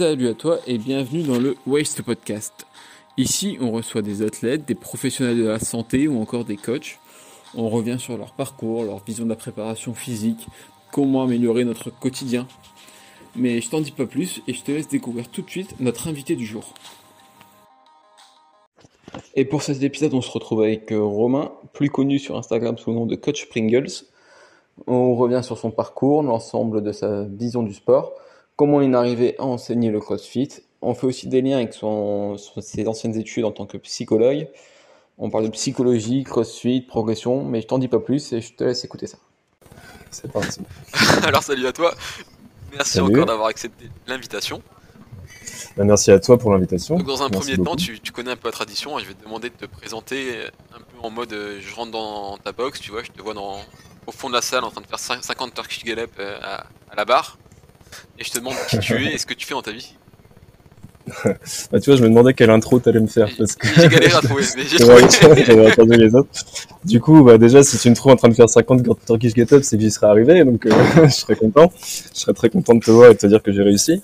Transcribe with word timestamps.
Salut 0.00 0.28
à 0.28 0.34
toi 0.34 0.60
et 0.66 0.78
bienvenue 0.78 1.24
dans 1.24 1.38
le 1.38 1.56
Waste 1.66 2.00
Podcast. 2.00 2.66
Ici, 3.18 3.58
on 3.60 3.70
reçoit 3.70 4.00
des 4.00 4.22
athlètes, 4.22 4.64
des 4.64 4.74
professionnels 4.74 5.36
de 5.36 5.46
la 5.46 5.58
santé 5.58 6.08
ou 6.08 6.18
encore 6.22 6.46
des 6.46 6.56
coachs. 6.56 6.98
On 7.54 7.68
revient 7.68 7.98
sur 7.98 8.16
leur 8.16 8.32
parcours, 8.32 8.84
leur 8.84 9.04
vision 9.04 9.24
de 9.24 9.28
la 9.28 9.36
préparation 9.36 9.92
physique, 9.92 10.46
comment 10.90 11.24
améliorer 11.24 11.66
notre 11.66 11.90
quotidien. 11.90 12.48
Mais 13.36 13.60
je 13.60 13.68
t'en 13.68 13.82
dis 13.82 13.90
pas 13.90 14.06
plus 14.06 14.40
et 14.48 14.54
je 14.54 14.62
te 14.62 14.72
laisse 14.72 14.88
découvrir 14.88 15.28
tout 15.28 15.42
de 15.42 15.50
suite 15.50 15.78
notre 15.80 16.08
invité 16.08 16.34
du 16.34 16.46
jour. 16.46 16.72
Et 19.34 19.44
pour 19.44 19.60
cet 19.60 19.82
épisode, 19.82 20.14
on 20.14 20.22
se 20.22 20.30
retrouve 20.30 20.62
avec 20.62 20.92
euh, 20.92 21.02
Romain, 21.02 21.52
plus 21.74 21.90
connu 21.90 22.18
sur 22.18 22.38
Instagram 22.38 22.78
sous 22.78 22.88
le 22.88 22.96
nom 22.96 23.04
de 23.04 23.16
Coach 23.16 23.50
Pringles. 23.50 24.06
On 24.86 25.14
revient 25.14 25.42
sur 25.44 25.58
son 25.58 25.70
parcours, 25.70 26.22
l'ensemble 26.22 26.82
de 26.82 26.90
sa 26.90 27.24
vision 27.24 27.62
du 27.62 27.74
sport, 27.74 28.14
comment 28.60 28.82
il 28.82 28.90
est 28.92 28.94
arrivé 28.94 29.36
à 29.38 29.44
enseigner 29.44 29.90
le 29.90 30.00
CrossFit. 30.00 30.48
On 30.82 30.92
fait 30.92 31.06
aussi 31.06 31.28
des 31.28 31.40
liens 31.40 31.56
avec 31.56 31.72
son, 31.72 32.36
ses 32.36 32.86
anciennes 32.86 33.16
études 33.18 33.46
en 33.46 33.52
tant 33.52 33.64
que 33.64 33.78
psychologue. 33.78 34.48
On 35.16 35.30
parle 35.30 35.44
de 35.44 35.48
psychologie, 35.48 36.24
CrossFit, 36.24 36.82
progression, 36.82 37.42
mais 37.42 37.62
je 37.62 37.66
t'en 37.66 37.78
dis 37.78 37.88
pas 37.88 38.00
plus 38.00 38.34
et 38.34 38.42
je 38.42 38.52
te 38.52 38.64
laisse 38.64 38.84
écouter 38.84 39.06
ça. 39.06 39.16
C'est 40.10 40.30
parti. 40.30 40.60
Alors 41.22 41.42
salut 41.42 41.66
à 41.66 41.72
toi. 41.72 41.94
Merci 42.74 42.98
Salut. 42.98 43.14
encore 43.14 43.24
d'avoir 43.24 43.48
accepté 43.48 43.86
l'invitation. 44.06 44.60
Bah, 45.78 45.84
merci 45.84 46.10
à 46.10 46.20
toi 46.20 46.36
pour 46.36 46.52
l'invitation. 46.52 46.98
Donc 46.98 47.06
dans 47.06 47.22
un 47.22 47.30
Merci 47.30 47.52
premier 47.54 47.64
temps, 47.64 47.76
tu, 47.76 47.98
tu 47.98 48.12
connais 48.12 48.32
un 48.32 48.36
peu 48.36 48.48
la 48.48 48.52
tradition 48.52 48.98
et 48.98 49.02
je 49.02 49.08
vais 49.08 49.14
te 49.14 49.24
demander 49.24 49.48
de 49.48 49.54
te 49.54 49.64
présenter 49.64 50.34
un 50.74 50.80
peu 50.80 50.98
en 51.02 51.08
mode 51.08 51.32
euh, 51.32 51.60
je 51.62 51.74
rentre 51.74 51.92
dans 51.92 52.36
ta 52.36 52.52
box, 52.52 52.78
tu 52.78 52.90
vois, 52.90 53.02
je 53.04 53.10
te 53.10 53.22
vois 53.22 53.32
dans, 53.32 53.56
au 54.06 54.12
fond 54.12 54.28
de 54.28 54.34
la 54.34 54.42
salle 54.42 54.64
en 54.64 54.70
train 54.70 54.82
de 54.82 54.86
faire 54.86 54.98
cin- 54.98 55.22
50 55.22 55.54
Turkish 55.54 55.82
Gallop 55.84 56.10
euh, 56.18 56.38
à, 56.42 56.66
à 56.90 56.94
la 56.96 57.04
barre. 57.06 57.38
Et 58.18 58.24
je 58.24 58.30
te 58.30 58.38
demande 58.38 58.54
qui 58.68 58.78
tu 58.78 58.94
es 59.06 59.14
et 59.14 59.18
ce 59.18 59.26
que 59.26 59.34
tu 59.34 59.46
fais 59.46 59.54
dans 59.54 59.62
ta 59.62 59.72
vie. 59.72 59.94
Bah, 61.72 61.80
tu 61.80 61.90
vois, 61.90 61.96
je 61.96 62.02
me 62.02 62.08
demandais 62.08 62.34
quelle 62.34 62.50
intro 62.50 62.78
t'allais 62.78 63.00
me 63.00 63.06
faire 63.06 63.28
parce 63.36 63.54
que 63.54 63.66
J'ai 63.68 63.88
galéré 63.88 64.14
à 64.14 64.20
trouver, 64.22 64.44
j'avais 65.46 65.70
entendu 65.70 65.96
les 65.96 66.14
autres. 66.14 66.28
Du 66.84 67.00
coup, 67.00 67.22
bah, 67.22 67.38
déjà, 67.38 67.62
si 67.62 67.78
tu 67.78 67.90
me 67.90 67.94
trouves 67.94 68.12
en 68.12 68.16
train 68.16 68.28
de 68.28 68.34
faire 68.34 68.48
50 68.48 68.86
Turkish 69.06 69.34
Get 69.34 69.52
Up, 69.52 69.62
c'est 69.62 69.76
que 69.76 69.82
j'y 69.82 69.90
serais 69.90 70.06
arrivé, 70.06 70.44
donc 70.44 70.66
euh, 70.66 70.70
je 71.04 71.10
serais 71.10 71.36
content. 71.36 71.72
Je 72.14 72.20
serais 72.20 72.32
très 72.32 72.50
content 72.50 72.74
de 72.74 72.80
te 72.80 72.90
voir 72.90 73.10
et 73.10 73.14
de 73.14 73.18
te 73.18 73.26
dire 73.26 73.42
que 73.42 73.52
j'ai 73.52 73.62
réussi. 73.62 74.02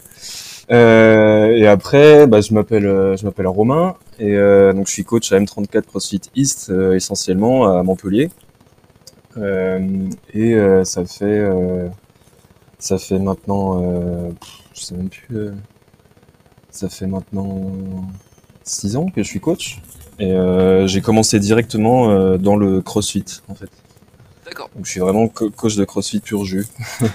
Euh, 0.70 1.50
et 1.50 1.66
après, 1.66 2.26
bah, 2.26 2.40
je 2.40 2.52
m'appelle, 2.52 2.86
euh, 2.86 3.16
je 3.16 3.24
m'appelle 3.24 3.46
Romain 3.46 3.94
et 4.18 4.34
donc 4.72 4.86
je 4.86 4.92
suis 4.92 5.04
coach 5.04 5.30
à 5.32 5.38
M34 5.38 5.82
CrossFit 5.82 6.22
East 6.34 6.72
essentiellement 6.94 7.78
à 7.78 7.82
Montpellier. 7.82 8.30
Et 10.34 10.56
ça 10.84 11.04
fait, 11.04 11.44
ça 12.78 12.98
fait 12.98 13.18
maintenant, 13.18 13.82
euh, 13.82 14.30
je 14.74 14.80
sais 14.80 14.94
même 14.94 15.08
plus, 15.08 15.36
euh, 15.36 15.52
ça 16.70 16.88
fait 16.88 17.06
maintenant 17.06 17.72
6 18.64 18.96
ans 18.96 19.06
que 19.06 19.22
je 19.22 19.28
suis 19.28 19.40
coach. 19.40 19.78
Et 20.18 20.32
euh, 20.32 20.86
j'ai 20.86 21.02
commencé 21.02 21.38
directement 21.38 22.36
dans 22.38 22.56
le 22.56 22.80
CrossFit 22.80 23.24
en 23.48 23.54
fait. 23.54 23.68
D'accord. 24.46 24.70
Donc 24.74 24.86
je 24.86 24.90
suis 24.92 25.00
vraiment 25.00 25.28
co- 25.28 25.50
coach 25.50 25.76
de 25.76 25.84
CrossFit 25.84 26.20
pur 26.20 26.44
jus. 26.44 26.66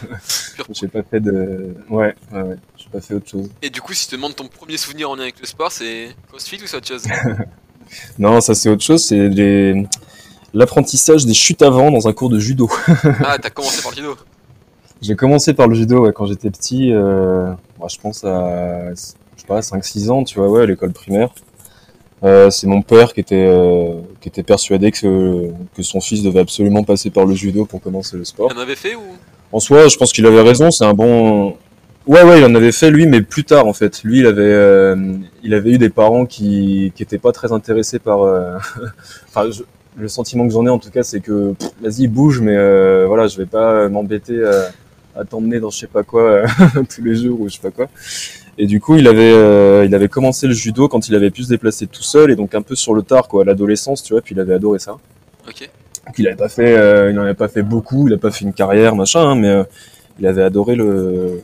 J'ai 0.73 0.87
pas 0.87 1.01
fait 1.01 1.19
de, 1.19 1.75
ouais, 1.89 2.13
ouais, 2.31 2.41
ouais. 2.41 2.55
j'ai 2.77 2.89
pas 2.89 3.01
fait 3.01 3.13
autre 3.15 3.27
chose. 3.29 3.49
Et 3.61 3.69
du 3.69 3.81
coup, 3.81 3.93
si 3.93 4.05
je 4.05 4.09
te 4.11 4.15
demande 4.15 4.35
ton 4.35 4.47
premier 4.47 4.77
souvenir 4.77 5.09
en 5.09 5.15
lien 5.15 5.23
avec 5.23 5.39
le 5.39 5.45
sport, 5.45 5.71
c'est 5.71 6.09
CrossFit 6.29 6.61
ou 6.63 6.67
c'est 6.67 6.77
autre 6.77 6.87
chose? 6.87 7.03
Non, 8.19 8.39
ça 8.39 8.55
c'est 8.55 8.69
autre 8.69 8.83
chose, 8.83 9.03
c'est 9.03 9.27
les... 9.27 9.85
l'apprentissage 10.53 11.25
des 11.25 11.33
chutes 11.33 11.61
avant 11.61 11.91
dans 11.91 12.07
un 12.07 12.13
cours 12.13 12.29
de 12.29 12.39
judo. 12.39 12.69
Ah, 13.21 13.37
t'as 13.41 13.49
commencé 13.49 13.81
par 13.81 13.91
le 13.91 13.97
judo. 13.97 14.15
J'ai 15.01 15.15
commencé 15.15 15.53
par 15.53 15.67
le 15.67 15.75
judo 15.75 16.01
ouais, 16.05 16.13
quand 16.13 16.25
j'étais 16.27 16.51
petit, 16.51 16.91
euh, 16.93 17.47
moi, 17.79 17.87
je 17.89 17.97
pense 17.99 18.23
à, 18.23 18.91
je 18.93 18.95
sais 18.95 19.47
pas, 19.47 19.61
5-6 19.61 20.09
ans, 20.11 20.23
tu 20.23 20.37
vois, 20.39 20.49
ouais, 20.49 20.61
à 20.61 20.65
l'école 20.65 20.91
primaire. 20.91 21.29
Euh, 22.23 22.51
c'est 22.51 22.67
mon 22.67 22.83
père 22.83 23.13
qui 23.13 23.19
était, 23.19 23.47
euh, 23.47 23.99
qui 24.21 24.29
était 24.29 24.43
persuadé 24.43 24.91
que, 24.91 25.49
que 25.75 25.81
son 25.81 25.99
fils 26.01 26.21
devait 26.21 26.41
absolument 26.41 26.83
passer 26.83 27.09
par 27.09 27.25
le 27.25 27.33
judo 27.33 27.65
pour 27.65 27.81
commencer 27.81 28.15
le 28.15 28.25
sport. 28.25 28.51
Il 28.53 28.57
en 28.59 28.61
avait 28.61 28.75
fait 28.75 28.93
ou? 28.95 29.01
En 29.51 29.59
soi, 29.59 29.87
je 29.87 29.97
pense 29.97 30.13
qu'il 30.13 30.25
avait 30.27 30.41
raison. 30.41 30.69
C'est 30.69 30.85
un 30.85 30.93
bon. 30.93 31.55
Ouais, 32.05 32.21
ouais, 32.23 32.39
il 32.39 32.45
en 32.45 32.53
avait 32.53 32.71
fait 32.71 32.91
lui, 32.91 33.07
mais 33.07 33.21
plus 33.23 33.43
tard 33.43 33.65
en 33.65 33.73
fait. 33.73 34.03
Lui, 34.03 34.19
il 34.19 34.27
avait, 34.27 34.41
euh, 34.43 34.95
il 35.43 35.53
avait 35.55 35.71
eu 35.71 35.77
des 35.79 35.89
parents 35.89 36.27
qui, 36.27 36.93
qui 36.95 37.01
étaient 37.01 37.17
pas 37.17 37.31
très 37.31 37.51
intéressés 37.51 37.97
par. 37.99 38.21
euh, 38.21 38.57
enfin, 39.27 39.49
je- 39.49 39.63
le 39.97 40.07
sentiment 40.07 40.47
que 40.47 40.53
j'en 40.53 40.65
ai 40.65 40.69
en 40.69 40.79
tout 40.79 40.89
cas, 40.89 41.03
c'est 41.03 41.19
que 41.19 41.53
vas-y 41.81 42.07
bouge, 42.07 42.39
mais 42.39 42.55
euh, 42.55 43.05
voilà, 43.07 43.27
je 43.27 43.35
vais 43.37 43.45
pas 43.45 43.89
m'embêter 43.89 44.41
à, 44.45 44.69
à 45.15 45.25
t'emmener 45.25 45.59
dans 45.59 45.69
je 45.69 45.79
sais 45.79 45.87
pas 45.87 46.03
quoi 46.03 46.23
euh, 46.23 46.47
tous 46.95 47.03
les 47.03 47.15
jours 47.15 47.41
ou 47.41 47.49
je 47.49 47.55
sais 47.55 47.61
pas 47.61 47.71
quoi. 47.71 47.87
Et 48.57 48.65
du 48.67 48.79
coup, 48.79 48.95
il 48.97 49.07
avait, 49.07 49.31
euh, 49.31 49.85
il 49.85 49.95
avait 49.95 50.09
commencé 50.09 50.45
le 50.45 50.53
judo 50.53 50.87
quand 50.87 51.07
il 51.07 51.15
avait 51.15 51.31
pu 51.31 51.43
se 51.43 51.49
déplacer 51.49 51.87
tout 51.87 52.03
seul 52.03 52.31
et 52.31 52.35
donc 52.35 52.53
un 52.53 52.61
peu 52.61 52.75
sur 52.75 52.93
le 52.93 53.01
tard 53.01 53.27
quoi, 53.27 53.43
à 53.43 53.45
l'adolescence, 53.45 54.03
tu 54.03 54.13
vois. 54.13 54.21
Puis 54.21 54.35
il 54.35 54.39
avait 54.39 54.53
adoré 54.53 54.79
ça. 54.79 54.97
Ok. 55.47 55.69
Donc 56.05 56.15
il 56.17 56.27
avait 56.27 56.35
pas 56.35 56.49
fait, 56.49 56.75
euh, 56.75 57.09
il 57.09 57.15
n'en 57.15 57.23
avait 57.23 57.33
pas 57.33 57.47
fait 57.47 57.63
beaucoup, 57.63 58.07
il 58.07 58.13
a 58.13 58.17
pas 58.17 58.31
fait 58.31 58.43
une 58.43 58.53
carrière 58.53 58.95
machin, 58.95 59.21
hein, 59.21 59.35
mais 59.35 59.49
euh, 59.49 59.63
il 60.19 60.27
avait 60.27 60.43
adoré 60.43 60.75
le 60.75 61.41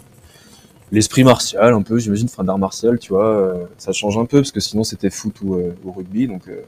l'esprit 0.91 1.23
martial 1.23 1.73
un 1.73 1.81
peu, 1.81 1.99
j'imagine, 1.99 2.27
enfin 2.31 2.43
d'art 2.43 2.57
martial, 2.57 2.97
tu 2.99 3.13
vois. 3.13 3.27
euh, 3.27 3.65
ça 3.77 3.91
change 3.91 4.17
un 4.17 4.25
peu 4.25 4.39
parce 4.39 4.51
que 4.51 4.59
sinon 4.59 4.83
c'était 4.83 5.09
foot 5.09 5.35
ou, 5.43 5.55
euh, 5.55 5.75
ou 5.83 5.91
rugby, 5.91 6.27
donc 6.27 6.47
euh, 6.47 6.61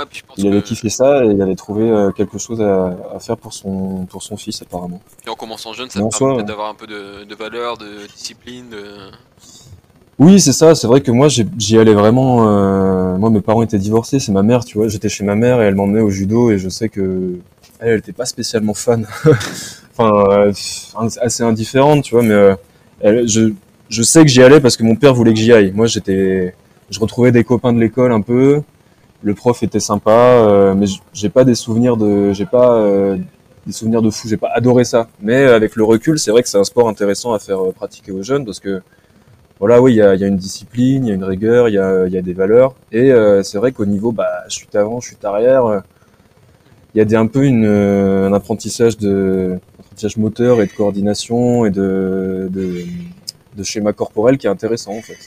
Ouais, 0.00 0.06
puis 0.08 0.18
je 0.20 0.24
pense 0.24 0.36
il 0.38 0.46
avait 0.48 0.60
que 0.62 0.66
kiffé 0.68 0.88
ça 0.88 1.24
et 1.24 1.28
il 1.28 1.40
avait 1.42 1.54
trouvé 1.56 1.88
euh, 1.90 2.10
quelque 2.10 2.38
chose 2.38 2.60
à, 2.60 2.96
à 3.14 3.18
faire 3.20 3.36
pour 3.36 3.52
son 3.52 4.06
pour 4.06 4.22
son 4.22 4.36
fils 4.36 4.62
apparemment. 4.62 5.00
et 5.26 5.30
en 5.30 5.34
commençant 5.34 5.72
jeune, 5.72 5.90
ça 5.90 6.00
te 6.00 6.18
permet 6.18 6.42
d'avoir 6.44 6.68
un 6.70 6.74
peu 6.74 6.86
de, 6.86 7.24
de 7.24 7.34
valeur, 7.34 7.76
de 7.78 8.06
discipline, 8.16 8.68
de... 8.70 8.84
Oui, 10.18 10.38
c'est 10.38 10.52
ça. 10.52 10.74
C'est 10.74 10.86
vrai 10.86 11.00
que 11.00 11.10
moi, 11.10 11.28
j'y 11.28 11.78
allais 11.78 11.94
vraiment. 11.94 12.46
euh, 12.46 13.16
moi, 13.16 13.30
mes 13.30 13.40
parents 13.40 13.62
étaient 13.62 13.78
divorcés. 13.78 14.18
C'est 14.20 14.32
ma 14.32 14.42
mère, 14.42 14.64
tu 14.66 14.76
vois. 14.76 14.86
J'étais 14.88 15.08
chez 15.08 15.24
ma 15.24 15.34
mère 15.34 15.62
et 15.62 15.64
elle 15.64 15.74
m'emmenait 15.74 16.02
au 16.02 16.10
judo 16.10 16.50
et 16.50 16.58
je 16.58 16.68
sais 16.68 16.90
que 16.90 17.38
elle, 17.78 17.88
elle 17.88 17.98
était 18.00 18.12
pas 18.12 18.26
spécialement 18.26 18.74
fan. 18.74 19.06
enfin, 19.96 20.24
euh, 20.30 20.52
assez 21.22 21.42
indifférente, 21.42 22.04
tu 22.04 22.14
vois. 22.14 22.22
Mais 22.22 22.34
euh, 22.34 22.54
elle- 23.00 23.26
je, 23.28 23.52
je 23.88 24.02
sais 24.02 24.20
que 24.22 24.28
j'y 24.28 24.42
allais 24.42 24.60
parce 24.60 24.76
que 24.76 24.82
mon 24.82 24.94
père 24.94 25.14
voulait 25.14 25.32
que 25.32 25.38
j'y 25.40 25.52
aille. 25.54 25.72
Moi, 25.74 25.86
j'étais, 25.86 26.54
je 26.90 27.00
retrouvais 27.00 27.32
des 27.32 27.42
copains 27.44 27.72
de 27.72 27.80
l'école 27.80 28.12
un 28.12 28.20
peu. 28.20 28.60
Le 29.22 29.34
prof 29.34 29.62
était 29.62 29.80
sympa, 29.80 30.10
euh, 30.10 30.74
mais 30.74 30.86
j'ai 31.12 31.28
pas 31.28 31.44
des 31.44 31.54
souvenirs 31.54 31.96
de, 31.96 32.32
j'ai 32.32 32.46
pas 32.46 32.72
euh, 32.72 33.18
des 33.66 33.72
souvenirs 33.72 34.02
de 34.02 34.10
fou. 34.10 34.28
J'ai 34.28 34.36
pas 34.36 34.50
adoré 34.54 34.84
ça. 34.84 35.08
Mais 35.20 35.44
avec 35.44 35.76
le 35.76 35.84
recul, 35.84 36.18
c'est 36.18 36.30
vrai 36.30 36.42
que 36.42 36.48
c'est 36.48 36.58
un 36.58 36.64
sport 36.64 36.88
intéressant 36.88 37.32
à 37.32 37.38
faire 37.38 37.62
euh, 37.62 37.72
pratiquer 37.72 38.12
aux 38.12 38.22
jeunes 38.22 38.44
parce 38.44 38.60
que 38.60 38.82
voilà, 39.60 39.82
oui, 39.82 39.92
il 39.92 39.96
y 39.96 40.02
a, 40.02 40.14
une 40.14 40.38
discipline, 40.38 41.04
il 41.04 41.08
y 41.08 41.12
a 41.12 41.14
une 41.14 41.24
rigueur, 41.24 41.68
il 41.68 41.74
y 41.74 41.78
a, 41.78 42.22
des 42.22 42.32
valeurs. 42.32 42.74
Et 42.92 43.12
euh, 43.12 43.42
c'est 43.42 43.58
vrai 43.58 43.72
qu'au 43.72 43.84
niveau, 43.84 44.10
bah, 44.10 44.44
chute 44.48 44.74
avant, 44.74 45.00
chute 45.00 45.22
arrière, 45.22 45.66
euh, 45.66 45.80
il 46.94 46.98
y 46.98 47.00
a 47.02 47.04
des, 47.04 47.14
un 47.14 47.26
peu 47.26 47.44
une, 47.44 47.66
euh, 47.66 48.26
un 48.26 48.32
apprentissage 48.32 48.96
de 48.96 49.58
apprentissage 49.78 50.16
moteur 50.16 50.62
et 50.62 50.66
de 50.66 50.72
coordination 50.72 51.66
et 51.66 51.70
de, 51.70 52.48
de, 52.50 52.84
de 53.54 53.62
schéma 53.62 53.92
corporel 53.92 54.38
qui 54.38 54.46
est 54.46 54.50
intéressant 54.50 54.92
en 54.92 55.02
fait. 55.02 55.18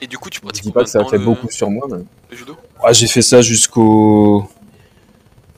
Et 0.00 0.06
du 0.06 0.18
coup, 0.18 0.30
tu 0.30 0.38
Je 0.38 0.42
pratiques 0.42 0.64
dis 0.64 0.72
pas 0.72 0.84
que 0.84 0.90
ça 0.90 1.00
a 1.00 1.04
fait 1.04 1.18
beaucoup 1.18 1.50
sur 1.50 1.70
moi, 1.70 1.86
mais 1.90 1.98
le, 1.98 2.06
le 2.30 2.36
judo 2.36 2.56
ah, 2.82 2.92
j'ai 2.92 3.08
fait 3.08 3.22
ça 3.22 3.40
jusqu'au 3.40 4.48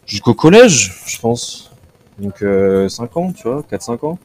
jusqu'au 0.07 0.35
collège, 0.35 0.93
je 1.07 1.19
pense. 1.19 1.71
Donc 2.19 2.43
euh, 2.43 2.89
5 2.89 3.17
ans, 3.17 3.33
tu 3.33 3.49
vois, 3.49 3.63
4-5 3.71 4.07
ans. 4.07 4.19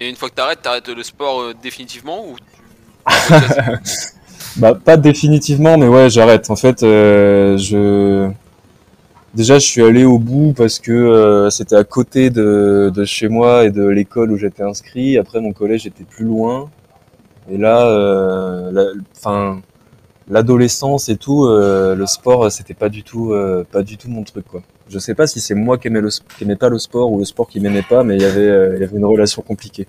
Et 0.00 0.08
une 0.08 0.16
fois 0.16 0.30
que 0.30 0.34
t'arrêtes, 0.34 0.62
t'arrêtes 0.62 0.88
le 0.88 1.02
sport 1.02 1.40
euh, 1.40 1.54
définitivement 1.62 2.26
ou 2.26 2.36
tu... 2.36 3.34
Bah 4.56 4.74
pas 4.74 4.96
définitivement, 4.96 5.78
mais 5.78 5.86
ouais, 5.86 6.10
j'arrête. 6.10 6.50
En 6.50 6.56
fait, 6.56 6.82
euh, 6.82 7.56
je 7.56 8.30
déjà 9.32 9.58
je 9.60 9.66
suis 9.66 9.82
allé 9.82 10.04
au 10.04 10.18
bout 10.18 10.54
parce 10.56 10.80
que 10.80 10.90
euh, 10.90 11.50
c'était 11.50 11.76
à 11.76 11.84
côté 11.84 12.30
de, 12.30 12.90
de 12.92 13.04
chez 13.04 13.28
moi 13.28 13.64
et 13.64 13.70
de 13.70 13.86
l'école 13.86 14.32
où 14.32 14.36
j'étais 14.36 14.62
inscrit. 14.64 15.18
Après, 15.18 15.40
mon 15.40 15.52
collège 15.52 15.86
était 15.86 16.04
plus 16.04 16.24
loin. 16.24 16.68
Et 17.50 17.56
là, 17.58 17.86
euh, 17.88 18.70
la- 18.72 18.92
enfin, 19.16 19.60
l'adolescence 20.28 21.08
et 21.08 21.16
tout, 21.16 21.44
euh, 21.46 21.94
le 21.94 22.06
sport, 22.06 22.50
c'était 22.52 22.74
pas 22.74 22.88
du 22.88 23.02
tout, 23.02 23.32
euh, 23.32 23.64
pas 23.70 23.82
du 23.82 23.96
tout 23.98 24.08
mon 24.08 24.22
truc, 24.22 24.46
quoi. 24.46 24.62
Je 24.88 24.98
sais 24.98 25.14
pas 25.14 25.26
si 25.26 25.40
c'est 25.40 25.54
moi 25.54 25.78
qui 25.78 25.88
aimais 25.88 26.00
le, 26.00 26.08
sp- 26.08 26.22
qui 26.36 26.44
aimais 26.44 26.56
pas 26.56 26.68
le 26.68 26.78
sport 26.78 27.10
ou 27.12 27.18
le 27.18 27.24
sport 27.24 27.48
qui 27.48 27.60
m'aimait 27.60 27.82
pas, 27.88 28.02
mais 28.04 28.16
il 28.16 28.22
y 28.22 28.24
avait, 28.24 28.76
il 28.76 28.80
y 28.80 28.84
avait 28.84 28.96
une 28.96 29.04
relation 29.04 29.42
compliquée. 29.42 29.86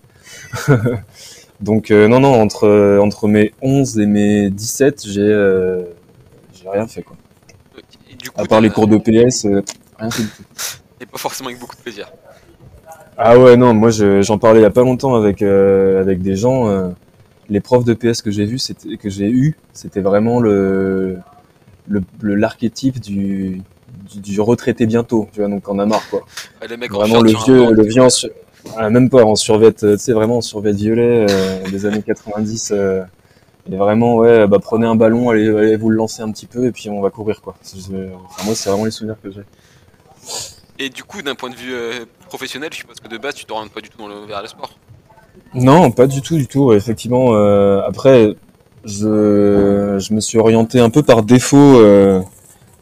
Donc 1.60 1.92
non, 1.92 2.20
non, 2.20 2.42
entre, 2.42 2.98
entre 3.02 3.28
mes 3.28 3.54
11 3.62 4.00
et 4.00 4.06
mes 4.08 4.50
17, 4.50 5.04
j'ai 5.08 5.84
j'ai 6.54 6.70
rien 6.70 6.88
fait, 6.88 7.02
quoi. 7.04 7.16
Et 8.12 8.16
du 8.16 8.30
coup, 8.30 8.42
À 8.42 8.46
part 8.46 8.62
les 8.62 8.70
cours 8.70 8.88
de 8.88 8.98
PS, 8.98 9.46
rien 10.00 10.10
fait 10.12 10.24
du 10.24 10.30
tout. 10.30 10.44
Et 11.00 11.06
pas 11.06 11.18
forcément 11.18 11.50
avec 11.50 11.60
beaucoup 11.60 11.76
de 11.76 11.82
plaisir. 11.82 12.12
Ah 13.18 13.38
ouais, 13.40 13.58
non, 13.58 13.74
moi 13.74 13.90
je- 13.92 14.22
j'en 14.22 14.38
parlais 14.40 14.60
il 14.60 14.64
y 14.64 14.66
a 14.66 14.70
pas 14.72 14.82
longtemps 14.82 15.16
avec, 15.16 15.42
euh, 15.42 16.00
avec 16.02 16.22
des 16.22 16.36
gens. 16.36 16.68
euh, 16.68 16.90
les 17.50 17.60
profs 17.60 17.84
de 17.86 17.94
PS 17.94 18.22
que 18.22 18.32
j'ai 18.32 18.46
vus, 18.46 18.60
c'était 18.60 18.98
que 18.98 19.10
j'ai 19.10 19.30
eu, 19.30 19.58
c'était 19.74 20.02
vraiment 20.02 20.40
le 20.40 21.18
le- 21.88 22.04
le- 22.22 22.36
l'archétype 22.36 23.00
du, 23.00 23.62
du, 24.12 24.20
du 24.20 24.42
retraité 24.42 24.86
bientôt, 24.86 25.28
tu 25.34 25.40
vois, 25.42 25.50
donc 25.50 25.68
on 25.68 25.80
a 25.80 25.86
marre 25.86 26.08
quoi. 26.10 26.22
Ouais, 26.62 26.68
les 26.68 26.78
mecs 26.78 26.94
en 26.94 27.00
Vraiment 27.00 27.22
le 27.22 27.32
vieux, 27.32 27.72
le 27.74 27.84
vieux, 27.84 28.02
en, 28.04 28.10
su- 28.10 28.30
Ah, 28.78 28.90
même 28.90 29.10
pas 29.10 29.24
en 29.26 29.36
survêt, 29.36 29.74
tu 29.74 29.98
sais, 29.98 30.14
vraiment 30.14 30.38
en 30.38 30.42
survêt 30.42 30.72
violet 30.74 31.26
euh, 31.30 31.70
des 31.70 31.86
années 31.86 32.04
90. 32.04 32.72
euh, 32.72 33.04
et 33.72 33.76
vraiment, 33.76 34.16
ouais, 34.18 34.48
bah 34.48 34.58
prenez 34.62 34.88
un 34.88 34.96
ballon, 34.96 35.30
allez, 35.30 35.48
allez 35.50 35.76
vous 35.76 35.90
le 35.90 35.96
lancer 35.98 36.22
un 36.22 36.32
petit 36.32 36.46
peu 36.48 36.66
et 36.66 36.72
puis 36.72 36.90
on 36.90 37.02
va 37.02 37.10
courir 37.10 37.42
quoi. 37.42 37.56
Enfin, 37.64 38.46
moi, 38.46 38.56
c'est 38.56 38.70
vraiment 38.70 38.86
les 38.86 38.92
souvenirs 38.92 39.18
que 39.22 39.32
j'ai. 39.32 39.44
Et 40.80 40.90
du 40.90 41.04
coup, 41.04 41.22
d'un 41.22 41.36
point 41.36 41.50
de 41.50 41.56
vue 41.56 41.74
euh, 41.74 42.06
professionnel, 42.28 42.70
je 42.72 42.78
suppose 42.78 43.00
que 43.00 43.08
de 43.08 43.18
base, 43.18 43.36
tu 43.36 43.46
t'orientes 43.46 43.72
pas 43.72 43.82
du 43.82 43.90
tout 43.90 43.98
dans 44.00 44.08
le, 44.08 44.26
vers 44.26 44.42
le 44.42 44.48
sport. 44.48 44.72
Non, 45.54 45.92
pas 45.92 46.08
du 46.08 46.22
tout, 46.22 46.38
du 46.38 46.48
tout. 46.48 46.72
Effectivement, 46.74 47.32
euh, 47.34 47.82
après, 47.86 48.36
je, 48.86 49.98
je 50.00 50.14
me 50.14 50.20
suis 50.22 50.38
orienté 50.38 50.80
un 50.80 50.90
peu 50.90 51.04
par 51.04 51.24
défaut 51.24 51.58
euh, 51.58 52.22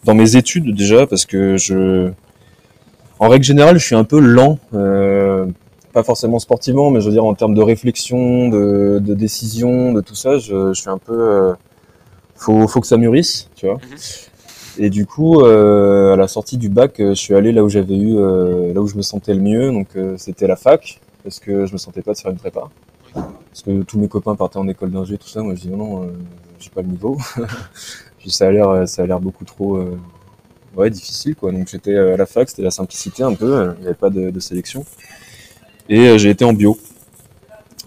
dans 0.03 0.13
mes 0.13 0.35
études 0.35 0.75
déjà, 0.75 1.07
parce 1.07 1.25
que 1.25 1.57
je, 1.57 2.11
en 3.17 3.27
règle 3.27 3.43
générale, 3.43 3.79
je 3.79 3.85
suis 3.85 3.95
un 3.95 4.03
peu 4.03 4.19
lent, 4.19 4.59
euh, 4.73 5.47
pas 5.93 6.03
forcément 6.03 6.37
sportivement, 6.39 6.91
mais 6.91 7.01
je 7.01 7.07
veux 7.07 7.11
dire 7.11 7.25
en 7.25 7.33
termes 7.33 7.55
de 7.55 7.61
réflexion, 7.61 8.49
de, 8.49 8.99
de 8.99 9.13
décision, 9.15 9.91
de 9.91 10.01
tout 10.01 10.15
ça, 10.15 10.37
je, 10.37 10.73
je 10.73 10.79
suis 10.79 10.89
un 10.89 10.99
peu, 10.99 11.53
faut, 12.35 12.67
faut 12.67 12.81
que 12.81 12.87
ça 12.87 12.97
mûrisse, 12.97 13.49
tu 13.55 13.65
vois. 13.65 13.75
Mhm. 13.75 13.97
Et 14.81 14.89
du 14.89 15.05
coup, 15.07 15.43
à 15.43 16.15
la 16.15 16.27
sortie 16.29 16.57
du 16.57 16.69
bac, 16.69 16.93
je 16.99 17.13
suis 17.13 17.33
allé 17.33 17.51
là 17.51 17.63
où 17.65 17.69
j'avais 17.69 17.97
eu, 17.97 18.13
là 18.15 18.79
où 18.79 18.87
je 18.87 18.95
me 18.95 19.01
sentais 19.01 19.33
le 19.33 19.41
mieux, 19.41 19.71
donc 19.71 19.87
c'était 20.15 20.47
la 20.47 20.55
fac, 20.55 21.01
parce 21.23 21.39
que 21.39 21.65
je 21.65 21.73
me 21.73 21.77
sentais 21.77 22.01
pas 22.01 22.13
de 22.13 22.17
faire 22.17 22.31
une 22.31 22.37
prépa. 22.37 22.69
Parce 23.13 23.63
que 23.65 23.81
tous 23.83 23.99
mes 23.99 24.07
copains 24.07 24.35
partaient 24.35 24.57
en 24.57 24.67
école 24.67 24.91
d'ingé, 24.91 25.17
tout 25.17 25.27
ça. 25.27 25.41
Moi, 25.41 25.55
je 25.55 25.61
dis 25.61 25.69
non, 25.69 25.77
non, 25.77 26.03
euh, 26.03 26.07
j'ai 26.59 26.69
pas 26.69 26.81
le 26.81 26.87
niveau. 26.87 27.17
Puis 28.19 28.31
ça 28.31 28.47
a 28.47 28.51
l'air, 28.51 28.87
ça 28.87 29.03
a 29.03 29.05
l'air 29.05 29.19
beaucoup 29.19 29.45
trop, 29.45 29.77
euh, 29.77 29.97
ouais, 30.75 30.89
difficile, 30.89 31.35
quoi. 31.35 31.51
Donc 31.51 31.67
j'étais 31.67 31.95
euh, 31.95 32.13
à 32.13 32.17
la 32.17 32.25
fac, 32.25 32.49
c'était 32.49 32.61
la 32.63 32.71
simplicité 32.71 33.23
un 33.23 33.33
peu. 33.33 33.73
Il 33.77 33.81
n'y 33.81 33.87
avait 33.87 33.95
pas 33.95 34.09
de, 34.09 34.29
de 34.29 34.39
sélection. 34.39 34.85
Et 35.87 36.19
j'ai 36.19 36.29
été 36.29 36.45
en 36.45 36.53
bio, 36.53 36.77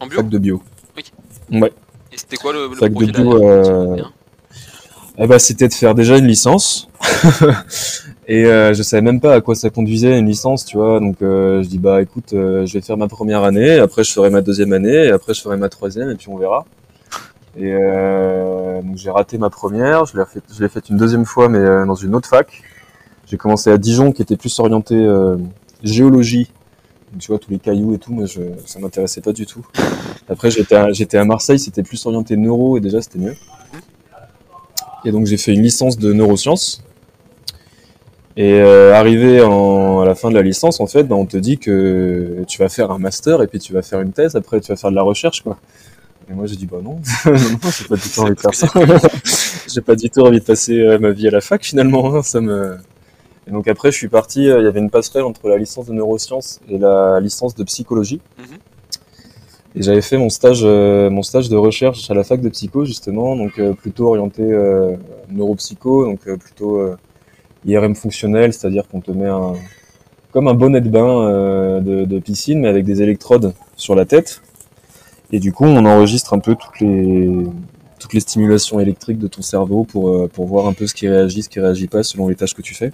En 0.01 0.07
bio 0.07 0.19
fac 0.19 0.29
de 0.29 0.39
bio. 0.39 0.63
Oui. 0.97 1.05
Ouais. 1.61 1.73
Et 2.13 2.19
c'était 2.19 2.37
quoi 2.37 2.53
le, 2.53 2.69
le 2.69 2.75
Fac 2.77 2.93
de 2.93 3.07
bio, 3.07 3.43
euh, 3.43 3.97
Eh 5.17 5.27
ben, 5.27 5.39
c'était 5.39 5.69
de 5.69 5.73
faire 5.73 5.95
déjà 5.95 6.19
une 6.19 6.27
licence. 6.27 6.89
et 8.33 8.47
euh, 8.47 8.73
je 8.73 8.83
savais 8.83 9.03
même 9.03 9.21
pas 9.21 9.35
à 9.35 9.41
quoi 9.43 9.55
ça 9.55 9.69
conduisait 9.69 10.19
une 10.19 10.27
licence, 10.27 10.65
tu 10.65 10.79
vois. 10.79 11.01
Donc 11.01 11.21
euh, 11.21 11.63
je 11.63 11.69
dis 11.69 11.77
bah 11.77 12.01
écoute, 12.01 12.33
euh, 12.33 12.65
je 12.65 12.73
vais 12.73 12.81
faire 12.81 12.97
ma 12.97 13.07
première 13.07 13.45
année, 13.45 13.79
après 13.79 14.05
je 14.05 14.11
ferai 14.11 14.31
ma 14.31 14.41
deuxième 14.41 14.73
année, 14.73 15.11
après 15.11 15.35
je 15.35 15.43
ferai 15.43 15.59
ma 15.59 15.69
troisième, 15.69 16.09
et 16.09 16.15
puis 16.15 16.31
on 16.31 16.39
verra. 16.39 16.65
Et 17.59 17.75
euh, 17.75 18.81
donc 18.81 18.97
j'ai 18.97 19.11
raté 19.11 19.37
ma 19.37 19.51
première, 19.51 20.07
je 20.07 20.17
l'ai 20.17 20.25
fait, 20.25 20.43
je 20.51 20.63
l'ai 20.63 20.71
faite 20.71 20.89
une 20.89 20.97
deuxième 20.97 21.27
fois, 21.27 21.51
mais 21.51 21.63
dans 21.85 21.95
une 21.95 22.15
autre 22.15 22.27
fac. 22.27 22.63
J'ai 23.27 23.37
commencé 23.37 23.69
à 23.69 23.77
Dijon, 23.77 24.13
qui 24.13 24.23
était 24.23 24.39
plus 24.39 24.59
orienté 24.61 24.97
géologie. 25.83 26.51
Donc, 27.13 27.21
tu 27.21 27.29
vois 27.31 27.39
tous 27.39 27.51
les 27.51 27.59
cailloux 27.59 27.93
et 27.93 27.99
tout, 27.99 28.15
mais 28.15 28.27
je, 28.27 28.41
ça 28.65 28.79
m'intéressait 28.79 29.21
pas 29.21 29.35
du 29.35 29.45
tout. 29.45 29.67
Après 30.31 30.51
j'étais 30.51 30.75
à, 30.75 30.91
j'étais 30.91 31.19
à 31.19 31.27
Marseille, 31.27 31.59
c'était 31.59 31.83
plus 31.83 32.07
orienté 32.07 32.39
neuro, 32.39 32.79
et 32.79 32.81
déjà 32.81 33.03
c'était 33.03 33.19
mieux. 33.19 33.37
Et 35.05 35.13
donc 35.13 35.27
j'ai 35.27 35.37
fait 35.37 35.53
une 35.53 35.63
licence 35.63 35.99
de 35.99 36.15
neurosciences. 36.15 36.83
Et 38.37 38.55
euh, 38.55 38.95
arrivé 38.95 39.43
en, 39.43 40.01
à 40.01 40.07
la 40.07 40.15
fin 40.15 40.31
de 40.31 40.35
la 40.35 40.43
licence, 40.43 40.81
en 40.81 40.87
fait, 40.87 41.03
bah, 41.05 41.17
on 41.17 41.27
te 41.27 41.37
dit 41.37 41.59
que 41.59 42.45
tu 42.49 42.59
vas 42.59 42.69
faire 42.71 42.91
un 42.91 42.99
master 42.99 43.43
et 43.43 43.47
puis 43.47 43.59
tu 43.59 43.73
vas 43.75 43.83
faire 43.83 44.01
une 44.01 44.13
thèse. 44.13 44.37
Après, 44.37 44.61
tu 44.61 44.73
vas 44.73 44.77
faire 44.77 44.91
de 44.91 44.97
la 44.97 45.03
recherche, 45.03 45.43
quoi. 45.43 45.59
Et 46.31 46.35
moi, 46.35 46.47
j'ai 46.47 46.57
dit 46.57 46.67
bah 46.67 46.79
non, 46.83 46.99
non, 47.27 47.33
j'ai 47.79 47.89
pas 47.89 47.97
du 47.97 48.09
tout 48.09 48.21
envie 48.21 48.35
de 48.35 48.41
faire 48.41 48.55
ça. 48.55 48.69
j'ai 49.69 49.81
pas 49.83 49.97
du 49.97 50.09
tout 50.09 50.21
envie 50.21 50.41
de 50.41 50.45
passer 50.45 50.79
euh, 50.79 50.99
ma 50.99 51.11
vie 51.11 51.29
à 51.29 51.31
la 51.31 51.41
fac 51.41 51.63
finalement. 51.65 52.15
hein, 52.15 52.23
Ça 52.23 52.41
me. 52.41 52.77
Et 53.47 53.51
donc 53.51 53.67
après, 53.69 53.91
je 53.93 53.97
suis 53.99 54.09
parti. 54.09 54.49
euh, 54.49 54.61
Il 54.61 54.65
y 54.65 54.69
avait 54.69 54.81
une 54.81 54.89
passerelle 54.89 55.25
entre 55.25 55.49
la 55.49 55.59
licence 55.59 55.87
de 55.87 55.93
neurosciences 55.93 56.61
et 56.71 56.79
la 56.79 57.21
licence 57.21 57.55
de 57.55 57.65
psychologie. 57.65 58.21
Mhm. 58.39 58.45
Et 59.75 59.83
j'avais 59.83 60.03
fait 60.03 60.17
mon 60.19 60.29
stage, 60.29 60.61
euh, 60.65 61.11
mon 61.11 61.23
stage 61.23 61.49
de 61.49 61.57
recherche 61.57 62.11
à 62.11 62.15
la 62.15 62.25
fac 62.25 62.41
de 62.41 62.49
psycho 62.51 62.85
justement, 62.85 63.37
donc 63.37 63.59
euh, 63.59 63.73
plutôt 63.73 64.09
orienté 64.09 64.43
euh, 64.43 64.97
neuropsycho, 65.31 66.05
donc 66.05 66.21
euh, 66.29 66.37
plutôt 66.37 66.77
euh, 66.79 66.97
IRM 67.65 67.95
fonctionnel, 67.95 68.53
c'est-à-dire 68.53 68.89
qu'on 68.89 69.01
te 69.01 69.11
met 69.11 69.29
un 69.29 69.55
comme 70.33 70.49
un 70.49 70.55
bonnet 70.55 70.81
de 70.81 70.89
bain 70.89 71.29
euh, 71.29 71.81
de, 71.81 72.19
piscine, 72.19 72.61
mais 72.61 72.69
avec 72.69 72.87
des 72.87 73.03
électrodes 73.03 73.53
sur 73.77 73.95
la 73.95 74.07
tête. 74.07 74.41
Et 75.31 75.41
du 75.41 75.53
coup, 75.53 75.65
on 75.65 75.85
enregistre 75.85 76.33
un 76.33 76.39
peu 76.39 76.55
toutes 76.55 76.81
les 76.81 77.47
toutes 77.99 78.15
les 78.15 78.21
stimulations 78.21 78.81
électriques 78.81 79.19
de 79.19 79.29
ton 79.29 79.43
cerveau 79.43 79.85
pour 79.85 80.09
euh, 80.09 80.29
pour 80.33 80.47
voir 80.47 80.67
un 80.67 80.73
peu 80.73 80.87
ce 80.87 80.95
qui 80.95 81.09
réagit, 81.09 81.43
ce 81.43 81.49
qui 81.49 81.61
réagit 81.61 81.87
pas 81.87 82.03
selon 82.03 82.29
les 82.29 82.35
tâches 82.35 82.55
que 82.55 82.63
tu 82.63 82.75
fais. 82.75 82.93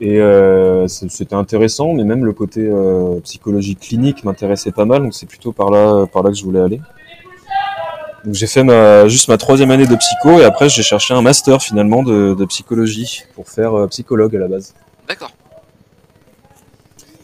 Et 0.00 0.20
euh, 0.20 0.86
c'était 0.86 1.34
intéressant, 1.34 1.92
mais 1.92 2.04
même 2.04 2.24
le 2.24 2.32
côté 2.32 2.60
euh, 2.64 3.18
psychologie 3.20 3.74
clinique 3.74 4.22
m'intéressait 4.22 4.70
pas 4.70 4.84
mal, 4.84 5.02
donc 5.02 5.12
c'est 5.12 5.26
plutôt 5.26 5.50
par 5.50 5.70
là, 5.70 6.06
par 6.06 6.22
là 6.22 6.30
que 6.30 6.36
je 6.36 6.44
voulais 6.44 6.60
aller. 6.60 6.80
Donc 8.24 8.34
j'ai 8.34 8.46
fait 8.46 8.64
ma, 8.64 9.06
juste 9.08 9.28
ma 9.28 9.38
troisième 9.38 9.70
année 9.70 9.86
de 9.86 9.94
psycho, 9.96 10.40
et 10.40 10.44
après 10.44 10.68
j'ai 10.68 10.82
cherché 10.82 11.14
un 11.14 11.22
master 11.22 11.62
finalement 11.62 12.02
de, 12.02 12.34
de 12.34 12.44
psychologie 12.46 13.22
pour 13.34 13.48
faire 13.48 13.78
euh, 13.78 13.86
psychologue 13.86 14.34
à 14.34 14.40
la 14.40 14.48
base. 14.48 14.74
D'accord. 15.06 15.30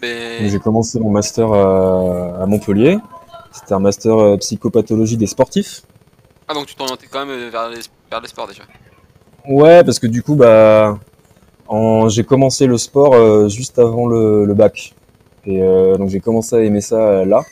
Donc 0.02 0.50
j'ai 0.50 0.58
commencé 0.58 1.00
mon 1.00 1.10
master 1.10 1.52
à, 1.52 2.42
à 2.42 2.46
Montpellier. 2.46 2.98
C'était 3.52 3.72
un 3.72 3.78
master 3.78 4.14
euh, 4.18 4.36
psychopathologie 4.36 5.16
des 5.16 5.26
sportifs. 5.26 5.82
ah 6.48 6.54
donc 6.54 6.66
tu 6.66 6.74
t'orientais 6.74 7.06
quand 7.10 7.24
même 7.24 7.48
vers 7.50 7.70
les, 7.70 7.80
vers 8.10 8.20
les 8.20 8.28
sports 8.28 8.46
déjà. 8.48 8.64
Ouais, 9.46 9.82
parce 9.84 9.98
que 9.98 10.06
du 10.06 10.22
coup, 10.22 10.34
bah, 10.34 10.98
en, 11.68 12.08
j'ai 12.08 12.24
commencé 12.24 12.66
le 12.66 12.76
sport 12.78 13.14
euh, 13.14 13.48
juste 13.48 13.78
avant 13.78 14.06
le, 14.06 14.44
le 14.44 14.54
bac. 14.54 14.94
Et 15.46 15.62
euh, 15.62 15.96
donc 15.96 16.08
j'ai 16.10 16.20
commencé 16.20 16.56
à 16.56 16.60
aimer 16.60 16.80
ça 16.80 17.24
là. 17.24 17.42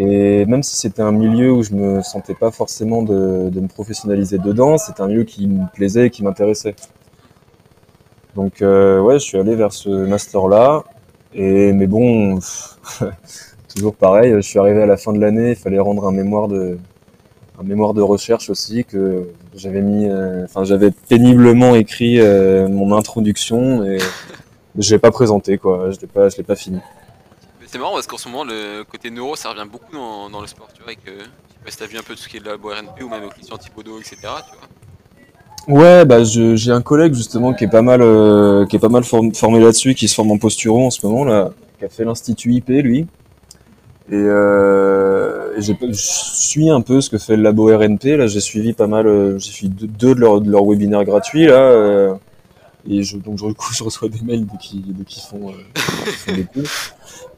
Et 0.00 0.46
même 0.46 0.62
si 0.62 0.76
c'était 0.76 1.02
un 1.02 1.10
milieu 1.10 1.52
où 1.52 1.64
je 1.64 1.72
me 1.72 2.02
sentais 2.02 2.34
pas 2.34 2.52
forcément 2.52 3.02
de, 3.02 3.50
me 3.52 3.66
professionnaliser 3.66 4.38
dedans, 4.38 4.78
c'était 4.78 5.02
un 5.02 5.08
milieu 5.08 5.24
qui 5.24 5.48
me 5.48 5.66
plaisait 5.74 6.06
et 6.06 6.10
qui 6.10 6.22
m'intéressait. 6.22 6.76
Donc 8.36 8.62
euh, 8.62 9.00
ouais, 9.00 9.14
je 9.14 9.24
suis 9.24 9.38
allé 9.38 9.56
vers 9.56 9.72
ce 9.72 9.88
master-là. 9.88 10.84
Et 11.34 11.72
mais 11.72 11.88
bon, 11.88 12.38
toujours 13.74 13.96
pareil. 13.96 14.32
Je 14.34 14.40
suis 14.40 14.60
arrivé 14.60 14.80
à 14.82 14.86
la 14.86 14.96
fin 14.96 15.12
de 15.12 15.18
l'année, 15.18 15.50
il 15.50 15.56
fallait 15.56 15.80
rendre 15.80 16.06
un 16.06 16.12
mémoire 16.12 16.46
de 16.46 16.78
un 17.60 17.64
mémoire 17.64 17.92
de 17.92 18.02
recherche 18.02 18.50
aussi 18.50 18.84
que 18.84 19.30
j'avais 19.56 19.82
mis, 19.82 20.06
euh, 20.08 20.46
j'avais 20.62 20.92
péniblement 21.08 21.74
écrit 21.74 22.20
euh, 22.20 22.68
mon 22.68 22.96
introduction 22.96 23.82
et 23.82 23.98
je 24.78 24.94
l'ai 24.94 25.00
pas 25.00 25.10
présenté 25.10 25.58
quoi. 25.58 25.90
Je 25.90 25.98
l'ai 26.00 26.06
pas, 26.06 26.28
je 26.28 26.36
l'ai 26.36 26.44
pas 26.44 26.54
fini. 26.54 26.78
C'est 27.70 27.78
marrant 27.78 27.92
parce 27.92 28.06
qu'en 28.06 28.16
ce 28.16 28.28
moment, 28.28 28.44
le 28.44 28.82
côté 28.84 29.10
neuro, 29.10 29.36
ça 29.36 29.50
revient 29.50 29.68
beaucoup 29.70 29.92
dans, 29.92 30.40
le 30.40 30.46
sport, 30.46 30.68
tu 30.74 30.82
vois, 30.82 30.92
et 30.92 30.96
que, 30.96 31.10
je 31.10 31.70
sais 31.70 31.76
pas 31.78 31.84
si 31.86 31.92
vu 31.92 31.98
un 31.98 32.02
peu 32.02 32.14
tout 32.14 32.22
ce 32.22 32.28
qui 32.28 32.38
est 32.38 32.40
de 32.40 32.46
la 32.46 32.54
RNP 32.54 33.02
ou 33.02 33.10
même 33.10 33.24
au 33.24 33.28
Christian 33.28 33.58
Thibaudot, 33.58 33.98
etc., 34.00 34.16
tu 34.22 34.56
vois. 34.56 35.82
Ouais, 35.82 36.06
bah 36.06 36.24
j'ai 36.24 36.72
un 36.72 36.80
collègue 36.80 37.12
justement 37.12 37.52
qui 37.52 37.64
est 37.64 37.68
pas 37.68 37.82
mal, 37.82 38.00
euh, 38.00 38.64
qui 38.64 38.76
est 38.76 38.78
pas 38.78 38.88
mal 38.88 39.04
form- 39.04 39.34
formé 39.34 39.60
là-dessus, 39.60 39.94
qui 39.94 40.08
se 40.08 40.14
forme 40.14 40.30
en 40.30 40.38
posturo 40.38 40.86
en 40.86 40.90
ce 40.90 41.04
moment 41.06 41.24
là, 41.24 41.50
qui 41.78 41.84
a 41.84 41.90
fait 41.90 42.06
l'institut 42.06 42.54
IP 42.54 42.68
lui. 42.70 43.06
Et, 44.10 44.14
euh, 44.14 45.60
je 45.60 45.74
suis 45.92 46.70
un 46.70 46.80
peu 46.80 47.02
ce 47.02 47.10
que 47.10 47.18
fait 47.18 47.36
le 47.36 47.42
labo 47.42 47.66
RNP. 47.66 48.16
Là, 48.16 48.26
j'ai 48.28 48.40
suivi 48.40 48.72
pas 48.72 48.86
mal, 48.86 49.06
euh, 49.06 49.38
j'ai 49.38 49.50
suivi 49.50 49.68
deux, 49.68 50.14
de 50.14 50.20
leurs 50.20 50.40
de 50.40 50.50
leurs 50.50 50.64
webinaires 50.64 51.04
gratuits 51.04 51.44
là. 51.44 51.56
euh, 51.60 52.14
et 52.88 53.02
je, 53.02 53.18
donc 53.18 53.38
je 53.38 53.44
reçois 53.84 54.08
des 54.08 54.22
mails 54.22 54.46
dès 54.46 54.56
qu'ils 55.04 55.22
font, 55.22 55.50
euh, 55.50 55.52
font 55.76 56.34
des 56.34 56.44
cours. 56.44 56.62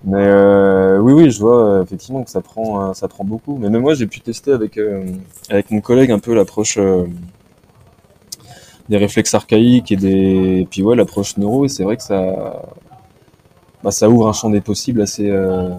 Mais 0.04 0.16
euh, 0.26 0.98
oui, 0.98 1.12
oui, 1.12 1.30
je 1.30 1.40
vois 1.40 1.62
euh, 1.62 1.82
effectivement 1.82 2.22
que 2.24 2.30
ça 2.30 2.40
prend, 2.40 2.90
euh, 2.90 2.92
ça 2.94 3.06
prend 3.08 3.24
beaucoup. 3.24 3.58
Mais 3.58 3.68
même 3.68 3.82
moi, 3.82 3.94
j'ai 3.94 4.06
pu 4.06 4.20
tester 4.20 4.52
avec 4.52 4.78
euh, 4.78 5.04
avec 5.50 5.70
mon 5.70 5.80
collègue 5.80 6.10
un 6.10 6.18
peu 6.18 6.34
l'approche. 6.34 6.78
euh, 6.78 7.06
des 8.88 8.96
réflexes 8.96 9.34
archaïques 9.34 9.92
et 9.92 9.96
des 9.96 10.60
et 10.62 10.66
puis 10.68 10.82
ouais 10.82 10.96
l'approche 10.96 11.36
neuro 11.36 11.64
et 11.64 11.68
c'est 11.68 11.84
vrai 11.84 11.96
que 11.96 12.02
ça 12.02 12.62
bah, 13.82 13.90
ça 13.90 14.08
ouvre 14.08 14.28
un 14.28 14.32
champ 14.32 14.50
des 14.50 14.60
possibles 14.60 15.00
assez 15.00 15.30
euh, 15.30 15.70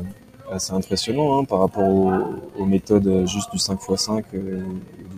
assez 0.52 0.74
impressionnant 0.74 1.40
hein, 1.40 1.44
par 1.46 1.60
rapport 1.60 1.84
aux, 1.88 2.12
aux 2.58 2.66
méthodes 2.66 3.26
juste 3.28 3.52
du 3.52 3.58
5x5 3.58 4.24
euh, 4.34 4.62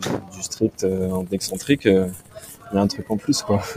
du, 0.02 0.36
du 0.36 0.44
strict 0.44 0.86
en 0.86 1.26
excentrique 1.32 1.86
il 1.86 2.76
y 2.76 2.78
a 2.78 2.82
un 2.82 2.88
truc 2.88 3.10
en 3.10 3.18
plus 3.18 3.42
quoi 3.42 3.62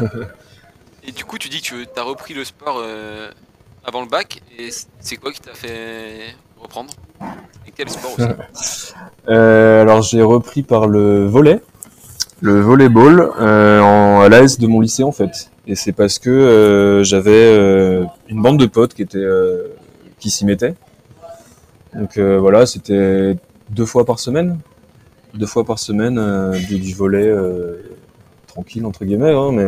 Et 1.09 1.13
du 1.13 1.25
coup, 1.25 1.39
tu 1.39 1.49
dis 1.49 1.61
que 1.63 1.85
tu 1.85 2.01
as 2.01 2.03
repris 2.03 2.35
le 2.35 2.45
sport 2.45 2.83
avant 3.87 4.03
le 4.03 4.09
bac, 4.09 4.43
et 4.59 4.71
c'est 5.01 5.17
quoi 5.17 5.33
qui 5.33 5.41
t'a 5.41 5.55
fait 5.55 6.35
reprendre? 6.59 6.93
Et 7.67 7.73
quel 7.75 7.89
sport 7.89 8.13
aussi? 8.19 8.29
Euh, 9.29 9.83
alors 9.83 10.03
j'ai 10.03 10.23
repris 10.23 10.63
par 10.63 10.87
le 10.87 11.27
volet 11.27 11.61
le 12.41 12.61
volleyball 12.61 13.31
euh, 13.41 13.81
en, 13.81 14.21
à 14.21 14.29
l'AS 14.29 14.59
de 14.59 14.67
mon 14.67 14.81
lycée 14.81 15.03
en 15.03 15.13
fait. 15.13 15.51
Et 15.67 15.75
c'est 15.75 15.93
parce 15.93 16.19
que 16.19 16.31
euh, 16.31 17.03
j'avais 17.03 17.33
euh, 17.33 18.05
une 18.29 18.43
bande 18.43 18.59
de 18.59 18.67
potes 18.67 18.95
qui 18.95 19.03
était 19.03 19.25
qui 20.19 20.31
s'y 20.31 20.45
mettaient. 20.45 20.75
Donc 21.95 22.19
voilà 22.19 22.67
c'était 22.67 23.37
deux 23.71 23.87
fois 23.87 24.05
par 24.05 24.19
semaine. 24.19 24.59
Deux 25.35 25.47
fois 25.47 25.65
par 25.65 25.79
semaine 25.79 26.53
du, 26.69 26.95
volet 26.95 27.35
tranquille 28.47 28.87
entre 28.87 29.05
guillemets 29.05 29.33
hein, 29.33 29.51
mais 29.53 29.67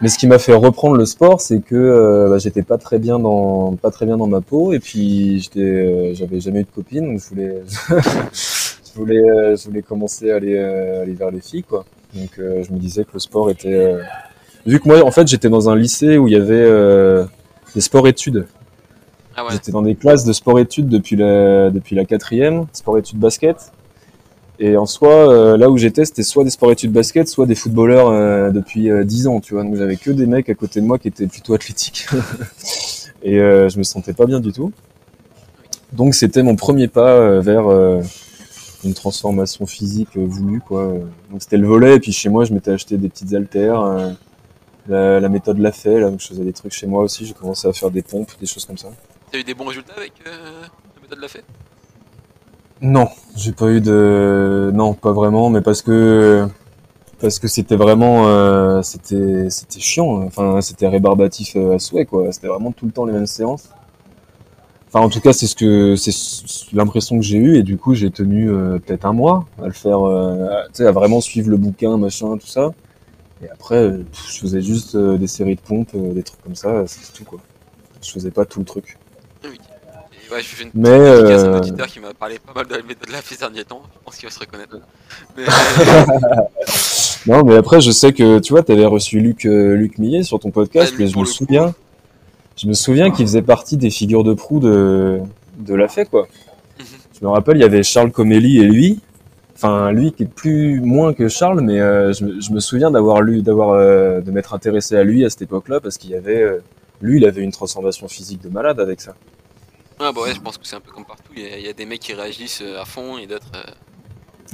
Mais 0.00 0.08
ce 0.08 0.18
qui 0.18 0.26
m'a 0.28 0.38
fait 0.38 0.54
reprendre 0.54 0.96
le 0.96 1.06
sport, 1.06 1.40
c'est 1.40 1.60
que 1.60 1.74
euh, 1.74 2.28
bah, 2.28 2.38
j'étais 2.38 2.62
pas 2.62 2.78
très 2.78 2.98
bien 2.98 3.18
dans 3.18 3.74
pas 3.74 3.90
très 3.90 4.06
bien 4.06 4.16
dans 4.16 4.28
ma 4.28 4.40
peau 4.40 4.72
et 4.72 4.78
puis 4.78 5.40
j'étais 5.40 5.60
euh, 5.60 6.14
j'avais 6.14 6.38
jamais 6.38 6.60
eu 6.60 6.64
de 6.64 6.70
copine 6.70 7.06
donc 7.06 7.20
je 7.20 7.28
voulais 7.30 7.62
je 8.32 8.94
voulais 8.94 9.18
euh, 9.18 9.56
je 9.56 9.64
voulais 9.66 9.82
commencer 9.82 10.30
à 10.30 10.36
aller 10.36 10.56
aller 10.56 11.14
vers 11.14 11.30
les 11.30 11.40
filles 11.40 11.64
quoi. 11.64 11.84
Donc 12.14 12.30
je 12.36 12.72
me 12.72 12.78
disais 12.78 13.04
que 13.04 13.10
le 13.14 13.18
sport 13.18 13.50
était 13.50 13.98
vu 14.68 14.80
que 14.80 14.88
moi 14.88 15.02
en 15.02 15.10
fait 15.10 15.26
j'étais 15.26 15.48
dans 15.48 15.68
un 15.70 15.76
lycée 15.76 16.18
où 16.18 16.28
il 16.28 16.34
y 16.34 16.36
avait 16.36 16.54
euh, 16.54 17.24
des 17.74 17.80
sports 17.80 18.06
études. 18.06 18.46
Ah 19.34 19.44
ouais. 19.44 19.52
J'étais 19.52 19.72
dans 19.72 19.82
des 19.82 19.94
classes 19.94 20.24
de 20.24 20.32
sport 20.32 20.58
études 20.58 20.88
depuis 20.88 21.16
la 21.16 21.70
depuis 21.70 21.96
la 21.96 22.04
quatrième, 22.04 22.66
sport 22.72 22.98
études 22.98 23.18
basket. 23.18 23.72
Et 24.60 24.76
en 24.76 24.86
soi, 24.86 25.32
euh, 25.32 25.56
là 25.56 25.70
où 25.70 25.76
j'étais, 25.78 26.04
c'était 26.04 26.24
soit 26.24 26.42
des 26.44 26.50
sports 26.50 26.72
études 26.72 26.92
basket, 26.92 27.28
soit 27.28 27.46
des 27.46 27.54
footballeurs 27.54 28.08
euh, 28.08 28.50
depuis 28.50 28.90
euh, 28.90 29.04
10 29.04 29.28
ans, 29.28 29.40
tu 29.40 29.54
vois. 29.54 29.62
Donc 29.62 29.76
j'avais 29.76 29.96
que 29.96 30.10
des 30.10 30.26
mecs 30.26 30.48
à 30.48 30.54
côté 30.54 30.80
de 30.80 30.86
moi 30.86 30.98
qui 30.98 31.08
étaient 31.08 31.28
plutôt 31.28 31.54
athlétiques. 31.54 32.06
et 33.22 33.38
euh, 33.38 33.68
je 33.68 33.78
me 33.78 33.84
sentais 33.84 34.12
pas 34.14 34.26
bien 34.26 34.40
du 34.40 34.52
tout. 34.52 34.72
Donc 35.92 36.14
c'était 36.14 36.42
mon 36.42 36.56
premier 36.56 36.88
pas 36.88 37.10
euh, 37.12 37.40
vers 37.40 37.68
euh, 37.68 38.02
une 38.84 38.94
transformation 38.94 39.64
physique 39.66 40.16
euh, 40.16 40.24
voulue, 40.26 40.60
quoi. 40.60 40.92
Donc 41.30 41.40
c'était 41.42 41.56
le 41.56 41.66
volet, 41.66 41.96
et 41.96 42.00
puis 42.00 42.12
chez 42.12 42.28
moi, 42.28 42.44
je 42.44 42.52
m'étais 42.52 42.72
acheté 42.72 42.96
des 42.96 43.08
petites 43.08 43.32
haltères. 43.34 43.80
euh, 44.90 45.20
la, 45.20 45.28
méthode 45.28 45.58
l'a 45.58 45.72
fait, 45.72 46.00
donc 46.00 46.20
je 46.20 46.28
faisais 46.28 46.44
des 46.44 46.52
trucs 46.52 46.72
chez 46.72 46.86
moi 46.86 47.02
aussi. 47.04 47.26
J'ai 47.26 47.34
commencé 47.34 47.68
à 47.68 47.72
faire 47.72 47.90
des 47.90 48.02
pompes, 48.02 48.32
des 48.40 48.46
choses 48.46 48.64
comme 48.64 48.78
ça. 48.78 48.88
T'as 49.30 49.38
eu 49.38 49.44
des 49.44 49.54
bons 49.54 49.66
résultats 49.66 49.94
avec 49.96 50.12
euh, 50.26 50.62
la 50.96 51.02
méthode 51.02 51.20
l'a 51.20 51.28
fait? 51.28 51.44
Non, 52.80 53.08
j'ai 53.36 53.52
pas 53.52 53.70
eu 53.70 53.80
de, 53.80 54.70
non, 54.72 54.94
pas 54.94 55.12
vraiment, 55.12 55.50
mais 55.50 55.60
parce 55.60 55.82
que 55.82 56.46
parce 57.20 57.40
que 57.40 57.48
c'était 57.48 57.76
vraiment, 57.76 58.28
euh, 58.28 58.82
c'était 58.82 59.50
c'était 59.50 59.80
chiant. 59.80 60.22
Enfin, 60.24 60.60
c'était 60.60 60.86
rébarbatif 60.88 61.56
euh, 61.56 61.74
à 61.74 61.78
souhait, 61.80 62.04
quoi. 62.06 62.30
C'était 62.32 62.46
vraiment 62.46 62.70
tout 62.72 62.86
le 62.86 62.92
temps 62.92 63.04
les 63.04 63.12
mêmes 63.12 63.26
séances. 63.26 63.68
Enfin, 64.88 65.00
en 65.00 65.10
tout 65.10 65.20
cas, 65.20 65.32
c'est 65.32 65.46
ce 65.46 65.54
que 65.56 65.96
c'est 65.96 66.12
l'impression 66.74 67.16
que 67.18 67.24
j'ai 67.24 67.36
eue, 67.36 67.56
et 67.58 67.62
du 67.62 67.76
coup, 67.76 67.94
j'ai 67.94 68.10
tenu 68.10 68.50
euh, 68.50 68.78
peut-être 68.78 69.04
un 69.04 69.12
mois 69.12 69.46
à 69.62 69.66
le 69.66 69.72
faire, 69.72 70.06
euh, 70.06 70.48
tu 70.68 70.76
sais, 70.78 70.86
à 70.86 70.92
vraiment 70.92 71.20
suivre 71.20 71.50
le 71.50 71.56
bouquin, 71.58 71.98
machin, 71.98 72.38
tout 72.38 72.46
ça. 72.46 72.72
Et 73.42 73.48
après, 73.50 73.76
euh, 73.76 74.04
je 74.12 74.38
faisais 74.40 74.62
juste 74.62 74.94
euh, 74.94 75.18
des 75.18 75.26
séries 75.26 75.56
de 75.56 75.60
pompes, 75.60 75.94
des 75.94 76.22
trucs 76.22 76.42
comme 76.42 76.54
ça, 76.56 76.84
c'est 76.86 77.12
tout, 77.12 77.24
quoi. 77.24 77.40
Je 78.02 78.10
faisais 78.10 78.30
pas 78.30 78.46
tout 78.46 78.60
le 78.60 78.64
truc. 78.64 78.98
Ouais, 80.30 80.40
je 80.40 80.46
fais 80.46 80.64
une 80.64 80.70
Mais, 80.74 80.98
dédicace 80.98 81.42
à 81.42 81.46
un 81.46 81.52
euh, 81.54 81.58
auditeur 81.58 81.86
qui 81.86 82.00
m'a 82.00 82.12
parlé 82.12 82.38
pas 82.38 82.52
mal 82.54 82.66
de 82.66 82.74
la 82.74 82.82
méthode 82.82 83.08
fait 83.10 83.34
ces 83.34 83.40
derniers 83.40 83.64
temps. 83.64 83.82
Je 83.94 83.98
pense 84.04 84.16
qu'il 84.16 84.28
va 84.28 84.34
se 84.34 84.38
reconnaître. 84.40 84.76
Mais 85.36 85.44
Non, 87.26 87.44
mais 87.44 87.56
après, 87.56 87.80
je 87.80 87.90
sais 87.90 88.12
que, 88.12 88.38
tu 88.38 88.52
vois, 88.52 88.62
t'avais 88.62 88.86
reçu 88.86 89.20
Luc, 89.20 89.44
euh, 89.46 89.74
Luc 89.74 89.98
Millet 89.98 90.22
sur 90.22 90.38
ton 90.38 90.50
podcast, 90.50 90.94
mais 90.98 91.06
je 91.06 91.18
me 91.18 91.24
coup. 91.24 91.30
souviens, 91.30 91.74
je 92.56 92.66
me 92.68 92.72
souviens 92.74 93.10
qu'il 93.10 93.26
faisait 93.26 93.42
partie 93.42 93.76
des 93.76 93.90
figures 93.90 94.24
de 94.24 94.34
proue 94.34 94.60
de, 94.60 95.20
de 95.58 95.74
la 95.74 95.88
fée, 95.88 96.04
quoi. 96.04 96.28
Mhm. 96.78 96.84
Je 97.20 97.24
me 97.26 97.30
rappelle, 97.30 97.56
il 97.56 97.60
y 97.60 97.64
avait 97.64 97.82
Charles 97.82 98.12
Comelli 98.12 98.58
et 98.58 98.64
lui. 98.64 99.00
Enfin, 99.56 99.90
lui 99.90 100.12
qui 100.12 100.22
est 100.22 100.26
plus, 100.26 100.80
moins 100.80 101.12
que 101.12 101.26
Charles, 101.28 101.60
mais 101.62 101.80
euh, 101.80 102.12
je, 102.12 102.24
me- 102.24 102.40
je 102.40 102.52
me 102.52 102.60
souviens 102.60 102.92
d'avoir 102.92 103.22
lu, 103.22 103.42
d'avoir, 103.42 103.70
euh, 103.70 104.20
de 104.20 104.30
m'être 104.30 104.54
intéressé 104.54 104.94
à 104.96 105.02
lui 105.02 105.24
à 105.24 105.30
cette 105.30 105.42
époque-là, 105.42 105.80
parce 105.80 105.98
qu'il 105.98 106.10
y 106.10 106.14
avait, 106.14 106.40
euh, 106.40 106.62
lui, 107.02 107.18
il 107.18 107.24
avait 107.26 107.42
une 107.42 107.50
transformation 107.50 108.06
physique 108.06 108.40
de 108.40 108.48
malade 108.48 108.78
avec 108.78 109.00
ça. 109.00 109.16
Ah, 110.00 110.12
bah 110.12 110.22
ouais, 110.22 110.34
je 110.34 110.40
pense 110.40 110.58
que 110.58 110.66
c'est 110.66 110.76
un 110.76 110.80
peu 110.80 110.92
comme 110.92 111.06
partout. 111.06 111.32
Il 111.36 111.42
y, 111.42 111.46
a, 111.46 111.58
il 111.58 111.64
y 111.64 111.68
a 111.68 111.72
des 111.72 111.86
mecs 111.86 112.00
qui 112.00 112.12
réagissent 112.14 112.62
euh, 112.62 112.80
à 112.80 112.84
fond 112.84 113.18
et 113.18 113.26
d'autres. 113.26 113.50
euh, 113.54 113.62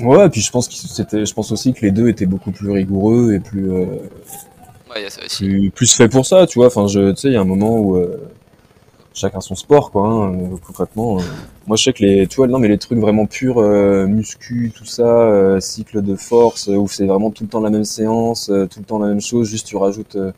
Ouais, 0.00 0.26
et 0.26 0.28
puis 0.28 0.40
je 0.40 0.50
pense 0.50 0.66
que 0.68 0.74
c'était, 0.74 1.24
je 1.24 1.34
pense 1.34 1.52
aussi 1.52 1.72
que 1.72 1.82
les 1.82 1.92
deux 1.92 2.08
étaient 2.08 2.26
beaucoup 2.26 2.50
plus 2.50 2.70
rigoureux 2.70 3.32
et 3.32 3.38
plus, 3.40 3.70
euh, 3.72 3.86
Ouais, 4.90 5.02
y 5.02 5.06
a 5.06 5.10
ça 5.10 5.24
aussi. 5.24 5.44
plus, 5.50 5.70
plus 5.70 5.94
fait 5.94 6.08
pour 6.08 6.26
ça, 6.26 6.46
tu 6.46 6.58
vois. 6.58 6.66
Enfin, 6.68 6.86
je, 6.86 7.10
tu 7.12 7.16
sais, 7.16 7.28
il 7.28 7.34
y 7.34 7.36
a 7.36 7.40
un 7.40 7.44
moment 7.44 7.78
où 7.78 7.96
euh, 7.96 8.30
chacun 9.14 9.40
son 9.40 9.54
sport, 9.56 9.90
quoi. 9.92 10.06
Hein, 10.08 10.34
euh, 10.34 10.56
concrètement, 10.66 11.18
moi, 11.66 11.76
je 11.76 11.84
sais 11.84 11.92
que 11.92 12.04
les, 12.04 12.26
tu 12.28 12.36
vois, 12.36 12.48
non, 12.48 12.58
mais 12.60 12.68
les 12.68 12.78
trucs 12.78 12.98
vraiment 13.00 13.26
purs, 13.26 13.58
euh, 13.60 14.06
muscu, 14.06 14.72
tout 14.76 14.86
ça, 14.86 15.04
euh, 15.04 15.60
cycle 15.60 16.02
de 16.02 16.16
force, 16.16 16.68
où 16.68 16.88
c'est 16.88 17.06
vraiment 17.06 17.30
tout 17.30 17.44
le 17.44 17.50
temps 17.50 17.60
la 17.60 17.70
même 17.70 17.84
séance, 17.84 18.50
euh, 18.50 18.66
tout 18.66 18.80
le 18.80 18.86
temps 18.86 18.98
la 18.98 19.08
même 19.08 19.20
chose. 19.22 19.48
Juste, 19.50 19.66
tu 19.68 19.76
rajoutes, 19.76 20.16
euh, 20.16 20.32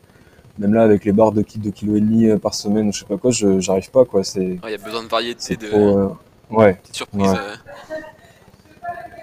même 0.59 0.73
là, 0.73 0.83
avec 0.83 1.05
les 1.05 1.11
barres 1.11 1.31
de 1.31 1.41
kilo, 1.41 1.65
de 1.65 1.69
kilo 1.69 1.95
et 1.95 1.99
demi 1.99 2.25
euh, 2.25 2.37
par 2.37 2.53
semaine, 2.53 2.89
ou 2.89 2.93
je 2.93 2.99
sais 2.99 3.05
pas 3.05 3.17
quoi, 3.17 3.31
j'arrive 3.31 3.91
pas, 3.91 4.05
quoi. 4.05 4.23
C'est, 4.23 4.39
Ouais, 4.39 4.57
il 4.65 4.71
y 4.71 4.75
a 4.75 4.77
besoin 4.83 5.03
de 5.03 5.07
variété, 5.07 5.55
de 5.55 5.67
trop, 5.67 5.77
euh, 5.77 6.09
ouais. 6.51 6.79
ouais. 7.13 7.25
euh. 7.25 7.55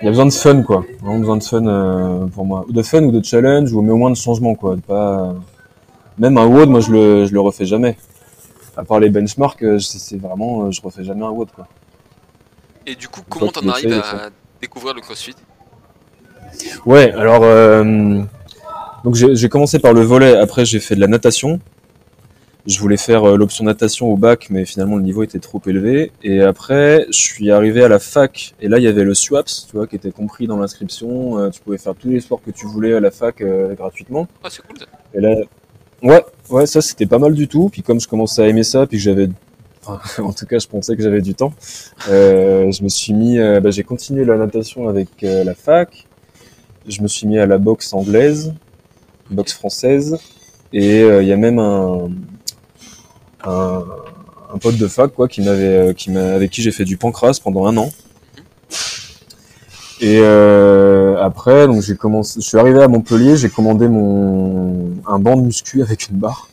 Il 0.01 0.05
y 0.05 0.09
a 0.09 0.11
besoin 0.11 0.27
de 0.27 0.33
fun, 0.33 0.63
quoi. 0.63 0.85
Vraiment 1.01 1.19
besoin 1.19 1.37
de 1.39 1.43
fun 1.45 1.67
euh, 1.67 2.27
pour 2.27 2.45
moi. 2.45 2.65
Ou 2.69 2.73
de 2.73 2.83
fun 2.83 3.03
ou 3.03 3.11
de 3.11 3.25
challenge, 3.25 3.73
ou 3.73 3.81
mais 3.81 3.93
au 3.93 3.97
moins 3.97 4.11
de 4.11 4.17
changement, 4.17 4.55
quoi. 4.55 4.77
De 4.77 4.81
pas... 4.81 5.35
Même 6.19 6.39
un 6.39 6.47
WOD, 6.47 6.69
moi, 6.69 6.81
je 6.81 6.93
le, 6.93 7.27
je 7.27 7.33
le 7.33 7.41
refais 7.41 7.65
jamais. 7.65 7.97
À 8.77 8.85
part 8.85 9.01
les 9.01 9.09
benchmarks, 9.11 9.65
c'est 9.81 10.19
vraiment, 10.21 10.71
je 10.71 10.81
refais 10.83 11.05
jamais 11.05 11.25
un 11.25 11.31
WOD, 11.31 11.51
quoi. 11.53 11.67
Et 12.87 12.95
du 12.97 13.09
coup, 13.09 13.23
comment 13.29 13.47
tu 13.47 13.61
t'en 13.61 13.69
arrives 13.69 13.93
à 13.93 14.31
découvrir 14.61 14.95
le 14.95 15.01
crossfit? 15.01 15.35
Ouais, 16.85 17.11
alors, 17.13 17.43
euh, 17.43 18.21
donc 19.05 19.15
j'ai 19.15 19.49
commencé 19.49 19.79
par 19.79 19.93
le 19.93 20.01
volet, 20.01 20.37
après 20.37 20.65
j'ai 20.65 20.81
fait 20.81 20.95
de 20.97 21.01
la 21.01 21.07
natation. 21.07 21.61
Je 22.67 22.81
voulais 22.81 22.97
faire 22.97 23.25
euh, 23.25 23.37
l'option 23.37 23.65
natation 23.65 24.07
au 24.11 24.17
bac, 24.17 24.47
mais 24.49 24.65
finalement 24.65 24.97
le 24.97 25.03
niveau 25.03 25.23
était 25.23 25.39
trop 25.39 25.61
élevé. 25.67 26.13
Et 26.23 26.41
après, 26.41 27.05
je 27.09 27.19
suis 27.19 27.51
arrivé 27.51 27.85
à 27.85 27.89
la 27.89 27.99
fac, 27.99 28.55
et 28.63 28.69
là 28.69 28.79
il 28.79 28.85
y 28.85 28.89
avait 28.89 29.05
le 29.05 29.13
SWAPS, 29.13 29.67
tu 29.69 29.77
vois, 29.77 29.87
qui 29.87 29.97
était 29.97 30.11
compris 30.11 30.47
dans 30.47 30.57
l'inscription. 30.57 31.39
Euh, 31.39 31.51
tu 31.51 31.61
pouvais 31.61 31.77
faire 31.77 31.95
tous 31.95 32.09
les 32.09 32.21
sports 32.21 32.41
que 32.43 32.51
tu 32.51 32.67
voulais 32.67 32.95
à 32.95 33.01
la 33.01 33.11
fac 33.11 33.43
euh, 33.43 33.75
gratuitement. 33.75 34.27
Ah, 34.43 34.49
c'est 34.51 34.63
cool 34.63 34.79
ça. 34.79 34.87
Et 35.15 35.21
là, 35.21 35.37
ouais, 36.03 36.25
ouais, 36.51 36.67
ça 36.67 36.81
c'était 36.81 37.07
pas 37.07 37.19
mal 37.19 37.35
du 37.35 37.49
tout. 37.49 37.69
Puis 37.71 37.83
comme 37.83 38.01
je 38.01 38.09
commençais 38.09 38.43
à 38.43 38.49
aimer 38.49 38.65
ça, 38.65 38.87
puis 38.87 38.99
que 38.99 39.03
j'avais, 39.03 39.29
enfin, 39.85 40.01
en 40.23 40.33
tout 40.33 40.47
cas, 40.47 40.59
je 40.59 40.69
pensais 40.69 40.97
que 40.97 41.03
j'avais 41.03 41.21
du 41.21 41.35
temps, 41.35 41.53
euh, 42.09 42.71
je 42.71 42.83
me 42.83 42.89
suis 42.89 43.13
mis, 43.13 43.39
euh, 43.39 43.61
bah, 43.61 43.71
j'ai 43.71 43.85
continué 43.85 44.25
la 44.25 44.37
natation 44.37 44.89
avec 44.89 45.09
euh, 45.23 45.45
la 45.45 45.55
fac. 45.55 46.07
Je 46.87 47.01
me 47.01 47.09
suis 47.09 47.27
mis 47.27 47.39
à 47.39 47.47
la 47.47 47.57
boxe 47.57 47.95
anglaise, 47.95 48.53
boxe 49.31 49.53
française, 49.53 50.19
et 50.75 51.03
euh, 51.03 51.23
il 51.23 51.29
y 51.29 51.33
a 51.33 51.37
même 51.37 51.61
un, 51.61 52.11
un, 53.45 54.59
pote 54.61 54.77
de 54.77 54.89
fac 54.89 55.13
quoi 55.15 55.29
qui 55.29 55.41
m'avait, 55.41 55.95
euh, 56.09 56.35
avec 56.35 56.51
qui 56.51 56.63
j'ai 56.63 56.73
fait 56.73 56.85
du 56.85 56.97
pancras 56.97 57.39
pendant 57.43 57.67
un 57.67 57.77
an. 57.77 57.91
Et 60.01 60.19
euh, 60.21 61.17
après, 61.23 61.69
donc 61.69 61.81
j'ai 61.81 61.95
commencé, 61.95 62.41
je 62.41 62.47
suis 62.47 62.59
arrivé 62.59 62.83
à 62.83 62.89
Montpellier, 62.89 63.37
j'ai 63.37 63.49
commandé 63.49 63.89
mon 63.89 64.95
un 65.07 65.19
banc 65.21 65.37
de 65.37 65.43
muscu 65.43 65.81
avec 65.81 66.09
une 66.09 66.17
barre. 66.17 66.49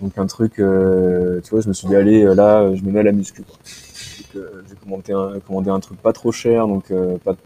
Donc 0.00 0.18
un 0.18 0.26
truc, 0.26 0.54
tu 0.56 1.50
vois, 1.50 1.60
je 1.60 1.68
me 1.68 1.72
suis 1.72 1.86
dit 1.86 1.94
allez 1.94 2.24
là, 2.34 2.74
je 2.74 2.82
me 2.82 2.90
mets 2.90 3.00
à 3.00 3.04
la 3.04 3.12
muscu. 3.12 3.42
Quoi. 3.42 3.56
J'ai 4.34 4.76
commandé 4.82 5.12
un, 5.12 5.38
commandé 5.46 5.70
un 5.70 5.78
truc 5.78 6.02
pas 6.02 6.12
trop 6.12 6.32
cher, 6.32 6.66
donc 6.66 6.92
pas 7.24 7.36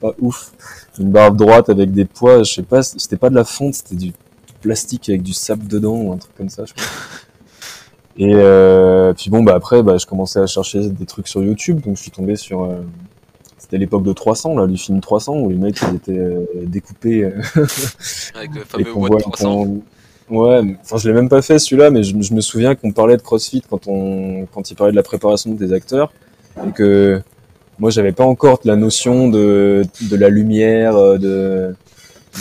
pas 0.00 0.12
ouf, 0.20 0.52
une 0.98 1.10
barre 1.10 1.32
droite 1.32 1.68
avec 1.68 1.92
des 1.92 2.04
poids, 2.04 2.42
je 2.42 2.52
sais 2.54 2.62
pas, 2.62 2.82
c'était 2.82 3.16
pas 3.16 3.30
de 3.30 3.34
la 3.34 3.44
fonte, 3.44 3.74
c'était 3.74 3.96
du 3.96 4.12
plastique 4.60 5.08
avec 5.08 5.22
du 5.22 5.32
sable 5.32 5.66
dedans 5.66 5.96
ou 5.96 6.12
un 6.12 6.16
truc 6.18 6.34
comme 6.36 6.48
ça, 6.48 6.64
je 6.66 6.72
crois. 6.74 6.84
Et 8.16 8.30
euh, 8.34 9.12
puis 9.12 9.28
bon 9.28 9.42
bah 9.42 9.54
après 9.56 9.82
bah 9.82 9.98
je 9.98 10.06
commençais 10.06 10.38
à 10.38 10.46
chercher 10.46 10.88
des 10.88 11.04
trucs 11.04 11.26
sur 11.26 11.42
YouTube, 11.42 11.80
donc 11.80 11.96
je 11.96 12.02
suis 12.02 12.12
tombé 12.12 12.36
sur 12.36 12.62
euh, 12.62 12.76
c'était 13.58 13.76
l'époque 13.76 14.04
de 14.04 14.12
300 14.12 14.56
là, 14.56 14.66
du 14.68 14.76
film 14.76 15.00
300 15.00 15.34
où 15.40 15.50
les 15.50 15.56
mecs 15.56 15.76
ils 15.82 15.96
étaient 15.96 16.12
euh, 16.16 16.44
découpés 16.66 17.24
euh, 17.24 17.32
Avec 18.36 18.54
le 18.54 18.60
fameux 18.68 18.90
voit 18.92 19.18
300. 19.18 19.64
qu'on- 19.64 19.82
Ouais, 20.30 20.62
enfin 20.80 20.96
je 20.96 21.08
l'ai 21.08 21.14
même 21.14 21.28
pas 21.28 21.42
fait 21.42 21.58
celui-là, 21.58 21.90
mais 21.90 22.02
je, 22.04 22.14
je 22.18 22.32
me 22.32 22.40
souviens 22.40 22.74
qu'on 22.76 22.92
parlait 22.92 23.16
de 23.16 23.22
CrossFit 23.22 23.62
quand 23.68 23.88
on 23.88 24.46
quand 24.54 24.70
il 24.70 24.74
parlait 24.76 24.92
de 24.92 24.96
la 24.96 25.02
préparation 25.02 25.50
des 25.52 25.72
acteurs 25.72 26.12
et 26.66 26.70
que 26.70 27.20
moi 27.78 27.90
j'avais 27.90 28.12
pas 28.12 28.24
encore 28.24 28.60
la 28.64 28.76
notion 28.76 29.28
de 29.28 29.84
de 30.02 30.16
la 30.16 30.28
lumière, 30.28 30.96
euh, 30.96 31.18
de, 31.18 31.74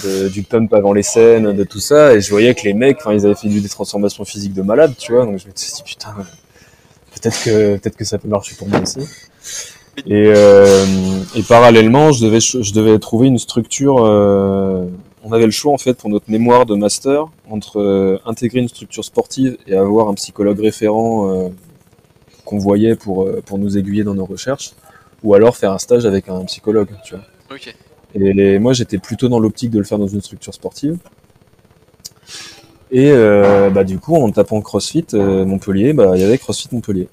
de- 0.04 0.28
du 0.30 0.44
pump 0.44 0.74
avant 0.74 0.94
les 0.94 1.04
scènes, 1.04 1.54
de 1.54 1.63
tout 1.63 1.80
ça, 1.80 2.13
et 2.16 2.22
je 2.22 2.30
voyais 2.30 2.54
que 2.56 2.63
les 2.63 2.74
mecs, 2.74 2.98
enfin 3.00 3.13
ils 3.13 3.25
avaient 3.25 3.36
fait 3.36 3.48
des 3.50 3.70
transformations 3.70 4.25
physiques 4.25 4.54
de 4.54 4.62
malade, 4.62 4.94
tu 4.98 5.12
vois, 5.13 5.25
donc 5.25 5.40
je 5.40 5.48
me 5.48 5.52
suis 5.56 5.72
dit 5.74 5.84
putain, 5.86 6.13
peut-être 7.16 7.44
que 7.44 7.78
peut-être 7.78 7.98
que 7.98 8.06
ça 8.06 8.18
peut 8.18 8.28
marcher 8.28 8.56
pour 8.56 8.68
moi 8.68 8.80
aussi. 8.82 9.00
Et, 10.08 10.25
euh, 10.36 10.86
et 11.36 11.44
parallèlement, 11.44 12.12
je 12.12 12.25
devais 12.25 12.40
je 12.40 12.74
devais 12.74 12.98
trouver 13.00 13.28
une 13.28 13.38
structure. 13.38 14.04
euh, 14.06 14.86
on 15.25 15.32
avait 15.32 15.46
le 15.46 15.52
choix 15.52 15.72
en 15.72 15.78
fait 15.78 15.94
pour 15.94 16.10
notre 16.10 16.30
mémoire 16.30 16.66
de 16.66 16.75
master 16.75 17.28
entre 17.50 17.80
euh, 17.80 18.18
intégrer 18.25 18.60
une 18.60 18.68
structure 18.68 19.06
sportive 19.06 19.56
et 19.68 19.75
avoir 19.75 20.10
un 20.10 20.16
psychologue 20.16 20.60
référent 20.60 21.32
euh, 21.32 21.50
qu'on 22.44 22.58
voyait 22.58 22.96
pour 22.96 23.30
pour 23.46 23.58
nous 23.60 23.78
aiguiller 23.78 24.04
dans 24.04 24.16
nos 24.16 24.25
recherches, 24.25 24.72
ou 25.24 25.34
alors 25.34 25.56
faire 25.56 25.72
un 25.72 25.77
stage 25.77 26.06
avec 26.06 26.30
un 26.30 26.44
psychologue, 26.46 26.89
tu 27.03 27.15
vois. 27.15 27.24
Et 28.15 28.60
moi, 28.60 28.74
j'étais 28.74 28.98
plutôt 28.98 29.27
dans 29.27 29.39
l'optique 29.39 29.72
de 29.72 29.80
le 29.80 29.86
faire 29.86 29.98
dans 29.98 30.08
une 30.08 30.22
structure 30.22 30.53
sportive. 30.53 30.98
Et 32.92 33.12
euh, 33.12 33.72
bah, 33.72 33.84
du 33.84 33.98
coup, 33.98 34.15
en 34.15 34.30
tapant 34.32 34.62
CrossFit 34.62 35.08
euh, 35.15 35.46
Montpellier, 35.46 35.94
bah, 35.94 36.12
il 36.15 36.22
y 36.22 36.24
avait 36.24 36.38
CrossFit 36.38 36.70
Montpellier. 36.72 37.08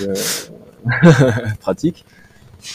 Donc, 0.00 0.08
euh, 0.08 1.30
pratique. 1.60 2.04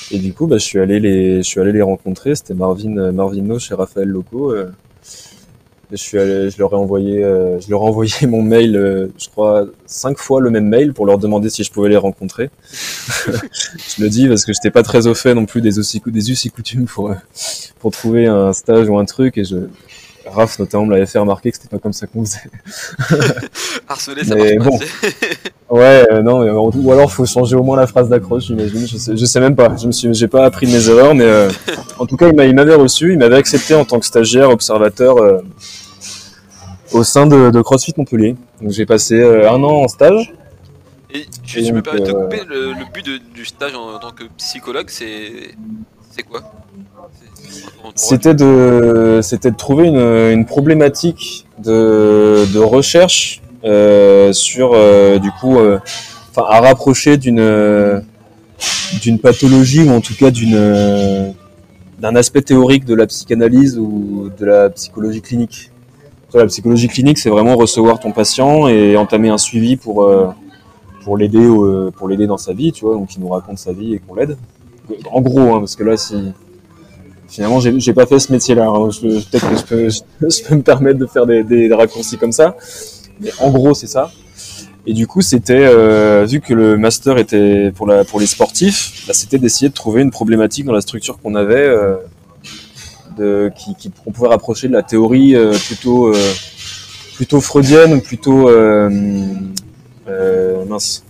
Et 0.10 0.18
du 0.18 0.34
coup, 0.34 0.48
bah, 0.48 0.58
je 0.58 0.64
suis 0.64 0.80
allé 0.80 1.00
les, 1.00 1.38
je 1.38 1.48
suis 1.48 1.60
allé 1.60 1.72
les 1.72 1.84
rencontrer. 1.84 2.34
C'était 2.36 2.56
Marvin, 2.56 3.12
Marvin 3.12 3.44
Noche 3.44 3.72
et 3.72 3.76
Raphaël 3.76 4.08
Loco. 4.08 4.56
Je 5.92 5.96
suis 5.96 6.20
allé, 6.20 6.50
je 6.50 6.58
leur 6.60 6.74
ai 6.74 6.76
envoyé, 6.76 7.24
euh, 7.24 7.62
je 7.62 7.70
leur 7.70 7.82
ai 7.82 7.86
envoyé 7.86 8.14
mon 8.28 8.42
mail, 8.42 8.76
euh, 8.76 9.08
je 9.18 9.30
crois 9.30 9.66
cinq 9.86 10.18
fois 10.18 10.42
le 10.42 10.50
même 10.50 10.68
mail 10.68 10.94
pour 10.94 11.06
leur 11.06 11.18
demander 11.18 11.50
si 11.50 11.64
je 11.64 11.72
pouvais 11.72 11.88
les 11.88 11.98
rencontrer. 11.98 12.50
je 12.72 14.02
le 14.04 14.10
dis 14.10 14.28
parce 14.28 14.44
que 14.44 14.52
j'étais 14.52 14.72
pas 14.72 14.84
très 14.84 15.08
au 15.08 15.16
fait 15.16 15.34
non 15.34 15.46
plus 15.46 15.62
des 15.62 15.80
aussi 15.80 16.02
des 16.06 16.32
us 16.32 16.46
et 16.46 16.50
coutumes 16.50 16.86
pour 16.86 17.12
euh, 17.12 17.16
pour 17.80 17.92
trouver 17.92 18.28
un 18.28 18.52
stage 18.52 18.90
ou 18.90 18.98
un 18.98 19.06
truc 19.06 19.38
et 19.38 19.46
je 19.46 19.68
Raph 20.30 20.60
notamment 20.60 20.86
me 20.86 20.94
l'avait 20.94 21.06
fait 21.06 21.20
remarquer 21.20 21.52
que 21.52 21.58
c'était 21.58 21.70
pas 21.70 21.80
comme 21.80 21.94
ça 21.94 22.08
qu'on 22.08 22.26
faisait. 22.26 22.40
Harceler, 23.88 24.24
ça 24.24 24.36
Mais 24.36 24.56
marche 24.56 24.70
bon. 24.70 24.78
pas. 24.80 25.76
Ouais, 25.76 26.06
euh, 26.12 26.22
non, 26.22 26.44
mais, 26.44 26.50
ou 26.50 26.92
alors 26.92 27.12
faut 27.12 27.26
changer 27.26 27.56
au 27.56 27.64
moins 27.64 27.78
la 27.78 27.88
phrase 27.88 28.10
d'accroche, 28.10 28.46
j'imagine. 28.46 28.88
Je 28.88 28.98
sais, 28.98 29.18
je 29.18 29.26
sais 29.26 29.40
même 29.40 29.56
pas. 29.56 29.76
Je 29.78 29.88
me 29.88 29.92
suis, 29.92 30.14
j'ai 30.14 30.28
pas 30.28 30.46
appris 30.46 30.66
de 30.66 30.72
mes 30.72 30.90
erreurs, 30.90 31.16
mais 31.16 31.26
euh, 31.26 31.50
en 32.00 32.06
tout 32.06 32.18
cas, 32.18 32.30
il 32.30 32.56
m'avait 32.56 32.76
reçu, 32.76 33.14
il 33.14 33.20
m'avait 33.20 33.36
accepté 33.36 33.74
en 33.76 33.86
tant 33.86 34.00
que 34.00 34.06
stagiaire, 34.06 34.50
observateur 34.50 35.18
euh, 35.18 35.40
au 36.94 37.04
sein 37.04 37.28
de, 37.28 37.50
de 37.50 37.62
CrossFit 37.62 37.94
Montpellier. 37.98 38.36
Donc 38.62 38.72
j'ai 38.72 38.86
passé 38.86 39.16
euh, 39.20 39.50
un 39.52 39.64
an 39.64 39.84
en 39.84 39.88
stage. 39.88 40.34
Et 41.14 41.26
je, 41.46 41.62
je 41.62 41.72
me 41.72 41.82
permets 41.82 42.02
de 42.02 42.06
te 42.06 42.12
euh, 42.12 42.24
couper, 42.24 42.42
le, 42.48 42.74
le 42.74 42.94
but 42.94 43.06
de- 43.06 43.22
du 43.34 43.46
stage 43.46 43.74
en, 43.76 43.98
tant 44.00 44.12
que 44.12 44.26
psychologue, 44.38 44.90
c'est. 44.90 45.56
Quoi? 46.30 46.42
C'était 47.96 48.34
de, 48.34 49.22
de 49.22 49.50
trouver 49.56 49.88
une, 49.88 50.00
une 50.00 50.46
problématique 50.46 51.46
de, 51.60 52.46
de 52.52 52.60
recherche 52.60 53.42
euh, 53.64 54.34
sur, 54.34 54.72
euh, 54.74 55.20
du 55.20 55.32
coup, 55.40 55.58
euh, 55.60 55.80
à 56.36 56.60
rapprocher 56.62 57.18
d'une 57.18 58.04
d'une 59.02 59.20
pathologie 59.20 59.84
ou 59.84 59.92
en 59.92 60.02
tout 60.02 60.16
cas 60.16 60.32
d'une 60.32 61.34
d'un 62.00 62.16
aspect 62.16 62.42
théorique 62.42 62.86
de 62.86 62.96
la 62.96 63.08
psychanalyse 63.08 63.78
ou 63.78 64.30
de 64.38 64.46
la 64.46 64.70
psychologie 64.72 65.22
clinique. 65.22 65.72
Vois, 66.32 66.42
La 66.42 66.48
psychologie 66.48 66.88
clinique, 66.88 67.18
c'est 67.18 67.30
vraiment 67.30 67.56
recevoir 67.56 68.00
ton 68.00 68.12
patient 68.12 68.68
et 68.68 68.98
entamer 68.98 69.30
un 69.30 69.38
suivi 69.38 69.78
pour 69.78 70.04
euh, 70.04 70.28
pour 71.04 71.18
l'aider 71.18 71.40
euh, 71.40 71.92
pour 71.92 72.08
l'aider 72.08 72.28
dans 72.28 72.38
sa 72.38 72.54
vie, 72.54 72.72
tu 72.72 72.86
vois, 72.86 72.96
donc 72.96 73.16
il 73.16 73.22
nous 73.22 73.30
raconte 73.30 73.58
sa 73.58 73.72
vie 73.72 73.94
et 73.94 74.00
qu'on 74.00 74.16
l'aide. 74.16 74.38
En 75.12 75.22
gros, 75.22 75.56
hein, 75.56 75.60
parce 75.60 75.76
que 75.76 75.84
là, 75.84 75.98
si 75.98 76.34
finalement 77.28 77.60
j'ai 77.60 77.94
pas 77.94 78.06
fait 78.06 78.20
ce 78.20 78.32
métier-là, 78.32 78.68
hein, 78.68 78.90
peut-être 79.02 79.50
que 79.50 79.56
je 79.58 79.64
peux, 79.64 79.90
je 80.30 80.44
peux 80.44 80.56
me 80.56 80.62
permettre 80.62 81.00
de 81.00 81.06
faire 81.06 81.26
des, 81.26 81.44
des 81.44 81.74
raccourcis 81.74 82.18
comme 82.18 82.32
ça, 82.32 82.56
mais 83.20 83.32
en 83.40 83.52
gros 83.52 83.74
c'est 83.74 83.88
ça. 83.88 84.12
Et 84.90 84.94
du 84.94 85.06
coup, 85.06 85.22
c'était 85.22 85.66
euh, 85.66 86.26
vu 86.26 86.40
que 86.40 86.54
le 86.54 86.78
master 86.78 87.18
était 87.18 87.74
pour 87.76 87.88
la 87.88 88.06
pour 88.06 88.22
les 88.22 88.26
sportifs, 88.26 89.04
bah, 89.06 89.14
c'était 89.14 89.38
d'essayer 89.38 89.68
de 89.68 89.74
trouver 89.74 90.02
une 90.02 90.12
problématique 90.12 90.66
dans 90.66 90.72
la 90.72 90.80
structure 90.80 91.20
qu'on 91.20 91.36
avait, 91.36 91.56
euh, 91.56 91.98
de, 93.18 93.52
qui, 93.58 93.76
qui 93.76 93.92
qu'on 93.92 94.12
pouvait 94.12 94.30
rapprocher 94.30 94.68
de 94.68 94.74
la 94.74 94.84
théorie 94.84 95.36
euh, 95.36 95.52
plutôt 95.52 96.08
euh, 96.14 96.34
plutôt 97.16 97.42
freudienne 97.42 97.94
ou 97.94 98.00
plutôt 98.00 98.50
euh, 98.50 98.90
mince. 100.68 101.04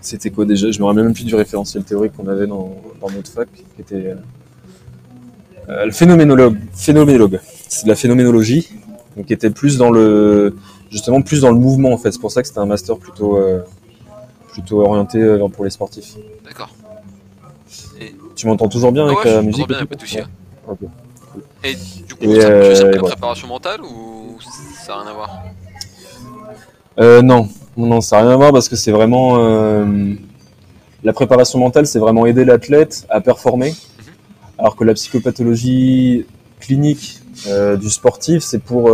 C'était 0.00 0.30
quoi 0.30 0.44
déjà? 0.44 0.70
Je 0.70 0.80
me 0.80 0.86
rappelle 0.86 1.04
même 1.04 1.12
plus 1.12 1.24
du 1.24 1.34
référentiel 1.34 1.84
théorique 1.84 2.12
qu'on 2.16 2.26
avait 2.26 2.46
dans, 2.46 2.74
dans 3.00 3.10
notre 3.10 3.30
fac, 3.30 3.48
qui 3.52 3.80
était 3.80 4.14
le 5.68 5.90
phénoménologue. 5.92 6.58
Phénoménologue. 6.74 7.38
C'est 7.68 7.84
de 7.84 7.90
la 7.90 7.96
phénoménologie, 7.96 8.68
donc 9.16 9.26
qui 9.26 9.32
était 9.34 9.50
plus 9.50 9.76
dans 9.76 9.90
le 9.90 10.56
justement 10.90 11.20
plus 11.22 11.42
dans 11.42 11.50
le 11.52 11.58
mouvement 11.58 11.92
en 11.92 11.98
fait. 11.98 12.10
C'est 12.12 12.20
pour 12.20 12.32
ça 12.32 12.40
que 12.40 12.48
c'était 12.48 12.60
un 12.60 12.66
master 12.66 12.96
plutôt 12.96 13.38
plutôt 14.52 14.80
orienté 14.80 15.38
pour 15.52 15.64
les 15.64 15.70
sportifs. 15.70 16.16
D'accord. 16.44 16.70
Et 18.00 18.14
Tu 18.34 18.46
m'entends 18.46 18.68
toujours 18.68 18.92
bien 18.92 19.04
Ah 19.04 19.10
avec 19.12 19.24
ouais, 19.24 19.34
la 19.34 19.42
musique 19.42 19.68
bien, 19.68 19.76
et 19.76 19.80
y 19.80 19.82
a 19.82 19.86
tout 19.86 19.88
pas 19.88 19.94
de 19.96 20.00
souci. 20.00 20.16
Ouais. 20.16 20.24
Ok. 20.70 20.78
Et 21.64 21.74
du 21.74 22.14
coup, 22.14 22.24
Et, 22.24 22.40
ça 22.40 22.48
euh, 22.48 22.92
la 22.92 23.02
préparation 23.02 23.48
mentale 23.48 23.80
ou 23.82 24.38
ça 24.84 24.94
n'a 24.94 25.02
rien 25.02 25.10
à 25.10 25.14
voir? 25.14 25.42
Euh, 26.98 27.22
non, 27.22 27.48
non, 27.76 28.00
ça 28.00 28.16
n'a 28.16 28.22
rien 28.22 28.32
à 28.32 28.36
voir 28.36 28.52
parce 28.52 28.68
que 28.68 28.76
c'est 28.76 28.92
vraiment 28.92 29.36
euh, 29.38 30.14
la 31.02 31.12
préparation 31.12 31.58
mentale, 31.58 31.86
c'est 31.86 31.98
vraiment 31.98 32.26
aider 32.26 32.44
l'athlète 32.44 33.06
à 33.10 33.20
performer, 33.20 33.74
alors 34.58 34.76
que 34.76 34.84
la 34.84 34.94
psychopathologie 34.94 36.26
clinique 36.60 37.20
euh, 37.46 37.76
du 37.76 37.90
sportif, 37.90 38.42
c'est 38.42 38.58
pour 38.58 38.90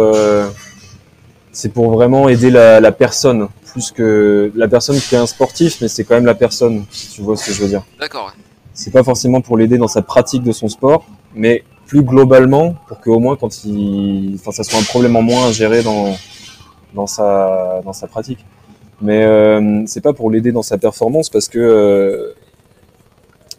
c'est 1.52 1.70
pour 1.70 1.90
vraiment 1.90 2.28
aider 2.28 2.50
la, 2.50 2.80
la 2.80 2.92
personne 2.92 3.48
plus 3.72 3.90
que 3.90 4.52
la 4.54 4.68
personne 4.68 4.98
qui 4.98 5.14
est 5.14 5.18
un 5.18 5.26
sportif, 5.26 5.80
mais 5.80 5.88
c'est 5.88 6.04
quand 6.04 6.14
même 6.14 6.26
la 6.26 6.34
personne, 6.34 6.84
si 6.90 7.08
tu 7.08 7.22
vois 7.22 7.36
ce 7.36 7.46
que 7.46 7.52
je 7.52 7.62
veux 7.62 7.68
dire. 7.68 7.82
D'accord, 8.00 8.26
ouais. 8.26 8.45
C'est 8.76 8.92
pas 8.92 9.02
forcément 9.02 9.40
pour 9.40 9.56
l'aider 9.56 9.78
dans 9.78 9.88
sa 9.88 10.02
pratique 10.02 10.42
de 10.44 10.52
son 10.52 10.68
sport, 10.68 11.06
mais 11.34 11.64
plus 11.86 12.02
globalement 12.02 12.76
pour 12.86 13.00
qu'au 13.00 13.18
moins 13.18 13.36
quand 13.36 13.64
il, 13.64 14.34
enfin, 14.34 14.52
ça 14.52 14.62
soit 14.64 14.78
un 14.78 14.82
problème 14.82 15.16
en 15.16 15.22
moins 15.22 15.48
à 15.48 15.52
gérer 15.52 15.82
dans 15.82 16.14
dans 16.94 17.06
sa 17.06 17.80
dans 17.84 17.92
sa 17.94 18.06
pratique. 18.06 18.44
Mais 19.00 19.24
euh, 19.24 19.82
c'est 19.86 20.02
pas 20.02 20.12
pour 20.12 20.30
l'aider 20.30 20.52
dans 20.52 20.62
sa 20.62 20.78
performance 20.78 21.30
parce 21.30 21.48
que 21.48 21.58
euh, 21.58 22.34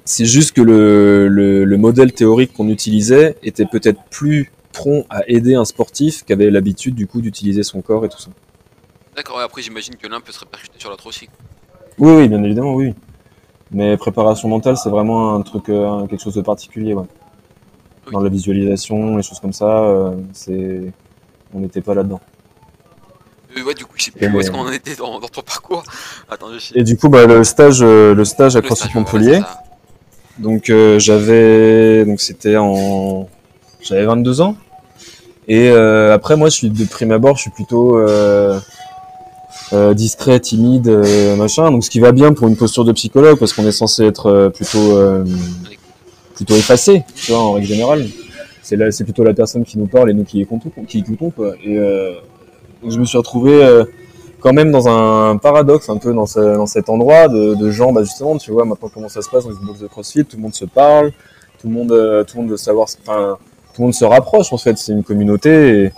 c'est 0.06 0.26
juste 0.26 0.56
que 0.56 0.62
le, 0.62 1.28
le, 1.28 1.64
le 1.66 1.78
modèle 1.78 2.14
théorique 2.14 2.54
qu'on 2.54 2.70
utilisait 2.70 3.38
était 3.44 3.66
peut-être 3.66 4.02
plus 4.10 4.52
prompt 4.72 5.06
à 5.10 5.22
aider 5.28 5.56
un 5.56 5.66
sportif 5.66 6.24
qui 6.26 6.34
avait 6.34 6.52
l'habitude 6.52 6.96
du 6.96 7.08
coup 7.08 7.22
d'utiliser 7.22 7.64
son 7.64 7.82
corps 7.82 8.06
et 8.06 8.10
tout 8.10 8.20
ça. 8.20 8.30
D'accord, 9.16 9.38
ouais, 9.38 9.44
après 9.44 9.64
j'imagine 9.64 9.96
que 9.96 10.08
l'un 10.08 10.22
peut 10.22 10.32
se 10.32 10.40
répercuter 10.40 10.78
sur 10.78 10.92
l'autre 10.92 11.08
aussi. 11.08 11.28
Oui, 11.98 12.14
oui, 12.14 12.28
bien 12.28 12.44
évidemment, 12.44 12.76
oui. 12.76 12.94
Mais 13.72 13.98
préparation 13.98 14.48
mentale, 14.48 14.78
c'est 14.78 14.90
vraiment 14.90 15.36
un 15.36 15.42
truc, 15.42 15.70
euh, 15.70 15.88
un- 15.90 16.08
quelque 16.08 16.22
chose 16.24 16.36
de 16.36 16.42
particulier, 16.42 16.94
ouais. 16.94 17.04
Oui. 18.08 18.14
Dans 18.14 18.22
la 18.22 18.30
visualisation, 18.30 19.18
les 19.18 19.24
choses 19.24 19.40
comme 19.40 19.52
ça, 19.54 19.66
euh, 19.84 20.12
c'est, 20.34 20.94
on 21.54 21.60
n'était 21.60 21.82
pas 21.82 21.94
là-dedans. 21.94 22.22
Euh, 23.58 23.64
ouais, 23.64 23.74
du 23.74 23.86
coup, 23.86 23.94
je 23.98 24.06
sais 24.06 24.12
Et 24.16 24.20
plus 24.28 24.36
où 24.36 24.40
est-ce 24.40 24.52
qu'on 24.52 24.60
en 24.60 24.72
était 24.72 24.96
dans, 24.96 25.20
dans 25.20 25.28
ton 25.28 25.42
parcours. 25.42 25.84
Attends, 26.30 26.48
je 26.54 26.60
sais. 26.60 26.74
Et 26.80 26.84
du 26.84 26.96
coup, 26.98 27.10
bah, 27.10 27.26
le 27.26 27.44
stage, 27.44 27.80
euh, 27.82 28.14
le 28.16 28.24
stage 28.24 28.56
à 28.56 28.62
CrossFit 28.62 28.90
Montpellier. 28.96 29.42
Donc 30.40 30.70
euh, 30.70 31.00
j'avais, 31.00 32.06
donc 32.06 32.22
c'était 32.22 32.58
en, 32.58 33.28
j'avais 33.82 34.06
22 34.06 34.40
ans. 34.42 34.56
Et 35.48 35.70
euh, 35.70 36.14
après, 36.14 36.36
moi, 36.38 36.50
je 36.50 36.56
suis 36.56 36.70
de 36.70 36.86
prime 36.86 37.12
abord, 37.12 37.36
je 37.38 37.42
suis 37.44 37.52
plutôt 37.52 37.98
euh, 39.74 39.94
discret, 39.94 40.40
timide, 40.40 40.88
euh, 40.88 41.36
machin. 41.36 41.72
Donc 41.72 41.84
ce 41.84 41.90
qui 41.90 42.00
va 42.00 42.12
bien 42.12 42.34
pour 42.34 42.48
une 42.48 42.56
posture 42.56 42.86
de 42.86 42.92
psychologue, 42.94 43.38
parce 43.38 43.54
qu'on 43.54 43.66
est 43.66 43.72
censé 43.72 44.06
être 44.06 44.28
euh, 44.28 44.50
plutôt 44.50 44.98
plutôt 46.36 46.56
effacé, 46.56 47.04
tu 47.16 47.32
vois, 47.32 47.42
en 47.42 47.54
règle 47.54 47.68
générale. 47.68 48.06
C'est 48.62 48.76
là, 48.76 48.92
c'est 48.92 49.04
plutôt 49.04 49.24
la 49.24 49.34
personne 49.34 49.64
qui 49.64 49.78
nous 49.80 49.88
parle 49.88 50.10
et 50.12 50.14
nous 50.14 50.24
qui 50.24 50.42
écoutons, 50.42 50.70
qui 50.88 51.04
quoi. 51.36 51.54
Et 51.64 51.76
je 52.88 53.00
me 53.00 53.06
suis 53.06 53.18
retrouvé 53.18 53.84
quand 54.40 54.54
même 54.54 54.72
dans 54.72 54.88
un 54.88 55.38
paradoxe 55.38 55.90
un 55.90 55.98
peu 55.98 56.14
dans, 56.14 56.28
ce- 56.28 56.56
dans 56.56 56.68
cet 56.68 56.90
endroit 56.90 57.28
de, 57.28 57.72
gens, 57.72 57.92
bah 57.92 58.04
justement, 58.04 58.38
tu 58.38 58.52
vois, 58.52 58.66
maintenant 58.66 58.92
comment 58.94 59.10
ça 59.10 59.22
se 59.22 59.30
passe 59.30 59.46
dans 59.46 59.52
une 59.52 59.66
box 59.66 59.80
de 59.80 59.88
CrossFit, 59.88 60.26
tout 60.26 60.38
le 60.38 60.44
monde 60.44 60.54
se 60.54 60.66
parle, 60.66 61.12
tout 61.60 61.68
le 61.68 61.74
monde, 61.74 62.26
tout 62.28 62.38
le 62.38 62.42
monde 62.44 62.52
veut 62.52 62.58
savoir, 62.58 62.88
enfin, 63.02 63.38
tout 63.74 63.82
le 63.82 63.86
monde 63.86 63.96
se 63.96 64.06
rapproche 64.06 64.54
en 64.54 64.58
fait, 64.58 64.78
c'est 64.78 64.92
une 64.92 65.04
communauté. 65.04 65.92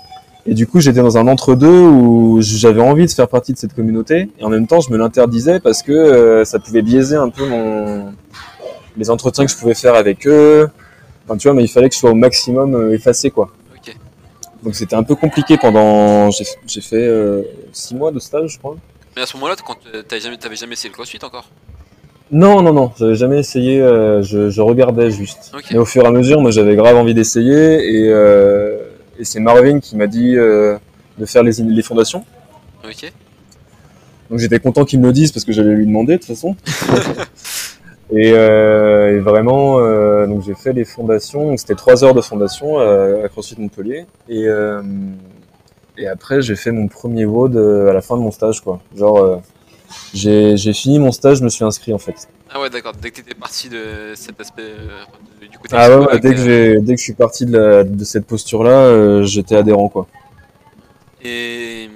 Et 0.45 0.53
du 0.53 0.65
coup, 0.67 0.79
j'étais 0.79 1.01
dans 1.01 1.17
un 1.17 1.27
entre-deux 1.27 1.81
où 1.81 2.39
j'avais 2.41 2.81
envie 2.81 3.05
de 3.05 3.11
faire 3.11 3.27
partie 3.27 3.53
de 3.53 3.57
cette 3.57 3.73
communauté 3.73 4.29
et 4.39 4.43
en 4.43 4.49
même 4.49 4.67
temps, 4.67 4.79
je 4.79 4.91
me 4.91 4.97
l'interdisais 4.97 5.59
parce 5.59 5.83
que 5.83 5.91
euh, 5.91 6.45
ça 6.45 6.59
pouvait 6.59 6.81
biaiser 6.81 7.15
un 7.15 7.29
peu 7.29 7.45
mon 7.47 8.13
les 8.97 9.09
entretiens 9.09 9.45
que 9.45 9.51
je 9.51 9.57
pouvais 9.57 9.75
faire 9.75 9.95
avec 9.95 10.27
eux. 10.27 10.67
Enfin, 11.25 11.37
tu 11.37 11.47
vois, 11.47 11.55
mais 11.55 11.63
il 11.63 11.67
fallait 11.67 11.89
que 11.89 11.95
je 11.95 11.99
sois 11.99 12.09
au 12.11 12.15
maximum 12.15 12.73
euh, 12.73 12.93
effacé, 12.93 13.29
quoi. 13.29 13.49
Ok. 13.75 13.95
Donc 14.63 14.75
c'était 14.75 14.95
un 14.95 15.03
peu 15.03 15.15
compliqué 15.15 15.57
pendant. 15.57 16.29
J'ai 16.31 16.81
fait 16.81 16.95
euh, 16.95 17.43
six 17.71 17.95
mois 17.95 18.11
de 18.11 18.19
stage, 18.19 18.53
je 18.53 18.59
crois. 18.59 18.75
Mais 19.15 19.21
à 19.21 19.25
ce 19.25 19.35
moment-là, 19.37 19.55
quand 19.65 19.77
euh, 19.93 20.01
t'avais 20.01 20.21
jamais, 20.21 20.37
jamais 20.55 20.73
essayé 20.73 20.89
le 20.89 20.93
crossfit 20.93 21.19
encore? 21.23 21.47
Non, 22.31 22.61
non, 22.61 22.73
non, 22.73 22.91
j'avais 22.97 23.15
jamais 23.15 23.39
essayé. 23.39 23.79
euh, 23.81 24.21
je, 24.21 24.49
je 24.49 24.61
regardais 24.61 25.11
juste. 25.11 25.51
Ok. 25.55 25.65
Mais 25.71 25.77
au 25.77 25.85
fur 25.85 26.03
et 26.03 26.07
à 26.07 26.11
mesure, 26.11 26.41
moi, 26.41 26.51
j'avais 26.51 26.75
grave 26.75 26.97
envie 26.97 27.13
d'essayer 27.13 28.03
et, 28.03 28.09
euh, 28.09 28.77
et 29.19 29.25
c'est 29.25 29.39
Marvin 29.39 29.79
qui 29.79 29.95
m'a 29.95 30.07
dit 30.07 30.35
euh, 30.35 30.77
de 31.17 31.25
faire 31.25 31.43
les, 31.43 31.51
les 31.61 31.83
fondations. 31.83 32.23
Ok. 32.83 33.11
Donc 34.29 34.39
j'étais 34.39 34.59
content 34.59 34.85
qu'il 34.85 34.99
me 34.99 35.07
le 35.07 35.13
dise 35.13 35.31
parce 35.31 35.43
que 35.43 35.51
j'allais 35.51 35.73
lui 35.73 35.85
demander 35.85 36.13
de 36.13 36.17
toute 36.17 36.27
façon. 36.27 36.55
et, 38.11 38.31
euh, 38.33 39.15
et 39.15 39.19
vraiment, 39.19 39.79
euh, 39.79 40.25
donc 40.25 40.43
j'ai 40.43 40.53
fait 40.53 40.71
les 40.71 40.85
fondations. 40.85 41.57
C'était 41.57 41.75
trois 41.75 42.03
heures 42.03 42.13
de 42.13 42.21
fondation 42.21 42.79
euh, 42.79 43.25
à 43.25 43.29
CrossFit 43.29 43.59
Montpellier. 43.59 44.05
Et, 44.29 44.47
euh, 44.47 44.81
et 45.97 46.07
après, 46.07 46.41
j'ai 46.41 46.55
fait 46.55 46.71
mon 46.71 46.87
premier 46.87 47.25
WOD 47.25 47.57
à 47.57 47.93
la 47.93 48.01
fin 48.01 48.15
de 48.15 48.21
mon 48.21 48.31
stage, 48.31 48.61
quoi. 48.61 48.79
Genre, 48.95 49.41
j'ai 50.13 50.73
fini 50.73 50.99
mon 50.99 51.11
stage, 51.11 51.39
je 51.39 51.43
me 51.43 51.49
suis 51.49 51.65
inscrit 51.65 51.93
en 51.93 51.97
fait. 51.97 52.29
Ah 52.51 52.59
ouais, 52.59 52.69
d'accord. 52.69 52.93
Dès 52.93 53.11
que 53.11 53.17
t'étais 53.17 53.35
parti 53.35 53.69
de 53.69 54.13
cet 54.15 54.39
aspect 54.41 54.63
euh, 54.63 55.47
du 55.47 55.57
côté 55.59 55.75
Ah 55.77 55.99
ouais, 55.99 56.19
dès 56.19 56.33
que 56.33 56.39
euh, 56.39 56.73
j'ai 56.75 56.79
dès 56.81 56.93
que 56.95 56.99
je 56.99 57.03
suis 57.03 57.13
parti 57.13 57.45
de, 57.45 57.57
la, 57.57 57.83
de 57.83 58.03
cette 58.03 58.25
posture-là, 58.25 58.71
euh, 58.71 59.23
j'étais 59.23 59.55
adhérent, 59.55 59.87
quoi. 59.89 60.07
Et 61.23 61.89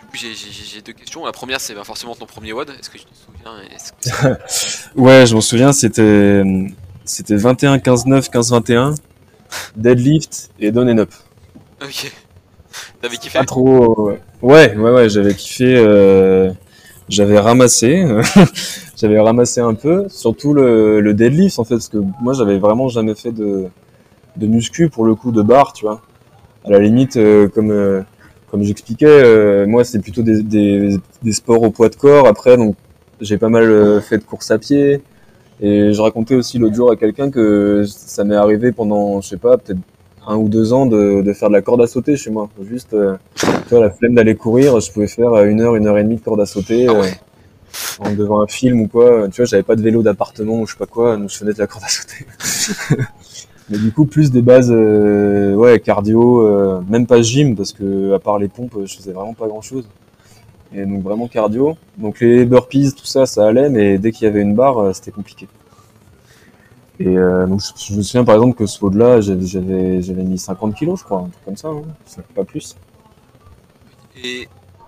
du 0.00 0.06
coup, 0.06 0.16
j'ai- 0.16 0.82
deux 0.82 0.92
questions. 0.92 1.24
La 1.24 1.32
première, 1.32 1.60
c'est 1.60 1.74
bah, 1.74 1.84
forcément 1.84 2.14
ton 2.14 2.26
premier 2.26 2.52
WOD. 2.52 2.70
Est-ce 2.78 2.90
que 2.90 2.98
tu 2.98 3.04
te 3.04 3.10
souviens 3.14 4.36
que- 4.94 4.96
Ouais, 5.00 5.26
je 5.26 5.34
m'en 5.34 5.40
souviens, 5.40 5.72
c'était 5.72 6.42
c'était 7.04 7.36
21 7.36 7.78
15 7.78 8.06
9 8.06 8.28
15 8.30 8.50
21 8.50 8.94
deadlift 9.76 10.50
et 10.58 10.70
down 10.72 10.88
and 10.90 10.98
up. 10.98 11.10
Ok. 11.82 12.12
T'avais 13.00 13.16
kiffé 13.16 13.38
Pas 13.38 13.44
trop. 13.44 14.10
Ouais, 14.42 14.74
ouais, 14.76 14.90
ouais, 14.90 15.08
j'avais 15.08 15.34
kiffé. 15.34 15.74
euh, 15.76 16.50
J'avais 17.08 17.38
ramassé. 17.40 18.04
j'avais 19.00 19.20
ramassé 19.20 19.60
un 19.60 19.74
peu. 19.74 20.06
Surtout 20.08 20.52
le, 20.52 21.00
le 21.00 21.14
deadlift, 21.14 21.58
en 21.58 21.64
fait, 21.64 21.74
parce 21.74 21.88
que 21.88 21.98
moi, 22.20 22.34
j'avais 22.34 22.58
vraiment 22.58 22.88
jamais 22.88 23.14
fait 23.14 23.32
de, 23.32 23.66
de 24.36 24.46
muscu 24.46 24.88
pour 24.88 25.04
le 25.04 25.14
coup 25.14 25.32
de 25.32 25.42
barre, 25.42 25.72
tu 25.72 25.84
vois. 25.84 26.00
À 26.64 26.70
la 26.70 26.78
limite, 26.78 27.16
euh, 27.16 27.48
comme, 27.48 27.70
euh, 27.70 28.02
comme 28.50 28.62
j'expliquais, 28.62 29.06
euh, 29.06 29.66
moi, 29.66 29.84
c'est 29.84 30.00
plutôt 30.00 30.22
des, 30.22 30.42
des, 30.42 30.98
des 31.22 31.32
sports 31.32 31.62
au 31.62 31.70
poids 31.70 31.88
de 31.88 31.96
corps. 31.96 32.26
Après, 32.26 32.56
donc, 32.56 32.76
j'ai 33.20 33.38
pas 33.38 33.48
mal 33.48 33.64
euh, 33.64 34.00
fait 34.00 34.18
de 34.18 34.24
course 34.24 34.50
à 34.50 34.58
pied. 34.58 35.00
Et 35.62 35.92
je 35.92 36.00
racontais 36.00 36.34
aussi 36.34 36.58
l'autre 36.58 36.74
jour 36.74 36.90
à 36.90 36.96
quelqu'un 36.96 37.30
que 37.30 37.84
ça 37.86 38.24
m'est 38.24 38.34
arrivé 38.34 38.72
pendant, 38.72 39.20
je 39.20 39.28
sais 39.28 39.36
pas, 39.36 39.58
peut-être 39.58 39.78
un 40.26 40.36
ou 40.36 40.48
deux 40.48 40.72
ans 40.72 40.86
de, 40.86 41.22
de 41.22 41.32
faire 41.32 41.48
de 41.48 41.54
la 41.54 41.60
corde 41.60 41.82
à 41.82 41.86
sauter 41.86 42.16
chez 42.16 42.30
moi. 42.30 42.48
Juste, 42.62 42.94
euh, 42.94 43.16
tu 43.36 43.46
vois, 43.70 43.80
la 43.80 43.90
flemme 43.90 44.14
d'aller 44.14 44.34
courir, 44.36 44.80
je 44.80 44.90
pouvais 44.90 45.06
faire 45.06 45.34
une 45.44 45.60
heure, 45.60 45.76
une 45.76 45.86
heure 45.86 45.98
et 45.98 46.02
demie 46.02 46.16
de 46.16 46.22
corde 46.22 46.40
à 46.40 46.46
sauter 46.46 46.86
Ah 46.88 46.92
euh, 46.92 47.00
ouais. 47.02 47.12
Devant 48.16 48.40
un 48.40 48.46
film 48.46 48.82
ou 48.82 48.88
quoi. 48.88 49.28
Tu 49.28 49.36
vois, 49.40 49.44
j'avais 49.44 49.62
pas 49.62 49.76
de 49.76 49.82
vélo 49.82 50.02
d'appartement 50.02 50.60
ou 50.60 50.66
je 50.66 50.72
sais 50.72 50.78
pas 50.78 50.86
quoi, 50.86 51.16
donc 51.16 51.30
je 51.30 51.36
faisais 51.36 51.52
de 51.52 51.58
la 51.58 51.66
corde 51.66 51.84
à 51.84 51.88
sauter. 51.88 52.26
Mais 53.70 53.78
du 53.78 53.92
coup, 53.92 54.04
plus 54.04 54.32
des 54.32 54.42
bases, 54.42 54.72
euh, 54.72 55.54
ouais, 55.54 55.78
cardio, 55.78 56.44
euh, 56.44 56.80
même 56.88 57.06
pas 57.06 57.22
gym 57.22 57.54
parce 57.54 57.72
que 57.72 58.12
à 58.14 58.18
part 58.18 58.38
les 58.38 58.48
pompes, 58.48 58.76
je 58.84 58.96
faisais 58.96 59.12
vraiment 59.12 59.34
pas 59.34 59.46
grand 59.46 59.62
chose. 59.62 59.88
Et 60.74 60.84
donc 60.84 61.02
vraiment 61.02 61.28
cardio. 61.28 61.76
Donc 61.96 62.20
les 62.20 62.44
burpees, 62.44 62.92
tout 62.96 63.06
ça, 63.06 63.26
ça 63.26 63.46
allait, 63.46 63.68
mais 63.68 63.98
dès 63.98 64.10
qu'il 64.10 64.24
y 64.24 64.28
avait 64.28 64.40
une 64.40 64.54
barre, 64.54 64.78
euh, 64.78 64.92
c'était 64.92 65.12
compliqué. 65.12 65.46
Et 66.98 67.14
donc 67.14 67.62
je, 67.78 67.94
me 67.94 68.02
souviens 68.02 68.24
par 68.24 68.34
exemple 68.34 68.54
que 68.58 68.66
ce 68.66 68.76
saut-là, 68.76 69.22
j'avais 69.22 70.22
mis 70.22 70.36
50 70.36 70.74
kilos, 70.74 71.00
je 71.00 71.04
crois, 71.04 71.20
un 71.20 71.30
truc 71.30 71.44
comme 71.46 71.56
ça, 71.56 71.68
hein. 71.68 71.82
Pas 72.34 72.44
plus. 72.44 72.76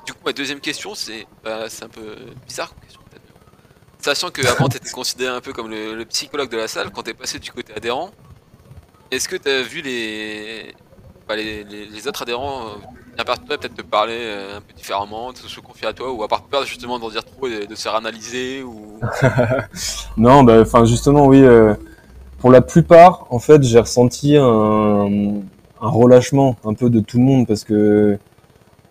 Du 0.07 0.13
coup, 0.13 0.21
ma 0.25 0.33
deuxième 0.33 0.61
question, 0.61 0.95
c'est 0.95 1.27
bah, 1.45 1.67
un 1.67 1.89
peu 1.89 2.17
bizarre 2.47 2.75
question. 2.81 3.01
Sachant 3.99 4.31
que 4.31 4.45
avant 4.45 4.69
t'étais 4.69 4.91
considéré 4.91 5.35
un 5.35 5.41
peu 5.41 5.53
comme 5.53 5.71
le, 5.71 6.05
psychologue 6.07 6.51
de 6.51 6.57
la 6.57 6.67
salle, 6.67 6.91
quand 6.91 7.05
t'es 7.05 7.15
passé 7.15 7.39
du 7.39 7.53
côté 7.53 7.73
adhérent, 7.73 8.11
est-ce 9.13 9.29
que 9.29 9.37
t'as 9.37 9.63
vu 9.63 9.81
les, 9.81 10.75
bah, 11.29 11.37
les, 11.37 11.63
les- 11.63 12.09
autres 12.09 12.23
adhérents 12.23 12.63
venir 13.13 13.25
vers 13.25 13.39
toi, 13.39 13.57
peut-être 13.59 13.77
te 13.77 13.83
parler 13.83 14.19
euh, 14.19 14.57
un 14.57 14.61
peu 14.61 14.73
différemment, 14.75 15.33
se 15.35 15.61
confier 15.61 15.87
à 15.87 15.93
toi, 15.93 16.13
ou 16.13 16.25
avoir 16.25 16.43
peur 16.43 16.65
justement 16.65 16.99
d'en 16.99 17.11
dire 17.11 17.25
trop 17.25 17.47
et 17.47 17.67
de 17.67 17.75
se 17.77 17.83
faire 17.83 18.01
ou? 18.65 18.99
Non, 20.17 20.43
bah, 20.43 20.63
enfin 20.63 20.85
justement, 20.85 21.27
oui. 21.27 21.43
euh, 21.43 21.75
pour 22.41 22.51
la 22.51 22.61
plupart, 22.61 23.27
en 23.31 23.39
fait, 23.39 23.63
j'ai 23.63 23.79
ressenti 23.79 24.37
un 24.37 25.43
relâchement 25.81 26.57
un 26.65 26.75
peu 26.75 26.91
de 26.91 27.01
tout 27.01 27.19
le 27.19 27.25
monde 27.25 27.47
parce 27.47 27.65
que, 27.65 28.19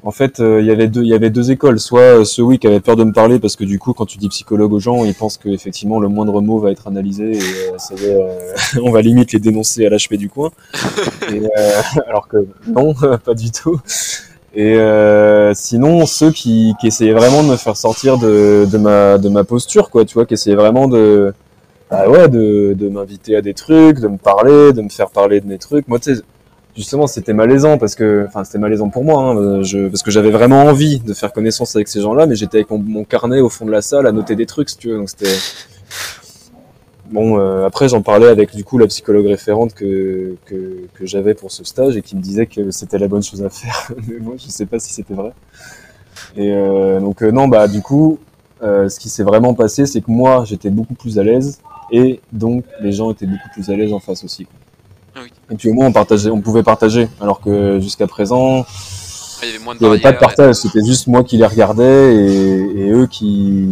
en 0.04 0.12
fait, 0.12 0.40
euh, 0.40 0.62
il 0.62 0.66
y 0.66 0.72
avait 1.14 1.30
deux, 1.30 1.52
écoles. 1.52 1.80
Soit 1.80 2.22
euh, 2.22 2.24
ceux 2.24 2.56
qui 2.58 2.66
avaient 2.66 2.80
peur 2.80 2.96
de 2.96 3.04
me 3.04 3.14
parler 3.14 3.40
parce 3.40 3.56
que 3.56 3.64
du 3.64 3.78
coup, 3.78 3.94
quand 3.94 4.06
tu 4.06 4.18
dis 4.18 4.30
psychologue 4.30 4.74
aux 4.74 4.80
gens, 4.80 5.06
ils 5.06 5.14
pensent 5.14 5.38
que 5.38 5.50
effectivement 5.50 6.00
le 6.00 6.08
moindre 6.08 6.42
mot 6.42 6.60
va 6.60 6.72
être 6.72 6.88
analysé 6.88 7.32
et 7.32 7.40
euh, 7.40 7.78
ça 7.78 7.94
va, 7.96 8.82
on 8.84 8.92
va 8.92 9.02
limite 9.02 9.32
les 9.32 9.40
dénoncer 9.40 9.86
à 9.86 9.90
l'HP 9.90 10.16
du 10.16 10.30
coin. 10.30 10.52
Alors 12.08 12.28
que 12.28 12.48
non, 12.68 12.94
pas 13.26 13.34
du 13.36 13.52
tout. 13.52 13.80
Et 14.54 14.76
euh, 14.76 15.54
sinon, 15.54 16.06
ceux 16.06 16.32
qui, 16.32 16.74
essayaient 16.84 17.14
vraiment 17.14 17.44
de 17.44 17.50
me 17.50 17.56
faire 17.56 17.78
sortir 17.78 18.18
de, 18.18 18.68
ma 18.78 19.18
de 19.18 19.30
ma 19.30 19.44
posture, 19.44 19.90
quoi, 19.90 20.04
tu 20.04 20.16
vois, 20.16 20.26
qui 20.26 20.34
essayaient 20.34 20.56
vraiment 20.56 20.88
de 20.88 21.34
bah 21.90 22.10
ouais, 22.10 22.28
de, 22.30 22.90
m'inviter 22.90 23.36
à 23.36 23.42
des 23.42 23.54
trucs, 23.54 24.00
de 24.00 24.08
me 24.08 24.18
parler, 24.18 24.74
de 24.74 24.82
me 24.82 24.90
faire 24.90 25.10
parler 25.10 25.42
de 25.42 25.48
mes 25.48 25.58
trucs. 25.58 25.88
Moi, 25.88 26.00
tu 26.00 26.16
justement, 26.76 27.08
c'était 27.08 27.34
malaisant 27.34 27.78
parce 27.78 27.96
que, 27.96 28.26
enfin, 28.28 28.44
c'était 28.44 28.60
malaisant 28.60 28.90
pour 28.90 29.04
moi, 29.04 29.22
hein, 29.24 29.64
je, 29.64 29.88
parce 29.88 30.04
que 30.04 30.12
j'avais 30.12 30.32
vraiment 30.32 30.64
envie 30.64 31.00
de 31.00 31.14
faire 31.14 31.34
connaissance 31.34 31.76
avec 31.76 31.88
ces 31.88 32.02
gens-là, 32.02 32.26
mais 32.26 32.36
j'étais 32.36 32.58
avec 32.58 32.70
mon, 32.72 32.80
mon 32.80 33.04
carnet 33.04 33.40
au 33.40 33.50
fond 33.50 33.66
de 33.66 33.72
la 33.72 33.82
salle 33.82 34.08
à 34.08 34.12
noter 34.12 34.36
des 34.36 34.46
trucs, 34.46 34.70
si 34.70 34.78
tu 34.78 34.90
veux. 34.90 34.98
Donc 34.98 35.10
c'était 35.10 35.36
bon. 37.12 37.40
euh, 37.40 37.66
après, 37.66 37.90
j'en 37.90 38.02
parlais 38.02 38.28
avec 38.28 38.56
du 38.56 38.64
coup 38.64 38.78
la 38.78 38.88
psychologue 38.88 39.28
référente 39.28 39.74
que 39.74 40.36
que, 40.46 40.88
que 40.94 41.06
j'avais 41.06 41.34
pour 41.34 41.52
ce 41.52 41.64
stage 41.64 41.98
et 41.98 42.02
qui 42.02 42.16
me 42.16 42.22
disait 42.22 42.46
que 42.48 42.72
c'était 42.72 42.98
la 42.98 43.08
bonne 43.08 43.24
chose 43.24 43.44
à 43.44 43.50
faire. 43.50 43.92
mais 44.08 44.20
moi, 44.20 44.36
je 44.38 44.50
sais 44.50 44.66
pas 44.66 44.80
si 44.80 44.94
c'était 44.94 45.14
vrai. 45.14 45.32
Et 46.36 46.52
euh, 46.54 47.00
donc 47.00 47.22
euh, 47.24 47.32
non, 47.32 47.48
bah 47.48 47.68
du 47.68 47.82
coup, 47.82 48.20
euh, 48.64 48.90
ce 48.90 49.00
qui 49.00 49.10
s'est 49.10 49.24
vraiment 49.24 49.54
passé, 49.54 49.86
c'est 49.86 50.02
que 50.02 50.12
moi, 50.12 50.44
j'étais 50.46 50.70
beaucoup 50.70 50.94
plus 50.94 51.20
à 51.20 51.24
l'aise 51.24 51.60
et 51.92 52.22
donc 52.32 52.64
les 52.80 52.92
gens 52.92 53.12
étaient 53.12 53.26
beaucoup 53.26 53.50
plus 53.54 53.70
à 53.70 53.76
l'aise 53.76 53.92
en 53.94 54.00
face 54.00 54.24
aussi. 54.24 54.46
quoi. 54.46 54.56
Et 55.52 55.56
puis 55.56 55.70
au 55.70 55.74
moins 55.74 55.88
on 55.88 55.92
partageait, 55.92 56.30
on 56.30 56.42
pouvait 56.42 56.64
partager, 56.64 57.10
alors 57.20 57.42
que 57.42 57.80
jusqu'à 57.80 58.08
présent 58.08 58.66
il 59.44 59.48
y 59.48 59.56
avait 59.56 59.64
moins 59.64 59.74
de 59.74 59.80
il 59.80 59.84
n'y 59.84 59.90
avait 59.90 60.02
pas 60.02 60.12
de 60.12 60.18
partage, 60.18 60.56
c'était 60.56 60.86
juste 60.86 61.08
moi 61.08 61.24
qui 61.24 61.38
les 61.38 61.46
regardais 61.46 62.16
et, 62.16 62.80
et 62.80 62.92
eux 62.92 63.08
qui, 63.08 63.66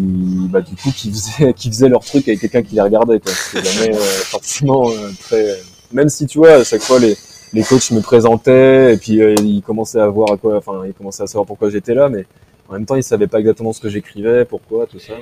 bah 0.49 0.61
du 0.61 0.75
coup 0.75 0.91
qui 0.91 1.11
faisaient, 1.11 1.53
qui 1.55 1.69
faisaient 1.69 1.89
leur 1.89 2.03
truc 2.03 2.27
avec 2.27 2.41
quelqu'un 2.41 2.63
qui 2.63 2.75
les 2.75 2.81
regardait. 2.81 3.21
C'était 3.23 3.63
jamais 3.63 3.95
euh, 3.95 3.99
forcément 3.99 4.89
euh, 4.89 5.11
très, 5.21 5.59
même 5.91 6.09
si 6.09 6.25
tu 6.25 6.39
vois 6.39 6.53
à 6.53 6.63
chaque 6.63 6.81
fois 6.81 6.99
les 6.99 7.15
les 7.53 7.63
coachs 7.63 7.91
me 7.91 8.01
présentaient 8.01 8.93
et 8.93 8.97
puis 8.97 9.21
euh, 9.21 9.35
ils 9.39 9.61
commençaient 9.61 9.99
à 9.99 10.07
voir 10.07 10.31
à 10.31 10.37
quoi, 10.37 10.57
enfin 10.57 10.81
ils 10.85 10.93
commençaient 10.93 11.23
à 11.23 11.27
savoir 11.27 11.45
pourquoi 11.45 11.69
j'étais 11.69 11.93
là, 11.93 12.09
mais 12.09 12.25
en 12.67 12.73
même 12.73 12.85
temps 12.85 12.95
ils 12.95 13.03
savaient 13.03 13.27
pas 13.27 13.39
exactement 13.39 13.73
ce 13.73 13.79
que 13.79 13.89
j'écrivais, 13.89 14.45
pourquoi, 14.45 14.85
tout 14.85 14.99
ça. 14.99 15.13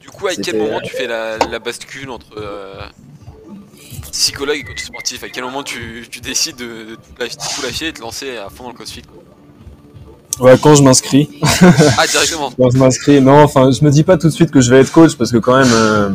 Du 0.00 0.08
coup, 0.10 0.26
à 0.28 0.34
quel 0.34 0.58
moment 0.58 0.80
tu 0.80 0.94
fais 0.94 1.06
la, 1.06 1.36
la 1.38 1.58
bascule 1.58 2.10
entre 2.10 2.38
euh, 2.38 2.80
psychologue 4.16 4.56
et 4.56 4.64
coach 4.64 4.82
sportif 4.84 5.22
À 5.22 5.28
quel 5.28 5.44
moment 5.44 5.62
tu, 5.62 6.06
tu 6.10 6.20
décides 6.20 6.56
de, 6.56 6.64
de 6.64 6.94
tout, 6.96 7.62
lâcher, 7.62 7.88
et 7.88 7.92
de 7.92 7.96
te 7.96 8.02
lancer 8.02 8.36
à 8.36 8.48
fond 8.48 8.64
dans 8.64 8.70
le 8.70 8.74
crossfit 8.74 9.02
Ouais, 10.40 10.54
quand 10.60 10.74
je 10.74 10.82
m'inscris, 10.82 11.28
Ah, 11.98 12.06
directement 12.06 12.50
quand 12.58 12.70
je 12.70 12.76
m'inscris, 12.78 13.20
non, 13.20 13.42
enfin, 13.42 13.70
je 13.70 13.82
me 13.84 13.90
dis 13.90 14.04
pas 14.04 14.18
tout 14.18 14.28
de 14.28 14.32
suite 14.32 14.50
que 14.50 14.60
je 14.60 14.70
vais 14.70 14.80
être 14.80 14.92
coach 14.92 15.14
parce 15.16 15.32
que 15.32 15.38
quand 15.38 15.56
même, 15.56 15.72
euh, 15.72 16.10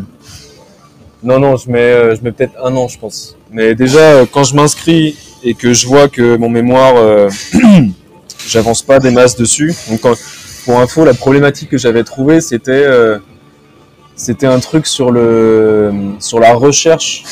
non, 1.23 1.39
non, 1.39 1.57
je 1.57 1.69
mets, 1.69 1.79
euh, 1.79 2.15
je 2.15 2.21
mets 2.21 2.31
peut-être 2.31 2.53
un 2.63 2.75
an, 2.75 2.87
je 2.87 2.99
pense. 2.99 3.35
Mais 3.51 3.73
déjà, 3.73 3.99
euh, 3.99 4.25
quand 4.31 4.43
je 4.43 4.55
m'inscris 4.55 5.15
et 5.43 5.55
que 5.55 5.73
je 5.73 5.87
vois 5.87 6.07
que 6.07 6.37
mon 6.37 6.49
mémoire, 6.49 6.93
j'avance 8.47 8.83
pas 8.83 8.99
des 8.99 9.09
masses 9.11 9.35
dessus. 9.35 9.73
Donc, 9.89 10.01
quand- 10.01 10.17
pour 10.65 10.79
info, 10.79 11.03
la 11.03 11.15
problématique 11.15 11.69
que 11.69 11.79
j'avais 11.79 12.03
trouvée, 12.03 12.41
c'était, 12.41 12.85
c'était 14.15 14.45
un 14.45 14.59
truc 14.59 14.85
sur 14.85 15.09
le, 15.09 15.91
sur 16.19 16.39
la 16.39 16.53
recherche 16.53 17.23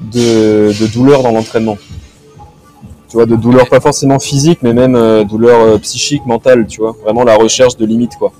de, 0.00 0.72
de 0.80 0.86
douleur 0.92 1.22
dans 1.22 1.32
l'entraînement. 1.32 1.78
Tu 3.08 3.16
vois, 3.16 3.26
de 3.26 3.36
douleur 3.36 3.68
pas 3.68 3.80
forcément 3.80 4.18
physique, 4.18 4.60
mais 4.62 4.72
même 4.72 4.96
euh, 4.96 5.24
douleur 5.24 5.60
euh, 5.60 5.78
psychique, 5.78 6.24
mentale, 6.24 6.66
tu 6.66 6.80
vois. 6.80 6.96
Vraiment 7.04 7.24
la 7.24 7.36
recherche 7.36 7.76
de 7.76 7.84
limites, 7.84 8.16
quoi. 8.18 8.32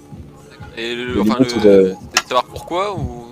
Et 0.78 0.94
le, 0.94 1.14
Le 1.14 1.20
enfin, 1.20 1.36
le, 1.40 1.44
de- 1.62 1.88
de 1.90 1.94
savoir 2.26 2.44
pourquoi 2.44 2.94
ou? 2.96 3.26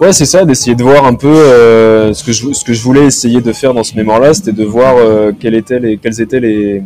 Ouais, 0.00 0.14
c'est 0.14 0.24
ça, 0.24 0.46
d'essayer 0.46 0.74
de 0.74 0.82
voir 0.82 1.04
un 1.04 1.14
peu 1.14 1.28
euh, 1.28 2.14
ce 2.14 2.24
que 2.24 2.32
je 2.32 2.54
ce 2.54 2.64
que 2.64 2.72
je 2.72 2.82
voulais 2.82 3.04
essayer 3.04 3.42
de 3.42 3.52
faire 3.52 3.74
dans 3.74 3.84
ce 3.84 3.94
mémoire-là, 3.94 4.32
c'était 4.32 4.52
de 4.52 4.64
voir 4.64 4.96
euh, 4.96 5.32
quels 5.38 5.54
étaient 5.54 5.78
les 5.78 5.98
quels 5.98 6.18
étaient 6.22 6.40
les 6.40 6.82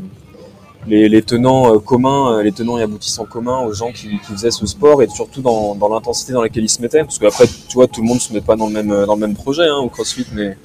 les, 0.87 1.23
tenants 1.23 1.75
euh, 1.75 1.79
communs, 1.79 2.39
euh, 2.39 2.43
les 2.43 2.53
tenants 2.53 2.79
et 2.79 2.83
aboutissants 2.83 3.25
communs 3.25 3.61
aux 3.61 3.73
gens 3.73 3.93
qui, 3.93 4.19
faisaient 4.19 4.51
ce 4.51 4.67
sport 4.67 5.03
et 5.03 5.09
surtout 5.09 5.41
dans, 5.41 5.77
l'intensité 5.89 6.33
dans 6.33 6.43
laquelle 6.43 6.65
ils 6.65 6.69
se 6.69 6.83
mettaient, 6.83 7.03
parce 7.03 7.19
qu'après, 7.19 7.47
tu 7.47 7.75
vois, 7.75 7.87
tout 7.87 8.03
le 8.03 8.07
monde 8.07 8.21
se 8.21 8.33
met 8.33 8.41
pas 8.41 8.57
dans 8.57 8.67
le 8.67 8.73
même 8.73 9.05
dans 9.07 9.15
le 9.15 9.21
même 9.21 9.35
projet 9.35 9.67
hein, 9.67 9.79
au 9.79 9.89
CrossFit, 9.89 10.27
mais 10.33 10.57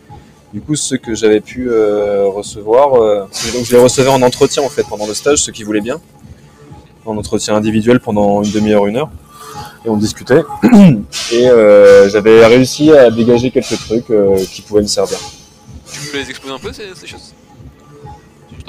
du 0.53 0.61
coup, 0.61 0.75
ceux 0.75 0.97
que 0.97 1.13
j'avais 1.13 1.41
pu 1.41 1.69
euh, 1.69 2.27
recevoir, 2.27 2.95
euh, 2.95 3.21
donc 3.53 3.65
je 3.65 3.71
les 3.71 3.81
recevais 3.81 4.09
en 4.09 4.21
entretien 4.23 4.63
en 4.63 4.69
fait 4.69 4.83
pendant 4.83 5.05
le 5.05 5.13
stage, 5.13 5.37
ceux 5.39 5.51
qui 5.51 5.63
voulaient 5.63 5.81
bien, 5.81 6.01
en 7.05 7.17
entretien 7.17 7.55
individuel 7.55 7.99
pendant 7.99 8.41
une 8.41 8.51
demi-heure, 8.51 8.87
une 8.87 8.97
heure, 8.97 9.11
et 9.85 9.89
on 9.89 9.97
discutait. 9.97 10.41
Et 11.31 11.47
euh, 11.47 12.09
j'avais 12.09 12.43
réussi 12.47 12.91
à 12.91 13.11
dégager 13.11 13.51
quelques 13.51 13.77
trucs 13.77 14.09
euh, 14.09 14.43
qui 14.51 14.63
pouvaient 14.63 14.81
me 14.81 14.87
servir. 14.87 15.19
tu 15.91 15.99
peux 16.11 16.17
les 16.17 16.29
exposer 16.31 16.53
un 16.53 16.57
peu 16.59 16.73
ces, 16.73 17.05
choses? 17.05 17.35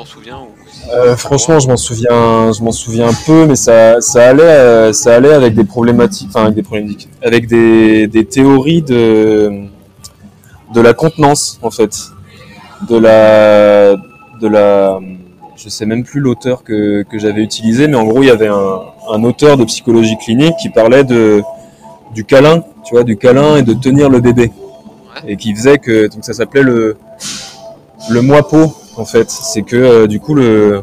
T'en 0.00 0.06
souviens 0.06 0.38
ou 0.38 0.94
Euh, 0.94 1.14
franchement, 1.16 1.58
je 1.58 1.68
m'en 1.68 1.76
souviens, 1.76 2.52
je 2.52 2.62
m'en 2.62 2.72
souviens 2.72 3.10
peu, 3.26 3.46
mais 3.46 3.56
ça, 3.56 4.00
ça 4.00 4.28
allait, 4.28 4.42
euh, 4.42 4.92
ça 4.92 5.14
allait 5.14 5.32
avec 5.32 5.54
des 5.54 5.64
problématiques, 5.64 6.28
enfin 6.30 6.44
avec 6.44 6.54
des 6.54 6.62
problématiques, 6.62 7.08
avec 7.22 7.46
des, 7.46 8.06
des 8.06 8.24
théories 8.24 8.82
de 8.82 9.64
de 10.74 10.80
la 10.80 10.94
contenance 10.94 11.58
en 11.62 11.70
fait, 11.70 11.94
de 12.88 12.96
la 12.96 13.96
de 14.40 14.48
la, 14.48 15.00
je 15.56 15.68
sais 15.68 15.84
même 15.84 16.04
plus 16.04 16.20
l'auteur 16.20 16.64
que 16.64 17.02
que 17.02 17.18
j'avais 17.18 17.42
utilisé, 17.42 17.86
mais 17.86 17.96
en 17.96 18.04
gros 18.04 18.22
il 18.22 18.28
y 18.28 18.30
avait 18.38 18.48
un, 18.48 18.80
un 19.10 19.22
auteur 19.24 19.56
de 19.58 19.64
psychologie 19.64 20.16
clinique 20.16 20.56
qui 20.62 20.70
parlait 20.70 21.04
de 21.04 21.42
du 22.14 22.24
câlin, 22.24 22.62
tu 22.84 22.94
vois, 22.94 23.04
du 23.04 23.16
câlin 23.18 23.56
et 23.56 23.62
de 23.62 23.74
tenir 23.74 24.08
le 24.08 24.20
bébé, 24.20 24.50
et 25.28 25.36
qui 25.36 25.54
faisait 25.54 25.78
que 25.78 26.06
donc 26.06 26.24
ça 26.24 26.32
s'appelait 26.32 26.62
le 26.62 26.96
le 28.08 28.22
moi 28.22 28.48
pot 28.48 28.72
en 29.00 29.04
fait, 29.04 29.30
c'est 29.30 29.62
que 29.62 29.76
euh, 29.76 30.06
du 30.06 30.20
coup 30.20 30.34
le 30.34 30.82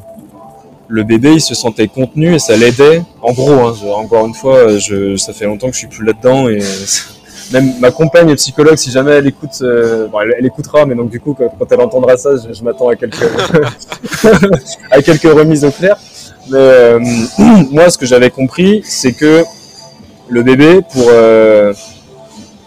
le 0.90 1.04
bébé 1.04 1.34
il 1.34 1.42
se 1.42 1.54
sentait 1.54 1.88
contenu 1.88 2.34
et 2.34 2.40
ça 2.40 2.56
l'aidait. 2.56 3.04
En 3.22 3.34
gros, 3.34 3.52
hein, 3.52 3.74
encore 3.96 4.26
une 4.26 4.34
fois, 4.34 4.78
je, 4.78 5.16
ça 5.18 5.34
fait 5.34 5.46
longtemps 5.46 5.68
que 5.68 5.74
je 5.74 5.80
suis 5.80 5.88
plus 5.88 6.06
là-dedans 6.06 6.50
et 6.50 6.60
même 7.52 7.74
ma 7.80 7.92
compagne 7.92 8.30
est 8.30 8.36
psychologue, 8.36 8.78
si 8.78 8.92
jamais 8.92 9.12
elle 9.12 9.28
écoute, 9.28 9.60
euh, 9.62 10.08
elle, 10.38 10.46
écoutera, 10.46 10.86
mais 10.86 10.96
donc 10.96 11.10
du 11.10 11.20
coup, 11.20 11.34
quand, 11.34 11.72
elle 11.72 11.82
entendra 11.82 12.18
ça, 12.18 12.32
je, 12.36 12.64
m'attends 12.64 12.90
à 12.90 12.96
quelques, 12.96 13.16
à 14.92 15.02
quelques 15.02 15.24
remises 15.24 15.66
au 15.66 15.72
clair. 15.72 15.98
Mais 16.50 16.58
euh, 16.58 17.00
moi, 17.72 17.90
ce 17.90 17.98
que 17.98 18.06
j'avais 18.06 18.30
compris, 18.30 18.82
c'est 18.86 19.14
que 19.14 19.44
le 20.30 20.44
bébé, 20.44 20.82
pour, 20.92 21.08
euh, 21.10 21.74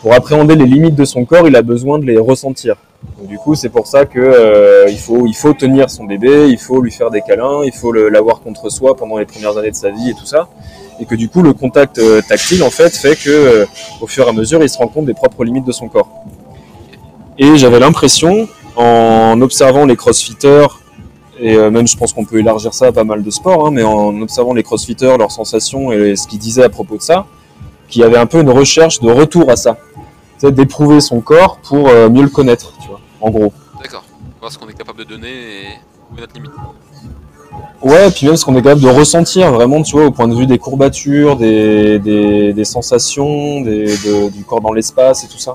pour 0.00 0.14
appréhender 0.14 0.56
les 0.56 0.66
limites 0.66 0.94
de 0.94 1.04
son 1.04 1.24
corps, 1.24 1.46
il 1.46 1.56
a 1.56 1.62
besoin 1.62 1.98
de 1.98 2.04
les 2.04 2.18
ressentir. 2.18 2.76
Du 3.22 3.38
coup, 3.38 3.54
c'est 3.54 3.68
pour 3.68 3.86
ça 3.86 4.06
que 4.06 4.18
euh, 4.18 4.88
il 4.88 5.34
faut 5.34 5.52
tenir 5.52 5.90
son 5.90 6.04
bébé, 6.04 6.48
il 6.48 6.58
faut 6.58 6.80
lui 6.80 6.90
faire 6.90 7.10
des 7.10 7.20
câlins, 7.20 7.62
il 7.64 7.72
faut 7.72 7.92
l'avoir 7.92 8.40
contre 8.40 8.70
soi 8.70 8.96
pendant 8.96 9.18
les 9.18 9.26
premières 9.26 9.56
années 9.58 9.70
de 9.70 9.76
sa 9.76 9.90
vie 9.90 10.10
et 10.10 10.14
tout 10.14 10.26
ça. 10.26 10.48
Et 11.00 11.06
que 11.06 11.14
du 11.14 11.28
coup, 11.28 11.42
le 11.42 11.52
contact 11.52 11.98
euh, 11.98 12.20
tactile, 12.26 12.62
en 12.62 12.70
fait, 12.70 12.94
fait 12.96 13.16
que 13.16 13.30
euh, 13.30 13.66
au 14.00 14.06
fur 14.06 14.26
et 14.26 14.28
à 14.28 14.32
mesure, 14.32 14.62
il 14.62 14.68
se 14.68 14.78
rend 14.78 14.88
compte 14.88 15.06
des 15.06 15.14
propres 15.14 15.44
limites 15.44 15.66
de 15.66 15.72
son 15.72 15.88
corps. 15.88 16.08
Et 17.38 17.56
j'avais 17.56 17.78
l'impression, 17.78 18.48
en 18.76 19.40
observant 19.40 19.86
les 19.86 19.96
crossfitters, 19.96 20.66
et 21.38 21.56
même 21.56 21.88
je 21.88 21.96
pense 21.96 22.12
qu'on 22.12 22.26
peut 22.26 22.38
élargir 22.38 22.74
ça 22.74 22.88
à 22.88 22.92
pas 22.92 23.04
mal 23.04 23.22
de 23.22 23.30
sports, 23.30 23.66
hein, 23.66 23.70
mais 23.72 23.82
en 23.82 24.20
observant 24.20 24.52
les 24.52 24.62
crossfitters, 24.62 25.16
leurs 25.18 25.32
sensations 25.32 25.90
et 25.90 26.14
ce 26.16 26.26
qu'ils 26.26 26.38
disaient 26.38 26.64
à 26.64 26.68
propos 26.68 26.98
de 26.98 27.02
ça, 27.02 27.24
qu'il 27.88 28.02
y 28.02 28.04
avait 28.04 28.18
un 28.18 28.26
peu 28.26 28.40
une 28.40 28.50
recherche 28.50 29.00
de 29.00 29.10
retour 29.10 29.48
à 29.48 29.56
ça. 29.56 29.78
D'éprouver 30.42 31.00
son 31.00 31.20
corps 31.20 31.58
pour 31.58 31.88
euh, 31.88 32.08
mieux 32.08 32.22
le 32.22 32.28
connaître, 32.30 32.72
tu 32.80 32.88
vois, 32.88 33.00
en 33.20 33.30
gros. 33.30 33.52
D'accord. 33.82 34.04
Voir 34.40 34.50
ce 34.50 34.58
qu'on 34.58 34.68
est 34.68 34.72
capable 34.74 35.00
de 35.00 35.04
donner 35.04 35.28
et 35.28 35.64
trouver 36.06 36.20
notre 36.22 36.34
limite. 36.34 36.50
Ouais, 37.82 38.08
et 38.08 38.10
puis 38.10 38.26
même 38.26 38.36
ce 38.36 38.44
qu'on 38.46 38.54
est 38.56 38.62
capable 38.62 38.80
de 38.80 38.88
ressentir 38.88 39.52
vraiment, 39.52 39.82
tu 39.82 39.92
vois, 39.96 40.06
au 40.06 40.10
point 40.10 40.28
de 40.28 40.34
vue 40.34 40.46
des 40.46 40.56
courbatures, 40.58 41.36
des, 41.36 41.98
des, 41.98 42.52
des 42.54 42.64
sensations, 42.64 43.60
des, 43.60 43.84
de- 43.84 44.30
du 44.30 44.44
corps 44.44 44.60
dans 44.62 44.72
l'espace 44.72 45.24
et 45.24 45.28
tout 45.28 45.38
ça. 45.38 45.54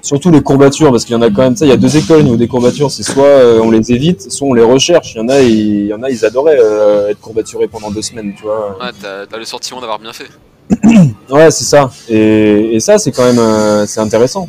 Surtout 0.00 0.30
les 0.30 0.40
courbatures, 0.42 0.90
parce 0.90 1.04
qu'il 1.04 1.14
y 1.14 1.18
en 1.18 1.22
a 1.22 1.28
quand 1.28 1.42
même, 1.42 1.56
ça, 1.56 1.66
il 1.66 1.68
y 1.68 1.72
a 1.72 1.76
deux 1.76 1.96
écoles 1.96 2.20
au 2.20 2.22
niveau 2.22 2.36
des 2.36 2.46
courbatures, 2.48 2.90
c'est 2.90 3.02
soit 3.02 3.24
euh, 3.24 3.60
on 3.60 3.70
les 3.70 3.92
évite, 3.92 4.30
soit 4.32 4.46
on 4.46 4.54
les 4.54 4.62
recherche. 4.62 5.14
Il 5.14 5.18
y 5.18 5.20
en 5.20 5.28
a, 5.28 5.40
ils, 5.40 5.50
il 5.80 5.86
y 5.86 5.92
en 5.92 6.02
a, 6.02 6.08
ils 6.08 6.24
adoraient 6.24 6.56
euh, 6.58 7.10
être 7.10 7.20
courbaturés 7.20 7.66
pendant 7.68 7.90
deux 7.90 8.00
semaines, 8.00 8.32
tu 8.34 8.44
vois. 8.44 8.78
Ouais, 8.80 8.90
t'as 9.02 9.26
t'as 9.26 9.36
le 9.36 9.44
sentiment 9.44 9.80
d'avoir 9.80 9.98
bien 9.98 10.12
fait. 10.12 10.28
Ouais, 11.30 11.50
c'est 11.50 11.64
ça. 11.64 11.90
Et, 12.08 12.74
et 12.76 12.80
ça, 12.80 12.98
c'est 12.98 13.12
quand 13.12 13.24
même, 13.24 13.38
euh, 13.38 13.86
c'est 13.86 14.00
intéressant. 14.00 14.48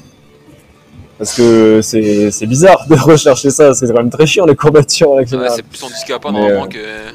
Parce 1.17 1.33
que 1.33 1.81
c'est 1.81 2.31
c'est 2.31 2.45
bizarre 2.45 2.85
de 2.89 2.95
rechercher 3.11 3.49
ça, 3.49 3.73
c'est 3.73 3.87
quand 3.87 3.93
même 3.97 4.09
très 4.09 4.25
chiant 4.25 4.45
les 4.45 4.55
courbatures 4.55 5.15
c'est 5.53 5.63
plus 5.63 5.83
handicapant 5.83 6.31
Mais, 6.31 6.39
normalement 6.39 6.67
euh, 6.73 7.09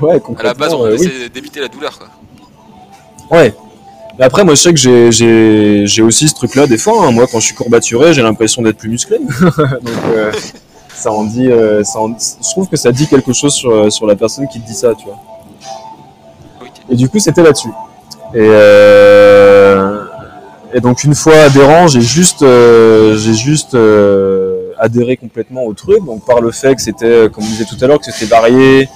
ouais, 0.06 0.22
À 0.38 0.42
la 0.44 0.54
base, 0.54 0.72
on 0.72 0.84
euh, 0.86 0.96
oui. 0.96 1.04
essaie 1.06 1.28
d'éviter 1.28 1.60
la 1.60 1.68
douleur 1.68 1.98
quoi. 1.98 2.08
Ouais. 3.38 3.54
Mais 4.18 4.24
après, 4.24 4.44
moi, 4.44 4.54
je 4.54 4.60
sais 4.60 4.70
que 4.72 4.78
j'ai- 4.78 5.10
j'ai 5.10 5.84
j'ai 5.86 6.02
aussi 6.02 6.28
ce 6.28 6.34
truc-là 6.34 6.66
des 6.68 6.78
fois. 6.78 7.04
hein. 7.06 7.10
Moi, 7.10 7.26
quand 7.26 7.40
je 7.40 7.46
suis 7.46 7.54
courbaturé, 7.54 8.12
j'ai 8.14 8.22
l'impression 8.22 8.62
d'être 8.62 8.76
plus 8.76 8.90
musclé. 8.90 9.18
Donc, 9.40 9.98
euh, 10.14 10.30
ça 10.94 11.10
en 11.10 11.24
dit. 11.24 11.48
euh, 11.50 11.82
ça 11.82 11.98
en- 11.98 12.08
je 12.16 12.50
trouve 12.52 12.68
que 12.68 12.76
ça 12.76 12.92
dit 12.92 13.08
quelque 13.08 13.32
chose 13.32 13.54
sur, 13.54 13.70
euh, 13.70 13.90
sur 13.90 14.06
la 14.06 14.14
personne 14.14 14.46
qui 14.48 14.60
te 14.60 14.66
dit 14.66 14.74
ça, 14.74 14.94
tu 14.94 15.06
vois. 15.06 15.18
Et 16.90 16.94
du 16.94 17.08
coup, 17.08 17.18
c'était 17.18 17.42
là-dessus. 17.42 17.70
Et, 18.34 18.38
euh, 18.40 20.04
et 20.72 20.80
donc, 20.80 21.04
une 21.04 21.14
fois 21.14 21.34
adhérent, 21.34 21.86
j'ai 21.86 22.00
juste, 22.00 22.42
euh, 22.42 23.16
j'ai 23.16 23.34
juste 23.34 23.74
euh, 23.74 24.70
adhéré 24.78 25.16
complètement 25.16 25.64
au 25.64 25.74
truc. 25.74 26.04
Donc, 26.04 26.24
par 26.24 26.40
le 26.40 26.50
fait 26.50 26.74
que 26.74 26.80
c'était, 26.80 27.28
comme 27.32 27.44
on 27.44 27.48
disait 27.48 27.64
tout 27.64 27.76
à 27.82 27.86
l'heure, 27.86 27.98
que 27.98 28.10
c'était 28.10 28.24
varié, 28.24 28.88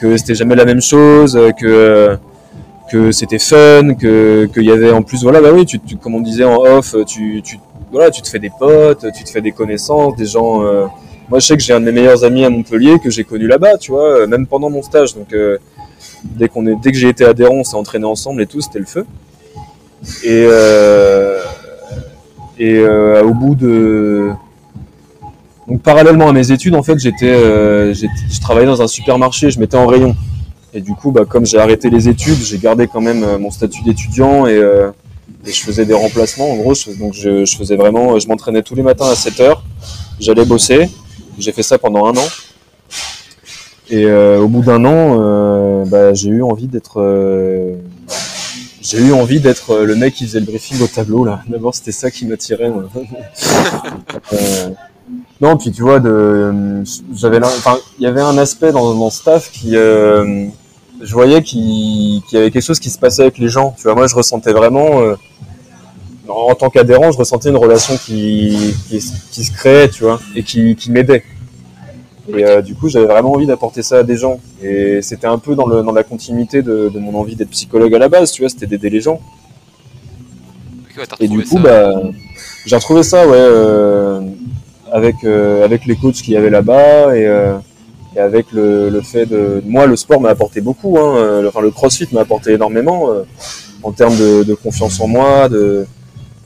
que 0.00 0.16
c'était 0.16 0.34
jamais 0.34 0.56
la 0.56 0.64
même 0.64 0.82
chose, 0.82 1.38
que 1.58 2.16
que 2.90 3.12
c'était 3.12 3.38
fun, 3.38 3.94
que 3.94 4.46
qu'il 4.52 4.64
y 4.64 4.72
avait 4.72 4.90
en 4.90 5.02
plus 5.02 5.22
voilà 5.22 5.40
bah 5.40 5.50
oui 5.52 5.64
tu, 5.64 5.78
comme 6.02 6.16
on 6.16 6.20
disait 6.20 6.42
en 6.42 6.56
off 6.56 6.96
tu, 7.06 7.40
tu 7.40 7.60
voilà 7.92 8.10
tu 8.10 8.20
te 8.20 8.28
fais 8.28 8.40
des 8.40 8.50
potes, 8.50 9.06
tu 9.12 9.22
te 9.22 9.30
fais 9.30 9.40
des 9.40 9.52
connaissances, 9.52 10.16
des 10.16 10.26
gens. 10.26 10.60
moi 11.28 11.38
je 11.38 11.46
sais 11.46 11.56
que 11.56 11.62
j'ai 11.62 11.72
un 11.72 11.78
de 11.78 11.84
mes 11.84 11.92
meilleurs 11.92 12.24
amis 12.24 12.44
à 12.44 12.50
Montpellier 12.50 12.98
que 12.98 13.08
j'ai 13.08 13.22
connu 13.22 13.46
là-bas, 13.46 13.78
tu 13.78 13.92
vois, 13.92 14.26
même 14.26 14.48
pendant 14.48 14.70
mon 14.70 14.82
stage. 14.82 15.14
Donc 15.14 15.32
euh, 15.32 15.58
dès 16.24 16.48
qu'on 16.48 16.66
est 16.66 16.76
dès 16.76 16.92
que 16.92 16.98
j'ai 16.98 17.08
été 17.08 17.24
adhérent, 17.24 17.56
on 17.56 17.64
s'est 17.64 17.76
entraîné 17.76 18.04
ensemble 18.04 18.42
et 18.42 18.46
tout, 18.46 18.60
c'était 18.60 18.78
le 18.78 18.86
feu. 18.86 19.06
Et 20.24 20.46
euh, 20.48 21.40
et 22.60 22.76
euh, 22.76 23.24
au 23.24 23.32
bout 23.32 23.54
de 23.54 24.30
donc 25.66 25.80
parallèlement 25.80 26.28
à 26.28 26.32
mes 26.32 26.52
études 26.52 26.74
en 26.74 26.82
fait 26.82 26.98
j'étais 26.98 27.30
euh, 27.30 27.94
je 27.94 28.40
travaillais 28.40 28.66
dans 28.66 28.82
un 28.82 28.86
supermarché, 28.86 29.50
je 29.50 29.58
mettais 29.58 29.78
en 29.78 29.86
rayon. 29.86 30.14
Et 30.72 30.80
du 30.80 30.94
coup, 30.94 31.10
bah, 31.10 31.24
comme 31.28 31.44
j'ai 31.44 31.58
arrêté 31.58 31.90
les 31.90 32.08
études, 32.08 32.38
j'ai 32.40 32.58
gardé 32.58 32.86
quand 32.86 33.00
même 33.00 33.24
euh, 33.24 33.38
mon 33.38 33.50
statut 33.50 33.82
d'étudiant 33.82 34.46
et, 34.46 34.60
je 35.44 35.60
faisais 35.62 35.86
des 35.86 35.94
remplacements. 35.94 36.52
En 36.52 36.56
gros, 36.56 36.74
je, 36.74 36.90
donc 36.92 37.14
je, 37.14 37.44
faisais 37.56 37.74
vraiment, 37.74 38.18
je 38.18 38.28
m'entraînais 38.28 38.62
tous 38.62 38.74
les 38.74 38.82
matins 38.82 39.08
à 39.08 39.16
7 39.16 39.40
heures. 39.40 39.64
J'allais 40.20 40.44
bosser. 40.44 40.88
J'ai 41.38 41.50
fait 41.50 41.62
ça 41.62 41.78
pendant 41.78 42.06
un 42.06 42.16
an. 42.16 42.28
Et 43.88 44.06
au 44.12 44.46
bout 44.48 44.60
d'un 44.60 44.84
an, 44.84 45.16
bah, 45.86 46.14
j'ai 46.14 46.28
eu 46.28 46.42
envie 46.42 46.66
d'être, 46.66 47.00
euh, 47.00 47.74
j'ai 48.80 48.98
eu 48.98 49.12
envie 49.12 49.40
d'être 49.40 49.70
euh, 49.72 49.84
le 49.84 49.94
mec 49.94 50.14
qui 50.14 50.26
faisait 50.26 50.40
le 50.40 50.46
briefing 50.46 50.80
au 50.82 50.86
tableau 50.86 51.24
là. 51.24 51.42
D'abord, 51.48 51.74
c'était 51.74 51.92
ça 51.92 52.10
qui 52.10 52.26
m'attirait. 52.26 52.70
Euh, 54.32 54.70
non, 55.40 55.56
puis 55.56 55.72
tu 55.72 55.82
vois, 55.82 55.98
de, 56.00 56.82
j'avais, 57.14 57.40
l'im- 57.40 57.46
enfin, 57.48 57.78
il 57.98 58.04
y 58.04 58.06
avait 58.06 58.20
un 58.20 58.36
aspect 58.38 58.72
dans, 58.72 59.10
ce 59.10 59.16
staff 59.18 59.50
qui, 59.50 59.74
euh, 59.74 60.46
je 61.00 61.12
voyais 61.12 61.42
qu'il 61.42 62.22
y 62.32 62.36
avait 62.36 62.50
quelque 62.50 62.62
chose 62.62 62.78
qui 62.78 62.90
se 62.90 62.98
passait 62.98 63.22
avec 63.22 63.38
les 63.38 63.48
gens. 63.48 63.74
Tu 63.76 63.84
vois, 63.84 63.94
moi, 63.94 64.06
je 64.06 64.14
ressentais 64.14 64.52
vraiment, 64.52 65.00
euh, 65.00 65.14
en 66.28 66.54
tant 66.54 66.70
qu'adhérent, 66.70 67.10
je 67.10 67.18
ressentais 67.18 67.48
une 67.48 67.56
relation 67.56 67.96
qui, 67.96 68.74
qui 68.88 69.00
se 69.00 69.50
créait, 69.52 69.88
tu 69.88 70.04
vois, 70.04 70.20
et 70.36 70.42
qui, 70.42 70.76
qui 70.76 70.90
m'aidait. 70.90 71.24
Et 72.36 72.44
euh, 72.44 72.62
du 72.62 72.74
coup, 72.74 72.88
j'avais 72.88 73.06
vraiment 73.06 73.32
envie 73.32 73.46
d'apporter 73.46 73.82
ça 73.82 73.98
à 73.98 74.02
des 74.02 74.16
gens. 74.16 74.40
Et 74.62 75.02
c'était 75.02 75.26
un 75.26 75.38
peu 75.38 75.54
dans, 75.54 75.66
le, 75.66 75.82
dans 75.82 75.92
la 75.92 76.02
continuité 76.04 76.62
de, 76.62 76.88
de 76.88 76.98
mon 76.98 77.14
envie 77.18 77.36
d'être 77.36 77.50
psychologue 77.50 77.94
à 77.94 77.98
la 77.98 78.08
base, 78.08 78.32
tu 78.32 78.42
vois, 78.42 78.48
c'était 78.48 78.66
d'aider 78.66 78.90
les 78.90 79.00
gens. 79.00 79.20
Ouais, 80.96 81.04
Et 81.20 81.28
du 81.28 81.38
coup, 81.44 81.56
ça. 81.56 81.62
bah, 81.62 82.02
j'ai 82.66 82.76
retrouvé 82.76 83.02
ça, 83.02 83.26
ouais, 83.26 83.32
euh, 83.36 84.20
avec 84.92 85.16
euh, 85.24 85.64
avec 85.64 85.86
les 85.86 85.96
coachs 85.96 86.14
qu'il 86.16 86.34
y 86.34 86.36
avait 86.36 86.50
là-bas 86.50 87.16
et, 87.16 87.26
euh, 87.26 87.54
et 88.16 88.18
avec 88.20 88.52
le, 88.52 88.90
le 88.90 89.00
fait 89.00 89.24
de, 89.26 89.62
moi, 89.66 89.86
le 89.86 89.96
sport 89.96 90.20
m'a 90.20 90.30
apporté 90.30 90.60
beaucoup. 90.60 90.98
Hein, 90.98 91.16
euh, 91.16 91.42
le- 91.42 91.48
enfin, 91.48 91.60
le 91.60 91.70
CrossFit 91.70 92.08
m'a 92.12 92.20
apporté 92.22 92.52
énormément 92.52 93.10
euh, 93.10 93.22
en 93.82 93.92
termes 93.92 94.16
de, 94.16 94.42
de 94.42 94.54
confiance 94.54 95.00
en 95.00 95.06
moi, 95.08 95.48
de 95.48 95.86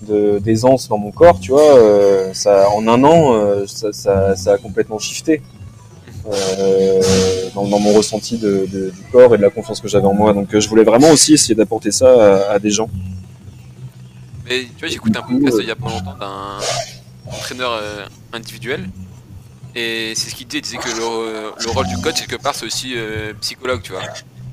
de- 0.09 0.39
d'aisance 0.39 0.89
dans 0.89 0.99
mon 0.99 1.11
corps, 1.11 1.41
tu 1.41 1.51
vois. 1.53 1.79
euh, 1.79 2.31
ça, 2.35 2.69
en 2.71 2.87
un 2.89 3.03
an, 3.05 3.35
euh, 3.35 3.65
ça, 3.67 3.93
ça, 3.93 4.37
ça 4.37 4.53
a 4.55 4.59
complètement 4.59 4.99
shifté. 4.99 5.41
Euh, 6.33 7.01
dans, 7.55 7.67
dans 7.67 7.79
mon 7.79 7.93
ressenti 7.93 8.39
de, 8.39 8.67
de- 8.73 8.91
du 8.91 9.03
corps 9.13 9.35
et 9.35 9.39
de 9.39 9.43
la 9.43 9.51
confiance 9.51 9.81
que 9.81 9.89
j'avais 9.89 10.07
en 10.07 10.15
moi. 10.15 10.33
Donc 10.33 10.55
euh, 10.55 10.61
je 10.61 10.69
voulais 10.69 10.85
vraiment 10.85 11.11
aussi 11.11 11.35
essayer 11.35 11.55
d'apporter 11.55 11.91
ça 11.91 12.09
à, 12.51 12.53
à 12.55 12.59
des 12.59 12.71
gens. 12.71 12.89
Mais 14.47 14.67
tu 14.77 14.87
vois, 14.87 14.95
écouté 14.95 15.19
un 15.19 15.23
podcast 15.23 15.57
il 15.61 15.69
y 15.69 15.71
a 15.71 15.77
pas 15.77 15.89
longtemps 15.89 16.17
d'un 16.19 16.59
entraîneur 17.33 17.73
euh, 17.73 18.07
individuel. 18.33 18.89
Et 19.77 20.13
c'est 20.15 20.31
ce 20.31 20.35
qu'il 20.37 20.47
disait, 20.47 20.59
il 20.59 20.63
disait 20.63 20.77
que 20.77 20.89
le, 20.89 21.51
le 21.65 21.71
rôle 21.71 21.89
du 21.89 21.97
coach, 21.99 22.21
quelque 22.25 22.41
part, 22.41 22.55
c'est 22.55 22.65
aussi 22.67 22.95
psychologue, 23.41 23.83
tu 23.83 23.91
vois. 23.93 24.03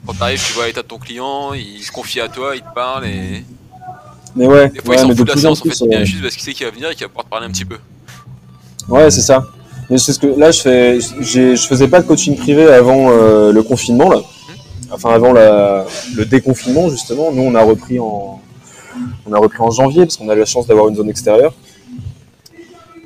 Quand 0.08 0.14
t'arrives, 0.14 0.44
tu 0.44 0.54
vois 0.54 0.66
l'état 0.66 0.82
de 0.82 0.88
ton 0.88 0.98
client, 0.98 1.54
il 1.54 1.84
se 1.84 1.92
confie 1.92 2.20
à 2.20 2.28
toi, 2.28 2.56
il 2.56 2.64
te 2.64 2.74
parle, 2.74 3.06
et 3.06 3.46
Mais 4.36 4.48
ouais, 4.48 4.70
des 4.70 4.80
fois 4.80 4.96
ouais, 4.96 5.02
il 5.04 5.08
s'en 5.08 5.16
fout 5.16 5.28
de 5.28 5.32
la 5.32 5.34
en 5.34 5.38
séance, 5.38 5.60
en 5.60 5.64
fait, 5.64 5.70
plus, 5.70 5.82
il 5.82 5.90
vient 5.90 6.04
juste 6.04 6.22
parce 6.24 6.34
qu'il 6.34 6.44
sait 6.44 6.54
qu'il 6.54 6.66
va 6.66 6.72
venir 6.72 6.90
et 6.90 6.96
qu'il 6.96 7.04
va 7.06 7.10
pouvoir 7.10 7.26
te 7.26 7.30
parler 7.30 7.46
un 7.46 7.52
petit 7.52 7.66
peu. 7.66 7.78
Ouais, 8.88 9.12
c'est 9.12 9.22
ça. 9.22 9.46
Mais 9.92 9.98
c'est 9.98 10.14
ce 10.14 10.20
que 10.20 10.28
là 10.28 10.52
je 10.52 10.62
fais, 10.62 11.00
je 11.02 11.68
faisais 11.68 11.90
pas 11.90 12.00
de 12.02 12.08
coaching 12.08 12.38
privé 12.38 12.66
avant 12.66 13.10
euh, 13.12 13.52
le 13.52 13.62
confinement 13.62 14.10
là. 14.10 14.22
Enfin 14.90 15.10
avant 15.10 15.34
la, 15.34 15.86
le 16.16 16.26
déconfinement 16.26 16.90
justement. 16.90 17.34
Nous 17.34 17.42
on 17.42 17.54
a 17.56 17.62
repris 17.62 18.00
en, 18.00 18.40
on 19.28 19.34
a 19.34 19.38
repris 19.38 19.62
en 19.62 19.70
janvier 19.70 20.06
parce 20.06 20.16
qu'on 20.16 20.30
a 20.30 20.34
eu 20.36 20.40
la 20.40 20.46
chance 20.46 20.66
d'avoir 20.66 20.88
une 20.88 20.96
zone 20.96 21.10
extérieure. 21.10 21.54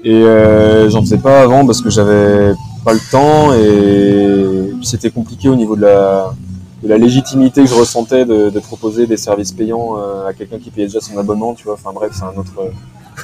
Et 0.03 0.13
euh, 0.13 0.87
j'en 0.91 1.01
faisais 1.01 1.17
pas 1.17 1.41
avant 1.41 1.65
parce 1.65 1.81
que 1.81 1.89
j'avais 1.89 2.53
pas 2.85 2.93
le 2.93 2.99
temps 3.09 3.51
et 3.53 4.75
puis 4.77 4.85
c'était 4.85 5.09
compliqué 5.09 5.49
au 5.49 5.55
niveau 5.55 5.75
de 5.75 5.81
la, 5.81 6.35
de 6.83 6.87
la 6.87 6.99
légitimité 6.99 7.63
que 7.63 7.67
je 7.67 7.73
ressentais 7.73 8.25
de, 8.25 8.51
de 8.51 8.59
proposer 8.59 9.07
des 9.07 9.17
services 9.17 9.53
payants 9.53 9.97
euh, 9.97 10.27
à 10.27 10.33
quelqu'un 10.33 10.59
qui 10.59 10.69
payait 10.69 10.85
déjà 10.85 11.01
son 11.01 11.17
abonnement, 11.17 11.55
tu 11.55 11.63
vois. 11.63 11.73
Enfin 11.73 11.91
bref, 11.91 12.11
c'est 12.13 12.25
un 12.25 12.39
autre 12.39 12.53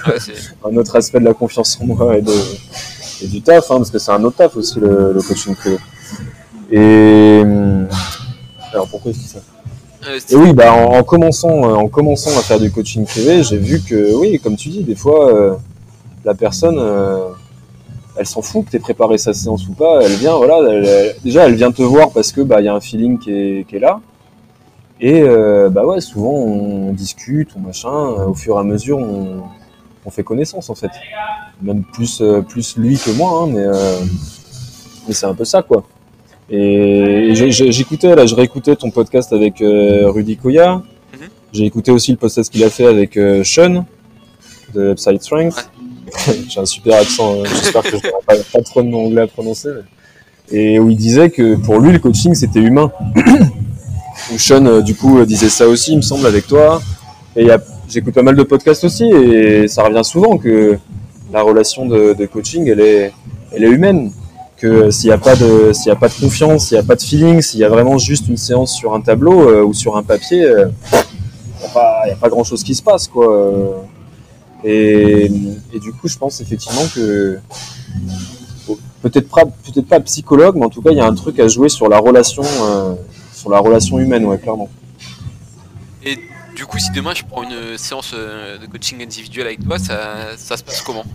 Ouais, 0.07 0.17
un 0.65 0.77
autre 0.77 0.95
aspect 0.95 1.19
de 1.19 1.25
la 1.25 1.33
confiance 1.33 1.77
en 1.81 1.85
moi 1.85 2.17
et, 2.17 2.21
de, 2.21 2.31
et 3.23 3.27
du 3.27 3.41
taf, 3.41 3.69
hein, 3.71 3.77
parce 3.77 3.91
que 3.91 3.99
c'est 3.99 4.11
un 4.11 4.23
autre 4.23 4.37
taf 4.37 4.55
aussi 4.57 4.79
le, 4.79 5.13
le 5.13 5.21
coaching 5.21 5.55
privé. 5.55 5.77
Et 6.71 7.39
hum, 7.43 7.87
alors 8.73 8.87
pourquoi 8.87 9.11
je 9.11 9.17
dis 9.17 9.27
ça 9.27 9.39
euh, 10.07 10.19
Et 10.29 10.35
oui, 10.35 10.53
bah 10.53 10.73
en, 10.73 10.97
en 10.99 11.03
commençant, 11.03 11.69
euh, 11.69 11.73
en 11.75 11.87
commençant 11.87 12.31
à 12.31 12.41
faire 12.41 12.59
du 12.59 12.71
coaching 12.71 13.05
privé, 13.05 13.43
j'ai 13.43 13.57
vu 13.57 13.81
que 13.81 14.13
oui, 14.15 14.39
comme 14.43 14.55
tu 14.55 14.69
dis, 14.69 14.83
des 14.83 14.95
fois 14.95 15.33
euh, 15.33 15.53
la 16.23 16.33
personne, 16.33 16.77
euh, 16.79 17.29
elle 18.15 18.25
s'en 18.25 18.41
fout 18.41 18.65
que 18.65 18.71
t'aies 18.71 18.79
préparé 18.79 19.17
sa 19.17 19.33
séance 19.33 19.67
ou 19.67 19.73
pas. 19.73 20.01
Elle 20.03 20.13
vient, 20.13 20.35
voilà, 20.37 20.59
elle- 20.69 20.85
elle- 20.85 21.15
déjà 21.23 21.45
elle 21.47 21.55
vient 21.55 21.71
te 21.71 21.81
voir 21.81 22.11
parce 22.11 22.31
que 22.31 22.41
bah 22.41 22.61
il 22.61 22.65
y 22.65 22.67
a 22.69 22.73
un 22.73 22.81
feeling 22.81 23.17
qui 23.19 23.31
est, 23.31 23.67
qui 23.67 23.75
est 23.77 23.79
là. 23.79 23.99
Et 24.99 25.21
euh, 25.23 25.69
bah 25.69 25.85
ouais, 25.85 25.99
souvent 25.99 26.31
on 26.31 26.93
discute, 26.93 27.49
on 27.57 27.59
machin, 27.59 27.89
euh, 27.89 28.27
au 28.27 28.33
fur 28.35 28.55
et 28.57 28.59
à 28.59 28.63
mesure 28.63 28.99
on, 28.99 29.41
on 30.05 30.09
fait 30.09 30.23
connaissance 30.23 30.69
en 30.69 30.75
fait. 30.75 30.91
Même 31.61 31.83
plus, 31.83 32.21
euh, 32.21 32.41
plus 32.41 32.75
lui 32.77 32.97
que 32.97 33.11
moi, 33.11 33.41
hein, 33.43 33.47
mais, 33.47 33.59
euh, 33.63 33.99
mais 35.07 35.13
c'est 35.13 35.25
un 35.27 35.33
peu 35.35 35.45
ça 35.45 35.61
quoi. 35.61 35.83
Et 36.49 37.31
j'écoutais, 37.33 38.13
là, 38.15 38.25
je 38.25 38.35
réécoutais 38.35 38.75
ton 38.75 38.91
podcast 38.91 39.31
avec 39.31 39.61
euh, 39.61 40.09
Rudy 40.11 40.35
Koya. 40.35 40.75
Mhm. 41.13 41.27
J'ai 41.53 41.65
écouté 41.65 41.91
aussi 41.91 42.11
le 42.11 42.17
podcast 42.17 42.51
qu'il 42.51 42.63
a 42.63 42.69
fait 42.69 42.85
avec 42.87 43.17
Sean 43.45 43.85
de 44.73 44.91
Upside 44.91 45.21
Strength. 45.21 45.69
j'ai 46.49 46.59
un 46.59 46.65
super 46.65 46.97
accent, 46.99 47.35
euh, 47.35 47.45
j'espère 47.45 47.83
que 47.83 47.89
je 47.91 47.95
n'aurai 47.95 48.11
pas, 48.27 48.33
pas 48.51 48.61
trop 48.63 48.81
de 48.81 48.89
mon 48.89 49.05
anglais 49.05 49.21
à 49.21 49.27
prononcer. 49.27 49.69
mais- 50.51 50.57
Et 50.73 50.79
où 50.79 50.89
il 50.89 50.97
disait 50.97 51.29
que 51.29 51.55
pour 51.55 51.79
lui, 51.79 51.93
le 51.93 51.99
coaching 51.99 52.33
c'était 52.35 52.59
humain. 52.59 52.91
Où 54.33 54.37
Sean, 54.37 54.65
euh, 54.65 54.81
du 54.81 54.93
coup, 54.95 55.23
disait 55.25 55.49
ça 55.49 55.67
aussi, 55.67 55.93
il 55.93 55.97
me 55.97 56.01
semble, 56.01 56.25
avec 56.27 56.47
toi. 56.47 56.81
Et 57.35 57.41
il 57.41 57.47
y 57.47 57.51
a- 57.51 57.61
j'écoute 57.91 58.13
pas 58.13 58.23
mal 58.23 58.35
de 58.35 58.43
podcasts 58.43 58.83
aussi, 58.83 59.05
et 59.05 59.67
ça 59.67 59.83
revient 59.83 60.03
souvent 60.03 60.37
que 60.37 60.77
la 61.31 61.41
relation 61.41 61.85
de, 61.85 62.25
coaching, 62.25 62.67
elle 62.67 62.79
est, 62.79 63.13
elle 63.53 63.63
est 63.63 63.69
humaine. 63.69 64.11
Que 64.57 64.91
s'il 64.91 65.09
n'y 65.09 65.13
a 65.13 65.17
pas 65.17 65.35
de, 65.35 65.73
s'il 65.73 65.87
y 65.87 65.91
a 65.91 65.95
pas 65.95 66.07
de 66.07 66.13
confiance, 66.13 66.67
s'il 66.67 66.77
n'y 66.77 66.83
a 66.83 66.85
pas 66.85 66.95
de 66.95 67.01
feeling, 67.01 67.41
s'il 67.41 67.59
y 67.59 67.63
a 67.63 67.69
vraiment 67.69 67.97
juste 67.97 68.27
une 68.27 68.37
séance 68.37 68.71
sur 68.75 68.93
un 68.93 69.01
tableau 69.01 69.49
euh, 69.49 69.63
ou 69.63 69.73
sur 69.73 69.97
un 69.97 70.03
papier, 70.03 70.45
euh, 70.45 70.67
il 70.93 71.61
n'y 71.61 71.65
a 71.65 71.69
pas, 71.73 72.03
a 72.11 72.15
pas 72.15 72.29
grand 72.29 72.43
chose 72.43 72.63
qui 72.63 72.75
se 72.75 72.83
passe, 72.83 73.07
quoi. 73.07 73.27
Euh, 73.27 73.73
Et, 74.63 75.31
et 75.73 75.79
du 75.79 75.91
coup, 75.91 76.07
je 76.07 76.15
pense 76.15 76.39
effectivement 76.41 76.85
que 76.93 77.39
peut-être 79.01 79.29
pas, 79.29 79.45
peut-être 79.45 79.87
pas 79.87 79.99
psychologue, 80.01 80.55
mais 80.55 80.65
en 80.65 80.69
tout 80.69 80.83
cas, 80.83 80.91
il 80.91 80.97
y 80.97 81.01
a 81.01 81.07
un 81.07 81.15
truc 81.15 81.39
à 81.39 81.47
jouer 81.47 81.69
sur 81.69 81.89
la 81.89 81.97
relation, 81.97 82.43
euh, 82.43 82.93
sur 83.33 83.49
la 83.49 83.57
relation 83.57 83.97
humaine, 83.97 84.25
ouais, 84.25 84.37
clairement. 84.37 84.69
Et 86.05 86.19
du 86.55 86.65
coup, 86.65 86.79
si 86.79 86.91
demain 86.91 87.13
je 87.13 87.23
prends 87.23 87.43
une 87.43 87.77
séance 87.77 88.11
euh, 88.13 88.57
de 88.57 88.65
coaching 88.65 89.01
individuel 89.01 89.47
avec 89.47 89.65
toi, 89.65 89.79
ça, 89.79 90.35
ça 90.37 90.57
se 90.57 90.63
passe 90.63 90.81
comment? 90.81 91.05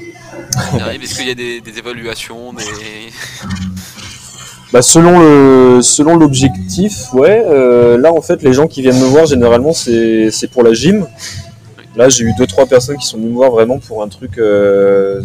Est-ce 1.02 1.14
qu'il 1.16 1.28
y 1.28 1.30
a 1.30 1.34
des, 1.34 1.60
des 1.60 1.78
évaluations, 1.78 2.52
des... 2.52 2.64
Bah, 4.72 4.82
selon 4.82 5.18
le, 5.18 5.82
selon 5.82 6.16
l'objectif, 6.16 7.12
ouais. 7.12 7.42
euh, 7.44 7.98
là, 7.98 8.12
en 8.12 8.20
fait, 8.20 8.42
les 8.42 8.52
gens 8.52 8.68
qui 8.68 8.82
viennent 8.82 9.00
me 9.00 9.06
voir, 9.06 9.26
généralement, 9.26 9.72
c'est, 9.72 10.30
pour 10.52 10.62
la 10.62 10.72
gym. 10.72 11.06
Là, 11.96 12.08
j'ai 12.08 12.24
eu 12.24 12.32
deux, 12.38 12.46
trois 12.46 12.66
personnes 12.66 12.96
qui 12.96 13.06
sont 13.06 13.16
venues 13.16 13.30
me 13.30 13.34
voir 13.34 13.50
vraiment 13.50 13.78
pour 13.78 14.02
un 14.02 14.08
truc 14.08 14.38
euh, 14.38 15.22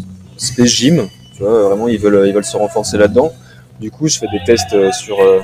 gym. 0.57 1.07
Tu 1.35 1.43
vois, 1.43 1.67
vraiment, 1.67 1.87
ils 1.87 1.99
veulent, 1.99 2.27
ils 2.27 2.33
veulent 2.33 2.43
se 2.43 2.57
renforcer 2.57 2.97
là-dedans. 2.97 3.31
Du 3.79 3.91
coup, 3.91 4.07
je 4.07 4.17
fais 4.17 4.27
des 4.27 4.43
tests 4.45 4.73
euh, 4.73 4.91
sur 4.91 5.21
euh, 5.21 5.41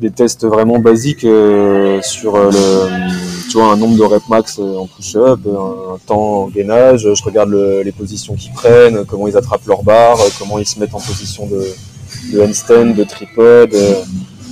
des 0.00 0.10
tests 0.10 0.44
vraiment 0.44 0.78
basiques 0.78 1.24
euh, 1.24 2.00
sur 2.02 2.36
euh, 2.36 2.50
le, 2.50 3.50
tu 3.50 3.56
vois, 3.56 3.72
un 3.72 3.76
nombre 3.76 3.96
de 3.96 4.02
reps 4.02 4.28
max 4.28 4.58
euh, 4.58 4.76
en 4.76 4.86
push-up, 4.86 5.40
un, 5.46 5.96
temps 6.06 6.42
en 6.42 6.46
gainage. 6.48 7.08
Je 7.14 7.22
regarde 7.22 7.48
le- 7.50 7.82
les 7.82 7.92
positions 7.92 8.34
qu'ils 8.34 8.52
prennent, 8.52 9.04
comment 9.06 9.26
ils 9.26 9.36
attrapent 9.36 9.66
leur 9.66 9.82
barre, 9.82 10.18
comment 10.38 10.58
ils 10.58 10.66
se 10.66 10.78
mettent 10.78 10.94
en 10.94 11.00
position 11.00 11.46
de, 11.46 12.40
handstand, 12.40 12.94
de 12.94 13.04
tripod. 13.04 13.74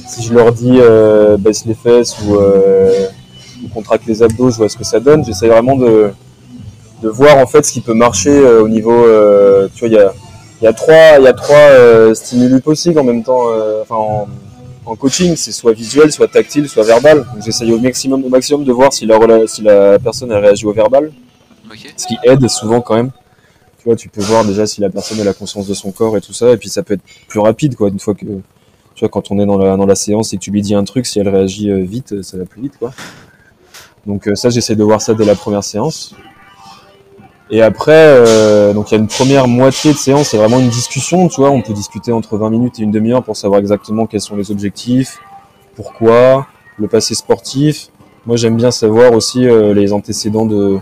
si 0.08 0.22
je 0.22 0.32
leur 0.32 0.52
dis 0.52 0.78
baisse 1.38 1.66
les 1.66 1.74
fesses 1.74 2.16
ou, 2.20 2.36
contracte 3.72 4.06
les 4.06 4.22
abdos, 4.22 4.50
je 4.50 4.56
vois 4.58 4.68
ce 4.68 4.76
que 4.76 4.84
ça 4.84 5.00
donne. 5.00 5.24
J'essaie 5.24 5.48
vraiment 5.48 5.76
de, 5.76 6.10
voir 7.02 7.36
en 7.36 7.46
fait 7.46 7.64
ce 7.66 7.72
qui 7.72 7.80
peut 7.82 7.94
marcher 7.94 8.42
au 8.44 8.68
niveau. 8.68 9.04
tu 9.74 9.86
vois, 9.86 9.88
il 9.88 10.64
y 10.64 10.66
a, 10.66 10.72
trois, 10.72 11.18
y 11.18 12.60
possibles 12.60 12.98
en 12.98 13.04
même 13.04 13.22
temps. 13.22 13.48
En 14.86 14.96
coaching, 14.96 15.36
c'est 15.36 15.52
soit 15.52 15.72
visuel, 15.72 16.12
soit 16.12 16.28
tactile, 16.28 16.68
soit 16.68 16.84
verbal. 16.84 17.26
J'essaye 17.44 17.72
au 17.72 17.78
maximum, 17.78 18.24
au 18.24 18.28
maximum 18.28 18.64
de 18.64 18.72
voir 18.72 18.92
si 18.92 19.06
la, 19.06 19.18
si 19.46 19.62
la 19.62 19.98
personne 19.98 20.32
réagit 20.32 20.66
au 20.66 20.72
verbal 20.72 21.12
ce 21.96 22.06
qui 22.06 22.16
aide 22.24 22.46
souvent 22.48 22.80
quand 22.80 22.96
même. 22.96 23.10
Tu 23.78 23.84
vois, 23.84 23.96
tu 23.96 24.08
peux 24.08 24.22
voir 24.22 24.44
déjà 24.44 24.66
si 24.66 24.80
la 24.80 24.90
personne 24.90 25.26
a 25.26 25.32
conscience 25.32 25.66
de 25.66 25.74
son 25.74 25.92
corps 25.92 26.16
et 26.16 26.20
tout 26.20 26.32
ça, 26.32 26.52
et 26.52 26.56
puis 26.56 26.68
ça 26.68 26.82
peut 26.82 26.94
être 26.94 27.02
plus 27.28 27.40
rapide 27.40 27.76
quoi. 27.76 27.88
Une 27.88 28.00
fois 28.00 28.14
que 28.14 28.24
tu 28.24 29.00
vois 29.00 29.08
quand 29.08 29.30
on 29.30 29.38
est 29.38 29.46
dans 29.46 29.58
la 29.58 29.76
dans 29.76 29.86
la 29.86 29.94
séance 29.94 30.32
et 30.32 30.38
que 30.38 30.42
tu 30.42 30.50
lui 30.50 30.62
dis 30.62 30.74
un 30.74 30.84
truc, 30.84 31.06
si 31.06 31.18
elle 31.18 31.28
réagit 31.28 31.70
euh, 31.70 31.82
vite, 31.82 32.12
euh, 32.12 32.22
ça 32.22 32.38
va 32.38 32.44
plus 32.44 32.62
vite 32.62 32.78
quoi. 32.78 32.92
Donc 34.06 34.28
euh, 34.28 34.34
ça, 34.34 34.50
j'essaie 34.50 34.76
de 34.76 34.84
voir 34.84 35.00
ça 35.00 35.14
dès 35.14 35.24
la 35.24 35.34
première 35.34 35.64
séance. 35.64 36.14
Et 37.50 37.62
après, 37.62 37.92
euh, 37.92 38.72
donc 38.72 38.90
il 38.90 38.94
y 38.94 38.96
a 38.96 39.00
une 39.00 39.08
première 39.08 39.46
moitié 39.46 39.92
de 39.92 39.98
séance, 39.98 40.28
c'est 40.28 40.38
vraiment 40.38 40.58
une 40.58 40.70
discussion, 40.70 41.28
tu 41.28 41.40
vois. 41.40 41.50
On 41.50 41.60
peut 41.60 41.74
discuter 41.74 42.10
entre 42.10 42.38
20 42.38 42.50
minutes 42.50 42.80
et 42.80 42.82
une 42.82 42.90
demi-heure 42.90 43.22
pour 43.22 43.36
savoir 43.36 43.60
exactement 43.60 44.06
quels 44.06 44.22
sont 44.22 44.36
les 44.36 44.50
objectifs, 44.50 45.18
pourquoi, 45.76 46.46
le 46.78 46.88
passé 46.88 47.14
sportif. 47.14 47.88
Moi, 48.26 48.36
j'aime 48.36 48.56
bien 48.56 48.70
savoir 48.70 49.12
aussi 49.12 49.46
euh, 49.46 49.74
les 49.74 49.92
antécédents 49.92 50.46
de 50.46 50.80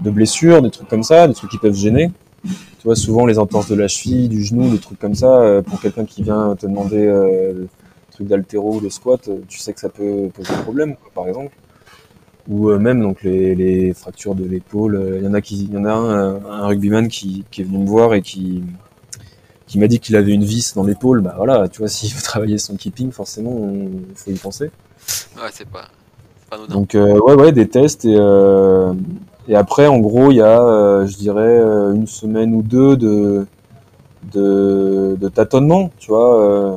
de 0.00 0.10
blessures, 0.10 0.62
des 0.62 0.70
trucs 0.70 0.88
comme 0.88 1.02
ça, 1.02 1.26
des 1.28 1.34
trucs 1.34 1.50
qui 1.50 1.58
peuvent 1.58 1.74
gêner. 1.74 2.10
Tu 2.44 2.84
vois, 2.84 2.96
souvent 2.96 3.26
les 3.26 3.38
entorses 3.38 3.68
de 3.68 3.74
la 3.74 3.88
cheville, 3.88 4.28
du 4.28 4.44
genou, 4.44 4.70
des 4.70 4.78
trucs 4.78 4.98
comme 4.98 5.14
ça, 5.14 5.40
euh, 5.40 5.62
pour 5.62 5.80
quelqu'un 5.80 6.04
qui 6.04 6.22
vient 6.22 6.54
te 6.54 6.66
demander 6.66 7.06
euh, 7.06 7.52
le 7.52 7.68
truc 8.10 8.26
d'altéro 8.26 8.76
ou 8.76 8.80
de 8.80 8.88
squat, 8.90 9.26
euh, 9.28 9.38
tu 9.48 9.58
sais 9.58 9.72
que 9.72 9.80
ça 9.80 9.88
peut 9.88 10.28
poser 10.34 10.52
problème, 10.62 10.94
quoi, 10.96 11.10
par 11.14 11.28
exemple. 11.28 11.56
Ou 12.48 12.70
euh, 12.70 12.78
même 12.78 13.00
donc 13.00 13.22
les, 13.22 13.54
les 13.54 13.94
fractures 13.94 14.34
de 14.34 14.44
l'épaule. 14.44 14.96
euh, 14.96 15.18
Il 15.18 15.24
y 15.24 15.28
en 15.28 15.34
a 15.34 15.40
qui, 15.40 15.64
il 15.64 15.72
y 15.74 15.78
en 15.78 15.84
a 15.86 15.92
un, 15.92 16.10
euh, 16.10 16.38
un 16.50 16.66
rugbyman 16.66 17.08
qui, 17.08 17.44
qui 17.50 17.62
est 17.62 17.64
venu 17.64 17.78
me 17.78 17.86
voir 17.88 18.14
et 18.14 18.22
qui 18.22 18.62
qui 19.66 19.78
m'a 19.78 19.86
dit 19.88 19.98
qu'il 19.98 20.14
avait 20.16 20.32
une 20.32 20.44
vis 20.44 20.74
dans 20.74 20.84
l'épaule. 20.84 21.20
Bah 21.22 21.34
voilà, 21.36 21.68
tu 21.68 21.78
vois, 21.78 21.88
s'il 21.94 22.12
veut 22.14 22.22
travailler 22.22 22.58
son 22.58 22.76
keeping, 22.76 23.10
forcément, 23.12 23.70
il 23.72 24.14
faut 24.14 24.30
y 24.30 24.34
penser. 24.34 24.70
Ouais, 25.36 25.48
c'est 25.52 25.68
pas, 25.68 25.86
pas 26.50 26.56
anodin. 26.56 26.74
Donc 26.74 26.94
euh, 26.94 27.18
ouais 27.20 27.34
ouais 27.34 27.52
des 27.52 27.68
tests 27.68 28.04
et 28.04 28.14
euh, 28.18 28.92
et 29.48 29.54
après 29.56 29.86
en 29.86 29.98
gros 29.98 30.30
il 30.30 30.36
y 30.36 30.40
a 30.42 30.60
euh, 30.62 31.06
je 31.06 31.16
dirais 31.16 31.58
une 31.94 32.06
semaine 32.06 32.54
ou 32.54 32.62
deux 32.62 32.96
de 32.96 33.46
de, 34.32 35.16
de 35.20 35.28
tâtonnement 35.28 35.90
tu 35.98 36.08
vois 36.10 36.40
euh, 36.74 36.76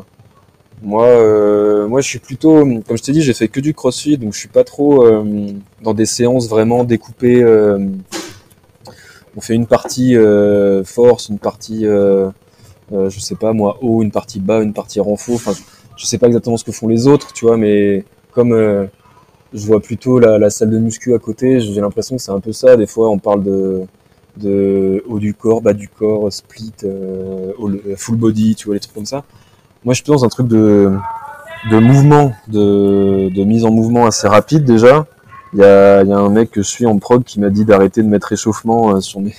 moi 0.82 1.06
euh, 1.06 1.88
moi 1.88 2.02
je 2.02 2.08
suis 2.08 2.20
plutôt 2.20 2.60
comme 2.60 2.98
je 2.98 3.04
t'ai 3.04 3.12
dit 3.12 3.22
j'ai 3.22 3.34
fait 3.34 3.48
que 3.48 3.60
du 3.60 3.74
crossfit 3.74 4.18
donc 4.18 4.34
je 4.34 4.40
suis 4.40 4.48
pas 4.48 4.64
trop 4.64 5.04
euh, 5.06 5.52
dans 5.82 5.94
des 5.94 6.06
séances 6.06 6.48
vraiment 6.48 6.84
découpées 6.84 7.42
euh, 7.42 7.80
on 9.36 9.42
fait 9.42 9.56
une 9.56 9.66
partie 9.66 10.16
euh, 10.16 10.84
force 10.84 11.30
une 11.30 11.40
partie 11.40 11.86
euh, 11.86 12.30
euh, 12.94 13.10
je 13.10 13.20
sais 13.20 13.36
pas 13.36 13.54
moi 13.54 13.80
haut 13.82 14.04
une 14.04 14.12
partie 14.12 14.40
bas 14.40 14.62
une 14.62 14.74
partie 14.74 15.00
renfort 15.00 15.36
enfin 15.36 15.54
je 15.96 16.06
sais 16.06 16.20
pas 16.20 16.28
exactement 16.28 16.58
ce 16.58 16.64
que 16.64 16.72
font 16.72 16.88
les 16.88 17.08
autres 17.08 17.34
tu 17.34 17.46
vois 17.46 17.58
mais 17.58 18.06
comme 18.32 18.54
je 19.54 19.66
vois 19.66 19.80
plutôt 19.80 20.20
la, 20.20 20.38
la 20.38 20.50
salle 20.50 20.70
de 20.70 20.78
muscu 20.80 21.14
à 21.14 21.20
côté. 21.20 21.60
J'ai 21.60 21.82
l'impression 21.82 22.18
que 22.18 22.22
c'est 22.22 22.32
un 22.32 22.40
peu 22.40 22.52
ça. 22.52 22.76
Des 22.76 22.88
fois, 22.88 23.10
on 23.10 23.18
parle 23.18 23.44
de, 23.44 23.84
de 24.38 25.04
haut 25.08 25.20
du 25.20 25.34
corps, 25.34 25.62
bas 25.62 25.74
du 25.74 25.88
corps, 25.88 26.32
split, 26.32 26.74
full 27.96 28.18
body, 28.18 28.56
tu 28.56 28.66
vois, 28.66 28.76
les 28.76 28.80
trucs 28.80 28.94
comme 28.94 29.06
ça. 29.06 29.24
Moi, 29.84 29.94
je 29.94 30.02
suis 30.04 30.12
dans 30.12 30.26
un 30.26 30.30
truc 30.30 30.48
de, 30.48 30.92
de 31.72 31.78
mouvement, 31.78 32.34
de, 32.48 33.30
de 33.34 33.44
mise 33.44 33.66
en 33.66 33.72
mouvement 33.72 34.06
assez 34.06 34.28
rapide 34.28 34.64
déjà. 34.66 35.06
Il 35.54 35.60
y 35.60 35.64
a, 35.64 36.04
y 36.04 36.12
a 36.12 36.18
un 36.18 36.30
mec 36.30 36.52
que 36.52 36.62
je 36.62 36.68
suis 36.68 36.86
en 36.86 36.98
prog 37.00 37.24
qui 37.24 37.40
m'a 37.40 37.50
dit 37.50 37.64
d'arrêter 37.64 38.04
de 38.04 38.08
mettre 38.08 38.34
échauffement 38.34 38.96
euh, 38.96 39.02
sur 39.02 39.22
mes, 39.22 39.34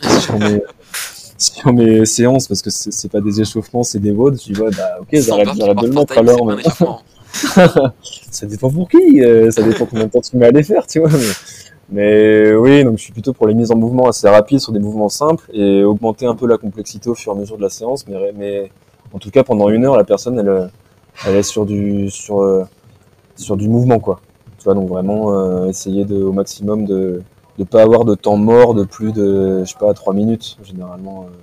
sur 0.20 0.38
mes, 0.38 0.62
sur 1.38 1.72
mes 1.72 2.04
séances 2.06 2.48
parce 2.48 2.60
que 2.62 2.70
c'est 2.70 3.10
pas 3.10 3.20
des 3.20 3.40
échauffements, 3.40 3.82
c'est 3.84 4.00
des 4.00 4.10
WOD. 4.10 4.38
Je 4.44 4.52
dis, 4.52 4.60
ouais, 4.60 4.70
bah, 4.76 4.96
ok, 5.00 5.08
j'arrête 5.12 5.54
de 5.56 5.86
le 5.86 5.92
mettre 5.92 6.18
alors. 6.18 6.46
mais- 6.46 6.62
ça 8.30 8.46
dépend 8.46 8.70
pour 8.70 8.88
qui, 8.88 9.22
euh, 9.24 9.50
ça 9.50 9.62
dépend 9.62 9.86
combien 9.86 10.06
de 10.06 10.10
temps 10.10 10.20
tu 10.20 10.36
mets 10.36 10.46
à 10.46 10.50
les 10.50 10.62
faire, 10.62 10.86
tu 10.86 11.00
vois. 11.00 11.08
Mais, 11.10 11.24
mais 11.90 12.54
oui, 12.54 12.84
donc 12.84 12.98
je 12.98 13.02
suis 13.02 13.12
plutôt 13.12 13.32
pour 13.32 13.46
les 13.46 13.54
mises 13.54 13.70
en 13.72 13.76
mouvement 13.76 14.08
assez 14.08 14.28
rapides 14.28 14.60
sur 14.60 14.72
des 14.72 14.78
mouvements 14.78 15.08
simples 15.08 15.44
et 15.52 15.82
augmenter 15.84 16.26
un 16.26 16.34
peu 16.34 16.46
la 16.46 16.58
complexité 16.58 17.10
au 17.10 17.14
fur 17.14 17.32
et 17.32 17.36
à 17.36 17.38
mesure 17.38 17.56
de 17.56 17.62
la 17.62 17.70
séance. 17.70 18.06
Mais, 18.08 18.32
mais 18.36 18.70
en 19.14 19.20
tout 19.20 19.30
cas, 19.30 19.44
pendant 19.44 19.70
une 19.70 19.86
heure, 19.86 19.96
la 19.96 20.04
personne, 20.04 20.38
elle, 20.38 20.48
euh, 20.50 20.66
elle 21.26 21.36
est 21.36 21.44
sur 21.44 21.66
du, 21.66 22.10
sur, 22.10 22.42
euh, 22.42 22.64
sur 23.36 23.56
du 23.56 23.68
mouvement, 23.68 24.00
quoi. 24.00 24.20
Tu 24.58 24.64
vois, 24.64 24.74
donc 24.74 24.88
vraiment 24.90 25.34
euh, 25.34 25.68
essayer 25.68 26.04
de, 26.06 26.16
au 26.22 26.32
maximum 26.32 26.86
de 26.86 27.22
ne 27.58 27.64
pas 27.64 27.82
avoir 27.82 28.04
de 28.06 28.14
temps 28.16 28.36
mort 28.38 28.74
de 28.74 28.84
plus 28.84 29.12
de, 29.12 29.64
je 29.64 29.70
sais 29.70 29.78
pas, 29.78 29.94
trois 29.94 30.14
minutes, 30.14 30.58
généralement. 30.64 31.26
euh. 31.28 31.34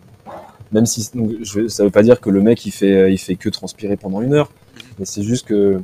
même 0.72 0.86
si 0.88 1.10
donc, 1.16 1.32
je, 1.42 1.68
ça 1.70 1.84
veut 1.86 1.92
pas 1.92 2.04
dire 2.04 2.22
que 2.22 2.30
le 2.30 2.42
mec 2.42 2.66
il 2.66 2.72
fait, 2.72 3.12
il 3.14 3.18
fait 3.18 3.36
que 3.36 3.50
transpirer 3.50 3.98
pendant 3.98 4.22
une 4.22 4.34
heure, 4.34 4.52
mais 5.00 5.06
c'est 5.06 5.24
juste 5.24 5.48
que 5.48 5.82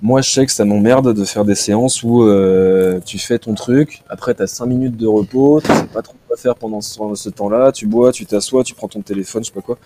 moi, 0.00 0.20
je 0.22 0.30
sais 0.30 0.46
que 0.46 0.52
ça 0.52 0.64
m'emmerde 0.64 1.12
de 1.12 1.24
faire 1.24 1.44
des 1.44 1.56
séances 1.56 2.04
où 2.04 2.22
euh, 2.22 3.00
tu 3.04 3.18
fais 3.18 3.38
ton 3.38 3.54
truc, 3.54 4.04
après 4.08 4.34
tu 4.34 4.42
as 4.42 4.46
5 4.46 4.66
minutes 4.66 4.96
de 4.96 5.08
repos, 5.08 5.60
tu 5.60 5.72
sais 5.72 5.86
pas 5.92 6.02
trop 6.02 6.14
quoi 6.28 6.36
faire 6.36 6.54
pendant 6.54 6.80
ce, 6.80 6.98
ce 7.14 7.28
temps-là, 7.30 7.72
tu 7.72 7.86
bois, 7.86 8.12
tu 8.12 8.24
t'assois, 8.26 8.62
tu 8.62 8.74
prends 8.74 8.88
ton 8.88 9.02
téléphone, 9.02 9.42
je 9.42 9.48
sais 9.48 9.54
pas 9.54 9.60
quoi. 9.62 9.78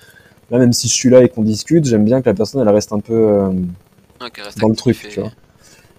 Là, 0.52 0.58
même 0.58 0.72
si 0.72 0.86
je 0.86 0.92
suis 0.92 1.10
là 1.10 1.22
et 1.22 1.28
qu'on 1.28 1.42
discute, 1.42 1.84
j'aime 1.86 2.04
bien 2.04 2.20
que 2.20 2.28
la 2.28 2.34
personne 2.34 2.60
elle 2.60 2.68
reste 2.72 2.92
un 2.92 3.00
peu 3.00 3.14
euh, 3.14 3.50
reste 4.20 4.58
dans 4.60 4.68
le 4.68 4.76
truc, 4.76 5.04
et- 5.04 5.08
tu 5.08 5.20
vois. 5.20 5.30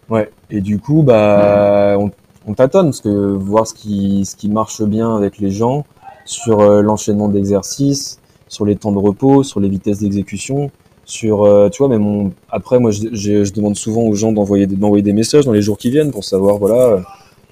Ouais. 0.10 0.30
Et 0.52 0.62
du 0.62 0.80
coup, 0.80 1.02
bah, 1.04 1.96
on, 2.00 2.12
on 2.46 2.54
tâtonne 2.54 2.88
parce 2.88 3.02
que 3.02 3.10
voir 3.10 3.66
ce 3.68 3.74
qui, 3.74 4.24
ce 4.26 4.36
qui 4.36 4.48
marche 4.50 4.82
bien 4.84 5.16
avec 5.16 5.40
les 5.40 5.50
gens 5.50 5.86
sur 6.26 6.60
euh, 6.62 6.82
l'enchaînement 6.82 7.28
d'exercices, 7.30 8.20
sur 8.48 8.66
les 8.66 8.76
temps 8.76 8.92
de 8.92 8.98
repos, 9.00 9.44
sur 9.44 9.60
les 9.60 9.70
vitesses 9.70 10.00
d'exécution. 10.00 10.70
sur, 11.06 11.44
euh, 11.44 11.70
tu 11.70 11.84
vois, 11.84 11.98
mon, 11.98 12.32
après, 12.50 12.80
moi, 12.80 12.92
je, 12.92 13.08
je, 13.12 13.44
je 13.44 13.54
demande 13.54 13.76
souvent 13.76 14.02
aux 14.04 14.14
gens 14.14 14.32
d'envoyer 14.32 14.68
des, 14.68 14.76
d'envoyer 14.76 15.02
des 15.04 15.14
messages 15.14 15.46
dans 15.46 15.52
les 15.52 15.62
jours 15.62 15.78
qui 15.78 15.90
viennent 15.90 16.12
pour 16.12 16.24
savoir, 16.24 16.58
voilà, 16.58 17.02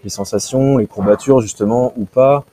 les 0.03 0.09
sensations, 0.09 0.77
les 0.77 0.87
courbatures, 0.87 1.41
justement, 1.41 1.93
ou 1.97 2.05
pas, 2.05 2.45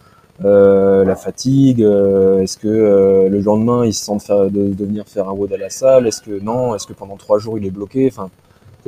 euh, 0.45 1.05
la 1.05 1.16
fatigue, 1.16 1.82
euh, 1.82 2.41
est-ce 2.41 2.57
que 2.57 2.68
euh, 2.68 3.28
le 3.28 3.41
lendemain, 3.41 3.84
ils 3.84 3.95
se 3.95 4.05
faire, 4.18 4.51
de, 4.51 4.72
de 4.72 4.84
venir 4.84 5.07
faire 5.07 5.28
un 5.28 5.32
WOD 5.32 5.53
à 5.53 5.57
la 5.57 5.70
salle, 5.70 6.07
est-ce 6.07 6.22
que 6.22 6.39
non, 6.41 6.74
est-ce 6.74 6.86
que 6.86 6.93
pendant 6.93 7.16
trois 7.16 7.39
jours, 7.39 7.59
il 7.59 7.66
est 7.66 7.70
bloqué, 7.70 8.09
enfin, 8.11 8.30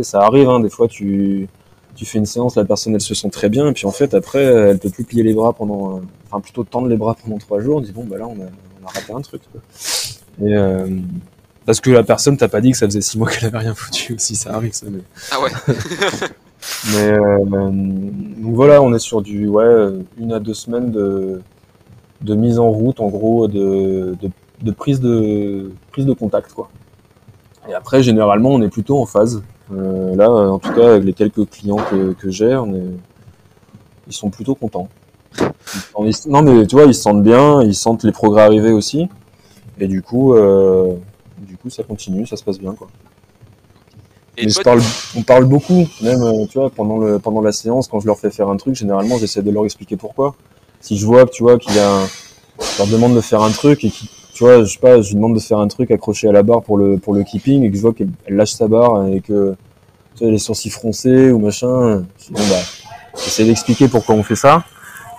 ça 0.01 0.21
arrive, 0.21 0.49
hein, 0.49 0.61
des 0.61 0.71
fois, 0.71 0.87
tu, 0.87 1.49
tu 1.97 2.05
fais 2.05 2.19
une 2.19 2.27
séance, 2.27 2.57
la 2.57 2.65
personne, 2.65 2.95
elle 2.95 3.01
se 3.01 3.15
sent 3.15 3.31
très 3.31 3.49
bien, 3.49 3.69
et 3.69 3.73
puis 3.73 3.87
en 3.87 3.91
fait, 3.91 4.15
après, 4.15 4.43
elle 4.45 4.79
peut 4.79 4.91
plus 4.91 5.05
plier 5.05 5.23
les 5.23 5.35
bras 5.35 5.53
pendant, 5.53 6.01
enfin, 6.27 6.41
plutôt 6.41 6.65
tendre 6.65 6.89
les 6.89 6.97
bras 6.97 7.17
pendant 7.23 7.39
trois 7.39 7.61
jours, 7.61 7.79
on 7.79 7.81
dit, 7.81 7.93
bon, 7.93 8.05
bah 8.05 8.17
là, 8.19 8.27
on 8.29 8.35
a, 8.41 8.47
on 8.83 8.87
a 8.87 8.91
raté 8.93 9.13
un 9.13 9.21
truc, 9.21 9.43
quoi. 9.51 9.61
Et, 10.41 10.55
euh, 10.57 10.87
parce 11.67 11.81
que 11.81 11.91
la 11.91 12.03
personne 12.03 12.37
t'a 12.37 12.49
pas 12.49 12.61
dit 12.61 12.71
que 12.71 12.79
ça 12.79 12.87
faisait 12.87 13.01
six 13.01 13.19
mois 13.19 13.29
qu'elle 13.29 13.47
avait 13.47 13.59
rien 13.59 13.75
foutu 13.75 14.15
aussi, 14.15 14.35
ça 14.37 14.55
arrive 14.55 14.73
ça. 14.73 14.87
Mais, 14.89 15.01
Ah 15.31 15.41
ouais. 15.41 15.51
mais 16.93 17.11
euh, 17.13 17.39
donc 17.45 18.55
voilà, 18.55 18.83
on 18.83 18.93
est 18.95 18.99
sur 18.99 19.23
du 19.23 19.49
ouais 19.49 19.89
une 20.19 20.33
à 20.33 20.41
deux 20.41 20.55
semaines 20.55 20.91
de, 20.91 21.41
de 22.21 22.35
mise 22.35 22.59
en 22.59 22.71
route, 22.71 23.01
en 23.01 23.09
gros, 23.09 23.49
de, 23.49 24.17
de, 24.21 24.31
de 24.63 24.71
prise 24.71 25.01
de 25.01 25.73
prise 25.93 26.07
de 26.07 26.13
contact 26.13 26.53
quoi. 26.53 26.69
Et 27.69 27.75
après, 27.75 28.03
généralement, 28.03 28.51
on 28.51 28.63
est 28.63 28.69
plutôt 28.69 28.99
en 28.99 29.07
phase. 29.07 29.43
Euh, 29.73 30.17
là, 30.17 30.29
en 30.31 30.59
tout 30.59 30.73
cas, 30.73 30.91
avec 30.91 31.05
les 31.05 31.13
quelques 31.13 31.49
clients 31.49 31.77
que, 31.91 32.13
que 32.13 32.31
j'ai, 32.31 32.59
ils 34.07 34.13
sont 34.13 34.31
plutôt 34.31 34.55
contents. 34.55 34.89
Non 36.27 36.43
mais 36.43 36.67
tu 36.67 36.75
vois, 36.75 36.87
ils 36.87 36.95
se 36.95 37.03
sentent 37.03 37.23
bien, 37.23 37.63
ils 37.63 37.75
sentent 37.75 38.03
les 38.03 38.11
progrès 38.11 38.43
arriver 38.43 38.73
aussi, 38.73 39.09
et 39.79 39.87
du 39.87 40.03
coup, 40.03 40.35
euh, 40.35 40.95
du 41.39 41.57
coup, 41.57 41.71
ça 41.71 41.85
continue, 41.85 42.27
ça 42.27 42.37
se 42.37 42.43
passe 42.43 42.59
bien 42.59 42.75
quoi. 42.75 42.89
Et 44.37 44.47
Mais 44.47 44.53
toi, 44.53 44.61
je 44.61 44.63
parle, 44.63 44.81
on 45.17 45.23
parle 45.23 45.45
beaucoup, 45.45 45.89
même, 46.03 46.23
euh, 46.23 46.47
tu 46.47 46.59
vois, 46.59 46.71
pendant 46.71 46.99
le, 46.99 47.19
pendant 47.19 47.41
la 47.41 47.53
séance, 47.53 47.89
quand 47.89 48.01
je 48.01 48.07
leur 48.07 48.19
fais 48.19 48.31
faire 48.31 48.49
un 48.49 48.57
truc, 48.57 48.75
généralement, 48.75 49.19
j'essaie 49.19 49.43
de 49.43 49.51
leur 49.51 49.65
expliquer 49.65 49.97
pourquoi. 49.97 50.35
Si 50.81 50.97
je 50.97 51.05
vois 51.05 51.27
que, 51.27 51.31
tu 51.31 51.43
vois, 51.43 51.59
qu'il 51.59 51.75
y 51.75 51.79
a 51.79 51.91
un, 51.91 52.07
je 52.07 52.79
leur 52.79 52.87
demande 52.87 53.15
de 53.15 53.21
faire 53.21 53.43
un 53.43 53.51
truc 53.51 53.85
et 53.85 53.91
qui, 53.91 54.09
tu 54.33 54.45
vois, 54.45 54.65
je 54.65 54.73
sais 54.73 54.79
pas, 54.79 55.01
je 55.03 55.09
lui 55.09 55.17
demande 55.17 55.35
de 55.35 55.41
faire 55.41 55.59
un 55.59 55.69
truc 55.69 55.91
accroché 55.91 56.29
à 56.29 56.33
la 56.33 56.43
barre 56.43 56.63
pour 56.63 56.79
le, 56.79 56.99
pour 56.99 57.15
le 57.15 57.25
keeping 57.25 57.65
et 57.65 57.71
que 57.71 57.77
je 57.77 57.83
vois 57.83 57.93
qu'elle 57.93 58.11
elle 58.27 58.37
lâche 58.37 58.53
sa 58.53 58.69
barre 58.69 59.09
et 59.09 59.21
que, 59.21 59.55
tu 60.17 60.25
vois, 60.25 60.33
les 60.33 60.39
sourcils 60.39 60.71
froncés 60.71 61.31
ou 61.31 61.39
machin, 61.39 62.05
je 62.19 62.27
dis, 62.27 62.33
bon, 62.33 62.49
bah, 62.49 62.63
j'essaie 63.17 63.45
d'expliquer 63.45 63.89
pourquoi 63.89 64.15
on 64.15 64.23
fait 64.23 64.37
ça. 64.37 64.65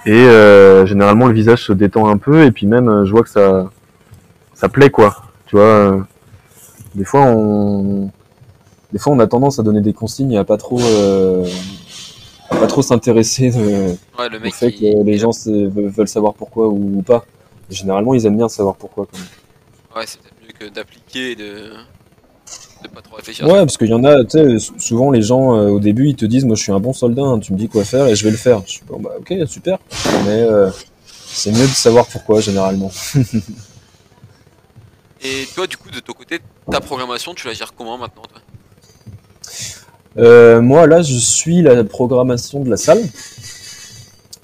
Et, 0.05 0.13
euh, 0.13 0.85
généralement, 0.85 1.27
le 1.27 1.33
visage 1.33 1.63
se 1.63 1.73
détend 1.73 2.07
un 2.07 2.17
peu 2.17 2.43
et 2.43 2.51
puis 2.51 2.65
même, 2.65 2.89
euh, 2.89 3.05
je 3.05 3.11
vois 3.11 3.21
que 3.21 3.29
ça, 3.29 3.69
ça 4.55 4.69
plaît, 4.69 4.89
quoi. 4.89 5.15
Tu 5.45 5.57
vois, 5.57 5.65
euh, 5.65 5.99
des 6.95 7.05
fois, 7.05 7.21
on, 7.21 8.09
des 8.91 8.99
fois, 8.99 9.13
on 9.13 9.19
a 9.19 9.27
tendance 9.27 9.59
à 9.59 9.63
donner 9.63 9.81
des 9.81 9.93
consignes 9.93 10.33
et 10.33 10.37
à 10.37 10.43
pas 10.43 10.57
trop, 10.57 10.79
euh, 10.81 11.47
à 12.49 12.55
pas 12.57 12.67
trop 12.67 12.81
s'intéresser 12.81 13.51
de- 13.51 13.95
ouais, 14.19 14.29
le 14.29 14.37
au 14.47 14.51
fait 14.51 14.71
que 14.71 15.03
les 15.03 15.17
gens 15.17 15.31
veulent 15.45 16.07
savoir 16.07 16.33
pourquoi 16.33 16.67
ou, 16.67 17.01
pas. 17.01 17.25
Et 17.69 17.73
généralement, 17.75 18.13
ils 18.13 18.25
aiment 18.25 18.37
bien 18.37 18.49
savoir 18.49 18.75
pourquoi. 18.75 19.07
Quand 19.09 19.17
même. 19.17 19.27
Ouais, 19.95 20.05
c'est 20.05 20.19
peut-être 20.19 20.35
mieux 20.41 20.67
que 20.67 20.73
d'appliquer 20.73 21.31
et 21.31 21.35
de... 21.35 21.71
de 22.83 22.87
pas 22.89 23.01
trop 23.01 23.15
réfléchir. 23.15 23.45
Ouais, 23.47 23.59
parce 23.59 23.77
qu'il 23.77 23.87
y 23.87 23.93
en 23.93 24.03
a, 24.03 24.23
tu 24.25 24.31
sais, 24.31 24.59
sou- 24.59 24.79
souvent 24.79 25.11
les 25.11 25.21
gens 25.21 25.55
euh, 25.55 25.69
au 25.69 25.79
début, 25.79 26.09
ils 26.09 26.15
te 26.15 26.25
disent, 26.25 26.43
moi, 26.43 26.55
je 26.55 26.63
suis 26.63 26.71
un 26.73 26.79
bon 26.81 26.91
soldat, 26.93 27.23
hein, 27.23 27.39
tu 27.39 27.53
me 27.53 27.57
dis 27.57 27.69
quoi 27.69 27.85
faire 27.85 28.07
et 28.07 28.15
je 28.15 28.23
vais 28.25 28.31
le 28.31 28.37
faire. 28.37 28.61
Je 28.65 28.71
suis 28.71 28.81
bon, 28.85 28.99
bah, 28.99 29.11
ok, 29.19 29.33
super. 29.47 29.77
Mais 30.25 30.41
euh, 30.41 30.69
c'est 31.27 31.51
mieux 31.51 31.59
de 31.67 31.67
savoir 31.67 32.05
pourquoi 32.07 32.41
généralement. 32.41 32.91
Et 35.23 35.47
toi, 35.53 35.67
du 35.67 35.77
coup, 35.77 35.91
de 35.91 35.99
ton 35.99 36.13
côté, 36.13 36.39
ta 36.69 36.81
programmation, 36.81 37.33
tu 37.35 37.45
la 37.47 37.53
gères 37.53 37.73
comment 37.75 37.97
maintenant 37.97 38.23
toi? 38.23 38.41
Euh, 40.17 40.61
moi, 40.61 40.87
là, 40.87 41.01
je 41.01 41.15
suis 41.15 41.61
la 41.61 41.83
programmation 41.83 42.63
de 42.63 42.69
la 42.69 42.77
salle 42.77 43.01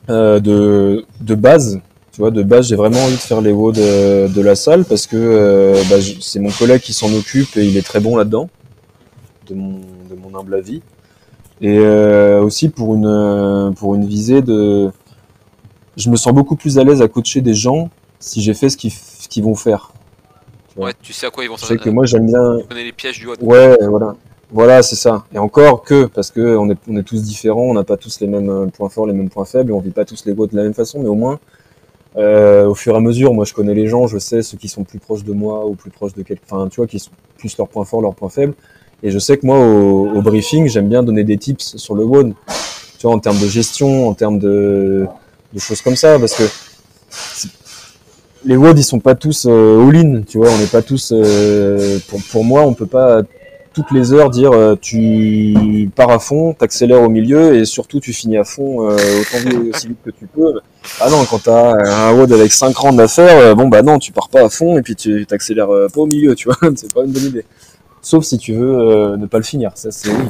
euh, 0.10 0.40
de, 0.40 1.06
de 1.20 1.36
base. 1.36 1.82
Tu 2.14 2.22
vois, 2.22 2.32
de 2.32 2.42
base, 2.42 2.70
j'ai 2.70 2.76
vraiment 2.76 3.00
envie 3.04 3.16
de 3.16 3.20
faire 3.20 3.42
les 3.42 3.52
WOD 3.52 3.76
de, 3.76 4.28
de 4.28 4.42
la 4.42 4.56
salle 4.56 4.86
parce 4.86 5.06
que 5.06 5.18
euh, 5.18 5.84
bah, 5.90 5.98
c'est 6.22 6.40
mon 6.40 6.50
collègue 6.50 6.82
qui 6.82 6.94
s'en 6.94 7.14
occupe 7.14 7.58
et 7.58 7.66
il 7.66 7.78
est 7.78 7.86
très 7.86 8.00
bon 8.00 8.16
là-dedans, 8.16 8.50
de 9.48 9.54
mon, 9.54 9.82
de 10.10 10.16
mon 10.16 10.40
humble 10.40 10.56
avis. 10.56 10.82
Et 11.62 11.78
euh, 11.80 12.42
aussi 12.42 12.70
pour 12.70 12.96
une, 12.96 13.06
euh, 13.06 13.72
pour 13.72 13.96
une 13.96 14.06
visée 14.06 14.42
de... 14.42 14.90
Je 15.96 16.10
me 16.10 16.16
sens 16.16 16.34
beaucoup 16.34 16.56
plus 16.56 16.78
à 16.80 16.84
l'aise 16.84 17.02
à 17.02 17.08
coacher 17.08 17.42
des 17.42 17.56
gens 17.56 17.90
si 18.20 18.42
j'ai 18.42 18.54
fait 18.54 18.70
ce 18.70 18.78
qu'ils 18.78 19.44
vont 19.44 19.56
faire. 19.56 19.92
Ouais. 20.76 20.94
Tu 21.02 21.14
sais 21.14 21.26
à 21.26 21.30
quoi 21.30 21.44
ils 21.44 21.50
vont 21.50 21.58
s'en 21.58 21.76
que 21.76 21.90
moi, 21.90 22.06
j'aime 22.06 22.28
bien... 22.28 22.60
Tu 22.62 22.68
connais 22.68 22.84
les 22.84 22.92
pièges 22.92 23.20
du 23.20 23.28
haut. 23.28 23.36
Ouais, 23.42 23.78
voilà. 23.82 24.16
Voilà, 24.52 24.82
c'est 24.82 24.96
ça. 24.96 25.26
Et 25.34 25.40
encore 25.40 25.84
que, 25.84 26.06
parce 26.06 26.32
que 26.32 26.56
on 26.56 26.70
est, 26.70 26.78
on 26.88 26.96
est 26.96 27.04
tous 27.04 27.22
différents, 27.22 27.64
on 27.64 27.74
n'a 27.74 27.84
pas 27.84 27.98
tous 27.98 28.22
les 28.22 28.28
mêmes 28.28 28.50
euh, 28.50 28.66
points 28.68 28.88
forts, 28.88 29.06
les 29.06 29.14
mêmes 29.14 29.30
points 29.30 29.44
faibles, 29.46 29.74
on 29.74 29.80
vit 29.80 29.92
pas 29.92 30.06
tous 30.06 30.26
les 30.26 30.34
GOAT 30.34 30.48
de 30.48 30.56
la 30.56 30.64
même 30.64 30.74
façon, 30.74 31.00
mais 31.02 31.10
au 31.10 31.16
moins, 31.16 31.40
euh, 32.16 32.66
au 32.66 32.74
fur 32.74 32.94
et 32.94 32.98
à 32.98 33.02
mesure, 33.02 33.34
moi 33.34 33.44
je 33.44 33.54
connais 33.54 33.74
les 33.74 33.88
gens, 33.88 34.08
je 34.08 34.18
sais 34.18 34.42
ceux 34.42 34.58
qui 34.58 34.70
sont 34.70 34.86
plus 34.86 35.00
proches 35.00 35.26
de 35.26 35.34
moi 35.34 35.66
ou 35.66 35.76
plus 35.76 35.92
proches 35.92 36.14
de 36.14 36.24
quelqu'un, 36.24 36.44
enfin, 36.50 36.70
tu 36.70 36.78
vois, 36.78 36.88
qui 36.88 36.98
sont 36.98 37.12
plus 37.38 37.58
leurs 37.58 37.68
points 37.68 37.84
forts, 37.84 38.02
leurs 38.02 38.16
points 38.16 38.30
faibles. 38.30 38.54
Et 39.04 39.12
je 39.12 39.20
sais 39.20 39.38
que 39.38 39.46
moi, 39.46 39.60
au, 39.60 40.22
briefing, 40.22 40.68
j'aime 40.68 40.88
bien 40.88 41.04
donner 41.04 41.24
des 41.24 41.38
tips 41.38 41.76
sur 41.76 41.94
le 41.94 42.06
WOD, 42.06 42.34
tu 42.98 43.06
vois, 43.06 43.14
en 43.16 43.20
termes 43.20 43.40
de 43.40 43.48
gestion, 43.48 44.08
en 44.08 44.14
termes 44.14 44.40
de, 44.40 45.08
choses 45.58 45.82
comme 45.82 45.98
ça, 45.98 46.18
parce 46.18 46.34
que 46.36 46.44
les 48.46 48.56
WOD, 48.56 48.80
ils 48.80 48.84
sont 48.84 49.00
pas 49.00 49.14
tous 49.14 49.46
euh, 49.46 49.88
all-in, 49.88 50.22
tu 50.22 50.38
vois, 50.38 50.50
on 50.50 50.58
n'est 50.58 50.68
pas 50.68 50.82
tous, 50.82 51.12
euh, 51.14 52.00
pour, 52.08 52.22
pour 52.32 52.46
moi, 52.46 52.62
on 52.62 52.74
peut 52.74 52.88
pas 52.88 53.22
toutes 53.78 53.92
les 53.92 54.12
heures 54.12 54.32
dire 54.32 54.54
euh, 54.54 54.76
tu 54.76 55.92
pars 55.96 56.10
à 56.10 56.18
fond, 56.18 56.54
t'accélères 56.54 57.04
au 57.04 57.10
milieu 57.10 57.56
et 57.56 57.64
surtout 57.64 58.00
tu 58.00 58.12
finis 58.12 58.36
à 58.36 58.44
fond 58.44 58.90
euh, 58.90 58.96
autant 58.96 59.70
aussi 59.70 59.90
vite 59.90 60.00
que 60.04 60.10
tu 60.10 60.26
peux. 60.26 60.60
Ah 61.00 61.12
non, 61.12 61.24
quand 61.30 61.44
t'as 61.44 61.76
un 61.76 62.12
WOD 62.12 62.32
avec 62.32 62.52
5 62.52 62.76
rounds 62.76 63.00
à 63.00 63.08
faire, 63.08 63.56
bon 63.56 63.68
bah 63.68 63.84
non, 63.84 64.00
tu 64.00 64.12
pars 64.12 64.30
pas 64.30 64.44
à 64.46 64.50
fond 64.50 64.80
et 64.80 64.82
puis 64.82 64.96
tu 64.96 65.28
t'accélères 65.28 65.70
euh, 65.70 65.90
pas 65.94 66.02
au 66.02 66.08
milieu, 66.08 66.34
tu 66.34 66.50
vois, 66.50 66.58
c'est 66.76 66.92
pas 66.92 67.04
une 67.04 67.12
bonne 67.12 67.26
idée. 67.26 67.46
Sauf 68.02 68.24
si 68.24 68.40
tu 68.40 68.54
veux 68.54 68.80
euh, 68.80 69.18
ne 69.18 69.28
pas 69.28 69.38
le 69.38 69.44
finir, 69.44 69.72
ça 69.76 69.92
c'est 69.92 70.10
oui. 70.10 70.26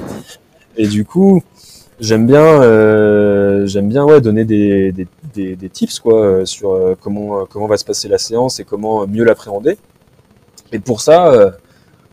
Et 0.76 0.88
du 0.88 1.06
coup, 1.06 1.42
j'aime 2.02 2.28
bien, 2.28 2.44
euh, 2.44 3.66
j'aime 3.66 3.88
bien 3.88 4.04
ouais 4.04 4.20
donner 4.20 4.44
des, 4.44 4.92
des, 4.92 5.08
des, 5.34 5.56
des 5.56 5.70
tips 5.70 6.00
quoi 6.02 6.46
sur 6.46 6.98
comment 7.02 7.46
comment 7.46 7.68
va 7.68 7.78
se 7.78 7.86
passer 7.86 8.10
la 8.10 8.18
séance 8.18 8.60
et 8.60 8.66
comment 8.66 9.08
mieux 9.08 9.24
l'appréhender. 9.24 9.78
Et 10.74 10.80
pour 10.80 11.00
ça. 11.00 11.54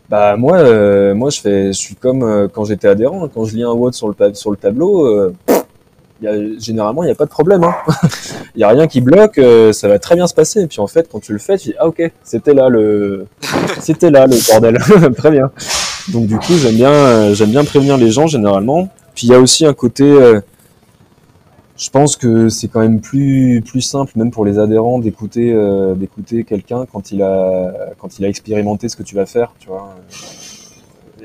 Bah 0.09 0.35
moi, 0.37 0.57
euh, 0.57 1.15
moi 1.15 1.29
je 1.29 1.41
fais, 1.41 1.67
je 1.67 1.77
suis 1.79 1.95
comme 1.95 2.23
euh, 2.23 2.47
quand 2.51 2.65
j'étais 2.65 2.87
adhérent. 2.87 3.25
hein. 3.25 3.29
Quand 3.33 3.45
je 3.45 3.55
lis 3.55 3.63
un 3.63 3.71
WOD 3.71 3.93
sur 3.93 4.07
le 4.07 4.15
sur 4.33 4.51
le 4.51 4.57
tableau, 4.57 5.05
euh, 5.07 5.33
y 6.21 6.27
a, 6.27 6.33
généralement 6.59 7.03
il 7.03 7.07
n'y 7.07 7.11
a 7.11 7.15
pas 7.15 7.25
de 7.25 7.29
problème. 7.31 7.63
hein. 7.63 7.73
Il 8.55 8.61
y 8.61 8.63
a 8.63 8.69
rien 8.69 8.87
qui 8.87 9.01
bloque, 9.01 9.37
euh, 9.37 9.73
ça 9.73 9.87
va 9.89 9.99
très 9.99 10.15
bien 10.15 10.27
se 10.27 10.33
passer. 10.33 10.61
Et 10.61 10.67
puis 10.67 10.79
en 10.79 10.87
fait, 10.87 11.09
quand 11.11 11.19
tu 11.19 11.33
le 11.33 11.39
fais, 11.39 11.57
tu 11.57 11.69
dis 11.69 11.75
ah 11.79 11.87
ok, 11.87 12.09
c'était 12.23 12.53
là 12.53 12.69
le, 12.69 13.25
c'était 13.81 14.11
là 14.11 14.27
le 14.27 14.37
bordel, 14.49 14.77
très 15.17 15.31
bien. 15.31 15.51
Donc 16.13 16.27
du 16.27 16.37
coup, 16.37 16.53
j'aime 16.53 16.75
bien, 16.75 16.91
euh, 16.91 17.33
j'aime 17.33 17.49
bien 17.49 17.65
prévenir 17.65 17.97
les 17.97 18.11
gens 18.11 18.27
généralement. 18.27 18.87
Puis 19.15 19.27
il 19.27 19.31
y 19.31 19.33
a 19.33 19.39
aussi 19.39 19.65
un 19.65 19.73
côté, 19.73 20.03
euh, 20.03 20.39
je 21.77 21.89
pense 21.89 22.15
que 22.15 22.47
c'est 22.49 22.67
quand 22.67 22.79
même 22.79 23.01
plus 23.01 23.61
plus 23.61 23.81
simple, 23.81 24.13
même 24.15 24.31
pour 24.31 24.45
les 24.45 24.59
adhérents, 24.59 24.99
d'écouter 24.99 25.51
euh, 25.51 25.93
d'écouter 25.93 26.43
quelqu'un 26.43 26.85
quand 26.91 27.11
il 27.11 27.21
a 27.21 27.73
quand 27.99 28.17
il 28.17 28.25
a 28.25 28.29
expérimenté 28.29 28.87
ce 28.87 28.95
que 28.95 29.03
tu 29.03 29.15
vas 29.15 29.25
faire, 29.25 29.53
tu 29.59 29.67
vois. 29.67 29.95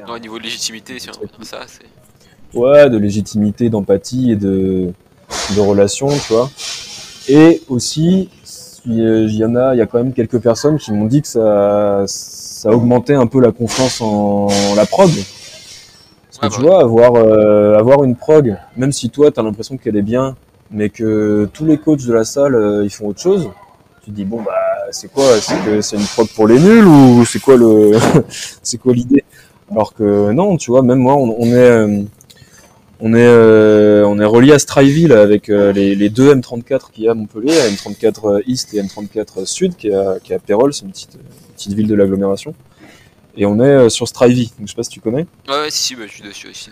Au 0.09 0.19
niveau 0.19 0.39
de 0.39 0.45
légitimité, 0.45 0.99
si 0.99 1.09
on 1.11 1.45
ça, 1.45 1.61
c'est. 1.67 2.59
Ouais, 2.59 2.91
de 2.91 2.97
légitimité, 2.97 3.71
d'empathie 3.71 4.33
et 4.33 4.37
de 4.37 4.93
de 5.55 5.61
relation, 5.61 6.09
tu 6.09 6.33
vois. 6.33 6.51
Et 7.29 7.63
aussi, 7.69 8.29
il 8.87 9.31
y 9.31 9.45
en 9.45 9.55
a, 9.55 9.75
il 9.75 9.79
y 9.79 9.83
a 9.83 9.87
quand 9.87 9.99
même 9.99 10.13
quelques 10.13 10.41
personnes 10.41 10.79
qui 10.79 10.91
m'ont 10.93 11.05
dit 11.05 11.23
que 11.23 11.29
ça 11.29 12.05
ça 12.07 12.71
augmentait 12.71 13.15
un 13.15 13.27
peu 13.27 13.41
la 13.41 13.53
confiance 13.53 14.01
en 14.01 14.49
la 14.75 14.85
prog. 14.85 15.11
Tu 16.43 16.49
bah 16.49 16.57
vois, 16.59 16.81
avoir, 16.83 17.15
euh, 17.17 17.79
avoir 17.79 18.05
une 18.05 18.17
prog, 18.17 18.57
même 18.77 18.93
si 18.93 19.11
toi, 19.11 19.31
tu 19.31 19.39
as 19.39 19.43
l'impression 19.43 19.77
qu'elle 19.77 19.97
est 19.97 20.03
bien, 20.03 20.37
mais 20.71 20.89
que 20.89 21.49
tous 21.53 21.67
les 21.67 21.77
coachs 21.79 22.05
de 22.07 22.13
la 22.13 22.25
salle, 22.25 22.55
euh, 22.55 22.85
ils 22.85 22.91
font 22.91 23.09
autre 23.09 23.21
chose, 23.21 23.51
tu 24.03 24.11
te 24.11 24.17
dis, 24.17 24.25
bon, 24.25 24.41
bah, 24.43 24.53
c'est 24.91 25.13
quoi? 25.13 25.25
C'est 25.41 25.63
que 25.65 25.81
c'est 25.83 25.97
une 25.97 26.07
prog 26.07 26.29
pour 26.35 26.49
les 26.49 26.59
nuls 26.59 26.87
ou 26.87 27.25
c'est 27.27 27.41
quoi 27.41 27.57
le 27.57 27.93
c'est 28.63 28.79
quoi 28.79 28.95
l'idée? 28.95 29.25
Alors 29.71 29.93
que 29.95 30.33
non, 30.33 30.57
tu 30.57 30.71
vois, 30.71 30.83
même 30.83 30.99
moi, 30.99 31.15
on, 31.17 31.37
on 31.39 31.47
est... 31.47 31.55
euh, 31.55 32.03
on 33.01 33.15
est, 33.15 33.27
euh, 33.27 34.05
on 34.07 34.19
est 34.19 34.25
relié 34.25 34.53
à 34.53 34.59
Strivey 34.59 35.09
là, 35.09 35.23
avec 35.23 35.49
euh, 35.49 35.73
les, 35.73 35.95
les 35.95 36.11
deux 36.11 36.35
M34 36.35 36.91
qu'il 36.93 37.05
y 37.05 37.09
a 37.09 37.13
à 37.13 37.15
Montpellier, 37.15 37.53
M34 37.53 38.43
East 38.47 38.75
et 38.75 38.83
M34 38.83 39.47
Sud 39.47 39.77
qui 39.77 39.89
est 39.89 39.95
à, 39.95 40.19
qui 40.23 40.33
est 40.33 40.37
à 40.37 40.39
Pérol, 40.39 40.73
c'est 40.75 40.85
une 40.85 40.91
petite, 40.91 41.15
une 41.15 41.55
petite 41.55 41.73
ville 41.73 41.87
de 41.87 41.95
l'agglomération. 41.95 42.55
Et 43.41 43.47
on 43.47 43.59
est 43.59 43.63
euh, 43.63 43.89
sur 43.89 44.07
Strivey, 44.07 44.45
donc 44.59 44.67
je 44.67 44.69
sais 44.69 44.77
pas 44.77 44.85
si 44.85 44.91
tu 44.91 45.01
connais. 45.01 45.27
Ouais, 45.49 45.63
ouais, 45.63 45.71
si, 45.71 45.83
si, 45.83 45.97
bah, 45.97 46.03
je 46.07 46.13
suis 46.13 46.23
dessus 46.23 46.49
aussi. 46.49 46.71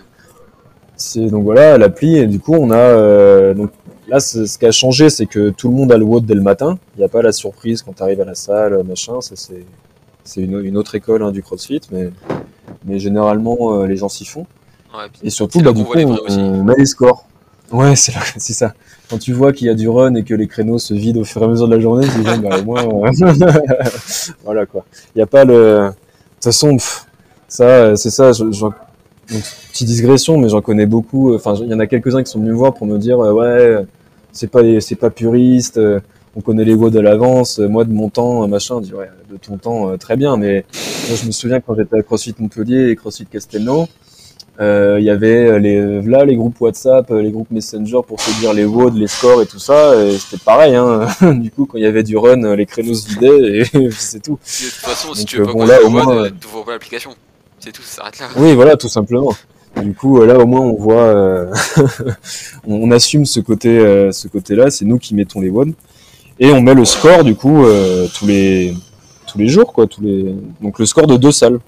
C'est 0.96 1.26
donc 1.26 1.44
voilà 1.44 1.78
l'appli 1.78 2.16
et 2.16 2.26
du 2.26 2.40
coup 2.40 2.54
on 2.54 2.72
a 2.72 2.76
euh, 2.76 3.54
donc 3.54 3.70
là 4.08 4.18
ce 4.18 4.58
qui 4.58 4.66
a 4.66 4.72
changé 4.72 5.10
c'est 5.10 5.26
que 5.26 5.50
tout 5.50 5.68
le 5.68 5.74
monde 5.74 5.92
a 5.92 5.96
le 5.96 6.04
WOD 6.04 6.26
dès 6.26 6.34
le 6.34 6.42
matin. 6.42 6.78
Il 6.96 6.98
n'y 6.98 7.04
a 7.04 7.08
pas 7.08 7.22
la 7.22 7.32
surprise 7.32 7.82
quand 7.82 7.92
tu 7.92 8.02
arrives 8.02 8.20
à 8.20 8.24
la 8.24 8.34
salle 8.34 8.82
machin. 8.82 9.20
Ça 9.20 9.34
c'est 9.36 9.64
c'est 10.28 10.42
une, 10.42 10.62
une 10.62 10.76
autre 10.76 10.94
école 10.94 11.22
hein, 11.22 11.32
du 11.32 11.42
CrossFit, 11.42 11.80
mais, 11.90 12.10
mais 12.84 12.98
généralement, 12.98 13.56
euh, 13.80 13.86
les 13.86 13.96
gens 13.96 14.10
s'y 14.10 14.26
font. 14.26 14.46
Ouais, 14.94 15.06
Et 15.22 15.30
surtout, 15.30 15.62
bah, 15.62 15.72
du 15.72 15.84
coup, 15.84 15.96
on, 15.96 16.64
met 16.64 16.74
les 16.76 16.84
scores. 16.84 17.26
Ouais, 17.72 17.96
c'est 17.96 18.12
c'est 18.36 18.52
ça. 18.52 18.74
Quand 19.08 19.18
tu 19.18 19.32
vois 19.32 19.54
qu'il 19.54 19.68
y 19.68 19.70
a 19.70 19.74
du 19.74 19.88
run 19.88 20.14
et 20.16 20.24
que 20.24 20.34
les 20.34 20.46
créneaux 20.46 20.78
se 20.78 20.92
vident 20.92 21.20
au 21.20 21.24
fur 21.24 21.40
et 21.40 21.46
à 21.46 21.48
mesure 21.48 21.66
de 21.66 21.74
la 21.74 21.80
journée, 21.80 22.06
tu 22.06 22.18
dis, 22.18 22.38
bah, 22.42 22.58
au 22.60 22.64
moins, 22.64 22.84
euh, 22.84 23.10
voilà 24.44 24.66
quoi. 24.66 24.84
Il 25.14 25.18
n'y 25.18 25.22
a 25.22 25.26
pas 25.26 25.46
le. 25.46 25.90
De 26.38 26.42
toute 26.42 26.44
façon, 26.44 26.76
ça, 27.48 27.64
euh, 27.64 27.96
c'est 27.96 28.10
ça. 28.10 28.32
Je, 28.32 28.44
petite 29.26 29.88
digression, 29.88 30.38
mais 30.38 30.48
j'en 30.48 30.60
connais 30.62 30.86
beaucoup. 30.86 31.34
Enfin, 31.34 31.54
il 31.60 31.68
y 31.68 31.74
en 31.74 31.80
a 31.80 31.86
quelques-uns 31.86 32.22
qui 32.22 32.30
sont 32.30 32.38
venus 32.38 32.52
me 32.52 32.56
voir 32.58 32.74
pour 32.74 32.86
me 32.86 32.98
dire, 32.98 33.18
euh, 33.20 33.32
ouais, 33.32 33.86
c'est 34.32 34.46
pas, 34.50 34.60
c'est 34.80 34.94
pas 34.96 35.10
puriste. 35.10 35.78
euh, 35.78 36.00
On 36.36 36.40
connaît 36.40 36.64
les 36.64 36.74
à 36.74 37.02
l'avance. 37.02 37.58
euh, 37.58 37.68
Moi, 37.68 37.84
de 37.84 37.92
mon 37.92 38.08
temps, 38.08 38.44
euh, 38.44 38.46
machin, 38.46 38.80
de 38.80 39.36
ton 39.36 39.56
temps, 39.58 39.90
euh, 39.90 39.96
très 39.96 40.16
bien. 40.16 40.36
Mais 40.36 40.64
je 40.72 41.26
me 41.26 41.32
souviens 41.32 41.60
quand 41.60 41.74
j'étais 41.74 41.98
à 41.98 42.02
CrossFit 42.02 42.34
Montpellier 42.38 42.90
et 42.90 42.96
CrossFit 42.96 43.26
Castelnau, 43.26 43.82
euh, 43.82 43.86
il 44.60 45.04
y 45.04 45.10
avait 45.10 45.58
les 45.60 46.02
là 46.02 46.24
les 46.24 46.36
groupes 46.36 46.60
WhatsApp, 46.60 47.10
euh, 47.10 47.22
les 47.22 47.30
groupes 47.30 47.50
Messenger 47.50 48.00
pour 48.06 48.20
se 48.20 48.38
dire 48.40 48.52
les 48.52 48.64
WOD, 48.64 48.96
les 48.96 49.06
scores 49.06 49.42
et 49.42 49.46
tout 49.46 49.58
ça. 49.58 49.94
Et 50.02 50.18
c'était 50.18 50.42
pareil. 50.42 50.74
Hein. 50.74 51.06
du 51.34 51.50
coup, 51.50 51.66
quand 51.66 51.78
il 51.78 51.84
y 51.84 51.86
avait 51.86 52.02
du 52.02 52.16
run, 52.16 52.42
euh, 52.42 52.56
les 52.56 52.66
créneaux 52.66 52.94
se 52.94 53.08
vidaient 53.08 53.60
et 53.60 53.90
c'est 53.90 54.22
tout. 54.22 54.32
De 54.32 54.64
toute 54.64 54.74
façon, 54.74 55.14
si 55.14 55.20
Donc, 55.20 55.28
tu 55.28 55.36
veux 55.36 55.42
euh, 55.42 55.46
pas 55.46 55.52
bon, 55.52 55.66
là, 55.66 55.82
au 55.82 55.90
moins, 55.90 56.16
euh, 56.16 56.30
tu 56.30 56.48
pas 56.64 56.72
l'application. 56.72 57.10
C'est 57.60 57.72
tout, 57.72 57.82
ça 57.82 57.96
s'arrête 57.96 58.18
là. 58.20 58.26
Oui, 58.36 58.54
voilà, 58.54 58.76
tout 58.76 58.88
simplement. 58.88 59.34
Du 59.82 59.94
coup, 59.94 60.20
euh, 60.20 60.26
là, 60.26 60.38
au 60.38 60.46
moins, 60.46 60.60
on 60.60 60.74
voit, 60.74 61.02
euh, 61.02 61.52
on 62.66 62.88
on 62.88 62.90
assume 62.90 63.26
ce 63.26 63.40
côté, 63.40 63.78
euh, 63.78 64.12
ce 64.12 64.28
côté-là. 64.28 64.70
C'est 64.70 64.84
nous 64.84 64.98
qui 64.98 65.14
mettons 65.14 65.40
les 65.40 65.50
WOD 65.50 65.72
et 66.40 66.52
on 66.52 66.60
met 66.60 66.74
le 66.74 66.84
score 66.84 67.24
du 67.24 67.34
coup 67.34 67.64
euh, 67.64 68.06
tous 68.16 68.26
les 68.26 68.74
tous 69.26 69.38
les 69.38 69.48
jours, 69.48 69.72
quoi. 69.72 69.86
Tous 69.86 70.00
les 70.02 70.34
donc 70.60 70.78
le 70.78 70.86
score 70.86 71.06
de 71.06 71.16
deux 71.16 71.32
salles. 71.32 71.58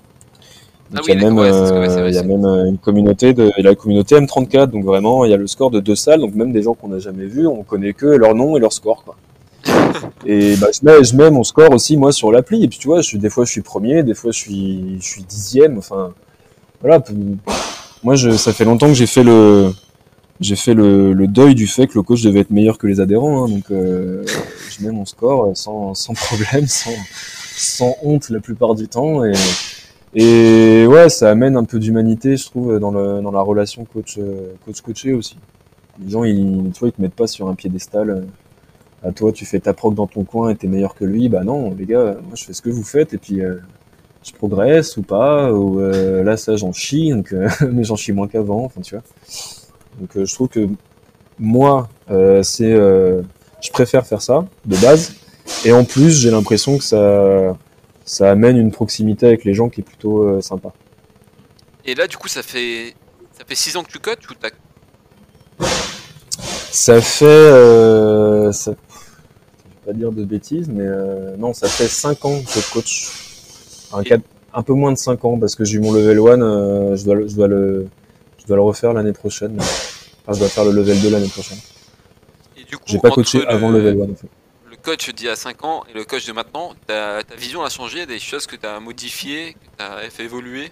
Donc 0.93 1.05
Ah 1.09 1.12
il 1.12 1.14
y 1.14 1.24
a 1.24 1.24
même, 1.24 1.38
ouais, 1.38 1.53
euh, 1.53 1.86
vrai, 1.86 2.12
y 2.12 2.18
a 2.18 2.22
même 2.24 2.45
euh, 2.45 2.66
une 2.66 2.78
communauté 2.78 3.32
de, 3.32 3.53
la 3.59 3.74
communauté 3.76 4.16
M34. 4.16 4.66
Donc 4.70 4.84
vraiment, 4.84 5.24
il 5.24 5.30
y 5.30 5.34
a 5.34 5.36
le 5.36 5.47
score 5.47 5.70
de 5.70 5.78
deux 5.78 5.95
salles. 5.95 6.20
Donc 6.20 6.34
même 6.34 6.53
des 6.53 6.62
gens 6.62 6.74
qu'on 6.74 6.88
n'a 6.88 6.99
jamais 6.99 7.26
vus, 7.26 7.47
on 7.47 7.62
connaît 7.62 7.93
que 7.93 8.07
leur 8.07 8.34
nom 8.34 8.57
et 8.57 8.61
leur 8.61 8.72
score, 8.72 9.05
quoi. 9.05 9.16
Et 10.26 10.57
bah, 10.57 10.68
je 10.72 10.84
mets, 10.84 11.05
je 11.05 11.14
mets 11.14 11.30
mon 11.30 11.45
score 11.45 11.72
aussi 11.72 11.97
moi 11.97 12.12
sur 12.12 12.32
l'appli. 12.32 12.64
Et 12.64 12.68
puis 12.68 12.78
tu 12.78 12.88
vois, 12.88 13.03
je 13.03 13.16
des 13.16 13.30
fois 13.30 13.45
je 13.45 13.53
suis 13.53 13.61
premier, 13.61 14.03
des 14.03 14.14
fois 14.14 14.32
je 14.32 14.38
suis, 14.38 14.97
je 15.01 15.07
suis 15.07 15.22
dixième. 15.22 15.78
Enfin, 15.78 16.12
voilà. 16.80 17.03
Moi, 18.03 18.16
je, 18.16 18.30
ça 18.30 18.53
fait 18.53 18.64
longtemps 18.64 18.88
que 18.88 18.95
j'ai 18.95 19.07
fait 19.07 19.22
le, 19.22 19.72
j'ai 20.41 20.57
fait 20.57 20.74
le, 20.74 21.12
le 21.12 21.26
deuil 21.28 21.55
du 21.55 21.66
fait 21.66 21.86
que 21.86 21.95
le 21.95 22.03
coach 22.03 22.22
devait 22.22 22.41
être 22.41 22.51
meilleur 22.51 22.78
que 22.78 22.86
les 22.86 22.99
adhérents. 22.99 23.45
hein. 23.45 23.49
donc, 23.49 23.70
euh, 23.70 24.24
je 24.70 24.84
mets 24.84 24.91
mon 24.91 25.05
score 25.05 25.55
sans, 25.55 25.95
sans 25.95 26.14
problème, 26.14 26.66
sans, 26.66 26.97
sans 27.55 27.97
honte 28.03 28.30
la 28.30 28.41
plupart 28.41 28.74
du 28.74 28.88
temps. 28.88 29.24
Et, 29.24 29.32
et 30.15 30.87
ouais, 30.87 31.09
ça 31.09 31.31
amène 31.31 31.57
un 31.57 31.65
peu 31.65 31.79
d'humanité, 31.79 32.37
je 32.37 32.45
trouve, 32.47 32.79
dans, 32.79 32.91
le, 32.91 33.21
dans 33.23 33.31
la 33.31 33.41
relation 33.41 33.85
coach, 33.85 34.19
euh, 34.19 34.55
aussi. 35.17 35.37
Les 36.03 36.11
gens, 36.11 36.25
ils, 36.25 36.71
tu 36.73 36.81
vois, 36.81 36.89
ils 36.89 36.93
te 36.93 37.01
mettent 37.01 37.15
pas 37.15 37.27
sur 37.27 37.49
un 37.49 37.55
piédestal. 37.55 38.11
euh, 38.11 38.21
à 39.03 39.13
toi, 39.13 39.33
tu 39.33 39.47
fais 39.47 39.61
ta 39.61 39.73
proc 39.73 39.95
dans 39.95 40.07
ton 40.07 40.25
coin 40.25 40.51
et 40.51 40.57
t'es 40.57 40.67
meilleur 40.67 40.95
que 40.95 41.05
lui. 41.05 41.29
Bah 41.29 41.43
non, 41.43 41.75
les 41.79 41.87
gars, 41.87 42.17
moi 42.23 42.35
je 42.35 42.45
fais 42.45 42.53
ce 42.53 42.61
que 42.61 42.71
vous 42.71 42.83
faites 42.83 43.15
et 43.15 43.19
puis 43.19 43.41
euh, 43.41 43.57
je 44.23 44.33
progresse 44.33 44.97
ou 44.97 45.03
pas. 45.03 45.53
Ou 45.53 45.81
euh, 45.81 46.23
là, 46.23 46.37
ça, 46.37 46.57
j'en 46.57 46.73
chie, 46.73 47.11
donc, 47.11 47.33
euh, 47.33 47.49
mais 47.73 47.85
j'en 47.85 47.97
chie 47.97 48.13
moins 48.13 48.29
qu'avant. 48.29 48.65
Enfin, 48.65 48.81
tu 48.81 48.95
vois. 48.95 49.05
Donc, 50.01 50.17
euh, 50.17 50.25
je 50.25 50.35
trouve 50.35 50.49
que 50.49 50.69
moi, 51.39 51.89
c'est, 52.43 52.75
je 52.75 53.71
préfère 53.73 54.07
faire 54.07 54.21
ça 54.21 54.45
de 54.67 54.77
base. 54.77 55.15
Et 55.65 55.73
en 55.73 55.85
plus, 55.85 56.11
j'ai 56.11 56.31
l'impression 56.31 56.77
que 56.77 56.85
ça, 56.85 57.57
ça 58.11 58.29
amène 58.29 58.57
une 58.57 58.73
proximité 58.73 59.27
avec 59.27 59.45
les 59.45 59.55
gens 59.55 59.69
qui 59.69 59.83
est 59.83 59.85
plutôt 59.85 60.23
euh, 60.25 60.41
sympa. 60.41 60.73
Et 61.85 61.95
là, 61.95 62.09
du 62.09 62.17
coup, 62.17 62.27
ça 62.27 62.43
fait 62.43 62.97
ça 63.39 63.45
fait 63.47 63.55
6 63.55 63.77
ans 63.77 63.85
que 63.85 63.91
tu 63.93 64.01
coaches 64.01 64.29
ou 64.29 64.35
t'as 64.35 64.51
Ça 66.73 67.01
fait, 67.01 67.25
euh, 67.25 68.51
ça, 68.53 68.73
je 68.73 69.69
vais 69.69 69.87
pas 69.87 69.93
dire 69.93 70.11
de 70.11 70.25
bêtises, 70.25 70.69
mais 70.69 70.85
euh, 70.85 71.37
non, 71.37 71.53
ça 71.55 71.69
fait 71.69 71.87
5 71.87 72.25
ans 72.25 72.41
que 72.43 72.61
je 72.61 72.73
coach. 72.73 73.11
Un, 73.93 74.03
quatre- 74.03 74.25
un 74.55 74.63
peu 74.63 74.73
moins 74.73 74.91
de 74.93 74.99
5 74.99 75.25
ans 75.25 75.39
parce 75.39 75.55
que 75.55 75.65
j'ai 75.65 75.77
eu 75.77 75.81
mon 75.81 75.93
level 75.93 76.19
1, 76.19 76.43
euh, 76.43 76.97
je, 76.97 77.05
dois, 77.05 77.15
le- 77.15 77.29
je, 77.29 77.35
dois 77.37 77.47
le, 77.49 77.87
je 78.39 78.47
dois 78.47 78.57
le 78.57 78.63
refaire 78.63 78.93
l'année 78.93 79.13
prochaine. 79.13 79.57
Enfin, 79.61 80.33
je 80.35 80.39
dois 80.41 80.49
faire 80.49 80.65
le 80.65 80.73
level 80.73 81.01
2 81.01 81.11
l'année 81.11 81.29
prochaine. 81.29 81.59
et 82.57 82.65
du 82.65 82.77
coup, 82.77 82.83
J'ai 82.87 82.99
pas 82.99 83.11
coaché 83.11 83.39
le- 83.39 83.49
avant 83.49 83.71
le 83.71 83.79
level 83.79 84.01
1 84.03 84.13
en 84.13 84.17
fait. 84.17 84.29
Coach 84.81 85.11
d'il 85.14 85.26
y 85.26 85.28
a 85.28 85.37
5 85.37 85.64
ans 85.64 85.85
et 85.91 85.97
le 85.97 86.05
coach 86.05 86.26
de 86.26 86.33
maintenant, 86.33 86.72
ta, 86.87 87.22
ta 87.22 87.35
vision 87.37 87.62
a 87.62 87.68
changé, 87.70 87.99
il 87.99 88.01
y 88.01 88.03
a 88.03 88.07
des 88.07 88.18
choses 88.18 88.47
que 88.47 88.57
tu 88.57 88.66
as 88.66 88.81
modifiées, 88.81 89.55
que 89.55 89.59
tu 89.78 89.85
as 89.85 90.11
fait 90.11 90.24
évoluer? 90.24 90.70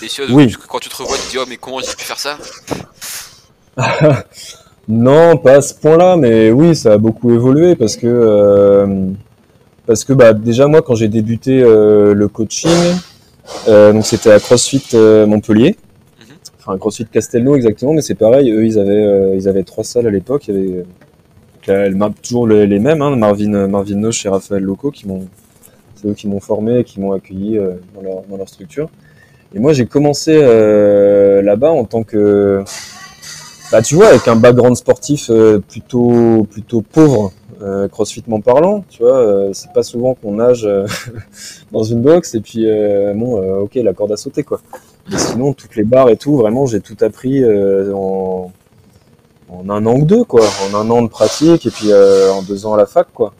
Des 0.00 0.08
choses 0.08 0.30
Oui. 0.32 0.48
tu- 0.48 0.56
quand 0.58 0.78
tu 0.78 0.88
te 0.88 0.96
revois, 0.96 1.16
tu 1.16 1.22
te 1.26 1.30
dis 1.30 1.38
oh 1.38 1.44
mais 1.48 1.56
comment 1.56 1.80
j'ai 1.80 1.94
pu 1.94 2.04
faire 2.04 2.18
ça? 2.18 2.38
Non, 4.88 5.36
pas 5.36 5.54
à 5.58 5.60
ce 5.62 5.74
point-là, 5.74 6.16
mais 6.16 6.50
oui, 6.50 6.74
ça 6.74 6.94
a 6.94 6.98
beaucoup 6.98 7.30
évolué 7.32 7.76
parce 7.76 7.96
que 7.96 8.06
euh, 8.08 9.06
parce 9.86 10.04
que 10.04 10.12
bah 10.12 10.32
déjà 10.32 10.66
moi 10.66 10.82
quand 10.82 10.96
j'ai 10.96 11.06
débuté 11.08 11.62
euh, 11.62 12.14
le 12.14 12.26
coaching, 12.28 12.96
euh, 13.68 13.92
donc 13.92 14.04
c'était 14.04 14.32
à 14.32 14.40
CrossFit 14.40 14.82
Montpellier, 15.26 15.76
Mhm. 16.20 16.34
enfin 16.58 16.76
CrossFit 16.78 17.06
Castelnau 17.06 17.54
exactement, 17.54 17.92
mais 17.92 18.02
c'est 18.02 18.16
pareil, 18.16 18.50
eux 18.50 18.66
ils 18.66 18.78
avaient 18.78 18.90
euh, 19.04 19.36
ils 19.36 19.48
avaient 19.48 19.62
trois 19.62 19.84
salles 19.84 20.08
à 20.08 20.10
l'époque, 20.10 20.48
il 20.48 20.54
y 20.54 20.58
avait 20.58 20.84
là, 21.66 21.86
elles 21.86 21.96
marquent 21.96 22.20
toujours 22.22 22.46
les, 22.46 22.78
mêmes, 22.78 23.02
hein, 23.02 23.16
Marvin 23.16 23.66
Marvin 23.68 23.96
Noche 23.96 24.26
et 24.26 24.28
Raphaël 24.28 24.62
Loco 24.62 24.90
qui 24.90 25.06
m'ont 25.08 25.26
c'est 25.96 26.08
eux 26.08 26.14
qui 26.14 26.26
m'ont 26.28 26.40
formé 26.40 26.80
et 26.80 26.84
qui 26.84 27.00
m'ont 27.00 27.12
accueilli 27.12 27.58
euh, 27.58 27.74
dans 27.94 28.02
leur 28.02 28.22
dans 28.28 28.36
leur 28.36 28.48
structure. 28.48 28.88
Et 29.54 29.58
moi 29.58 29.72
j'ai 29.72 29.86
commencé 29.86 30.32
euh, 30.34 31.42
là-bas 31.42 31.70
en 31.70 31.84
tant 31.84 32.02
que 32.02 32.64
bah, 33.72 33.80
tu 33.80 33.94
vois, 33.94 34.08
avec 34.08 34.28
un 34.28 34.36
background 34.36 34.76
sportif 34.76 35.30
euh, 35.30 35.58
plutôt 35.58 36.46
plutôt 36.50 36.82
pauvre, 36.82 37.32
euh, 37.62 37.88
crossfitement 37.88 38.40
parlant, 38.40 38.84
tu 38.90 39.02
vois, 39.02 39.16
euh, 39.16 39.50
c'est 39.54 39.72
pas 39.72 39.82
souvent 39.82 40.14
qu'on 40.14 40.34
nage 40.34 40.66
euh, 40.66 40.86
dans 41.72 41.82
une 41.82 42.02
box 42.02 42.34
et 42.34 42.40
puis 42.40 42.68
euh, 42.68 43.14
bon, 43.14 43.40
euh, 43.40 43.60
ok, 43.60 43.76
la 43.76 43.94
corde 43.94 44.12
à 44.12 44.18
sauter 44.18 44.42
quoi. 44.42 44.60
Mais 45.10 45.18
sinon, 45.18 45.54
toutes 45.54 45.74
les 45.76 45.84
barres 45.84 46.10
et 46.10 46.16
tout, 46.16 46.36
vraiment, 46.36 46.66
j'ai 46.66 46.80
tout 46.80 46.96
appris 47.00 47.42
euh, 47.42 47.92
en 47.94 48.52
en 49.52 49.68
un 49.68 49.84
an 49.86 49.94
ou 49.94 50.04
deux 50.04 50.24
quoi, 50.24 50.42
en 50.70 50.74
un 50.74 50.90
an 50.90 51.02
de 51.02 51.08
pratique 51.08 51.66
et 51.66 51.70
puis 51.70 51.90
euh, 51.90 52.32
en 52.32 52.42
deux 52.42 52.66
ans 52.66 52.74
à 52.74 52.76
la 52.76 52.86
fac 52.86 53.08
quoi. 53.12 53.32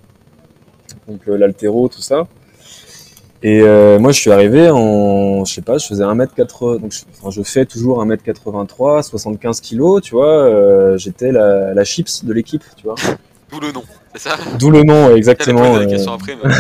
Donc 1.08 1.20
euh, 1.28 1.36
l'altéro, 1.36 1.88
tout 1.88 2.02
ça. 2.02 2.26
Et 3.44 3.60
euh, 3.60 3.98
moi, 3.98 4.12
je 4.12 4.20
suis 4.20 4.30
arrivé 4.30 4.70
en, 4.70 5.44
je 5.44 5.52
sais 5.52 5.62
pas, 5.62 5.76
je 5.76 5.84
faisais 5.84 6.04
1m80, 6.04 6.80
donc 6.80 6.92
je, 6.92 7.00
enfin, 7.10 7.30
je 7.30 7.42
fais 7.42 7.64
toujours 7.64 8.04
1m83, 8.04 9.02
75 9.02 9.60
kg, 9.60 10.00
tu 10.00 10.14
vois, 10.14 10.96
j'étais 10.96 11.32
la, 11.32 11.74
la 11.74 11.84
chips 11.84 12.24
de 12.24 12.32
l'équipe, 12.32 12.62
tu 12.76 12.84
vois. 12.84 12.94
D'où 13.50 13.58
le 13.58 13.72
nom, 13.72 13.82
c'est 14.14 14.28
ça? 14.28 14.36
D'où 14.60 14.70
le 14.70 14.84
nom, 14.84 15.16
exactement. 15.16 15.76
la 15.76 16.12
après, 16.12 16.36
mais 16.44 16.50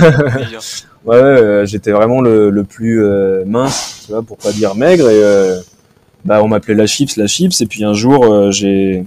ouais, 1.04 1.62
j'étais 1.66 1.92
vraiment 1.92 2.20
le, 2.20 2.50
le 2.50 2.64
plus 2.64 3.00
mince, 3.46 4.02
tu 4.04 4.10
vois, 4.12 4.22
pour 4.22 4.38
pas 4.38 4.50
dire 4.50 4.74
maigre, 4.74 5.08
et 5.08 5.22
bah, 6.24 6.42
on 6.42 6.48
m'appelait 6.48 6.74
la 6.74 6.88
chips, 6.88 7.16
la 7.16 7.28
chips, 7.28 7.60
et 7.60 7.66
puis 7.66 7.84
un 7.84 7.94
jour, 7.94 8.50
j'ai, 8.50 9.04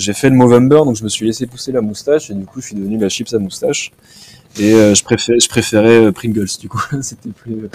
j'ai 0.00 0.12
fait 0.12 0.30
le 0.30 0.36
Movember, 0.36 0.82
donc 0.84 0.96
je 0.96 1.04
me 1.04 1.08
suis 1.08 1.26
laissé 1.26 1.46
pousser 1.46 1.72
la 1.72 1.80
moustache, 1.80 2.30
et 2.30 2.34
du 2.34 2.44
coup, 2.44 2.60
je 2.60 2.66
suis 2.66 2.76
devenu 2.76 2.98
la 2.98 3.08
chips 3.08 3.32
à 3.34 3.38
moustache. 3.38 3.92
Et 4.58 4.74
euh, 4.74 4.94
je 4.94 5.48
préférais, 5.48 6.06
euh, 6.06 6.12
Pringles, 6.12 6.48
du 6.60 6.68
coup, 6.68 6.82
c'était 7.02 7.30
plus, 7.30 7.68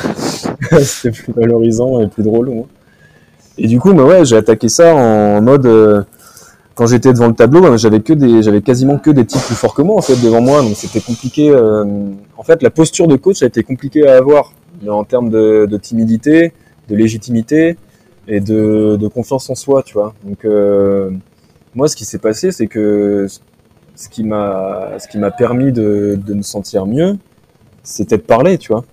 c'était 0.84 1.11
plus 1.11 1.34
valorisant 1.34 2.01
et 2.01 2.07
plus 2.07 2.23
drôle. 2.23 2.65
Et 3.57 3.67
du 3.67 3.80
coup, 3.80 3.93
bah 3.93 4.03
ouais, 4.03 4.26
j'ai 4.26 4.36
attaqué 4.36 4.67
ça 4.67 4.93
en 4.93 5.41
mode, 5.41 5.65
euh, 5.65 6.03
quand 6.76 6.88
j'étais 6.88 7.13
devant 7.13 7.28
le 7.28 7.34
tableau, 7.34 7.61
bah, 7.61 7.78
j'avais 7.78 8.01
quasiment 8.61 8.97
que 8.97 9.09
des 9.09 9.26
types 9.26 9.41
plus 9.41 9.55
forts 9.55 9.73
que 9.73 9.82
moi 9.82 9.95
en 9.95 10.01
fait 10.01 10.21
devant 10.21 10.41
moi, 10.41 10.61
donc 10.61 10.76
c'était 10.76 10.99
compliqué. 10.99 11.49
euh, 11.49 11.86
en 12.38 12.43
fait, 12.43 12.61
la 12.61 12.69
posture 12.69 13.07
de 13.07 13.15
coach 13.15 13.41
a 13.41 13.45
été 13.45 13.63
compliquée 13.63 14.07
à 14.07 14.17
avoir 14.17 14.51
en 14.88 15.05
termes 15.05 15.30
de, 15.30 15.80
timidité, 15.82 16.51
de 16.89 16.95
légitimité 16.95 17.78
et 18.28 18.41
de, 18.41 19.07
confiance 19.07 19.49
en 19.49 19.55
soi, 19.55 19.84
tu 19.84 19.93
vois. 19.93 20.13
Euh, 20.43 21.11
moi, 21.76 21.88
ce 21.88 21.95
qui 21.95 22.05
s'est 22.05 22.17
passé, 22.19 22.51
c'est 22.51 22.67
que 22.67 23.28
ce 23.95 24.09
qui 24.09 24.23
m'a, 24.23 24.97
ce 24.99 25.07
qui 25.07 25.17
m'a 25.17 25.32
permis 25.32 25.71
de, 25.71 26.17
de 26.26 26.34
me 26.34 26.41
sentir 26.41 26.86
mieux, 26.86 27.17
c'était 27.84 28.17
de 28.17 28.23
parler, 28.23 28.57
tu 28.57 28.71
vois. 28.71 28.84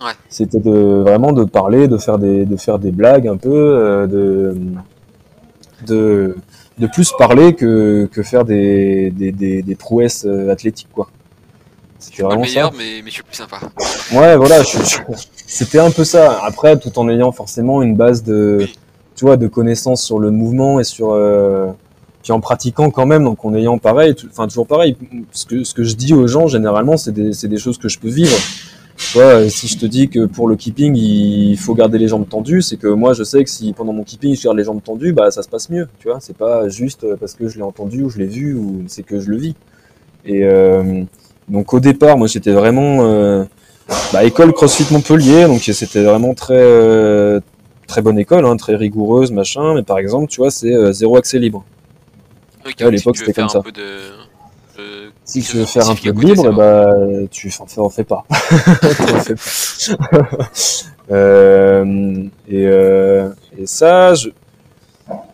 Ouais. 0.00 0.12
C'était 0.28 0.58
de 0.60 1.02
vraiment 1.02 1.32
de 1.32 1.44
parler, 1.44 1.86
de 1.88 1.96
faire 1.98 2.18
des, 2.18 2.44
de 2.44 2.56
faire 2.56 2.78
des 2.78 2.90
blagues 2.90 3.28
un 3.28 3.36
peu, 3.36 3.50
euh, 3.52 4.06
de, 4.06 4.56
de, 5.86 6.36
de 6.78 6.86
plus 6.86 7.12
parler 7.16 7.54
que, 7.54 8.08
que 8.12 8.22
faire 8.22 8.44
des, 8.44 9.10
des, 9.10 9.32
des, 9.32 9.62
des 9.62 9.74
prouesses 9.74 10.24
euh, 10.26 10.50
athlétiques, 10.50 10.88
quoi. 10.92 11.08
C'était 11.98 12.22
Pas 12.22 12.28
le 12.30 12.34
vraiment 12.34 12.44
ça. 12.44 12.50
meilleur, 12.50 12.72
mais, 12.76 13.00
mais 13.02 13.08
je 13.10 13.14
suis 13.14 13.22
plus 13.22 13.36
sympa. 13.36 13.60
Ouais, 14.12 14.36
voilà, 14.36 14.62
je- 14.62 14.76
je- 14.78 14.98
c'était 15.46 15.78
un 15.78 15.90
peu 15.90 16.04
ça. 16.04 16.40
Après, 16.44 16.78
tout 16.78 16.98
en 16.98 17.08
ayant 17.08 17.32
forcément 17.32 17.80
une 17.80 17.96
base 17.96 18.22
de, 18.24 18.58
Oui. 18.60 18.72
tu 19.14 19.24
vois, 19.24 19.36
de 19.38 19.46
connaissances 19.46 20.02
sur 20.02 20.18
le 20.18 20.30
mouvement 20.30 20.80
et 20.80 20.84
sur, 20.84 21.12
euh, 21.12 21.68
puis 22.24 22.32
en 22.32 22.40
pratiquant 22.40 22.90
quand 22.90 23.06
même, 23.06 23.22
donc 23.22 23.44
en 23.44 23.54
ayant 23.54 23.78
pareil, 23.78 24.16
enfin 24.30 24.48
toujours 24.48 24.66
pareil. 24.66 24.96
Ce 25.30 25.46
que 25.46 25.62
ce 25.62 25.74
que 25.74 25.84
je 25.84 25.94
dis 25.94 26.14
aux 26.14 26.26
gens 26.26 26.48
généralement, 26.48 26.96
c'est 26.96 27.12
des 27.12 27.30
des 27.46 27.58
choses 27.58 27.78
que 27.78 27.88
je 27.88 27.98
peux 28.00 28.08
vivre. 28.08 28.36
Tu 28.96 29.18
vois, 29.18 29.48
si 29.48 29.66
je 29.68 29.76
te 29.76 29.86
dis 29.86 30.08
que 30.08 30.24
pour 30.24 30.48
le 30.48 30.56
keeping, 30.56 30.96
il 30.96 31.56
faut 31.58 31.74
garder 31.74 31.98
les 31.98 32.08
jambes 32.08 32.28
tendues, 32.28 32.62
c'est 32.62 32.76
que 32.76 32.86
moi, 32.86 33.12
je 33.12 33.24
sais 33.24 33.42
que 33.42 33.50
si 33.50 33.72
pendant 33.72 33.92
mon 33.92 34.04
keeping, 34.04 34.36
je 34.36 34.42
garde 34.44 34.56
les 34.56 34.64
jambes 34.64 34.82
tendues, 34.82 35.12
bah, 35.12 35.30
ça 35.32 35.42
se 35.42 35.48
passe 35.48 35.68
mieux. 35.68 35.88
Tu 35.98 36.08
vois, 36.08 36.18
c'est 36.20 36.36
pas 36.36 36.68
juste 36.68 37.04
parce 37.16 37.34
que 37.34 37.48
je 37.48 37.56
l'ai 37.56 37.62
entendu 37.64 38.02
ou 38.02 38.08
je 38.10 38.18
l'ai 38.18 38.26
vu 38.26 38.54
ou 38.54 38.84
c'est 38.86 39.02
que 39.02 39.20
je 39.20 39.30
le 39.30 39.36
vis. 39.36 39.54
Et 40.24 40.44
euh, 40.44 41.02
donc, 41.48 41.74
au 41.74 41.80
départ, 41.80 42.16
moi, 42.16 42.28
j'étais 42.28 42.52
vraiment 42.52 42.98
euh, 43.00 43.44
bah, 44.12 44.24
école 44.24 44.52
CrossFit 44.52 44.86
Montpellier, 44.92 45.44
donc 45.46 45.60
c'était 45.60 46.04
vraiment 46.04 46.34
très 46.34 46.54
euh, 46.56 47.40
très 47.86 48.00
bonne 48.00 48.18
école, 48.18 48.46
hein, 48.46 48.56
très 48.56 48.76
rigoureuse, 48.76 49.30
machin. 49.32 49.74
Mais 49.74 49.82
par 49.82 49.98
exemple, 49.98 50.28
tu 50.28 50.40
vois, 50.40 50.50
c'est 50.50 50.72
euh, 50.72 50.92
zéro 50.92 51.16
accès 51.16 51.38
libre. 51.38 51.64
Ok, 52.66 52.80
à 52.80 52.90
l'époque, 52.90 53.16
si 53.16 53.20
c'était 53.20 53.32
comme 53.40 53.48
ça. 53.48 53.60
peu 53.60 53.72
de- 53.72 53.80
de- 54.78 55.10
Si 55.24 55.42
tu 55.42 55.56
veux 55.58 55.64
faire 55.64 55.88
un 55.88 55.94
peu 55.94 56.12
de 56.12 56.20
libre, 56.26 56.52
bah, 56.52 56.92
tu 57.30 57.52
en 57.78 57.88
fais, 57.88 58.04
pas. 58.04 58.24
Euh, 61.10 62.24
et, 62.48 62.66
euh, 62.66 63.28
et 63.58 63.66
ça, 63.66 64.14
je, 64.14 64.30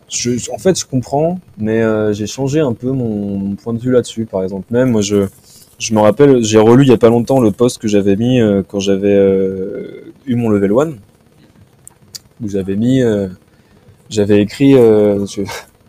je, 0.09 0.51
en 0.51 0.57
fait, 0.57 0.77
je 0.77 0.85
comprends, 0.85 1.39
mais 1.57 1.81
euh, 1.81 2.11
j'ai 2.13 2.27
changé 2.27 2.59
un 2.59 2.73
peu 2.73 2.91
mon, 2.91 3.37
mon 3.37 3.55
point 3.55 3.73
de 3.73 3.79
vue 3.79 3.91
là-dessus. 3.91 4.25
Par 4.25 4.43
exemple, 4.43 4.65
même 4.69 4.91
moi, 4.91 5.01
je, 5.01 5.27
je 5.79 5.93
me 5.93 5.99
rappelle, 6.01 6.43
j'ai 6.43 6.59
relu 6.59 6.83
il 6.83 6.89
y 6.89 6.93
a 6.93 6.97
pas 6.97 7.09
longtemps 7.09 7.39
le 7.39 7.51
post 7.51 7.77
que 7.77 7.87
j'avais 7.87 8.15
mis 8.17 8.39
quand 8.67 8.79
j'avais 8.79 9.15
eu 10.25 10.35
mon 10.35 10.49
level 10.49 10.71
1, 10.71 10.89
où 12.43 12.49
j'avais 12.49 12.75
mis, 12.75 13.01
j'avais 14.09 14.41
écrit, 14.41 14.75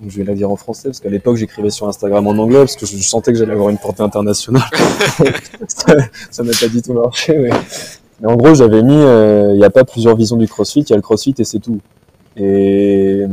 je, 0.03 0.09
je 0.09 0.19
vais 0.19 0.25
la 0.25 0.35
dire 0.35 0.51
en 0.51 0.57
français 0.57 0.89
parce 0.89 1.01
qu'à 1.01 1.09
l'époque 1.11 1.37
j'écrivais 1.37 1.71
sur 1.71 1.89
Instagram 1.89 2.27
en 2.27 2.31
anglais 2.39 2.59
parce 2.59 2.77
que 2.77 2.87
je, 2.87 2.97
je 2.97 3.03
sentais 3.03 3.33
que 3.33 3.39
j'allais 3.39 3.53
avoir 3.53 3.69
une 3.71 3.79
portée 3.79 4.03
internationale. 4.03 4.63
ça 5.69 6.43
n'a 6.43 6.53
pas 6.61 6.69
du 6.69 6.83
tout 6.83 6.93
marché. 6.95 7.37
Mais, 7.39 7.51
mais 8.21 8.29
en 8.31 8.37
gros, 8.37 8.55
j'avais 8.55 8.83
mis, 8.83 8.95
euh, 8.95 9.53
il 9.55 9.59
n'y 9.59 9.65
a 9.65 9.71
pas 9.71 9.85
plusieurs 9.85 10.17
visions 10.17 10.37
du 10.37 10.47
CrossFit, 10.47 10.81
il 10.81 10.91
y 10.91 10.93
a 10.93 10.97
le 10.97 11.03
CrossFit 11.03 11.35
et 11.39 11.45
c'est 11.45 11.59
tout. 11.59 11.81
Et 12.37 13.27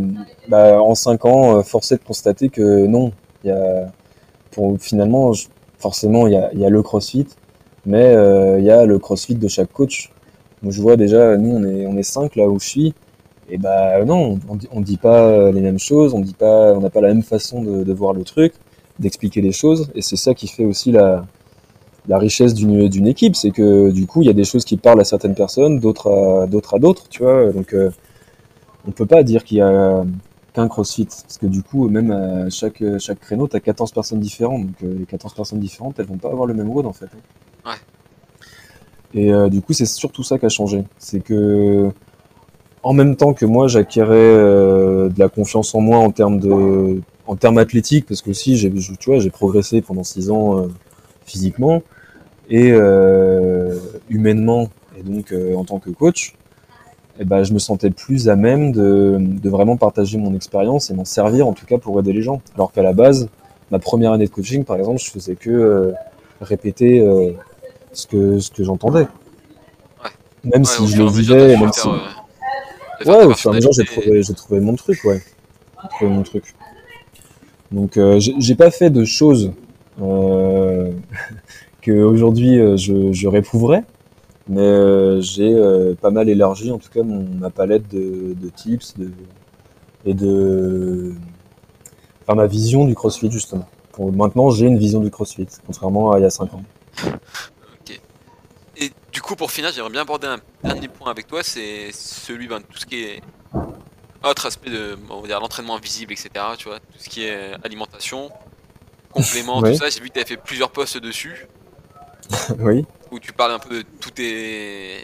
bah, 0.48 0.82
en 0.82 0.96
cinq 0.96 1.26
ans, 1.26 1.58
euh, 1.58 1.62
force 1.64 1.92
est 1.92 1.98
de 1.98 2.04
constater 2.04 2.50
que 2.50 2.86
non, 2.88 3.12
il 3.44 3.50
y 3.50 3.52
a, 3.52 3.92
pour 4.52 4.76
finalement, 4.80 5.32
je- 5.34 5.48
forcément, 5.78 6.28
il 6.28 6.34
y 6.34 6.38
a, 6.38 6.50
il 6.54 6.60
y 6.60 6.66
a 6.66 6.70
le 6.70 6.82
CrossFit, 6.84 7.28
mais 7.86 8.14
euh, 8.16 8.60
il 8.60 8.66
y 8.66 8.72
a 8.72 8.86
le 8.86 9.00
CrossFit 9.00 9.36
de 9.36 9.48
chaque 9.48 9.72
coach. 9.72 10.12
Donc 10.64 10.74
je 10.74 10.82
vois 10.82 10.98
déjà, 10.98 11.38
nous 11.38 11.56
on 11.56 11.64
est 11.64 11.86
on 11.88 11.96
est 11.96 12.04
cinq 12.04 12.36
là 12.36 12.48
où 12.50 12.60
je 12.60 12.68
suis, 12.68 12.94
et 13.52 13.58
bah 13.58 14.04
non, 14.06 14.40
on 14.50 14.58
on 14.72 14.82
dit 14.82 14.98
pas 14.98 15.52
les 15.52 15.62
mêmes 15.62 15.80
choses, 15.80 16.14
on 16.14 16.20
dit 16.22 16.34
pas, 16.34 16.74
on 16.74 16.82
n'a 16.82 16.90
pas 16.90 17.02
la 17.02 17.10
même 17.10 17.24
façon 17.24 17.62
de, 17.64 17.84
de 17.84 17.94
voir 17.94 18.14
le 18.14 18.24
truc, 18.24 18.54
d'expliquer 19.00 19.42
les 19.42 19.52
choses, 19.52 19.90
et 19.96 20.02
c'est 20.02 20.16
ça 20.18 20.34
qui 20.34 20.48
fait 20.48 20.66
aussi 20.66 20.92
la 20.92 21.26
la 22.08 22.18
richesse 22.18 22.54
d'une 22.54 22.88
d'une 22.90 23.08
équipe, 23.08 23.36
c'est 23.36 23.52
que 23.52 23.92
du 23.92 24.08
coup 24.08 24.22
il 24.24 24.28
y 24.28 24.30
a 24.30 24.34
des 24.34 24.46
choses 24.46 24.66
qui 24.66 24.78
parlent 24.78 25.02
à 25.02 25.04
certaines 25.06 25.36
personnes, 25.36 25.80
d'autres 25.80 26.10
à 26.44 26.48
d'autres 26.48 26.76
à 26.76 26.80
d'autres, 26.80 27.08
tu 27.10 27.24
vois, 27.24 27.52
donc 27.52 27.74
euh, 27.74 27.92
on 28.88 28.92
peut 28.92 29.06
pas 29.06 29.24
dire 29.24 29.44
qu'il 29.44 29.58
y 29.58 29.62
a 29.62 30.04
qu'un 30.54 30.68
CrossFit, 30.68 31.06
parce 31.06 31.38
que 31.38 31.46
du 31.48 31.62
coup 31.64 31.90
même 31.90 32.12
à 32.12 32.50
chaque 32.50 32.84
chaque 33.00 33.20
créneau 33.20 33.48
t'as 33.48 33.60
14 33.60 33.92
personnes 33.92 34.20
différentes, 34.20 34.66
donc 34.68 34.84
euh, 34.84 34.96
les 35.00 35.06
14 35.06 35.34
personnes 35.36 35.60
différentes 35.60 36.00
elles 36.00 36.06
vont 36.08 36.18
pas 36.18 36.30
avoir 36.30 36.48
le 36.48 36.54
même 36.54 36.70
rôle 36.70 36.86
en 36.88 36.94
fait. 36.94 37.06
hein. 37.06 37.70
Ouais. 37.72 37.78
Et 39.14 39.34
euh, 39.34 39.50
du 39.50 39.62
coup, 39.62 39.74
c'est 39.74 39.86
surtout 39.88 40.24
ça 40.24 40.38
qui 40.38 40.46
a 40.46 40.50
changé. 40.50 40.84
C'est 41.00 41.20
que, 41.22 41.92
en 42.84 42.94
même 42.94 43.16
temps 43.16 43.34
que 43.34 43.46
moi, 43.46 43.68
j'acquérais 43.68 44.16
euh, 44.16 45.10
de 45.10 45.20
la 45.20 45.30
confiance 45.30 45.76
en 45.76 45.82
moi 45.82 45.98
en 45.98 46.12
termes 46.12 46.40
de, 46.40 47.02
en 47.28 47.36
termes 47.36 47.58
athlétiques, 47.58 48.06
parce 48.08 48.22
que 48.22 48.32
aussi, 48.32 48.58
j'ai, 48.58 48.72
tu 48.72 49.10
vois, 49.10 49.20
j'ai 49.20 49.30
progressé 49.30 49.82
pendant 49.82 50.04
six 50.04 50.30
ans 50.32 50.60
euh, 50.60 50.68
physiquement 51.26 51.82
et 52.50 52.72
euh, 52.72 53.78
humainement, 54.10 54.70
et 54.98 55.04
donc 55.04 55.32
euh, 55.32 55.56
en 55.56 55.64
tant 55.66 55.80
que 55.80 55.90
coach. 55.90 56.36
Et 57.20 57.26
ben, 57.26 57.44
je 57.44 57.54
me 57.54 57.60
sentais 57.60 57.90
plus 57.90 58.30
à 58.30 58.38
même 58.38 58.72
de, 58.72 59.18
de 59.20 59.50
vraiment 59.50 59.76
partager 59.76 60.18
mon 60.18 60.34
expérience 60.34 60.90
et 60.90 60.94
m'en 60.94 61.04
servir, 61.04 61.48
en 61.48 61.54
tout 61.54 61.66
cas 61.66 61.78
pour 61.78 62.00
aider 62.00 62.14
les 62.14 62.22
gens. 62.22 62.42
Alors 62.56 62.72
qu'à 62.72 62.82
la 62.82 62.94
base, 62.94 63.28
ma 63.72 63.80
première 63.80 64.14
année 64.14 64.26
de 64.26 64.32
coaching, 64.32 64.64
par 64.64 64.78
exemple, 64.78 65.02
je 65.02 65.12
faisais 65.12 65.36
que 65.36 65.50
euh, 65.50 65.92
répéter 66.40 67.02
euh, 67.02 67.32
ce 67.92 68.08
que 68.08 68.40
ce 68.40 68.50
que 68.50 68.64
j'entendais. 68.64 69.06
Même 70.46 70.62
Ouais, 70.62 70.66
si 70.66 70.88
je 70.88 70.98
le 70.98 71.10
vivais, 71.10 71.58
même 71.58 71.74
si... 71.74 71.82
faire, 71.82 71.92
euh, 71.92 71.98
de 71.98 72.02
faire 72.02 72.26
Ouais, 73.06 73.26
au 73.26 73.34
fur 73.34 73.52
et 73.52 73.54
à 73.54 73.56
mesure, 73.58 73.72
j'ai 73.74 73.86
trouvé, 73.86 74.24
j'ai 74.24 74.34
trouvé 74.34 74.60
mon 74.60 74.76
truc, 74.76 75.04
ouais. 75.06 75.22
J'ai 75.84 75.90
trouvé 75.90 76.12
mon 76.12 76.24
truc. 76.24 76.56
Donc, 77.72 77.98
euh, 77.98 78.20
j'ai 78.20 78.34
j'ai 78.40 78.56
pas 78.56 78.72
fait 78.72 78.90
de 78.90 79.06
choses 79.06 79.52
euh, 80.02 80.92
que 81.82 81.92
aujourd'hui 81.92 82.60
euh, 82.60 82.78
je, 82.78 83.14
je 83.14 83.28
réprouverais, 83.28 83.84
mais 84.48 84.62
euh, 84.62 85.22
j'ai 85.22 85.54
euh, 85.54 85.94
pas 85.96 86.12
mal 86.12 86.30
élargi, 86.30 86.72
en 86.72 86.80
tout 86.80 86.90
cas, 86.90 87.04
mon, 87.04 87.26
ma 87.40 87.50
palette 87.50 87.88
de, 87.90 88.34
de 88.34 88.50
tips 88.50 88.98
de, 88.98 89.12
et 90.06 90.14
de, 90.14 91.14
enfin, 92.24 92.36
ma 92.36 92.48
vision 92.48 92.86
du 92.86 92.96
CrossFit 92.96 93.32
justement. 93.32 93.68
Pour, 93.92 94.12
maintenant, 94.12 94.50
j'ai 94.50 94.66
une 94.68 94.78
vision 94.78 95.00
du 95.02 95.12
CrossFit, 95.12 95.48
contrairement 95.66 96.12
à 96.12 96.20
il 96.20 96.24
y 96.24 96.26
a 96.26 96.30
5 96.30 96.54
ans. 96.54 96.64
Coup, 99.30 99.36
pour 99.36 99.52
finir, 99.52 99.72
j'aimerais 99.72 99.92
bien 99.92 100.02
aborder 100.02 100.26
un 100.26 100.40
dernier 100.64 100.88
point 100.88 101.12
avec 101.12 101.28
toi, 101.28 101.44
c'est 101.44 101.92
celui 101.92 102.48
ben, 102.48 102.62
de 102.62 102.64
tout 102.64 102.80
ce 102.80 102.86
qui 102.88 103.04
est 103.04 103.22
autre 104.24 104.48
aspect 104.48 104.72
de, 104.72 104.98
on 105.08 105.22
va 105.22 105.28
dire, 105.28 105.40
l'entraînement 105.40 105.76
invisible, 105.76 106.14
etc. 106.14 106.32
Tu 106.58 106.68
vois, 106.68 106.80
tout 106.80 106.98
ce 106.98 107.08
qui 107.08 107.26
est 107.26 107.36
euh, 107.54 107.58
alimentation, 107.64 108.32
compléments, 109.12 109.60
Oui. 109.62 109.74
tout 109.74 109.78
ça. 109.78 109.90
J'ai 109.92 110.00
vu 110.00 110.08
que 110.08 110.14
tu 110.16 110.20
avais 110.20 110.28
fait 110.28 110.38
plusieurs 110.38 110.72
posts 110.72 110.98
dessus, 110.98 111.46
oui. 112.58 112.88
où 113.12 113.20
tu 113.20 113.32
parles 113.32 113.52
un 113.52 113.60
peu 113.60 113.84
de 113.84 113.88
tous 114.02 114.10
tes 114.10 114.98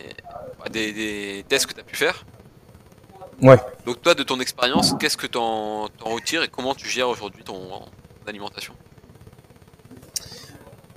bah, 0.58 0.70
des, 0.72 0.92
des 0.92 1.46
tests 1.48 1.68
que 1.68 1.76
tu 1.76 1.82
as 1.82 1.84
pu 1.84 1.96
faire. 1.96 2.26
Ouais. 3.44 3.58
Donc 3.86 4.02
toi, 4.02 4.16
de 4.16 4.24
ton 4.24 4.40
expérience, 4.40 4.96
qu'est-ce 5.00 5.18
que 5.18 5.28
t'en 5.28 5.88
t'en 5.90 6.10
retires 6.10 6.42
et 6.42 6.48
comment 6.48 6.74
tu 6.74 6.90
gères 6.90 7.10
aujourd'hui 7.10 7.44
ton, 7.44 7.70
ton 7.70 8.26
alimentation? 8.28 8.74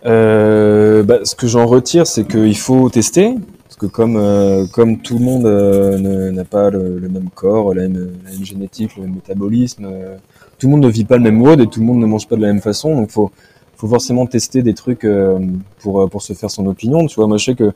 Euh, 0.06 1.02
bah, 1.02 1.18
ce 1.24 1.34
que 1.34 1.46
j'en 1.46 1.66
retire, 1.66 2.06
c'est 2.06 2.24
qu'il 2.24 2.56
faut 2.56 2.88
tester, 2.88 3.34
parce 3.64 3.76
que 3.76 3.86
comme 3.86 4.16
euh, 4.16 4.64
comme 4.72 4.98
tout 4.98 5.18
le 5.18 5.24
monde 5.24 5.44
euh, 5.46 6.30
n'a 6.30 6.44
pas 6.44 6.70
le, 6.70 6.98
le 6.98 7.08
même 7.08 7.30
corps, 7.34 7.74
la 7.74 7.82
même, 7.88 8.12
la 8.24 8.30
même 8.30 8.44
génétique, 8.44 8.96
le 8.96 9.02
même 9.02 9.14
métabolisme, 9.14 9.86
euh, 9.86 10.16
tout 10.58 10.68
le 10.68 10.72
monde 10.72 10.84
ne 10.84 10.88
vit 10.88 11.04
pas 11.04 11.16
le 11.16 11.22
même 11.24 11.36
mode 11.36 11.60
et 11.60 11.66
tout 11.66 11.80
le 11.80 11.86
monde 11.86 11.98
ne 11.98 12.06
mange 12.06 12.28
pas 12.28 12.36
de 12.36 12.42
la 12.42 12.48
même 12.48 12.60
façon, 12.60 12.94
donc 12.94 13.10
faut 13.10 13.30
faut 13.76 13.88
forcément 13.88 14.26
tester 14.26 14.62
des 14.62 14.74
trucs 14.74 15.04
euh, 15.04 15.38
pour 15.80 16.00
euh, 16.02 16.06
pour 16.06 16.22
se 16.22 16.32
faire 16.32 16.50
son 16.50 16.66
opinion. 16.66 17.06
Tu 17.06 17.16
vois, 17.16 17.26
moi 17.26 17.36
je 17.36 17.46
sais 17.46 17.54
que 17.54 17.72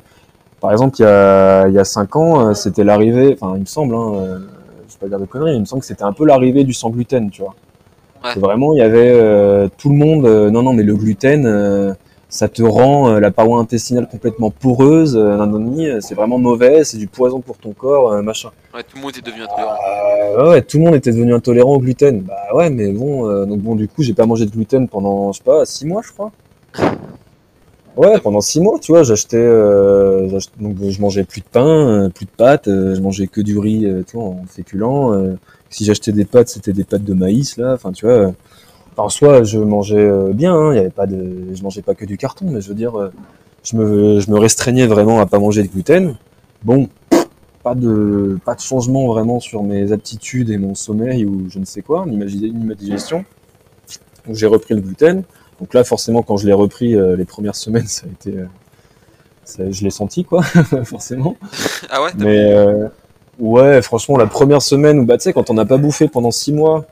par 0.61 0.71
exemple 0.71 0.97
il 1.01 1.03
y 1.03 1.07
a 1.07 1.67
il 1.69 1.75
y 1.75 1.79
a 1.79 1.85
cinq 1.85 2.15
ans, 2.15 2.55
c'était 2.55 2.85
l'arrivée, 2.85 3.37
enfin 3.41 3.55
il 3.57 3.61
me 3.63 3.67
semble, 3.67 3.95
hein, 3.97 4.13
euh, 4.15 4.39
je 4.89 4.95
vais 4.95 4.99
pas 5.01 5.09
dire 5.09 5.19
de 5.19 5.25
conneries, 5.27 5.55
il 5.57 5.61
me 5.61 5.65
semble 5.65 5.81
que 5.81 5.87
c'était 5.87 6.05
un 6.05 6.13
peu 6.13 6.25
l'arrivée 6.25 6.63
du 6.63 6.73
sans 6.73 6.91
gluten, 6.91 7.31
tu 7.31 7.43
vois. 7.43 7.55
Ouais. 8.25 8.41
Vraiment, 8.41 8.73
il 8.75 8.79
y 8.79 8.83
avait 8.83 9.11
euh, 9.13 9.69
tout 9.77 9.89
le 9.89 9.97
monde. 9.97 10.25
euh, 10.27 10.49
non, 10.51 10.63
non, 10.63 10.73
mais 10.75 10.85
le 10.85 10.95
gluten, 10.95 11.45
euh, 11.45 11.93
ça 12.33 12.49
te 12.49 12.63
rend 12.63 13.11
euh, 13.11 13.21
la 13.21 13.31
paroi 13.31 13.61
intestinale 13.61 14.09
complètement 14.11 14.51
poreuse. 14.51 15.17
Euh, 15.17 15.37
euh, 15.39 15.99
c'est 16.01 16.15
vraiment 16.15 16.39
mauvais, 16.39 16.83
c'est 16.83 16.97
du 16.97 17.07
poison 17.07 17.41
pour 17.41 17.59
ton 17.59 17.73
corps, 17.75 18.11
euh, 18.11 18.23
machin. 18.23 18.49
Ouais, 18.75 18.83
tout 18.83 18.97
le 18.97 19.03
monde 19.03 19.13
est 19.19 19.25
devenu 19.25 19.43
intolérant. 19.43 19.75
Euh, 20.39 20.51
ouais, 20.51 20.63
tout 20.63 20.79
le 20.79 20.85
monde 20.85 20.95
était 20.95 21.13
devenu 21.13 21.35
intolérant 21.35 21.75
au 21.75 21.79
gluten. 21.79 22.23
Bah 22.23 22.35
ouais, 22.55 22.71
mais 22.71 22.91
bon, 22.91 23.29
euh, 23.29 23.45
donc 23.45 23.61
bon, 23.61 23.75
du 23.75 23.87
coup, 23.87 24.03
j'ai 24.03 24.15
pas 24.15 24.25
mangé 24.25 24.47
de 24.47 24.51
gluten 24.51 24.89
pendant, 24.89 25.31
je 25.33 25.39
sais 25.39 25.45
pas, 25.45 25.67
six 25.67 25.87
mois, 25.87 26.01
je 26.03 26.11
crois. 26.11 26.33
Ouais, 27.99 28.19
pendant 28.21 28.41
six 28.41 28.61
mois, 28.63 28.79
tu 28.79 28.93
vois, 28.93 29.03
j'achetais, 29.03 29.37
euh, 29.37 30.27
j'ach- 30.31 30.49
donc 30.59 30.77
je 30.81 31.01
mangeais 31.03 31.25
plus 31.25 31.43
de 31.43 31.47
pain, 31.53 32.09
plus 32.15 32.25
de 32.25 32.31
pâtes, 32.35 32.69
euh, 32.69 32.95
je 32.95 33.01
mangeais 33.03 33.27
que 33.27 33.43
du 33.43 33.59
riz, 33.59 33.85
euh, 33.85 34.03
tu 34.09 34.17
vois, 34.17 34.25
en 34.25 34.45
féculent. 34.49 35.13
euh, 35.13 35.35
si 35.69 35.85
j'achetais 35.85 36.13
des 36.13 36.25
pâtes, 36.25 36.49
c'était 36.49 36.73
des 36.73 36.85
pâtes 36.85 37.05
de 37.05 37.13
maïs 37.13 37.59
là. 37.59 37.75
Enfin, 37.75 37.93
tu 37.93 38.07
vois. 38.07 38.33
En 38.97 39.09
soi, 39.09 39.43
je 39.45 39.59
mangeais 39.59 39.97
euh, 39.97 40.33
bien. 40.33 40.55
hein, 40.55 40.73
Il 40.73 40.77
y 40.77 40.81
avait 40.81 40.91
pas 40.91 41.07
de, 41.07 41.47
je 41.55 41.63
mangeais 41.63 41.83
pas 41.83 41.95
que 41.95 42.05
du 42.05 42.17
carton, 42.17 42.47
mais 42.51 42.61
je 42.61 42.69
veux 42.69 42.75
dire, 42.75 42.99
euh, 42.99 43.13
je 43.65 43.77
me, 43.77 44.21
je 44.21 44.31
me 44.31 44.39
restreignais 44.39 44.87
vraiment 44.87 45.21
à 45.21 45.27
pas 45.27 45.39
manger 45.39 45.63
de 45.63 45.69
gluten. 45.69 46.15
Bon, 46.63 46.89
pas 47.63 47.75
de, 47.75 48.39
pas 48.45 48.55
de 48.55 48.61
changement 48.61 49.07
vraiment 49.07 49.41
sur 49.41 49.63
mes 49.63 49.93
aptitudes 49.93 50.51
et 50.51 50.59
mon 50.59 50.75
sommeil 50.75 51.25
ou 51.25 51.47
je 51.49 51.59
ne 51.59 51.65
sais 51.65 51.83
quoi, 51.83 52.05
ni 52.07 52.17
ma, 52.17 52.25
ni 52.27 52.65
ma 52.65 52.75
digestion. 52.75 53.25
Donc 54.27 54.37
j'ai 54.37 54.47
repris 54.47 54.75
le 54.75 54.81
gluten. 54.81 55.23
Donc 55.61 55.75
là, 55.75 55.85
forcément, 55.85 56.23
quand 56.23 56.37
je 56.37 56.47
l'ai 56.47 56.53
repris 56.53 56.95
euh, 56.97 57.17
les 57.17 57.25
premières 57.25 57.57
semaines, 57.57 57.87
ça 57.87 58.07
a 58.07 58.11
été, 58.11 58.39
euh, 58.39 58.47
ça- 59.45 59.71
je 59.71 59.85
l'ai 59.85 59.91
senti 59.91 60.25
quoi, 60.25 60.43
forcément. 60.85 61.37
Ah 61.91 62.03
ouais 62.03 62.11
Mais 62.19 62.53
euh, 62.53 62.89
ouais, 63.39 63.81
franchement, 63.83 64.17
la 64.17 64.27
première 64.27 64.63
semaine 64.63 64.99
où 65.01 65.05
bah 65.05 65.17
tu 65.19 65.25
sais 65.25 65.33
quand 65.33 65.51
on 65.51 65.55
n'a 65.55 65.65
pas 65.65 65.77
bouffé 65.79 66.09
pendant 66.09 66.31
six 66.33 66.53
mois, 66.53 66.85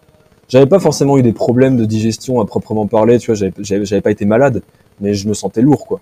j'avais 0.51 0.67
pas 0.67 0.81
forcément 0.81 1.17
eu 1.17 1.23
des 1.23 1.33
problèmes 1.33 1.79
de 1.79 1.87
digestion 1.87 2.41
à 2.43 2.45
proprement 2.45 2.87
parler, 2.87 3.19
tu 3.19 3.33
vois, 3.33 3.49
j'avais 3.59 4.01
pas 4.03 4.11
été 4.11 4.27
malade, 4.27 4.63
mais 5.01 5.15
je 5.15 5.27
me 5.27 5.33
sentais 5.33 5.63
lourd 5.63 5.87
quoi. 5.87 6.01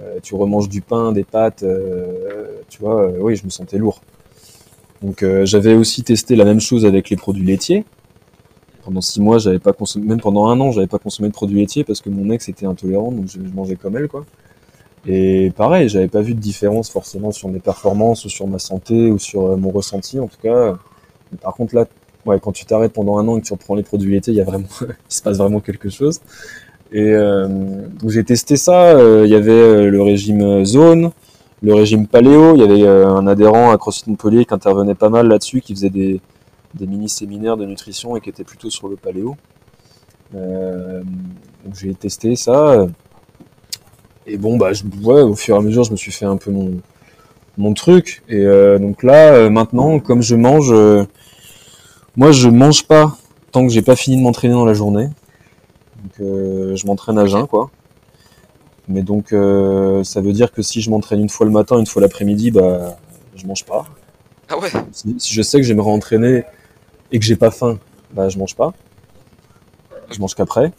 Euh, 0.00 0.18
tu 0.22 0.36
remanges 0.36 0.68
du 0.68 0.80
pain, 0.80 1.10
des 1.10 1.24
pâtes, 1.24 1.64
euh, 1.64 2.60
tu 2.68 2.78
vois, 2.80 3.02
euh, 3.02 3.18
oui, 3.20 3.34
je 3.34 3.44
me 3.44 3.50
sentais 3.50 3.78
lourd. 3.78 4.00
Donc 5.02 5.22
euh, 5.22 5.44
j'avais 5.44 5.74
aussi 5.74 6.02
testé 6.04 6.36
la 6.36 6.44
même 6.44 6.60
chose 6.60 6.86
avec 6.86 7.10
les 7.10 7.16
produits 7.16 7.44
laitiers. 7.44 7.84
Pendant 8.84 9.00
six 9.00 9.20
mois, 9.20 9.38
j'avais 9.38 9.58
pas 9.58 9.72
consommé, 9.72 10.06
même 10.06 10.20
pendant 10.20 10.46
un 10.46 10.58
an, 10.60 10.70
j'avais 10.72 10.86
pas 10.86 10.98
consommé 10.98 11.28
de 11.28 11.34
produits 11.34 11.58
laitiers 11.58 11.84
parce 11.84 12.00
que 12.00 12.10
mon 12.10 12.30
ex 12.30 12.48
était 12.48 12.66
intolérant, 12.66 13.12
donc 13.12 13.26
je, 13.28 13.38
mangeais 13.54 13.76
comme 13.76 13.96
elle 13.96 14.08
quoi. 14.08 14.24
Et 15.06 15.52
pareil, 15.56 15.88
j'avais 15.88 16.08
pas 16.08 16.20
vu 16.20 16.34
de 16.34 16.40
différence 16.40 16.88
forcément 16.88 17.32
sur 17.32 17.48
mes 17.48 17.58
performances 17.58 18.24
ou 18.24 18.28
sur 18.28 18.46
ma 18.46 18.60
santé 18.60 19.10
ou 19.10 19.18
sur 19.18 19.46
euh, 19.46 19.56
mon 19.56 19.70
ressenti 19.70 20.20
en 20.20 20.28
tout 20.28 20.38
cas. 20.40 20.76
Par 21.40 21.54
contre 21.54 21.74
là, 21.74 21.86
ouais, 22.26 22.38
quand 22.40 22.52
tu 22.52 22.64
t'arrêtes 22.64 22.92
pendant 22.92 23.18
un 23.18 23.28
an 23.28 23.36
et 23.36 23.40
que 23.40 23.46
tu 23.46 23.52
reprends 23.52 23.74
les 23.74 23.82
produits 23.82 24.12
laitiers, 24.12 24.32
il 24.32 24.36
y 24.36 24.40
a 24.40 24.44
vraiment, 24.44 24.66
il 24.80 24.88
se 25.08 25.22
passe 25.22 25.38
vraiment 25.38 25.60
quelque 25.60 25.90
chose. 25.90 26.20
Et 26.92 27.10
euh, 27.12 27.48
j'ai 28.06 28.24
testé 28.24 28.56
ça. 28.56 28.96
euh, 28.96 29.22
Il 29.24 29.30
y 29.30 29.34
avait 29.34 29.50
euh, 29.50 29.90
le 29.90 30.02
régime 30.02 30.64
zone, 30.64 31.10
le 31.62 31.74
régime 31.74 32.06
paléo. 32.06 32.54
Il 32.54 32.60
y 32.60 32.64
avait 32.64 32.82
euh, 32.82 33.08
un 33.08 33.26
adhérent 33.26 33.70
à 33.72 33.78
CrossFit 33.78 34.10
Montpellier 34.10 34.44
qui 34.44 34.52
intervenait 34.54 34.94
pas 34.94 35.08
mal 35.08 35.26
là-dessus, 35.28 35.60
qui 35.62 35.74
faisait 35.74 35.90
des, 35.90 36.20
des 36.74 36.86
mini 36.86 37.08
séminaires 37.08 37.56
de 37.56 37.64
nutrition 37.64 38.14
et 38.16 38.20
qui 38.20 38.28
était 38.28 38.44
plutôt 38.44 38.68
sur 38.70 38.88
le 38.88 38.96
paléo. 38.96 39.36
Euh, 40.34 41.02
donc 41.64 41.74
j'ai 41.76 41.94
testé 41.94 42.36
ça. 42.36 42.86
Et 44.26 44.36
bon, 44.36 44.56
bah, 44.56 44.72
je, 44.72 44.84
ouais, 45.02 45.22
au 45.22 45.34
fur 45.34 45.56
et 45.56 45.58
à 45.58 45.62
mesure, 45.62 45.84
je 45.84 45.92
me 45.92 45.96
suis 45.96 46.12
fait 46.12 46.26
un 46.26 46.36
peu 46.36 46.50
mon, 46.50 46.80
mon 47.58 47.74
truc. 47.74 48.22
Et 48.28 48.44
euh, 48.44 48.78
donc 48.78 49.02
là, 49.02 49.32
euh, 49.34 49.50
maintenant, 49.50 49.98
comme 49.98 50.22
je 50.22 50.36
mange, 50.36 50.70
euh, 50.72 51.04
moi, 52.16 52.32
je 52.32 52.48
mange 52.48 52.86
pas 52.86 53.16
tant 53.52 53.66
que 53.66 53.72
j'ai 53.72 53.82
pas 53.82 53.96
fini 53.96 54.16
de 54.16 54.22
m'entraîner 54.22 54.54
dans 54.54 54.64
la 54.64 54.74
journée. 54.74 55.08
Donc, 56.02 56.20
euh, 56.20 56.76
je 56.76 56.86
m'entraîne 56.86 57.18
à 57.18 57.26
jeun, 57.26 57.46
quoi. 57.46 57.70
Mais 58.88 59.02
donc, 59.02 59.32
euh, 59.32 60.02
ça 60.04 60.20
veut 60.20 60.32
dire 60.32 60.52
que 60.52 60.62
si 60.62 60.80
je 60.80 60.90
m'entraîne 60.90 61.20
une 61.20 61.28
fois 61.28 61.46
le 61.46 61.52
matin, 61.52 61.78
une 61.78 61.86
fois 61.86 62.02
l'après-midi, 62.02 62.50
bah, 62.50 62.98
je 63.36 63.46
mange 63.46 63.64
pas. 63.64 63.86
Ah 64.48 64.58
ouais? 64.58 64.70
Si, 64.90 65.14
si 65.18 65.32
je 65.32 65.42
sais 65.42 65.58
que 65.58 65.62
j'aimerais 65.64 65.90
entraîner 65.90 66.44
et 67.12 67.18
que 67.18 67.24
j'ai 67.24 67.36
pas 67.36 67.50
faim, 67.50 67.78
bah, 68.12 68.28
je 68.28 68.38
mange 68.38 68.56
pas. 68.56 68.72
Je 70.10 70.18
mange 70.18 70.34
qu'après. 70.34 70.72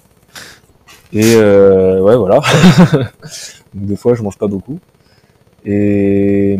Et 1.13 1.35
euh, 1.35 2.01
ouais, 2.01 2.15
voilà. 2.15 2.41
Donc, 3.73 3.85
des 3.85 3.95
fois, 3.95 4.13
je 4.13 4.21
mange 4.21 4.37
pas 4.37 4.47
beaucoup. 4.47 4.79
Et, 5.65 6.59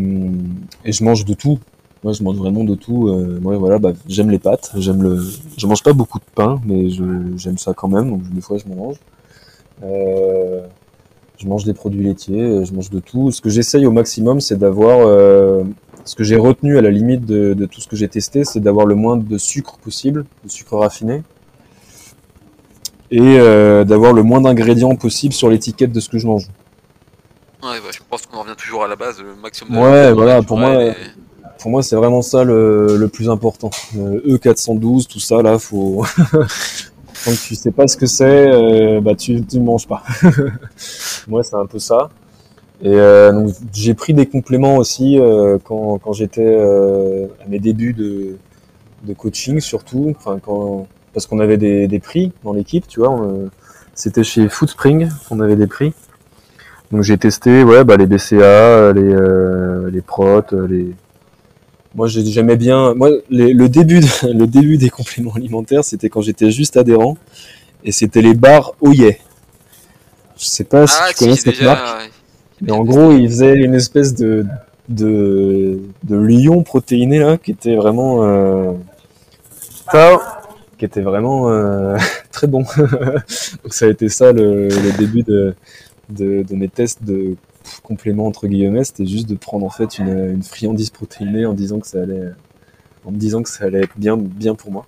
et 0.84 0.92
je 0.92 1.04
mange 1.04 1.24
de 1.24 1.34
tout. 1.34 1.58
Moi, 2.04 2.12
je 2.12 2.22
mange 2.22 2.36
vraiment 2.36 2.62
de 2.64 2.74
tout. 2.74 3.08
Euh, 3.08 3.40
ouais, 3.42 3.56
voilà, 3.56 3.78
bah, 3.78 3.92
j'aime 4.06 4.30
les 4.30 4.38
pâtes. 4.38 4.70
J'aime 4.76 5.02
le. 5.02 5.20
Je 5.56 5.66
mange 5.66 5.82
pas 5.82 5.92
beaucoup 5.94 6.18
de 6.18 6.24
pain, 6.34 6.60
mais 6.64 6.88
j'aime 6.90 7.58
ça 7.58 7.72
quand 7.74 7.88
même. 7.88 8.10
Donc 8.10 8.22
des 8.30 8.40
fois, 8.42 8.58
je 8.58 8.68
m'en 8.68 8.76
mange. 8.76 8.96
Euh, 9.82 10.60
je 11.38 11.46
mange 11.48 11.64
des 11.64 11.72
produits 11.74 12.04
laitiers. 12.04 12.64
Je 12.64 12.72
mange 12.74 12.90
de 12.90 13.00
tout. 13.00 13.32
Ce 13.32 13.40
que 13.40 13.48
j'essaye 13.50 13.86
au 13.86 13.90
maximum, 13.90 14.40
c'est 14.40 14.56
d'avoir. 14.58 14.98
euh, 15.06 15.64
ce 16.06 16.14
que 16.14 16.22
j'ai 16.24 16.36
retenu 16.36 16.76
à 16.76 16.82
la 16.82 16.90
limite 16.90 17.24
de, 17.24 17.54
de 17.54 17.64
tout 17.64 17.80
ce 17.80 17.88
que 17.88 17.96
j'ai 17.96 18.08
testé, 18.08 18.44
c'est 18.44 18.60
d'avoir 18.60 18.84
le 18.84 18.94
moins 18.94 19.16
de 19.16 19.38
sucre 19.38 19.78
possible, 19.78 20.26
de 20.44 20.50
sucre 20.50 20.76
raffiné, 20.76 21.22
et 23.10 23.20
euh, 23.38 23.84
d'avoir 23.84 24.12
le 24.12 24.22
moins 24.22 24.42
d'ingrédients 24.42 24.94
possible 24.96 25.32
sur 25.32 25.48
l'étiquette 25.48 25.92
de 25.92 26.00
ce 26.00 26.10
que 26.10 26.18
je 26.18 26.26
mange. 26.26 26.44
Ouais, 27.62 27.78
bah, 27.80 27.88
je 27.90 28.00
pense 28.10 28.26
qu'on 28.26 28.40
revient 28.42 28.54
toujours 28.58 28.84
à 28.84 28.88
la 28.88 28.96
base, 28.96 29.18
le 29.22 29.34
maximum 29.40 29.72
de 29.72 29.78
Ouais, 29.82 30.12
voilà, 30.12 30.42
pour 30.42 30.58
moi, 30.58 30.74
et- 30.84 30.92
Pour 31.64 31.70
moi, 31.70 31.82
c'est 31.82 31.96
vraiment 31.96 32.20
ça 32.20 32.44
le, 32.44 33.08
plus 33.10 33.30
important. 33.30 33.70
Euh, 33.96 34.20
E412, 34.26 35.06
tout 35.06 35.18
ça, 35.18 35.40
là, 35.40 35.58
faut. 35.58 36.04
Tant 37.24 37.30
que 37.30 37.42
tu 37.42 37.54
sais 37.54 37.70
pas 37.70 37.88
ce 37.88 37.96
que 37.96 38.04
c'est, 38.04 38.52
euh, 38.52 39.00
bah 39.00 39.14
tu 39.14 39.42
ne 39.54 39.60
manges 39.60 39.88
pas. 39.88 40.02
moi, 41.26 41.42
c'est 41.42 41.56
un 41.56 41.64
peu 41.64 41.78
ça. 41.78 42.10
Et 42.82 42.88
euh, 42.88 43.32
donc, 43.32 43.54
j'ai 43.72 43.94
pris 43.94 44.12
des 44.12 44.26
compléments 44.26 44.76
aussi 44.76 45.18
euh, 45.18 45.56
quand, 45.64 46.12
j'étais 46.12 46.54
à 46.54 47.48
mes 47.48 47.60
débuts 47.60 47.94
de, 47.94 48.36
coaching, 49.14 49.58
surtout. 49.60 50.14
Quand 50.22 50.86
parce 51.14 51.26
qu'on 51.26 51.40
avait 51.40 51.56
des, 51.56 51.98
prix 51.98 52.32
dans 52.44 52.52
l'équipe, 52.52 52.86
tu 52.86 53.00
vois. 53.00 53.26
C'était 53.94 54.22
chez 54.22 54.50
Foodspring 54.50 55.08
qu'on 55.30 55.40
avait 55.40 55.56
des 55.56 55.66
prix. 55.66 55.94
Donc 56.92 57.04
j'ai 57.04 57.16
testé, 57.16 57.64
ouais, 57.64 57.84
bah 57.84 57.96
les 57.96 58.04
BCA, 58.04 58.92
les 58.92 59.16
les 59.90 60.02
protes, 60.02 60.52
les 60.52 60.94
moi, 61.94 62.08
j'ai- 62.08 62.24
j'aimais 62.26 62.56
bien. 62.56 62.94
Moi, 62.94 63.10
les- 63.30 63.52
le 63.54 63.68
début, 63.68 64.00
de- 64.00 64.06
le 64.32 64.46
début 64.46 64.76
des 64.78 64.90
compléments 64.90 65.32
alimentaires, 65.34 65.84
c'était 65.84 66.08
quand 66.08 66.20
j'étais 66.22 66.50
juste 66.50 66.76
adhérent, 66.76 67.16
et 67.84 67.92
c'était 67.92 68.22
les 68.22 68.34
bars 68.34 68.72
Oye. 68.80 69.16
Je 70.36 70.44
sais 70.44 70.64
pas 70.64 70.86
si 70.86 70.96
Ah, 71.00 71.08
tu 71.10 71.16
connais 71.24 71.36
cette 71.36 71.54
déjà. 71.54 71.74
marque. 71.74 72.10
Mais 72.60 72.72
en 72.72 72.84
gros, 72.84 73.12
ils 73.12 73.28
faisaient 73.28 73.54
une 73.56 73.74
espèce 73.74 74.14
de 74.14 74.44
de 74.88 75.80
de 76.02 76.16
lion 76.16 76.62
protéiné 76.62 77.18
là, 77.18 77.38
qui 77.38 77.52
était 77.52 77.74
vraiment 77.76 78.22
euh, 78.24 78.72
qui 80.78 80.84
était 80.84 81.00
vraiment 81.02 81.50
euh, 81.50 81.96
très 82.32 82.46
bon. 82.46 82.64
Donc 82.76 83.72
ça 83.72 83.86
a 83.86 83.88
été 83.88 84.08
ça 84.08 84.32
le, 84.32 84.68
le 84.68 84.98
début 84.98 85.22
de, 85.22 85.54
de 86.10 86.42
de 86.42 86.54
mes 86.54 86.68
tests 86.68 87.02
de 87.02 87.36
compléments 87.82 88.26
entre 88.26 88.46
guillemets, 88.46 88.84
c'était 88.84 89.06
juste 89.06 89.28
de 89.28 89.34
prendre 89.34 89.64
en 89.64 89.70
fait 89.70 89.98
une, 89.98 90.30
une 90.34 90.42
friandise 90.42 90.90
protéinée 90.90 91.46
en 91.46 91.52
disant 91.52 91.80
que 91.80 91.86
ça 91.86 92.00
allait, 92.02 92.28
en 93.04 93.10
me 93.12 93.16
disant 93.16 93.42
que 93.42 93.48
ça 93.48 93.64
allait 93.64 93.82
être 93.82 93.96
bien, 93.96 94.16
bien 94.16 94.54
pour 94.54 94.70
moi. 94.70 94.86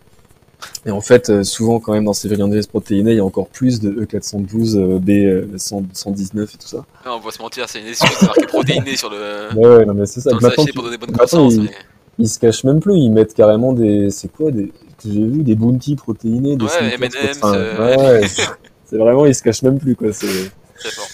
Et 0.86 0.90
en 0.90 1.00
fait, 1.02 1.28
euh, 1.28 1.42
souvent 1.44 1.80
quand 1.80 1.92
même 1.92 2.04
dans 2.06 2.12
ces 2.14 2.28
friandises 2.28 2.66
protéinées, 2.66 3.12
il 3.12 3.16
y 3.16 3.20
a 3.20 3.24
encore 3.24 3.48
plus 3.48 3.78
de 3.80 3.90
E412, 3.92 4.76
euh, 4.76 4.98
B119 4.98 6.42
et 6.42 6.46
tout 6.58 6.66
ça. 6.66 6.84
Non, 7.04 7.16
on 7.16 7.20
va 7.20 7.30
se 7.30 7.40
mentir, 7.42 7.68
c'est 7.68 7.80
une 7.80 7.88
excuse, 7.88 8.10
c'est 8.18 8.26
marqué 8.26 8.46
protéiné 8.46 8.96
sur 8.96 9.10
le, 9.10 9.54
Ouais, 9.54 9.76
ouais, 9.78 9.84
non 9.84 9.94
mais 9.94 10.06
c'est 10.06 10.20
ça. 10.20 10.30
Maintenant, 10.32 10.64
pour 10.74 10.84
donner 10.84 10.96
bonne 10.98 11.10
maintenant, 11.10 11.50
mais- 11.50 11.70
ils 12.18 12.28
se 12.28 12.38
cachent 12.38 12.64
même 12.64 12.80
plus, 12.80 12.94
ils 12.96 13.10
mettent 13.10 13.34
carrément 13.34 13.74
des, 13.74 14.08
c'est 14.10 14.28
quoi, 14.28 14.50
des, 14.50 14.72
j'ai 15.04 15.26
vu 15.26 15.42
des 15.42 15.54
bounty 15.54 15.96
protéinés, 15.96 16.56
des 16.56 16.64
Ouais, 16.64 16.94
M&M's, 16.94 17.36
enfin, 17.42 17.54
euh, 17.54 17.96
ouais, 17.96 18.20
ouais, 18.20 18.28
c'est- 18.28 18.42
c'est 18.86 18.96
vraiment, 18.96 19.26
ils 19.26 19.34
se 19.34 19.42
cachent 19.42 19.62
même 19.62 19.78
plus 19.78 19.94
quoi. 19.96 20.12
C'est 20.12 20.26
Très 20.78 20.90
fort. 20.90 21.06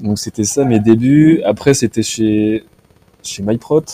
Donc 0.00 0.18
c'était 0.18 0.44
ça 0.44 0.64
mes 0.64 0.80
débuts. 0.80 1.42
Après 1.44 1.74
c'était 1.74 2.02
chez 2.02 2.64
chez 3.22 3.42
MyProt. 3.42 3.84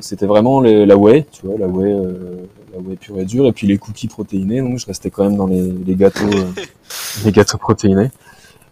C'était 0.00 0.26
vraiment 0.26 0.60
les- 0.60 0.86
la 0.86 0.96
whey, 0.96 1.24
tu 1.30 1.46
vois, 1.46 1.56
la 1.56 1.68
whey, 1.68 1.92
euh, 1.92 2.46
la 2.72 2.80
whey 2.80 2.96
pure 2.96 3.20
et 3.20 3.24
dure, 3.24 3.46
et 3.46 3.52
puis 3.52 3.66
les 3.68 3.78
cookies 3.78 4.08
protéinés. 4.08 4.60
Donc 4.60 4.78
je 4.78 4.86
restais 4.86 5.10
quand 5.10 5.22
même 5.24 5.36
dans 5.36 5.46
les, 5.46 5.70
les 5.70 5.94
gâteaux, 5.94 6.26
euh, 6.26 6.50
les 7.24 7.30
gâteaux 7.30 7.58
protéinés. 7.58 8.10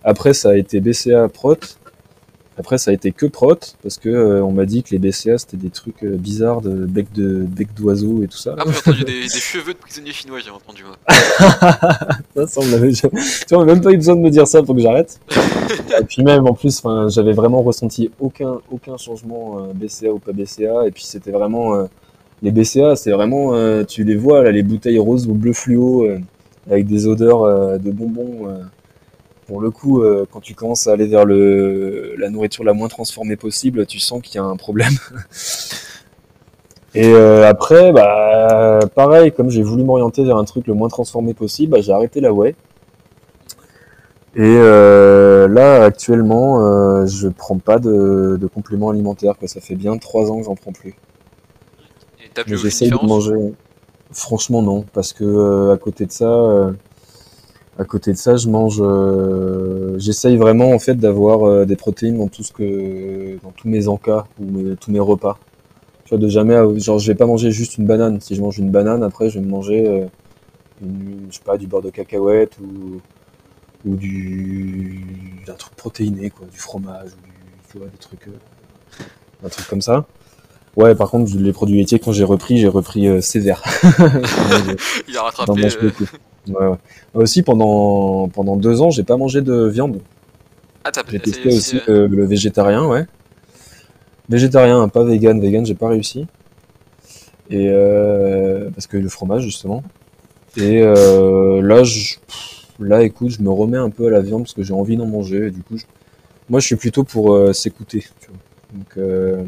Après 0.03 0.35
ça 0.35 0.51
a 0.51 0.57
été 0.57 0.81
BCA 0.81 1.29
Prot. 1.29 1.57
Après 2.59 2.77
ça 2.77 2.91
a 2.91 2.95
été 2.95 3.13
que 3.13 3.25
Prot 3.27 3.55
parce 3.83 3.97
que 3.97 4.09
euh, 4.11 4.45
on 4.45 4.53
m'a 4.53 4.67
dit 4.67 4.83
que 4.83 4.91
les 4.91 4.99
BCA 4.99 5.39
c'était 5.39 5.57
des 5.57 5.71
trucs 5.71 6.03
euh, 6.05 6.17
bizarres 6.17 6.61
de 6.61 6.71
bec 6.71 7.11
de 7.15 7.39
bec 7.49 7.69
d'oiseau 7.75 8.23
et 8.23 8.29
tout 8.29 8.37
ça. 8.37 8.55
Ah, 8.59 8.65
j'ai 8.67 8.79
entendu 8.79 9.05
des, 9.05 9.21
des 9.23 9.29
cheveux 9.29 9.73
de 9.73 9.79
prisonniers 9.79 10.13
chinois, 10.13 10.39
j'ai 10.45 10.51
entendu 10.51 10.85
moi. 10.85 10.97
Ça, 12.37 12.47
ça, 12.47 12.61
on 12.63 12.71
l'avait 12.71 12.89
déjà- 12.89 13.09
Tu 13.09 13.55
vois, 13.55 13.63
on 13.63 13.67
même 13.67 13.81
pas 13.81 13.91
eu 13.93 13.97
besoin 13.97 14.17
de 14.17 14.21
me 14.21 14.31
dire 14.31 14.47
ça 14.47 14.63
pour 14.63 14.75
que 14.75 14.81
j'arrête. 14.81 15.19
et 16.01 16.05
puis 16.05 16.23
même, 16.23 16.47
en 16.47 16.55
plus, 16.55 16.83
j'avais 17.09 17.33
vraiment 17.33 17.63
ressenti 17.63 18.11
aucun, 18.21 18.59
aucun 18.71 18.97
changement 18.97 19.59
euh, 19.59 19.73
BCA 19.75 20.13
ou 20.13 20.19
pas 20.19 20.33
BCA. 20.33 20.87
Et 20.87 20.91
puis 20.91 21.05
c'était 21.05 21.31
vraiment... 21.31 21.75
euh, 21.75 21.85
les 22.43 22.51
BCA, 22.51 22.97
c'est 22.97 23.11
vraiment... 23.13 23.55
euh, 23.55 23.85
tu 23.85 24.03
les 24.05 24.17
vois, 24.17 24.43
là, 24.43 24.51
les 24.51 24.63
bouteilles 24.63 24.99
roses 24.99 25.27
ou 25.29 25.35
bleu 25.35 25.53
fluo, 25.53 26.05
euh, 26.07 26.19
avec 26.71 26.87
des 26.87 27.07
odeurs 27.07 27.43
euh, 27.45 27.79
de 27.79 27.91
bonbons. 27.91 28.49
Pour 29.47 29.61
le 29.61 29.71
coup, 29.71 30.03
euh, 30.03 30.27
quand 30.31 30.41
tu 30.41 30.55
commences 30.55 30.87
à 30.87 30.93
aller 30.93 31.07
vers 31.07 31.25
le, 31.25 32.15
la 32.17 32.31
nourriture 32.31 32.65
la 32.65 32.73
moins 32.73 32.89
transformée 32.89 33.37
possible, 33.37 33.87
tu 33.87 33.99
sens 33.99 34.23
qu'il 34.23 34.37
y 34.37 34.39
a 34.39 34.45
un 34.45 34.57
problème. 34.57 34.93
Et 36.95 37.07
euh, 37.07 37.49
après, 37.49 37.91
bah, 37.93 38.81
pareil, 38.95 39.33
comme 39.33 39.49
j'ai 39.49 39.63
voulu 39.63 39.83
m'orienter 39.83 40.25
vers 40.25 40.37
un 40.37 40.45
truc 40.45 40.67
le 40.67 40.75
moins 40.75 40.89
transformé 40.89 41.33
possible, 41.33 41.73
bah, 41.73 41.81
j'ai 41.81 41.93
arrêté 41.93 42.21
la 42.21 42.33
whey. 42.33 42.55
Et 44.35 44.41
euh, 44.41 45.47
là, 45.47 45.85
actuellement, 45.85 46.67
euh, 46.67 47.07
je 47.07 47.29
prends 47.29 47.59
pas 47.59 47.79
de, 47.79 48.39
de 48.41 48.47
compléments 48.47 48.89
alimentaires. 48.89 49.37
Quoi. 49.39 49.47
Ça 49.47 49.61
fait 49.61 49.75
bien 49.75 49.99
trois 49.99 50.31
ans 50.31 50.39
que 50.39 50.45
j'en 50.45 50.55
prends 50.55 50.73
plus. 50.73 50.95
Et 52.25 52.31
t'as 52.33 52.43
vu 52.43 52.57
j'essaye 52.57 52.91
de 52.91 53.07
manger. 53.07 53.55
Franchement, 54.11 54.63
non, 54.63 54.85
parce 54.93 55.13
que 55.13 55.25
euh, 55.25 55.73
à 55.73 55.79
côté 55.79 56.07
de 56.07 56.13
ça, 56.13 56.29
euh, 56.29 56.73
à 57.79 57.85
côté 57.85 58.13
de 58.13 58.17
ça, 58.19 58.37
je 58.37 58.49
mange. 58.49 58.79
euh, 58.81 59.99
J'essaye 59.99 60.37
vraiment 60.37 60.73
en 60.73 60.79
fait 60.79 60.95
d'avoir 60.95 61.45
euh, 61.49 61.65
des 61.65 61.77
protéines 61.77 62.19
dans 62.19 62.29
tout 62.29 62.43
ce 62.43 62.53
que, 62.53 63.39
dans 63.43 63.51
tous 63.53 63.69
mes 63.69 63.89
encas 63.89 64.27
ou 64.41 64.45
mes- 64.45 64.77
tous 64.77 64.91
mes 64.91 65.01
repas. 65.01 65.39
Tu 66.05 66.11
vois, 66.11 66.19
de 66.19 66.29
jamais, 66.29 66.55
av- 66.55 66.79
genre, 66.79 66.99
je 66.99 67.07
vais 67.11 67.15
pas 67.17 67.27
manger 67.27 67.51
juste 67.51 67.79
une 67.79 67.87
banane. 67.87 68.21
Si 68.21 68.35
je 68.35 68.41
mange 68.43 68.59
une 68.59 68.71
banane, 68.71 69.03
après, 69.03 69.31
je 69.31 69.39
vais 69.39 69.45
me 69.45 69.51
manger, 69.51 69.87
euh, 69.87 70.07
une, 70.83 71.27
je 71.31 71.37
sais 71.37 71.43
pas, 71.45 71.57
du 71.57 71.67
beurre 71.67 71.83
de 71.83 71.91
cacahuète 71.91 72.59
ou 72.61 73.01
ou 73.85 73.97
du 73.97 75.43
un 75.49 75.55
truc 75.55 75.75
protéiné, 75.75 76.31
quoi, 76.31 76.47
du 76.53 76.59
fromage 76.59 77.09
ou 77.09 77.27
du, 77.27 77.33
tu 77.73 77.79
vois, 77.79 77.89
des 77.89 77.99
trucs, 77.99 78.29
euh, 78.29 79.05
un 79.45 79.49
truc 79.49 79.67
comme 79.67 79.81
ça. 79.83 80.05
Ouais, 80.77 80.95
par 80.95 81.11
contre, 81.11 81.37
les 81.37 81.53
produits 81.53 81.79
laitiers, 81.79 81.99
quand 81.99 82.13
j'ai 82.13 82.23
repris, 82.25 82.59
j'ai 82.59 82.69
repris 82.69 83.09
euh, 83.09 83.21
sévère. 83.21 83.61
Il 85.09 85.17
a 85.17 85.23
rattrapé. 85.23 85.63
Euh. 86.49 86.53
Ouais, 86.53 86.67
ouais. 86.69 86.77
Aussi, 87.15 87.43
pendant, 87.43 88.29
pendant 88.29 88.57
deux 88.57 88.81
ans, 88.83 88.91
j'ai 88.91 89.05
pas 89.05 89.17
mangé 89.17 89.41
de 89.43 89.67
viande. 89.67 90.01
Ah, 90.85 90.91
t'as 90.91 91.03
J'ai 91.09 91.21
testé 91.21 91.49
aussi 91.49 91.77
euh, 91.89 92.09
le, 92.09 92.17
le 92.17 92.25
végétarien, 92.27 92.87
ouais. 92.87 93.07
Végétarien, 94.29 94.89
pas 94.89 95.05
vegan. 95.05 95.41
Vegan, 95.41 95.65
j'ai 95.67 95.75
pas 95.75 95.89
réussi. 95.89 96.27
Et 97.51 97.69
euh, 97.69 98.71
parce 98.71 98.87
que 98.87 98.97
le 98.97 99.09
fromage, 99.09 99.43
justement. 99.43 99.83
Et 100.57 100.81
euh, 100.83 101.61
là, 101.63 101.83
je, 101.85 102.17
là, 102.79 103.03
écoute, 103.03 103.31
je 103.31 103.43
me 103.43 103.51
remets 103.51 103.79
un 103.79 103.91
peu 103.91 104.07
à 104.07 104.11
la 104.11 104.21
viande 104.21 104.43
parce 104.43 104.55
que 104.55 104.63
j'ai 104.63 104.75
envie 104.75 104.97
d'en 104.97 105.07
manger. 105.07 105.47
Et 105.47 105.51
du 105.51 105.63
coup, 105.63 105.77
je- 105.79 105.85
moi, 106.49 106.61
je 106.61 106.67
suis 106.67 106.77
plutôt 106.77 107.05
pour 107.05 107.35
euh, 107.35 107.53
s'écouter. 107.53 108.07
Donc, 108.73 108.87
euh, 108.97 109.45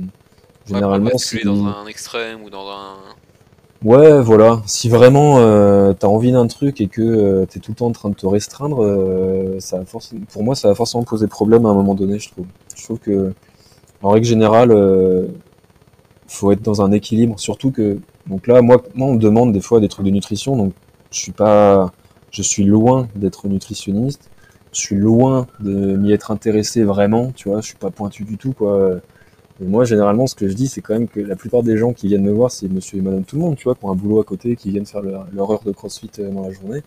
généralement, 0.66 1.07
Ouais, 1.07 1.18
si... 1.18 1.36
basculer 1.36 1.45
dans 1.45 1.66
un 1.66 1.86
extrême 1.86 2.42
ou 2.42 2.51
dans 2.51 2.68
un. 2.68 2.95
Ouais, 3.85 4.22
voilà. 4.22 4.62
Si 4.66 4.89
vraiment 4.89 5.39
euh, 5.39 5.93
t'as 5.93 6.07
envie 6.09 6.32
d'un 6.32 6.47
truc 6.47 6.80
et 6.80 6.89
que 6.89 7.03
euh, 7.03 7.47
t'es 7.47 7.61
tout 7.61 7.72
le 7.72 7.76
temps 7.76 7.87
en 7.87 7.93
train 7.93 8.09
de 8.09 8.14
te 8.14 8.26
restreindre, 8.26 8.82
euh, 8.82 9.61
ça 9.61 9.78
va 9.78 9.85
forcément, 9.85 10.22
pour 10.32 10.43
moi, 10.43 10.55
ça 10.55 10.68
va 10.68 10.74
forcément 10.74 11.05
poser 11.05 11.26
problème 11.26 11.66
à 11.66 11.68
un 11.68 11.74
moment 11.74 11.95
donné, 11.95 12.18
je 12.18 12.30
trouve. 12.30 12.47
Je 12.74 12.82
trouve 12.82 12.99
que, 12.99 13.35
en 14.03 14.11
règle 14.11 14.26
générale, 14.26 14.70
euh, 14.72 15.26
faut 16.28 16.53
être 16.53 16.62
dans 16.62 16.82
un 16.82 16.93
équilibre. 16.93 17.39
Surtout 17.39 17.70
que, 17.72 17.99
donc 18.26 18.47
là, 18.47 18.62
moi, 18.62 18.82
moi, 18.95 19.09
on 19.09 19.14
me 19.14 19.20
demande 19.20 19.53
des 19.53 19.61
fois 19.61 19.80
des 19.80 19.89
trucs 19.89 20.07
de 20.07 20.11
nutrition, 20.11 20.57
donc 20.57 20.72
je 21.11 21.18
suis 21.20 21.32
pas, 21.32 21.93
je 22.30 22.43
suis 22.43 22.64
loin 22.64 23.09
d'être 23.16 23.49
nutritionniste. 23.49 24.30
Je 24.72 24.80
suis 24.80 24.97
loin 24.97 25.47
de 25.61 25.97
m'y 25.97 26.12
être 26.12 26.30
intéressé 26.32 26.85
vraiment, 26.85 27.32
tu 27.37 27.49
vois. 27.49 27.61
Je 27.61 27.66
suis 27.66 27.76
pas 27.76 27.91
pointu 27.91 28.24
du 28.24 28.39
tout, 28.39 28.53
quoi. 28.53 28.97
Moi, 29.61 29.84
généralement, 29.84 30.26
ce 30.26 30.34
que 30.34 30.48
je 30.48 30.55
dis, 30.55 30.66
c'est 30.66 30.80
quand 30.80 30.94
même 30.94 31.07
que 31.09 31.20
la 31.20 31.36
plupart 31.36 31.62
des 31.62 31.76
gens 31.76 31.92
qui 31.92 32.09
viennent 32.09 32.24
me 32.24 32.32
voir, 32.32 32.50
c'est 32.50 32.68
monsieur 32.68 32.98
et 32.98 33.02
madame 33.02 33.22
tout 33.22 33.36
le 33.36 33.42
monde, 33.42 33.57
tu 33.57 33.64
vois, 33.64 33.74
qui 33.76 33.84
ont 33.84 33.90
un 33.92 33.94
boulot 33.94 34.20
à 34.20 34.24
côté, 34.24 34.57
qui 34.57 34.70
viennent 34.70 34.86
faire 34.86 35.02
leur, 35.02 35.50
heure 35.50 35.62
de 35.64 35.70
crossfit 35.72 36.11
euh, 36.18 36.30
dans 36.30 36.42
la 36.42 36.50
journée. 36.50 36.82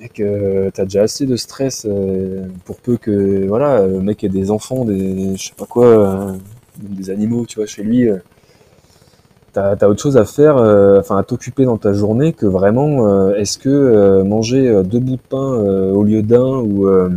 Mec, 0.00 0.20
euh, 0.20 0.70
t'as 0.72 0.84
déjà 0.84 1.02
assez 1.02 1.26
de 1.26 1.34
stress 1.34 1.84
euh, 1.88 2.46
pour 2.64 2.76
peu 2.76 2.96
que, 2.96 3.46
voilà, 3.48 3.84
le 3.84 4.00
mec 4.00 4.22
ait 4.22 4.28
des 4.28 4.52
enfants, 4.52 4.84
des, 4.84 5.36
je 5.36 5.48
sais 5.48 5.54
pas 5.56 5.66
quoi, 5.66 5.86
euh, 5.86 6.32
des 6.78 7.10
animaux, 7.10 7.44
tu 7.46 7.56
vois, 7.56 7.66
chez 7.66 7.82
lui. 7.82 8.08
euh, 8.08 8.18
T'as, 9.54 9.76
t'as 9.76 9.88
autre 9.88 10.02
chose 10.02 10.18
à 10.18 10.24
faire, 10.26 10.58
euh, 10.58 11.00
enfin 11.00 11.16
à 11.16 11.22
t'occuper 11.22 11.64
dans 11.64 11.78
ta 11.78 11.94
journée 11.94 12.34
que 12.34 12.44
vraiment, 12.44 13.08
euh, 13.08 13.34
est-ce 13.34 13.56
que 13.58 13.70
euh, 13.70 14.22
manger 14.22 14.68
euh, 14.68 14.82
deux 14.82 15.00
bouts 15.00 15.16
de 15.16 15.20
pain 15.28 15.54
euh, 15.54 15.90
au 15.92 16.04
lieu 16.04 16.22
d'un 16.22 16.58
ou, 16.58 16.86
euh, 16.86 17.08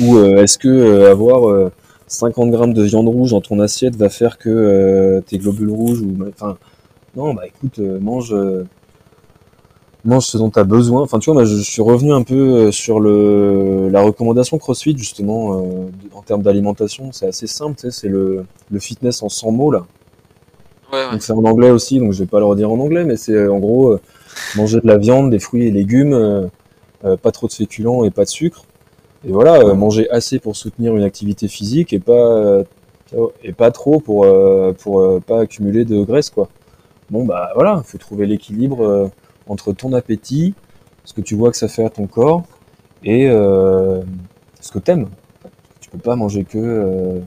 ou 0.00 0.16
euh, 0.16 0.42
est-ce 0.44 0.56
que 0.58 0.68
euh, 0.68 1.10
avoir 1.10 1.50
euh, 1.50 1.72
50 2.08 2.50
grammes 2.50 2.74
de 2.74 2.82
viande 2.82 3.08
rouge 3.08 3.30
dans 3.32 3.40
ton 3.40 3.60
assiette 3.60 3.96
va 3.96 4.08
faire 4.08 4.38
que 4.38 4.48
euh, 4.48 5.20
tes 5.20 5.38
globules 5.38 5.70
rouges 5.70 6.00
ou 6.00 6.16
enfin 6.28 6.56
non 7.16 7.34
bah 7.34 7.46
écoute 7.46 7.78
euh, 7.78 7.98
mange 8.00 8.32
euh, 8.32 8.64
mange 10.04 10.24
ce 10.24 10.38
dont 10.38 10.50
tu 10.50 10.58
as 10.58 10.64
besoin. 10.64 11.02
Enfin 11.02 11.18
tu 11.18 11.26
vois 11.26 11.34
moi 11.34 11.44
je, 11.44 11.56
je 11.56 11.62
suis 11.62 11.82
revenu 11.82 12.12
un 12.12 12.22
peu 12.22 12.34
euh, 12.34 12.72
sur 12.72 13.00
le 13.00 13.88
la 13.90 14.00
recommandation 14.00 14.58
CrossFit 14.58 14.96
justement 14.96 15.60
euh, 15.60 15.90
en 16.14 16.22
termes 16.22 16.42
d'alimentation. 16.42 17.10
C'est 17.12 17.26
assez 17.28 17.46
simple 17.46 17.76
tu 17.76 17.82
sais 17.82 17.90
c'est 17.90 18.08
le 18.08 18.44
le 18.70 18.78
fitness 18.80 19.22
en 19.22 19.28
100 19.28 19.50
mots 19.52 19.70
là. 19.70 19.86
Ouais, 20.92 21.04
ouais. 21.04 21.10
donc 21.12 21.22
c'est 21.22 21.32
en 21.32 21.44
anglais 21.44 21.70
aussi 21.70 21.98
donc 21.98 22.12
je 22.12 22.20
vais 22.20 22.26
pas 22.28 22.38
le 22.38 22.46
redire 22.46 22.70
en 22.70 22.78
anglais 22.78 23.04
mais 23.04 23.16
c'est 23.16 23.46
en 23.46 23.58
gros 23.58 23.98
manger 24.56 24.80
de 24.80 24.86
la 24.86 24.96
viande 24.96 25.30
des 25.30 25.38
fruits 25.38 25.66
et 25.66 25.70
légumes 25.70 26.48
pas 27.02 27.30
trop 27.30 27.46
de 27.46 27.52
féculents 27.52 28.04
et 28.04 28.10
pas 28.10 28.24
de 28.24 28.30
sucre 28.30 28.64
et 29.26 29.32
voilà, 29.32 29.54
euh, 29.60 29.74
manger 29.74 30.08
assez 30.10 30.38
pour 30.38 30.56
soutenir 30.56 30.96
une 30.96 31.02
activité 31.02 31.48
physique 31.48 31.92
et 31.92 31.98
pas 31.98 32.12
euh, 32.12 32.64
et 33.42 33.52
pas 33.52 33.70
trop 33.70 34.00
pour 34.00 34.24
euh, 34.24 34.72
pour 34.72 35.00
euh, 35.00 35.20
pas 35.20 35.40
accumuler 35.40 35.84
de 35.84 36.02
graisse 36.04 36.30
quoi. 36.30 36.48
Bon 37.10 37.24
bah 37.24 37.50
voilà, 37.54 37.82
faut 37.84 37.98
trouver 37.98 38.26
l'équilibre 38.26 38.84
euh, 38.84 39.08
entre 39.48 39.72
ton 39.72 39.92
appétit, 39.92 40.54
ce 41.04 41.14
que 41.14 41.20
tu 41.20 41.34
vois 41.34 41.50
que 41.50 41.56
ça 41.56 41.68
fait 41.68 41.84
à 41.84 41.90
ton 41.90 42.06
corps 42.06 42.44
et 43.02 43.28
euh, 43.28 44.02
ce 44.60 44.70
que 44.70 44.78
t'aimes. 44.78 45.08
Tu 45.80 45.90
peux 45.90 45.98
pas 45.98 46.16
manger 46.16 46.44
que 46.44 46.58
euh, 46.58 47.18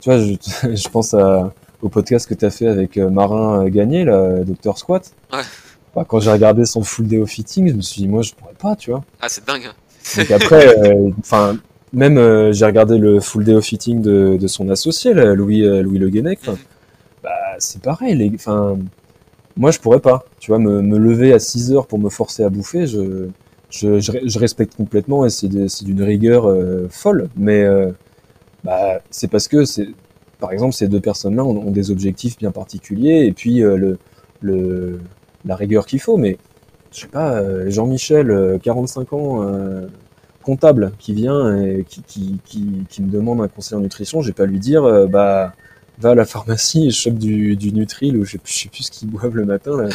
tu 0.00 0.10
vois, 0.10 0.18
je, 0.18 0.34
je 0.74 0.88
pense 0.88 1.14
à, 1.14 1.52
au 1.82 1.88
podcast 1.90 2.26
que 2.26 2.34
tu 2.34 2.44
as 2.44 2.50
fait 2.50 2.66
avec 2.66 2.96
Marin 2.96 3.68
Gagné 3.68 4.04
là, 4.04 4.42
Dr 4.42 4.78
Squat. 4.78 5.12
Ouais. 5.32 5.40
Bah, 5.94 6.04
quand 6.08 6.18
j'ai 6.18 6.32
regardé 6.32 6.64
son 6.64 6.82
full 6.82 7.06
day 7.06 7.18
of 7.18 7.28
fitting, 7.28 7.68
je 7.68 7.74
me 7.74 7.82
suis 7.82 8.02
dit 8.02 8.08
moi 8.08 8.22
je 8.22 8.32
pourrais 8.32 8.54
pas, 8.54 8.74
tu 8.74 8.90
vois. 8.90 9.04
Ah, 9.20 9.28
c'est 9.28 9.46
dingue. 9.46 9.68
Donc 10.16 10.30
après, 10.30 10.78
euh, 10.78 11.10
enfin, 11.18 11.56
même 11.92 12.18
euh, 12.18 12.52
j'ai 12.52 12.66
regardé 12.66 12.98
le 12.98 13.20
full 13.20 13.44
day 13.44 13.54
of 13.54 13.64
fitting 13.64 14.02
de, 14.02 14.36
de 14.36 14.46
son 14.46 14.68
associé, 14.68 15.14
là, 15.14 15.34
Louis 15.34 15.64
euh, 15.64 15.82
Louis 15.82 15.98
Le 15.98 16.10
Guenec. 16.10 16.40
Bah 17.22 17.30
c'est 17.58 17.80
pareil, 17.80 18.30
enfin, 18.34 18.76
moi 19.56 19.70
je 19.70 19.78
pourrais 19.78 20.00
pas, 20.00 20.24
tu 20.40 20.50
vois, 20.50 20.58
me, 20.58 20.82
me 20.82 20.98
lever 20.98 21.32
à 21.32 21.38
6 21.38 21.72
heures 21.72 21.86
pour 21.86 21.98
me 21.98 22.10
forcer 22.10 22.44
à 22.44 22.50
bouffer, 22.50 22.86
je 22.86 23.28
je, 23.70 23.98
je, 23.98 24.38
respecte 24.38 24.76
complètement 24.76 25.26
et 25.26 25.30
c'est 25.30 25.48
d'une 25.48 26.02
rigueur 26.02 26.48
euh, 26.48 26.86
folle, 26.90 27.28
mais 27.36 27.62
euh, 27.62 27.90
bah 28.62 29.00
c'est 29.10 29.28
parce 29.28 29.48
que 29.48 29.64
c'est, 29.64 29.88
par 30.38 30.52
exemple, 30.52 30.74
ces 30.74 30.86
deux 30.86 31.00
personnes-là 31.00 31.44
ont, 31.44 31.56
ont 31.56 31.70
des 31.72 31.90
objectifs 31.90 32.36
bien 32.36 32.52
particuliers 32.52 33.24
et 33.26 33.32
puis 33.32 33.60
le 33.60 33.98
le 34.42 35.00
la 35.44 35.56
rigueur 35.56 35.86
qu'il 35.86 36.00
faut, 36.00 36.18
mais 36.18 36.38
je 36.94 37.00
sais 37.00 37.06
pas, 37.08 37.32
euh, 37.40 37.70
Jean-Michel, 37.70 38.30
euh, 38.30 38.58
45 38.58 39.12
ans, 39.12 39.42
euh, 39.42 39.86
comptable, 40.42 40.92
qui 40.98 41.14
vient 41.14 41.56
et 41.62 41.84
qui, 41.88 42.40
me 43.00 43.10
demande 43.10 43.40
un 43.40 43.48
conseil 43.48 43.78
en 43.78 43.80
nutrition, 43.80 44.20
je 44.22 44.28
vais 44.28 44.32
pas 44.34 44.46
lui 44.46 44.60
dire, 44.60 44.84
euh, 44.84 45.06
bah, 45.06 45.54
va 45.98 46.10
à 46.10 46.14
la 46.14 46.24
pharmacie 46.24 46.86
et 46.86 46.90
chope 46.90 47.14
du, 47.18 47.56
du 47.56 47.72
Nutril 47.72 48.16
ou 48.16 48.24
je 48.24 48.32
sais, 48.32 48.38
plus- 48.38 48.52
je 48.52 48.58
sais 48.64 48.68
plus 48.68 48.82
ce 48.84 48.90
qu'ils 48.90 49.08
boivent 49.10 49.34
le 49.36 49.44
matin. 49.44 49.76
Là. 49.82 49.88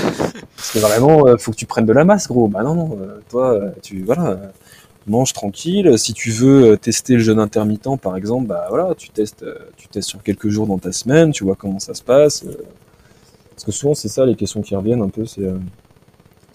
Parce 0.56 0.72
que 0.74 0.80
vraiment, 0.80 1.28
euh, 1.28 1.38
faut 1.38 1.52
que 1.52 1.58
tu 1.58 1.66
prennes 1.66 1.86
de 1.86 1.94
la 1.94 2.04
masse, 2.06 2.28
gros. 2.28 2.48
Bah 2.48 2.64
non, 2.64 2.76
non, 2.76 2.98
euh, 3.02 3.20
toi, 3.30 3.54
euh, 3.54 3.72
tu, 3.82 4.04
voilà, 4.04 4.28
euh, 4.32 4.48
mange 5.08 5.34
tranquille. 5.34 5.98
Si 6.00 6.14
tu 6.14 6.32
veux 6.32 6.72
euh, 6.72 6.78
tester 6.78 7.14
le 7.14 7.20
jeûne 7.20 7.40
intermittent, 7.40 7.98
par 8.02 8.16
exemple, 8.18 8.48
bah 8.48 8.66
voilà, 8.70 8.96
tu 8.96 9.10
testes, 9.10 9.44
euh, 9.44 9.56
tu 9.78 9.88
testes 9.90 10.10
sur 10.10 10.24
quelques 10.24 10.50
jours 10.50 10.68
dans 10.68 10.78
ta 10.80 10.92
semaine, 10.92 11.32
tu 11.32 11.44
vois 11.44 11.56
comment 11.56 11.80
ça 11.80 11.94
se 11.94 12.04
passe. 12.04 12.44
euh. 12.46 12.54
Parce 13.52 13.66
que 13.66 13.72
souvent, 13.72 13.94
c'est 13.94 14.08
ça 14.08 14.26
les 14.26 14.36
questions 14.36 14.62
qui 14.62 14.76
reviennent 14.76 15.02
un 15.02 15.10
peu, 15.10 15.26
c'est 15.26 15.42
euh, 15.44 15.58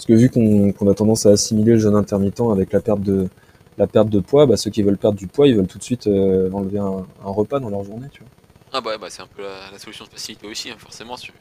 parce 0.06 0.20
que 0.20 0.22
vu 0.22 0.28
qu'on 0.28 0.90
a 0.90 0.94
tendance 0.94 1.24
à 1.24 1.30
assimiler 1.30 1.72
le 1.72 1.78
jeûne 1.78 1.94
intermittent 1.94 2.42
avec 2.52 2.72
la 2.74 2.80
perte 2.80 3.00
de 3.00 3.28
la 3.78 3.86
perte 3.86 4.10
de 4.10 4.20
poids, 4.20 4.44
bah, 4.44 4.58
ceux 4.58 4.70
qui 4.70 4.82
veulent 4.82 4.98
perdre 4.98 5.16
du 5.16 5.26
poids, 5.26 5.48
ils 5.48 5.56
veulent 5.56 5.66
tout 5.66 5.78
de 5.78 5.82
suite 5.82 6.06
euh, 6.06 6.50
enlever 6.52 6.78
un, 6.78 7.06
un 7.24 7.30
repas 7.30 7.58
dans 7.58 7.70
leur 7.70 7.84
journée, 7.84 8.06
tu 8.12 8.22
Ah, 8.72 8.82
bah, 8.82 8.90
ouais, 8.90 8.98
bah 8.98 9.06
c'est 9.08 9.22
un 9.22 9.26
peu 9.26 9.42
la, 9.42 9.72
la 9.72 9.78
solution 9.78 10.04
de 10.04 10.10
facilité 10.10 10.46
aussi, 10.46 10.70
hein, 10.70 10.76
forcément. 10.78 11.16
Tu. 11.16 11.32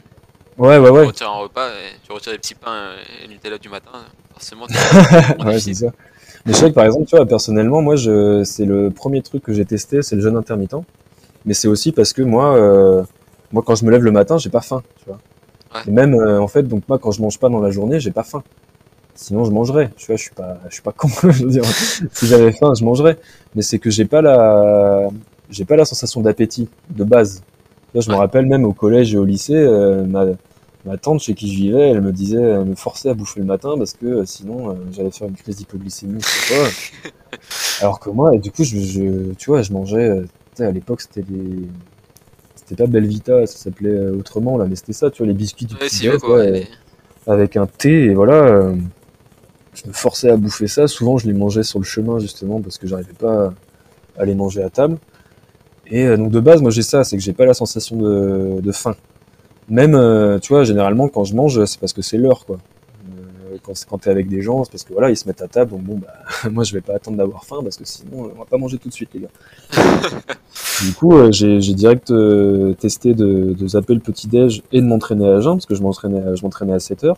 Ouais, 0.57 0.78
ouais, 0.78 0.88
tu 0.88 0.93
ouais. 0.93 1.05
retires 1.05 1.30
un 1.30 1.39
repas 1.39 1.68
et 1.72 1.99
tu 2.05 2.11
retires 2.14 2.32
les 2.32 2.38
petits 2.38 2.55
pains 2.55 2.91
et 3.24 3.28
Nutella 3.28 3.57
du 3.57 3.68
matin, 3.68 3.91
forcément. 4.32 4.66
Ouais, 5.45 5.59
c'est 5.59 5.74
ça. 5.74 5.88
Mais 6.45 6.53
je 6.53 6.57
sais 6.57 6.70
que 6.70 6.76
par 6.76 6.86
exemple, 6.86 7.05
tu 7.05 7.18
vois, 7.18 7.26
personnellement, 7.26 7.82
moi, 7.82 7.97
je, 7.97 8.43
c'est 8.45 8.66
le 8.66 8.91
premier 8.91 9.22
truc 9.22 9.43
que 9.43 9.51
j'ai 9.53 9.66
testé, 9.66 10.01
c'est 10.01 10.16
le 10.16 10.22
jeûne 10.22 10.38
intermittent. 10.38 10.76
Mais 11.45 11.53
c'est 11.53 11.68
aussi 11.68 11.91
parce 11.91 12.14
que 12.14 12.22
moi, 12.22 12.55
euh, 12.55 13.03
moi, 13.51 13.61
quand 13.66 13.76
je 13.76 13.84
me 13.84 13.91
lève 13.91 14.03
le 14.03 14.11
matin, 14.11 14.38
j'ai 14.38 14.49
pas 14.49 14.61
faim, 14.61 14.82
tu 14.97 15.05
vois. 15.05 15.20
Ouais. 15.74 15.82
Et 15.88 15.91
même, 15.91 16.13
euh, 16.15 16.39
en 16.41 16.47
fait, 16.47 16.63
donc 16.63 16.84
moi, 16.88 16.99
quand 16.99 17.11
je 17.11 17.21
mange 17.21 17.39
pas 17.39 17.49
dans 17.49 17.59
la 17.59 17.71
journée, 17.71 17.99
j'ai 17.99 18.11
pas 18.11 18.24
faim. 18.24 18.43
Sinon, 19.15 19.45
je 19.45 19.51
mangerais. 19.51 19.91
Tu 19.97 20.07
vois, 20.07 20.15
je 20.17 20.24
suis 20.24 20.34
pas, 20.36 20.59
je 20.69 20.74
suis 20.76 20.84
pas 20.84 20.91
con. 20.97 21.09
je 21.24 21.43
veux 21.45 21.49
dire, 21.51 21.63
si 22.13 22.28
j'avais 22.28 22.51
faim, 22.51 22.74
je 22.78 22.84
mangerais. 22.86 23.19
Mais 23.55 23.61
c'est 23.61 23.80
que 23.80 23.89
j'ai 23.89 24.05
pas 24.05 24.21
la, 24.21 25.09
j'ai 25.49 25.65
pas 25.65 25.76
la 25.76 25.86
sensation 25.86 26.21
d'appétit 26.21 26.69
de 26.89 27.03
base. 27.03 27.43
Vois, 27.93 28.01
je 28.01 28.09
me 28.11 28.15
rappelle 28.15 28.45
même 28.47 28.65
au 28.65 28.74
collège 28.74 29.13
et 29.13 29.17
au 29.17 29.26
lycée, 29.26 29.55
euh, 29.55 30.05
ma, 30.05 30.26
ma 30.86 30.97
tante 30.97 31.21
chez 31.21 31.36
qui 31.36 31.51
je 31.53 31.57
vivais, 31.57 31.91
elle 31.91 32.01
me 32.01 32.11
disait, 32.11 32.41
elle 32.41 32.65
me 32.65 32.76
forçait 32.76 33.09
à 33.09 33.13
bouffer 33.15 33.39
le 33.41 33.45
matin 33.45 33.76
parce 33.78 33.93
que 33.93 34.05
euh, 34.07 34.26
sinon 34.26 34.71
euh, 34.71 34.76
j'allais 34.91 35.11
faire 35.11 35.28
une 35.28 35.36
crise 35.36 35.57
d'hypoglycémie, 35.57 36.21
je 36.21 36.28
sais 36.28 36.55
pas. 36.55 37.09
Alors 37.82 37.99
que 37.99 38.09
moi, 38.09 38.38
du 38.38 38.51
coup, 38.51 38.63
je, 38.63 38.78
je- 38.80 39.34
tu 39.36 39.49
vois, 39.49 39.61
je 39.61 39.71
mangeais. 39.74 40.09
euh, 40.09 40.26
à 40.59 40.71
l'époque, 40.71 41.01
c'était 41.01 41.24
les, 41.30 41.67
c'était 42.66 42.84
pas 42.84 42.88
Belvita, 42.89 43.45
ça 43.47 43.57
s'appelait 43.57 43.89
euh, 43.89 44.18
autrement 44.18 44.57
là, 44.57 44.66
mais 44.68 44.76
c'était 44.76 44.93
ça, 44.93 45.11
tu 45.11 45.20
vois, 45.20 45.28
les 45.28 45.34
biscuits 45.34 45.66
du 45.66 45.76
Ouais, 45.76 45.80
petit 45.88 45.89
si, 45.89 46.07
quoi. 46.20 46.38
ouais, 46.38 46.68
avec 47.28 47.57
un 47.57 47.68
thé 47.68 48.05
et 48.05 48.14
voilà. 48.16 48.36
euh, 48.45 48.76
je 49.74 49.88
me 49.88 49.93
forçais 49.93 50.30
à 50.30 50.38
bouffer 50.38 50.68
ça. 50.68 50.88
Souvent, 50.88 51.18
je 51.18 51.28
les 51.28 51.34
mangeais 51.34 51.64
sur 51.64 51.80
le 51.80 51.86
chemin 51.86 52.20
justement 52.20 52.61
parce 52.61 52.78
que 52.78 52.88
j'arrivais 52.88 53.14
pas 53.14 53.53
à 54.18 54.26
les 54.26 54.36
manger 54.36 54.64
à 54.64 54.70
table. 54.70 54.97
Et 55.88 56.05
euh, 56.07 56.18
donc 56.18 56.32
de 56.32 56.39
base, 56.39 56.61
moi 56.61 56.72
j'ai 56.72 56.82
ça, 56.84 57.03
c'est 57.03 57.18
que 57.18 57.24
j'ai 57.24 57.34
pas 57.34 57.45
la 57.45 57.53
sensation 57.53 57.97
de, 57.97 58.61
de 58.61 58.72
faim. 58.72 58.95
Même, 59.70 59.95
euh, 59.95 60.39
tu 60.39 60.53
vois, 60.53 60.64
généralement 60.66 61.09
quand 61.09 61.24
je 61.26 61.36
mange, 61.36 61.64
c'est 61.66 61.80
parce 61.80 61.93
que 61.93 62.01
c'est 62.01 62.18
l'heure, 62.18 62.45
quoi. 62.45 62.59
Quand 63.64 63.74
quand 63.89 63.97
t'es 63.99 64.09
avec 64.09 64.28
des 64.28 64.41
gens, 64.41 64.64
c'est 64.64 64.72
parce 64.72 64.84
que 64.84 64.93
voilà, 64.93 65.09
ils 65.09 65.18
se 65.18 65.28
mettent 65.28 65.41
à 65.41 65.47
table, 65.47 65.72
donc 65.72 65.82
bon, 65.84 65.97
bah, 65.97 66.14
moi 66.51 66.64
je 66.64 66.74
vais 66.74 66.82
pas 66.82 66.95
attendre 66.95 67.18
d'avoir 67.18 67.45
faim 67.45 67.59
parce 67.64 67.78
que 67.78 67.86
sinon, 67.86 68.32
on 68.36 68.39
va 68.39 68.45
pas 68.45 68.57
manger 68.57 68.78
tout 68.78 68.89
de 68.89 68.93
suite, 68.93 69.09
les 69.14 69.22
gars. 69.22 69.30
du 70.86 70.93
coup, 70.93 71.14
euh, 71.14 71.32
j'ai 71.32 71.59
direct 71.74 72.11
euh, 72.11 72.74
testé 72.74 73.14
de, 73.14 73.53
de 73.53 73.68
zapper 73.68 73.93
le 73.93 73.99
petit 73.99 74.28
déj 74.28 74.61
et 74.72 74.82
de 74.82 74.86
m'entraîner 74.86 75.28
à 75.28 75.39
jeun 75.41 75.53
parce 75.53 75.66
que 75.66 75.76
je 75.76 75.82
m'entraînais, 75.82 76.22
à- 76.22 76.76
à 76.76 76.80
7 76.80 77.03
heures. 77.03 77.18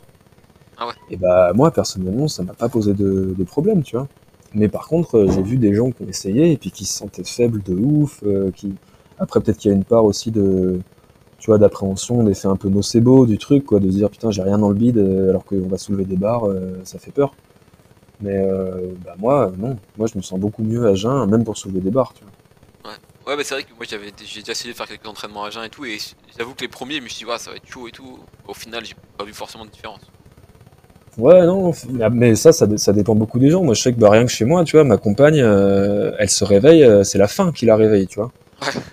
Ah 0.78 0.88
ouais. 0.88 0.94
Et 1.10 1.18
bah 1.18 1.52
moi 1.54 1.72
personnellement, 1.72 2.28
ça 2.28 2.44
m'a 2.44 2.54
pas 2.54 2.70
posé 2.70 2.94
de, 2.94 3.34
de 3.38 3.44
problème, 3.44 3.84
tu 3.84 3.96
vois. 3.96 4.08
Mais 4.54 4.68
par 4.68 4.88
contre, 4.88 5.18
euh, 5.18 5.32
j'ai 5.32 5.42
vu 5.42 5.58
des 5.58 5.74
gens 5.74 5.92
qui 5.92 6.04
ont 6.04 6.08
essayé 6.08 6.52
et 6.52 6.58
puis 6.58 6.72
qui 6.72 6.86
se 6.86 6.94
sentaient 6.98 7.24
faibles 7.24 7.62
de 7.64 7.74
ouf, 7.74 8.22
euh, 8.26 8.52
qui 8.52 8.74
après 9.20 9.40
peut-être 9.42 9.58
qu'il 9.58 9.72
y 9.72 9.74
a 9.74 9.78
une 9.78 9.86
part 9.86 10.06
aussi 10.06 10.32
de 10.32 10.80
tu 11.46 11.52
vois 11.52 11.60
d'appréhension, 11.60 12.24
d'effet 12.24 12.48
un 12.48 12.56
peu 12.56 12.70
nocebo 12.70 13.28
du 13.28 13.38
truc 13.38 13.68
quoi, 13.68 13.80
de 13.80 13.92
se 13.92 13.98
dire 13.98 14.10
putain, 14.10 14.32
j'ai 14.32 14.42
rien 14.42 14.58
dans 14.58 14.70
le 14.70 14.74
bide 14.74 14.98
euh, 14.98 15.30
alors 15.30 15.46
qu'on 15.46 15.68
va 15.68 15.78
soulever 15.78 16.04
des 16.04 16.16
barres, 16.16 16.48
euh, 16.48 16.82
ça 16.86 16.98
fait 16.98 17.12
peur. 17.12 17.36
Mais 18.20 18.36
euh, 18.36 18.94
bah 19.06 19.14
moi 19.20 19.52
non, 19.56 19.78
moi 19.96 20.08
je 20.12 20.18
me 20.18 20.24
sens 20.24 20.40
beaucoup 20.40 20.64
mieux 20.64 20.88
à 20.88 20.96
jeun 20.96 21.30
même 21.30 21.44
pour 21.44 21.56
soulever 21.56 21.82
des 21.82 21.92
barres, 21.92 22.14
tu 22.16 22.24
vois. 22.24 22.94
Ouais, 23.28 23.38
bah 23.38 23.44
c'est 23.46 23.54
vrai 23.54 23.64
que 23.64 23.76
moi 23.78 23.86
j'avais 23.88 24.12
j'ai 24.26 24.40
déjà 24.40 24.54
essayé 24.54 24.74
de 24.74 24.76
faire 24.76 24.88
quelques 24.88 25.06
entraînements 25.06 25.44
à 25.44 25.52
jeun 25.52 25.64
et 25.64 25.70
tout, 25.70 25.86
et 25.86 26.00
j'avoue 26.36 26.56
que 26.56 26.62
les 26.62 26.68
premiers, 26.68 26.96
je 26.96 27.02
me 27.02 27.08
suis 27.10 27.26
dit, 27.26 27.30
ouais, 27.30 27.38
ça 27.38 27.52
va 27.52 27.58
être 27.58 27.68
chaud 27.68 27.88
et 27.88 27.92
tout. 27.92 28.18
Au 28.48 28.56
final, 28.56 28.84
j'ai 28.84 28.96
pas 29.16 29.24
vu 29.24 29.34
forcément 29.34 29.66
de 29.66 29.70
différence. 29.70 30.02
Ouais, 31.20 31.46
non, 31.46 31.72
mais 32.12 32.34
ça, 32.34 32.54
ça, 32.54 32.66
ça, 32.76 32.92
dépend 32.92 33.14
beaucoup 33.14 33.38
des 33.38 33.52
gens. 33.52 33.64
Moi, 33.64 33.76
je 33.76 33.84
sais 33.84 33.94
que 33.94 34.00
bah, 34.00 34.10
rien 34.10 34.26
que 34.26 34.32
chez 34.32 34.46
moi, 34.46 34.64
tu 34.64 34.78
vois, 34.78 34.84
ma 34.84 34.98
compagne, 34.98 35.42
euh, 35.42 36.12
elle 36.18 36.30
se 36.30 36.44
réveille, 36.44 37.06
c'est 37.06 37.20
la 37.20 37.28
faim 37.28 37.52
qui 37.52 37.68
la 37.68 37.76
réveille, 37.76 38.08
tu 38.08 38.20
vois. 38.20 38.32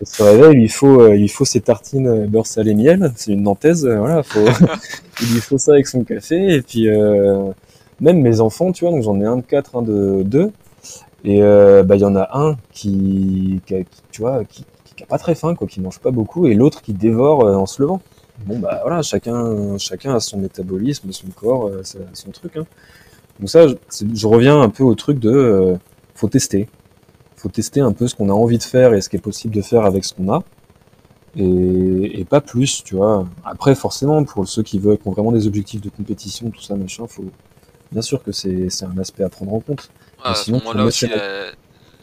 Elle 0.01 0.07
se 0.07 0.23
réveille, 0.23 0.63
il 0.63 0.71
faut, 0.71 1.01
euh, 1.01 1.17
il 1.17 1.29
faut 1.29 1.45
ses 1.45 1.61
tartines 1.61 2.27
beurre 2.27 2.47
salé 2.47 2.75
miel. 2.75 3.13
C'est 3.17 3.33
une 3.33 3.43
nantaise, 3.43 3.87
voilà. 3.87 4.23
Faut, 4.23 4.41
il 5.23 5.35
lui 5.35 5.41
faut 5.41 5.59
ça 5.59 5.73
avec 5.73 5.87
son 5.87 6.05
café. 6.05 6.55
Et 6.55 6.63
puis, 6.63 6.89
même 8.01 8.21
mes 8.21 8.41
enfants, 8.41 8.73
tu 8.73 8.85
vois, 8.85 8.93
donc 8.93 9.03
j'en 9.03 9.21
ai 9.21 9.25
un 9.25 9.37
de 9.37 9.43
quatre, 9.43 9.77
un 9.77 9.83
de 9.83 10.23
deux. 10.23 10.51
Et 11.25 11.41
bah, 11.41 11.97
il 11.97 12.01
y 12.01 12.05
en 12.05 12.17
a 12.17 12.29
un 12.33 12.57
qui, 12.73 13.61
qui, 13.67 13.85
tu 14.11 14.23
vois, 14.23 14.45
qui, 14.45 14.65
qui 14.97 15.03
a 15.05 15.07
pas 15.07 15.19
très 15.19 15.35
faim, 15.35 15.55
quoi, 15.55 15.67
qui 15.67 15.81
mange 15.81 16.01
pas 16.01 16.11
beaucoup, 16.11 16.47
et 16.47 16.55
l'autre 16.55 16.83
qui 16.83 16.93
dévore 16.93 17.45
en 17.45 17.67
se 17.67 17.81
levant 17.81 18.01
bon 18.47 18.59
bah 18.59 18.81
voilà, 18.83 19.03
chacun, 19.03 19.79
chacun 19.79 20.15
a 20.15 20.21
son 20.21 20.39
métabolisme, 20.39 21.11
son 21.13 21.29
corps, 21.29 21.69
euh, 21.69 21.83
son 22.13 22.31
truc. 22.31 22.57
Hein. 22.57 22.67
Donc 23.41 23.49
ça, 23.49 23.67
je, 23.67 24.27
reviens 24.27 24.61
un 24.61 24.69
peu 24.69 24.85
au 24.85 24.95
truc 24.95 25.19
de, 25.19 25.31
euh, 25.31 25.77
faut 26.15 26.29
tester, 26.29 26.69
faut 27.43 27.49
tester 27.49 27.81
un 27.81 27.93
peu 27.93 28.07
ce 28.09 28.15
qu'on 28.15 28.29
a 28.29 28.33
envie 28.33 28.59
de 28.59 28.63
faire 28.63 28.95
et 28.95 29.01
ce 29.01 29.09
qui 29.09 29.17
est 29.17 29.21
possible 29.21 29.55
de 29.55 29.63
faire 29.63 29.85
avec 29.85 30.05
ce 30.05 30.15
qu'on 30.15 30.33
a, 30.33 30.43
et, 31.37 32.25
pas 32.29 32.41
plus, 32.41 32.83
tu 32.85 32.95
vois. 32.95 33.27
Après, 33.45 33.75
forcément, 33.75 34.23
pour 34.25 34.47
ceux 34.47 34.63
qui 34.63 34.79
veulent, 34.79 34.99
qui 34.99 35.09
ont 35.09 35.13
vraiment 35.13 35.33
des 35.33 35.47
objectifs 35.47 35.81
de 35.81 35.89
compétition, 35.89 36.51
tout 36.51 36.61
ça, 36.61 36.77
machin, 36.77 37.07
faut, 37.07 37.25
bien 37.91 38.03
sûr 38.03 38.23
que 38.23 38.33
c'est, 38.33 38.69
un 38.83 38.99
aspect 38.99 39.25
à 39.25 39.29
prendre 39.29 39.55
en 39.55 39.61
compte. 39.61 39.91
sinon, 40.35 40.61
là 40.75 40.85
aussi, 40.85 41.07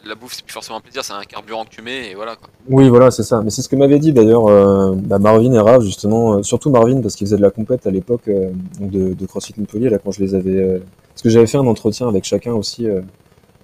la 0.06 0.14
bouffe, 0.14 0.34
c'est 0.34 0.44
plus 0.44 0.52
forcément 0.52 0.78
un 0.78 0.80
plaisir, 0.80 1.04
c'est 1.04 1.12
un 1.12 1.22
carburant 1.24 1.64
que 1.64 1.70
tu 1.70 1.82
mets 1.82 2.10
et 2.10 2.14
voilà 2.14 2.34
quoi. 2.34 2.48
Oui, 2.68 2.88
voilà, 2.88 3.10
c'est 3.10 3.22
ça. 3.22 3.42
Mais 3.42 3.50
c'est 3.50 3.60
ce 3.60 3.68
que 3.68 3.76
m'avait 3.76 3.98
dit 3.98 4.12
d'ailleurs 4.12 4.46
euh, 4.46 4.94
bah, 4.94 5.18
Marvin 5.18 5.52
et 5.52 5.58
Rav, 5.58 5.82
justement, 5.82 6.34
euh, 6.34 6.42
surtout 6.42 6.70
Marvin, 6.70 7.02
parce 7.02 7.16
qu'il 7.16 7.26
faisait 7.26 7.36
de 7.36 7.42
la 7.42 7.50
compète 7.50 7.86
à 7.86 7.90
l'époque 7.90 8.22
euh, 8.28 8.50
de, 8.80 9.12
de, 9.12 9.26
CrossFit 9.26 9.54
Montpellier, 9.58 9.90
là, 9.90 9.98
quand 9.98 10.10
je 10.10 10.20
les 10.20 10.34
avais. 10.34 10.80
parce 11.10 11.22
que 11.22 11.28
j'avais 11.28 11.46
fait 11.46 11.58
un 11.58 11.66
entretien 11.66 12.08
avec 12.08 12.24
chacun 12.24 12.52
aussi 12.52 12.86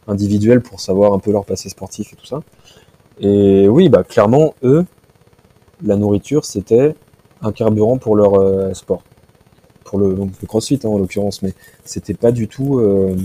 individuel 0.09 0.61
pour 0.61 0.81
savoir 0.81 1.13
un 1.13 1.19
peu 1.19 1.33
leur 1.33 1.45
passé 1.45 1.69
sportif 1.69 2.13
et 2.13 2.17
tout 2.17 2.27
ça. 2.27 2.41
Et 3.21 3.69
oui, 3.69 3.89
bah 3.89 4.05
clairement, 4.05 4.55
eux, 4.63 4.85
la 5.85 5.97
nourriture, 5.97 6.45
c'était 6.45 6.95
un 7.43 7.53
carburant 7.53 7.99
pour 7.99 8.17
leur 8.17 8.75
sport 8.77 9.03
pour 9.87 9.99
le, 9.99 10.15
donc 10.15 10.31
le 10.41 10.47
CrossFit 10.47 10.81
hein, 10.85 10.89
en 10.89 10.99
l'occurrence, 10.99 11.43
mais 11.43 11.55
c'était 11.85 12.15
pas 12.15 12.33
du 12.33 12.49
tout, 12.49 12.79
euh, 12.79 13.17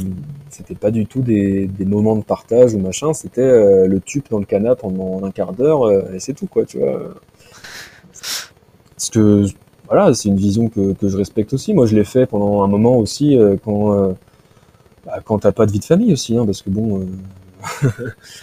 c'était 0.50 0.76
pas 0.76 0.92
du 0.92 1.06
tout 1.06 1.22
des, 1.22 1.68
des, 1.68 1.86
moments 1.86 2.16
de 2.16 2.24
partage 2.24 2.74
ou 2.74 2.80
machin. 2.80 3.14
C'était 3.14 3.42
euh, 3.42 3.88
le 3.88 4.00
tube 4.00 4.24
dans 4.30 4.40
le 4.40 4.46
canapé 4.46 4.80
pendant 4.82 5.26
un 5.26 5.32
quart 5.32 5.54
d'heure 5.54 5.84
euh, 5.84 6.14
et 6.14 6.20
c'est 6.20 6.34
tout 6.34 6.48
quoi, 6.48 6.66
tu 6.66 6.78
vois. 6.78 7.02
Parce 8.12 9.10
que 9.10 9.46
voilà, 9.88 10.14
c'est 10.14 10.30
une 10.30 10.38
vision 10.38 10.70
que, 10.70 10.94
que, 10.94 11.10
je 11.10 11.18
respecte 11.18 11.54
aussi. 11.54 11.74
Moi, 11.74 11.88
je 11.88 11.96
l'ai 11.96 12.04
fait 12.04 12.26
pendant 12.26 12.64
un 12.64 12.68
moment 12.68 12.98
aussi 12.98 13.38
quand 13.66 14.16
bah, 15.06 15.20
quand 15.24 15.40
t'as 15.40 15.52
pas 15.52 15.66
de 15.66 15.72
vie 15.72 15.80
de 15.80 15.86
famille 15.86 16.14
aussi, 16.14 16.38
hein, 16.38 16.46
parce 16.46 16.62
que 16.62 16.70
bon. 16.70 17.08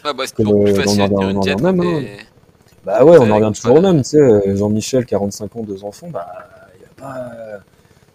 ah 0.05 0.13
bah, 0.13 0.25
c'est 0.27 0.35
plus 0.35 0.75
facile 0.75 1.09
de 1.09 1.63
même. 1.63 1.81
Hein. 1.81 2.03
Bah 2.85 3.05
ouais, 3.05 3.19
on 3.19 3.31
en 3.31 3.37
revient 3.37 3.53
toujours 3.55 3.77
au 3.77 3.81
même. 3.81 3.99
Tu 3.99 4.11
sais, 4.11 4.57
Jean-Michel, 4.57 5.05
45 5.05 5.57
ans, 5.57 5.63
deux 5.63 5.85
enfants, 5.85 6.09
bah 6.11 6.27
y 6.81 6.85
a 6.85 6.89
pas 6.97 7.61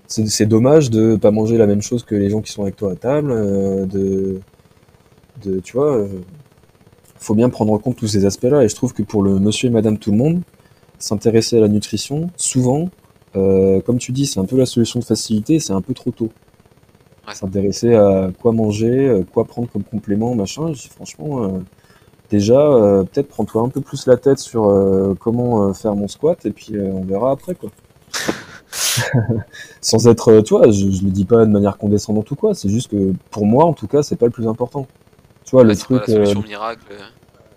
c'est 0.07 0.45
dommage 0.45 0.89
de 0.89 1.15
pas 1.15 1.31
manger 1.31 1.57
la 1.57 1.67
même 1.67 1.81
chose 1.81 2.03
que 2.03 2.15
les 2.15 2.29
gens 2.29 2.41
qui 2.41 2.51
sont 2.51 2.63
avec 2.63 2.75
toi 2.75 2.91
à 2.91 2.95
table, 2.95 3.31
euh, 3.31 3.85
de, 3.85 4.39
de, 5.43 5.59
tu 5.59 5.73
vois, 5.73 5.97
euh, 5.97 6.07
faut 7.17 7.35
bien 7.35 7.49
prendre 7.49 7.73
en 7.73 7.79
compte 7.79 7.95
tous 7.95 8.07
ces 8.07 8.25
aspects-là. 8.25 8.63
Et 8.63 8.69
je 8.69 8.75
trouve 8.75 8.93
que 8.93 9.03
pour 9.03 9.23
le 9.23 9.39
monsieur 9.39 9.69
et 9.69 9.71
madame 9.71 9.97
tout 9.97 10.11
le 10.11 10.17
monde, 10.17 10.41
s'intéresser 10.99 11.57
à 11.57 11.61
la 11.61 11.67
nutrition, 11.67 12.29
souvent, 12.35 12.89
euh, 13.35 13.81
comme 13.81 13.97
tu 13.97 14.11
dis, 14.11 14.25
c'est 14.25 14.39
un 14.39 14.45
peu 14.45 14.57
la 14.57 14.65
solution 14.65 14.99
de 14.99 15.05
facilité, 15.05 15.59
c'est 15.59 15.73
un 15.73 15.81
peu 15.81 15.93
trop 15.93 16.11
tôt. 16.11 16.29
S'intéresser 17.31 17.93
à 17.95 18.31
quoi 18.41 18.51
manger, 18.51 19.23
quoi 19.33 19.45
prendre 19.45 19.69
comme 19.69 19.83
complément, 19.83 20.35
machin, 20.35 20.73
franchement, 20.91 21.61
déjà, 22.29 22.57
peut-être 23.11 23.29
prends-toi 23.29 23.61
un 23.61 23.69
peu 23.69 23.79
plus 23.79 24.05
la 24.07 24.17
tête 24.17 24.39
sur 24.39 25.15
comment 25.19 25.73
faire 25.73 25.95
mon 25.95 26.09
squat, 26.09 26.45
et 26.45 26.51
puis 26.51 26.75
on 26.77 27.05
verra 27.05 27.31
après, 27.31 27.55
quoi. 27.55 27.69
Sans 29.81 30.07
être, 30.07 30.29
euh, 30.29 30.41
tu 30.41 30.53
vois, 30.53 30.71
je, 30.71 30.89
je 30.89 31.03
le 31.03 31.09
dis 31.09 31.25
pas 31.25 31.45
de 31.45 31.51
manière 31.51 31.77
condescendante 31.77 32.29
ou 32.31 32.35
quoi, 32.35 32.53
c'est 32.53 32.69
juste 32.69 32.91
que 32.91 33.13
pour 33.31 33.45
moi, 33.45 33.65
en 33.65 33.73
tout 33.73 33.87
cas, 33.87 34.03
c'est 34.03 34.15
pas 34.15 34.25
le 34.25 34.31
plus 34.31 34.47
important. 34.47 34.87
Tu 35.45 35.51
vois, 35.51 35.63
le 35.63 35.75
truc. 35.75 36.03
Euh, 36.09 36.33
miracle. 36.47 36.81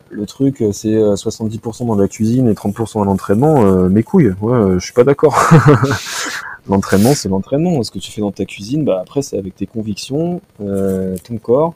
Le 0.09 0.25
truc, 0.25 0.63
euh, 0.63 0.73
c'est 0.73 0.95
70% 0.95 1.87
dans 1.87 1.97
la 1.97 2.09
cuisine 2.09 2.49
et 2.49 2.55
30% 2.55 3.03
à 3.03 3.05
l'entraînement. 3.05 3.89
mes 3.89 4.03
couilles, 4.03 4.35
ouais, 4.41 4.75
je 4.75 4.85
suis 4.85 4.95
pas 4.95 5.05
d'accord. 5.05 5.37
l'entraînement, 6.69 7.15
c'est 7.15 7.29
l'entraînement. 7.29 7.83
Ce 7.83 7.91
que 7.91 7.99
tu 7.99 8.11
fais 8.11 8.21
dans 8.21 8.33
ta 8.33 8.45
cuisine, 8.45 8.85
bah 8.85 9.01
après, 9.01 9.23
c'est 9.23 9.39
avec 9.39 9.55
tes 9.55 9.67
convictions, 9.67 10.41
ton 10.59 11.39
corps 11.43 11.75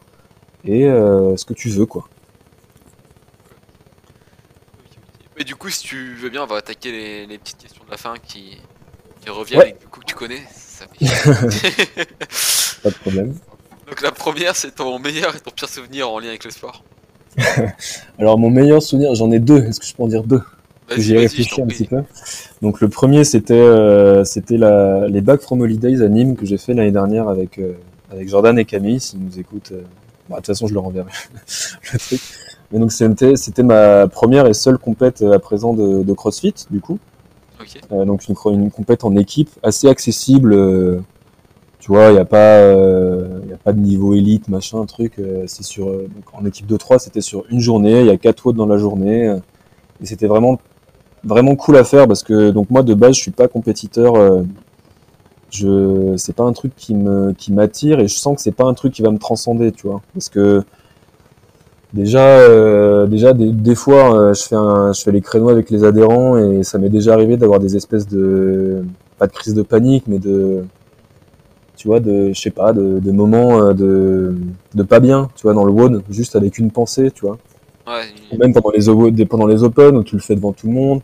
et 0.65 0.83
ce 0.83 1.45
que 1.45 1.55
tu 1.55 1.69
veux, 1.71 1.87
quoi. 1.87 2.09
Et 5.41 5.45
du 5.45 5.57
coup, 5.57 5.71
si 5.71 5.85
tu 5.85 6.15
veux 6.17 6.29
bien, 6.29 6.43
on 6.43 6.47
va 6.47 6.57
attaquer 6.57 6.93
les, 6.93 7.27
les 7.27 7.39
petites 7.39 7.57
questions 7.57 7.83
de 7.87 7.91
la 7.91 7.97
fin 7.97 8.13
qui, 8.23 8.59
qui 9.23 9.31
reviennent 9.31 9.69
et 9.69 9.73
du 9.73 9.87
coup 9.87 10.01
que 10.01 10.05
tu 10.05 10.15
connais. 10.15 10.43
Ça 10.55 10.85
Pas 12.83 12.91
de 12.91 12.95
problème. 12.97 13.35
Donc 13.87 14.03
la 14.03 14.13
première, 14.13 14.55
c'est 14.55 14.73
ton 14.73 14.99
meilleur 14.99 15.35
et 15.35 15.41
ton 15.41 15.51
pire 15.51 15.69
souvenir 15.69 16.11
en 16.11 16.19
lien 16.19 16.29
avec 16.29 16.45
le 16.45 16.51
sport. 16.51 16.85
Alors 18.19 18.39
mon 18.39 18.51
meilleur 18.51 18.83
souvenir, 18.83 19.15
j'en 19.15 19.31
ai 19.31 19.39
deux. 19.39 19.65
Est-ce 19.65 19.81
que 19.81 19.87
je 19.87 19.95
peux 19.95 20.03
en 20.03 20.09
dire 20.09 20.25
deux? 20.25 20.43
J'y 20.97 21.15
ai 21.15 21.19
réfléchi 21.19 21.63
un 21.63 21.67
petit 21.67 21.85
peu. 21.85 22.03
Donc 22.63 22.81
le 22.81 22.89
premier, 22.89 23.25
c'était 23.25 23.55
euh, 23.55 24.25
c'était 24.25 24.57
les 24.57 25.21
Back 25.21 25.41
from 25.41 25.61
Holidays 25.61 26.03
à 26.03 26.09
Nîmes 26.09 26.37
que 26.37 26.47
j'ai 26.47 26.59
fait 26.59 26.75
l'année 26.75 26.91
dernière 26.91 27.29
avec 27.29 27.59
euh, 27.59 27.75
avec 28.11 28.29
Jordan 28.29 28.59
et 28.59 28.65
Camille, 28.65 29.01
s'ils 29.01 29.21
nous 29.21 29.39
écoutent. 29.39 29.73
Euh, 29.73 29.83
bah, 30.29 30.37
de 30.37 30.41
toute 30.41 30.47
façon, 30.47 30.67
je 30.67 30.75
leur 30.75 30.85
enverrai 30.85 31.11
le 31.93 31.99
truc. 31.99 32.21
Mais 32.73 32.79
donc 32.79 32.93
c'était 32.93 33.37
c'était 33.37 33.63
ma 33.63 34.09
première 34.09 34.47
et 34.47 34.55
seule 34.55 34.79
compète 34.79 35.23
à 35.23 35.39
présent 35.39 35.75
de, 35.75 36.03
de 36.03 36.13
CrossFit 36.13 36.55
du 36.71 36.81
coup. 36.81 36.99
Euh, 37.93 38.05
donc 38.05 38.27
une, 38.29 38.37
une 38.53 38.71
compète 38.71 39.05
en 39.05 39.17
équipe 39.17 39.51
assez 39.63 39.89
accessible. 39.89 40.53
Euh, 40.53 41.01
tu 41.79 41.93
vois, 41.93 42.09
il 42.09 42.15
n'y 42.15 42.19
a 42.19 42.27
pas, 42.27 42.59
euh, 42.59 43.41
y 43.49 43.55
a 43.55 43.57
pas 43.57 43.73
de 43.73 43.81
niveau 43.81 44.15
élite, 44.15 44.49
machin, 44.49 44.85
truc. 44.85 45.15
c'est 45.47 45.63
sur, 45.63 45.87
donc 45.87 46.25
en 46.35 46.45
équipe 46.45 46.67
de 46.67 46.77
3, 46.77 46.99
c'était 46.99 47.23
sur 47.23 47.45
une 47.51 47.61
journée. 47.61 48.01
Il 48.01 48.07
y 48.07 48.11
a 48.11 48.19
quatre 48.19 48.47
autres 48.47 48.59
dans 48.59 48.67
la 48.67 48.77
journée. 48.77 49.35
et 50.03 50.07
c'était 50.07 50.27
vraiment, 50.27 50.61
vraiment 51.25 51.57
cool 51.57 51.77
à 51.77 51.85
faire 51.85 52.07
parce 52.07 52.23
que 52.23 52.51
donc 52.51 52.71
moi 52.71 52.83
de 52.83 52.95
base, 52.95 53.17
je 53.17 53.21
suis 53.21 53.31
pas 53.31 53.49
compétiteur. 53.49 54.15
je, 55.51 56.15
c'est 56.17 56.35
pas 56.35 56.45
un 56.45 56.53
truc 56.53 56.73
qui 56.77 56.95
me, 56.95 57.33
qui 57.33 57.53
m'attire 57.53 58.01
et 58.01 58.09
je 58.09 58.15
sens 58.15 58.37
que 58.37 58.43
c'est 58.43 58.53
pas 58.53 58.65
un 58.65 58.75
truc 58.75 58.93
qui 58.95 59.03
va 59.03 59.11
me 59.11 59.19
transcender, 59.19 59.73
tu 59.73 59.87
vois, 59.87 60.01
parce 60.15 60.29
que 60.29 60.65
Déjà, 61.93 62.21
euh, 62.25 63.07
déjà 63.07 63.33
des, 63.33 63.75
fois, 63.75 64.15
euh, 64.15 64.35
je 64.35 64.43
fais 64.43 64.55
un, 64.55 64.93
je 64.93 65.03
fais 65.03 65.11
les 65.11 65.21
créneaux 65.21 65.49
avec 65.49 65.71
les 65.71 65.83
adhérents 65.83 66.39
et 66.39 66.63
ça 66.63 66.79
m'est 66.79 66.89
déjà 66.89 67.15
arrivé 67.15 67.37
d'avoir 67.37 67.59
des 67.59 67.77
espèces 67.77 68.07
de 68.07 68.85
pas 69.19 69.27
de 69.27 69.33
crise 69.33 69.55
de 69.55 69.63
panique, 69.63 70.05
mais 70.07 70.19
de 70.19 70.65
tu 71.77 71.89
vois, 71.89 71.99
de 71.99 72.33
je 72.33 72.41
sais 72.41 72.51
pas, 72.51 72.73
de, 72.73 73.01
de 73.01 73.11
moments 73.11 73.61
euh, 73.61 73.73
de, 73.73 74.35
de 74.75 74.83
pas 74.85 75.01
bien, 75.01 75.31
tu 75.35 75.43
vois, 75.43 75.55
dans 75.55 75.65
le 75.65 75.73
WOD, 75.73 76.03
juste 76.11 76.37
avec 76.37 76.59
une 76.59 76.71
pensée, 76.71 77.11
tu 77.11 77.27
vois. 77.27 77.39
Ouais. 77.91 78.39
Même 78.39 78.53
pendant 78.53 78.71
les 78.71 79.27
pendant 79.27 79.47
les 79.47 79.63
Open 79.63 79.97
où 79.97 80.05
tu 80.05 80.17
le 80.17 80.23
fais 80.23 80.35
devant 80.35 80.53
tout 80.53 80.67
le 80.67 80.73
monde. 80.73 81.01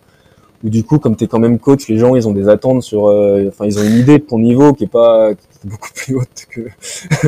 Ou 0.64 0.70
du 0.70 0.84
coup, 0.84 0.98
comme 0.98 1.16
tu 1.16 1.24
es 1.24 1.26
quand 1.26 1.38
même 1.38 1.58
coach, 1.58 1.88
les 1.88 1.98
gens 1.98 2.16
ils 2.16 2.26
ont 2.26 2.32
des 2.32 2.48
attentes 2.48 2.82
sur, 2.82 3.04
enfin 3.04 3.66
ils 3.66 3.78
ont 3.78 3.82
une 3.82 3.96
idée 3.96 4.18
de 4.18 4.24
ton 4.24 4.38
niveau 4.38 4.72
qui 4.72 4.84
est 4.84 4.88
pas 4.88 5.34
qui 5.34 5.44
est 5.64 5.68
beaucoup 5.68 5.90
plus 5.94 6.16
haute 6.16 6.46
que 6.48 6.60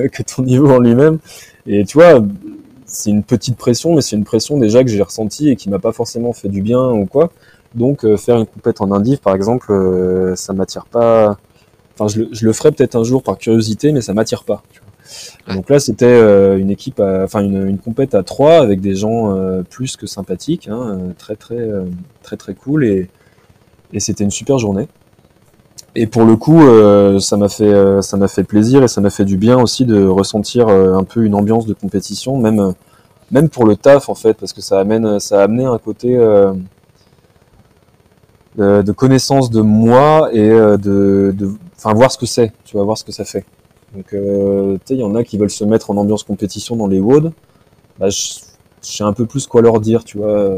que 0.08 0.22
ton 0.22 0.42
niveau 0.42 0.70
en 0.70 0.78
lui-même. 0.78 1.18
Et 1.66 1.84
tu 1.84 1.98
vois, 1.98 2.22
c'est 2.88 3.10
une 3.10 3.22
petite 3.22 3.56
pression, 3.56 3.94
mais 3.94 4.00
c'est 4.00 4.16
une 4.16 4.24
pression 4.24 4.58
déjà 4.58 4.82
que 4.82 4.90
j'ai 4.90 5.02
ressentie 5.02 5.50
et 5.50 5.56
qui 5.56 5.68
m'a 5.68 5.78
pas 5.78 5.92
forcément 5.92 6.32
fait 6.32 6.48
du 6.48 6.62
bien 6.62 6.90
ou 6.90 7.06
quoi. 7.06 7.30
Donc 7.74 8.04
euh, 8.04 8.16
faire 8.16 8.38
une 8.38 8.46
compète 8.46 8.80
en 8.80 8.90
indiv, 8.92 9.18
par 9.18 9.34
exemple, 9.34 9.70
euh, 9.70 10.34
ça 10.36 10.52
m'attire 10.54 10.86
pas. 10.86 11.36
Enfin, 11.94 12.08
je 12.08 12.22
le, 12.22 12.28
je 12.32 12.46
le 12.46 12.52
ferai 12.52 12.72
peut-être 12.72 12.96
un 12.96 13.04
jour 13.04 13.22
par 13.22 13.38
curiosité, 13.38 13.92
mais 13.92 14.00
ça 14.00 14.14
m'attire 14.14 14.44
pas. 14.44 14.62
Donc 15.52 15.70
là, 15.70 15.78
c'était 15.78 16.06
euh, 16.06 16.58
une 16.58 16.70
équipe, 16.70 17.00
enfin 17.00 17.40
une, 17.40 17.66
une 17.66 17.78
compète 17.78 18.14
à 18.14 18.22
trois 18.22 18.58
avec 18.58 18.80
des 18.80 18.94
gens 18.94 19.36
plus 19.70 19.96
que 19.96 20.06
sympathiques, 20.06 20.68
hein, 20.68 20.98
très 21.18 21.36
très 21.36 21.68
très 22.22 22.36
très 22.36 22.54
cool 22.54 22.84
et, 22.84 23.08
et 23.92 24.00
c'était 24.00 24.24
une 24.24 24.30
super 24.30 24.58
journée. 24.58 24.88
Et 25.94 26.06
pour 26.06 26.24
le 26.24 26.36
coup, 26.36 26.60
ça 27.20 27.36
m'a 27.36 27.48
fait 27.48 28.02
ça 28.02 28.16
m'a 28.16 28.28
fait 28.28 28.44
plaisir 28.44 28.82
et 28.82 28.88
ça 28.88 29.00
m'a 29.00 29.10
fait 29.10 29.24
du 29.24 29.36
bien 29.36 29.60
aussi 29.60 29.84
de 29.84 30.04
ressentir 30.04 30.68
un 30.68 31.04
peu 31.04 31.24
une 31.24 31.34
ambiance 31.34 31.66
de 31.66 31.74
compétition, 31.74 32.38
même 32.38 32.74
même 33.30 33.48
pour 33.48 33.66
le 33.66 33.76
taf 33.76 34.08
en 34.08 34.14
fait, 34.14 34.34
parce 34.34 34.52
que 34.52 34.60
ça 34.60 34.80
amène, 34.80 35.18
ça 35.20 35.40
a 35.40 35.44
amené 35.44 35.64
un 35.64 35.78
côté 35.78 36.16
euh, 38.58 38.82
de, 38.82 38.90
connaissance 38.90 39.50
de 39.50 39.60
moi 39.60 40.30
et 40.32 40.50
euh, 40.50 40.76
de, 40.76 41.32
enfin 41.76 41.92
voir 41.94 42.10
ce 42.10 42.18
que 42.18 42.26
c'est, 42.26 42.52
tu 42.64 42.76
vas 42.76 42.82
voir 42.82 42.98
ce 42.98 43.04
que 43.04 43.12
ça 43.12 43.24
fait. 43.24 43.44
Donc, 43.94 44.12
euh, 44.12 44.74
tu 44.74 44.80
sais, 44.86 44.94
il 44.94 45.00
y 45.00 45.04
en 45.04 45.14
a 45.14 45.24
qui 45.24 45.38
veulent 45.38 45.50
se 45.50 45.64
mettre 45.64 45.90
en 45.90 45.96
ambiance 45.96 46.22
compétition 46.22 46.76
dans 46.76 46.86
les 46.86 47.00
WOD. 47.00 47.32
Bah, 47.98 48.10
je, 48.10 48.40
sais 48.80 49.04
un 49.04 49.12
peu 49.12 49.26
plus 49.26 49.46
quoi 49.46 49.62
leur 49.62 49.80
dire, 49.80 50.04
tu 50.04 50.18
vois, 50.18 50.56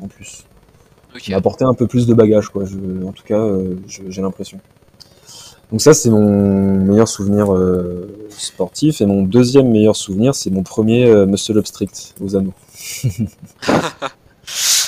en 0.00 0.08
plus. 0.08 0.44
Okay. 1.14 1.34
Apporter 1.34 1.64
un 1.64 1.74
peu 1.74 1.86
plus 1.86 2.06
de 2.06 2.14
bagage, 2.14 2.48
quoi. 2.48 2.64
Je, 2.64 2.76
en 3.04 3.12
tout 3.12 3.24
cas, 3.24 3.46
j'ai 3.86 4.22
l'impression. 4.22 4.58
Donc 5.72 5.80
ça, 5.80 5.94
c'est 5.94 6.10
mon 6.10 6.84
meilleur 6.84 7.08
souvenir 7.08 7.52
euh, 7.52 8.28
sportif. 8.28 9.00
Et 9.00 9.06
mon 9.06 9.22
deuxième 9.22 9.70
meilleur 9.70 9.96
souvenir, 9.96 10.34
c'est 10.34 10.50
mon 10.50 10.62
premier 10.62 11.06
euh, 11.06 11.24
muscle 11.24 11.56
up 11.56 11.66
strict 11.66 12.14
aux 12.20 12.36
anneaux. 12.36 12.52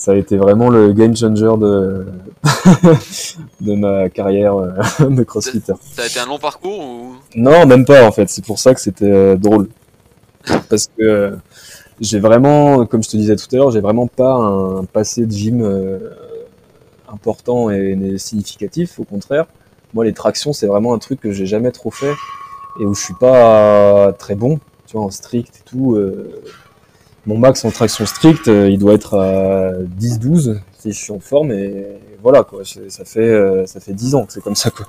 ça 0.00 0.12
a 0.12 0.14
été 0.14 0.38
vraiment 0.38 0.70
le 0.70 0.94
game 0.94 1.14
changer 1.14 1.52
de, 1.58 2.06
de 3.60 3.74
ma 3.74 4.08
carrière 4.08 4.56
euh, 4.56 4.70
de 5.10 5.22
crossfitter. 5.24 5.74
Ça 5.92 6.02
a 6.02 6.06
été 6.06 6.18
un 6.18 6.24
long 6.24 6.38
parcours 6.38 6.80
ou? 6.80 7.16
Non, 7.36 7.66
même 7.66 7.84
pas 7.84 8.08
en 8.08 8.10
fait. 8.10 8.30
C'est 8.30 8.42
pour 8.42 8.58
ça 8.58 8.72
que 8.72 8.80
c'était 8.80 9.04
euh, 9.04 9.36
drôle. 9.36 9.68
Parce 10.70 10.86
que 10.86 11.02
euh, 11.02 11.36
j'ai 12.00 12.18
vraiment, 12.18 12.86
comme 12.86 13.02
je 13.02 13.10
te 13.10 13.16
disais 13.18 13.36
tout 13.36 13.44
à 13.52 13.56
l'heure, 13.56 13.70
j'ai 13.72 13.82
vraiment 13.82 14.06
pas 14.06 14.32
un 14.32 14.86
passé 14.86 15.26
de 15.26 15.32
gym 15.32 16.00
important 17.12 17.68
et, 17.68 17.90
et 18.02 18.16
significatif. 18.16 18.98
Au 19.00 19.04
contraire, 19.04 19.44
moi 19.92 20.06
les 20.06 20.14
tractions 20.14 20.54
c'est 20.54 20.66
vraiment 20.66 20.94
un 20.94 20.98
truc 20.98 21.20
que 21.20 21.30
j'ai 21.30 21.44
jamais 21.44 21.72
trop 21.72 21.90
fait 21.90 22.14
et 22.80 22.86
où 22.86 22.94
je 22.94 23.02
suis 23.02 23.14
pas 23.20 24.14
très 24.14 24.34
bon. 24.34 24.60
Tu 24.86 24.96
vois, 24.96 25.04
en 25.04 25.10
strict 25.10 25.58
et 25.58 25.68
tout. 25.68 25.98
Mon 27.26 27.38
max 27.38 27.64
en 27.64 27.70
traction 27.70 28.06
stricte, 28.06 28.48
euh, 28.48 28.68
il 28.68 28.78
doit 28.78 28.94
être 28.94 29.14
à 29.18 29.72
10-12 29.98 30.60
si 30.78 30.92
je 30.92 30.98
suis 30.98 31.12
en 31.12 31.20
forme 31.20 31.52
et 31.52 31.86
voilà 32.22 32.42
quoi. 32.42 32.62
Ça 32.64 33.04
fait 33.04 33.20
euh, 33.20 33.66
ça 33.66 33.80
fait 33.80 33.92
10 33.92 34.14
ans 34.14 34.26
que 34.26 34.32
c'est 34.32 34.42
comme 34.42 34.54
ça 34.56 34.70
quoi. 34.70 34.86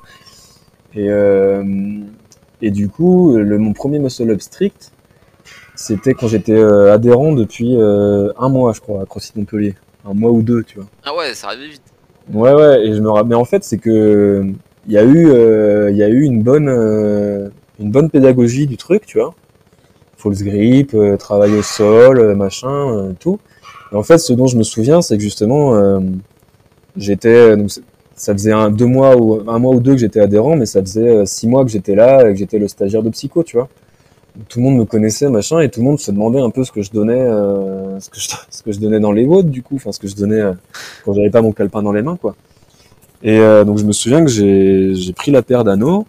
Et 0.94 1.10
euh, 1.10 1.64
et 2.62 2.72
du 2.72 2.90
coup, 2.90 3.36
le, 3.36 3.58
mon 3.58 3.74
premier 3.74 4.00
muscle 4.00 4.30
up 4.30 4.42
strict, 4.42 4.92
c'était 5.76 6.14
quand 6.14 6.28
j'étais 6.28 6.54
euh, 6.54 6.94
adhérent 6.94 7.34
depuis 7.34 7.76
euh, 7.76 8.32
un 8.38 8.50
mois, 8.50 8.74
je 8.74 8.82
crois, 8.82 9.02
à 9.02 9.06
CrossFit 9.06 9.34
Montpellier, 9.36 9.76
un 10.06 10.14
mois 10.14 10.32
ou 10.32 10.42
deux, 10.44 10.64
tu 10.64 10.78
vois. 10.78 10.88
Ah 11.04 11.16
ouais, 11.16 11.34
ça 11.34 11.48
arrive 11.48 11.72
vite. 11.72 11.82
Ouais, 12.32 12.54
ouais. 12.54 12.86
Et 12.86 12.94
je 12.94 13.02
me 13.02 13.10
rappelle. 13.10 13.30
Mais 13.30 13.36
en 13.36 13.46
fait, 13.46 13.64
c'est 13.64 13.80
que 13.80 14.46
il 14.88 14.94
y 14.94 14.98
a 14.98 15.04
eu 15.04 15.30
euh, 15.30 15.90
il 15.92 15.98
y 15.98 16.04
a 16.04 16.10
eu 16.10 16.22
une 16.22 16.44
bonne 16.44 16.70
euh, 16.70 17.50
une 17.80 17.92
bonne 17.92 18.10
pédagogie 18.10 18.68
du 18.68 18.78
truc, 18.78 19.06
tu 19.06 19.20
vois. 19.20 19.34
False 20.22 20.44
grip, 20.44 20.94
euh, 20.94 21.18
travail 21.18 21.54
au 21.56 21.62
sol, 21.64 22.20
euh, 22.20 22.36
machin, 22.36 22.70
euh, 22.70 23.14
tout. 23.20 23.40
En 23.92 24.04
fait, 24.04 24.20
ce 24.20 24.34
dont 24.34 24.48
je 24.48 24.58
me 24.58 24.64
souviens, 24.64 25.02
c'est 25.02 25.18
que 25.18 25.24
justement, 25.24 25.74
j'étais, 26.96 27.58
ça 28.16 28.32
faisait 28.32 28.54
un, 28.54 28.72
deux 28.72 28.86
mois 28.86 29.18
ou 29.18 29.42
un 29.50 29.60
mois 29.60 29.76
ou 29.76 29.82
deux 29.82 29.92
que 29.92 29.98
j'étais 29.98 30.22
adhérent, 30.22 30.56
mais 30.56 30.66
ça 30.66 30.80
faisait 30.80 31.26
six 31.26 31.46
mois 31.46 31.66
que 31.66 31.72
j'étais 31.72 31.94
là 31.94 32.30
et 32.30 32.32
que 32.32 32.40
j'étais 32.40 32.58
le 32.58 32.70
stagiaire 32.70 33.04
de 33.04 33.10
psycho, 33.10 33.44
tu 33.44 33.58
vois. 33.58 33.68
Tout 34.48 34.60
le 34.60 34.64
monde 34.64 34.78
me 34.78 34.86
connaissait, 34.86 35.30
machin, 35.30 35.60
et 35.60 35.70
tout 35.70 35.82
le 35.82 35.88
monde 35.88 36.00
se 36.00 36.10
demandait 36.10 36.40
un 36.40 36.52
peu 36.52 36.64
ce 36.64 36.72
que 36.72 36.82
je 36.82 36.92
donnais, 36.92 37.26
ce 38.00 38.10
que 38.62 38.72
je, 38.72 38.80
donnais 38.80 39.02
dans 39.02 39.12
les 39.12 39.26
WOD, 39.26 39.50
du 39.50 39.62
coup, 39.62 39.76
enfin, 39.76 39.92
ce 39.92 40.00
que 40.00 40.08
je 40.08 40.16
donnais 40.16 40.42
quand 41.04 41.12
j'avais 41.12 41.30
pas 41.30 41.42
mon 41.42 41.52
calepin 41.52 41.84
dans 41.84 41.92
les 41.92 42.02
mains, 42.02 42.16
quoi. 42.16 42.38
Et 43.24 43.40
donc, 43.66 43.78
je 43.78 43.84
me 43.84 43.92
souviens 43.92 44.24
que 44.24 44.32
j'ai 44.32 45.14
pris 45.14 45.32
la 45.32 45.42
paire 45.42 45.66
d'anneaux, 45.66 46.06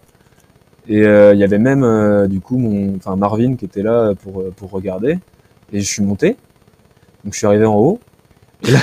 et 0.88 1.02
euh, 1.02 1.34
il 1.34 1.40
y 1.40 1.44
avait 1.44 1.58
même, 1.58 1.84
euh, 1.84 2.26
du 2.26 2.40
coup, 2.40 2.56
mon, 2.58 2.96
enfin, 2.96 3.16
Marvin 3.16 3.56
qui 3.56 3.64
était 3.64 3.82
là 3.82 4.14
pour, 4.22 4.40
euh, 4.40 4.52
pour 4.56 4.70
regarder, 4.70 5.18
et 5.72 5.80
je 5.80 5.86
suis 5.86 6.02
monté, 6.02 6.36
donc 7.24 7.32
je 7.34 7.38
suis 7.38 7.46
arrivé 7.46 7.64
en 7.64 7.76
haut, 7.76 8.00
et 8.66 8.70
là, 8.70 8.78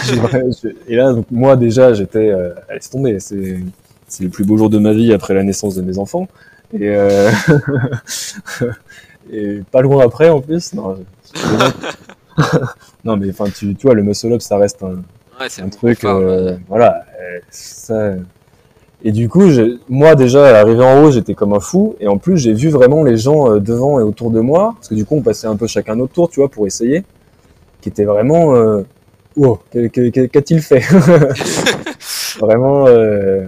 et 0.87 0.95
là 0.95 1.13
donc, 1.13 1.25
moi, 1.31 1.55
déjà, 1.55 1.93
j'étais, 1.93 2.29
euh, 2.29 2.53
laisse 2.71 2.89
tomber, 2.89 3.19
c'est, 3.19 3.59
c'est 4.07 4.23
le 4.23 4.29
plus 4.29 4.45
beau 4.45 4.57
jour 4.57 4.69
de 4.69 4.79
ma 4.79 4.93
vie 4.93 5.13
après 5.13 5.33
la 5.33 5.43
naissance 5.43 5.75
de 5.75 5.81
mes 5.81 5.97
enfants, 5.97 6.27
et, 6.73 6.89
euh, 6.89 7.29
et 9.31 9.61
pas 9.71 9.81
loin 9.81 10.03
après, 10.05 10.29
en 10.29 10.41
plus, 10.41 10.73
non, 10.73 10.97
non 13.03 13.17
mais 13.17 13.29
enfin, 13.29 13.45
tu, 13.49 13.75
tu 13.75 13.87
vois, 13.87 13.93
le 13.95 14.03
muscle 14.03 14.31
up, 14.33 14.41
ça 14.41 14.57
reste 14.57 14.83
un, 14.83 15.03
Ouais, 15.39 15.47
un 15.61 15.69
truc, 15.69 15.99
phare, 15.99 16.17
euh, 16.17 16.57
voilà. 16.67 17.05
euh, 17.17 17.39
ça... 17.49 18.15
Et 19.03 19.11
du 19.11 19.29
coup, 19.29 19.43
moi 19.87 20.15
déjà, 20.15 20.59
arrivé 20.59 20.83
en 20.83 21.03
haut, 21.03 21.11
j'étais 21.11 21.33
comme 21.33 21.53
un 21.53 21.59
fou. 21.61 21.95
Et 22.01 22.07
en 22.07 22.17
plus, 22.17 22.37
j'ai 22.37 22.53
vu 22.53 22.69
vraiment 22.69 23.03
les 23.03 23.17
gens 23.17 23.49
euh, 23.51 23.59
devant 23.59 23.99
et 23.99 24.03
autour 24.03 24.29
de 24.31 24.41
moi, 24.41 24.73
parce 24.75 24.89
que 24.89 24.95
du 24.95 25.05
coup, 25.05 25.15
on 25.15 25.21
passait 25.21 25.47
un 25.47 25.55
peu 25.55 25.67
chacun 25.67 25.95
notre 25.95 26.13
tour, 26.13 26.29
tu 26.29 26.39
vois, 26.41 26.49
pour 26.49 26.67
essayer, 26.67 27.03
qui 27.81 27.89
était 27.89 28.05
vraiment, 28.05 28.55
euh, 28.55 28.83
wow, 29.37 29.59
qu'a- 29.71 29.89
qu'a-t-il 29.89 30.61
fait? 30.61 30.81
Vraiment. 32.39 32.87
euh, 32.87 33.47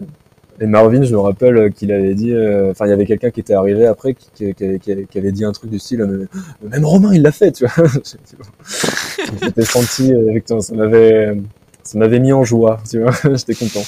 Et 0.62 0.68
Marvin, 0.68 1.04
je 1.04 1.14
me 1.14 1.20
rappelle 1.20 1.58
euh, 1.58 1.70
qu'il 1.70 1.92
avait 1.92 2.16
dit, 2.16 2.34
euh, 2.34 2.72
enfin, 2.72 2.86
il 2.88 2.90
y 2.92 2.94
avait 2.94 3.06
quelqu'un 3.08 3.32
qui 3.32 3.40
était 3.42 3.54
arrivé 3.56 3.88
après, 3.88 4.14
qui, 4.16 4.28
qui, 4.36 4.54
qui 4.80 4.92
avait, 4.92 5.06
qui 5.08 5.32
dit 5.34 5.46
un 5.46 5.52
truc 5.54 5.72
du 5.72 5.80
style, 5.80 6.28
même 6.64 6.86
Romain, 6.86 7.14
il 7.14 7.24
l'a 7.24 7.32
fait, 7.32 7.52
tu 7.52 7.66
vois. 7.66 7.86
J'étais 9.42 9.66
senti, 9.66 10.14
ça 10.60 10.76
m'avait, 10.76 11.36
ça 11.84 11.98
m'avait 11.98 12.20
mis 12.20 12.34
en 12.34 12.44
joie, 12.44 12.80
tu 12.90 13.02
vois, 13.02 13.12
j'étais 13.36 13.56
content. 13.56 13.84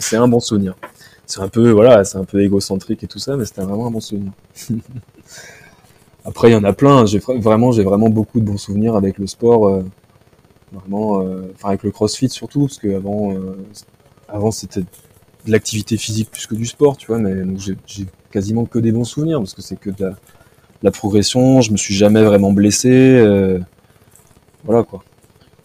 C'est 0.00 0.16
un 0.16 0.28
bon 0.28 0.40
souvenir. 0.40 0.74
C'est 1.26 1.40
un 1.40 1.48
peu, 1.48 1.70
voilà, 1.70 2.04
c'est 2.04 2.18
un 2.18 2.24
peu 2.24 2.40
égocentrique 2.42 3.02
et 3.02 3.06
tout 3.08 3.18
ça, 3.18 3.36
mais 3.36 3.44
c'était 3.44 3.62
vraiment 3.62 3.86
un 3.86 3.90
bon 3.90 4.00
souvenir. 4.00 4.32
Après, 6.24 6.50
il 6.50 6.52
y 6.52 6.56
en 6.56 6.64
a 6.64 6.72
plein. 6.72 7.06
J'ai 7.06 7.18
vra- 7.18 7.40
vraiment, 7.40 7.72
j'ai 7.72 7.84
vraiment 7.84 8.08
beaucoup 8.08 8.40
de 8.40 8.44
bons 8.44 8.56
souvenirs 8.58 8.96
avec 8.96 9.18
le 9.18 9.26
sport. 9.26 9.68
euh, 9.68 9.82
vraiment, 10.72 11.20
euh, 11.22 11.52
enfin 11.54 11.70
avec 11.70 11.82
le 11.84 11.90
CrossFit 11.92 12.28
surtout, 12.28 12.66
parce 12.66 12.78
que 12.78 12.94
avant, 12.96 13.32
euh, 13.34 13.56
avant 14.28 14.50
c'était 14.50 14.82
de 14.82 14.86
l'activité 15.52 15.96
physique 15.96 16.30
plus 16.30 16.46
que 16.46 16.54
du 16.56 16.66
sport, 16.66 16.96
tu 16.96 17.06
vois. 17.08 17.18
Mais 17.18 17.34
j'ai 17.58 18.06
quasiment 18.32 18.66
que 18.66 18.78
des 18.78 18.92
bons 18.92 19.04
souvenirs 19.04 19.38
parce 19.38 19.54
que 19.54 19.62
c'est 19.62 19.76
que 19.76 19.90
de 19.90 20.04
la, 20.04 20.10
de 20.10 20.16
la 20.82 20.90
progression. 20.90 21.60
Je 21.60 21.72
me 21.72 21.76
suis 21.76 21.94
jamais 21.94 22.22
vraiment 22.24 22.52
blessé. 22.52 23.24
voilà 24.64 24.82
quoi. 24.82 25.04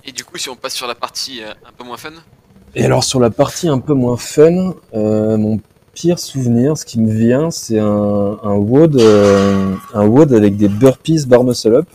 Et 0.03 0.11
du 0.11 0.24
coup, 0.24 0.38
si 0.38 0.49
on 0.49 0.55
passe 0.55 0.74
sur 0.76 0.88
la 0.88 0.95
partie 0.95 1.41
un 1.43 1.72
peu 1.78 1.84
moins 1.84 1.97
fun, 1.97 2.11
Et 2.74 2.86
alors 2.86 3.03
sur 3.03 3.19
la 3.19 3.30
partie 3.30 3.67
un 3.67 3.80
peu 3.80 3.93
moins 3.93 4.15
fun, 4.15 4.76
euh, 4.93 5.36
mon 5.36 5.59
pire 5.93 6.19
souvenir, 6.19 6.78
ce 6.78 6.86
qui 6.86 7.01
me 7.01 7.11
vient, 7.11 7.51
c'est 7.51 7.80
un, 7.80 8.39
un 8.41 8.55
WOD, 8.55 8.95
euh, 8.95 9.76
un 9.93 10.07
WOD 10.07 10.34
avec 10.34 10.55
des 10.55 10.69
burpees 10.69 11.26
bar 11.28 11.43
muscle 11.43 11.76
up. 11.76 11.86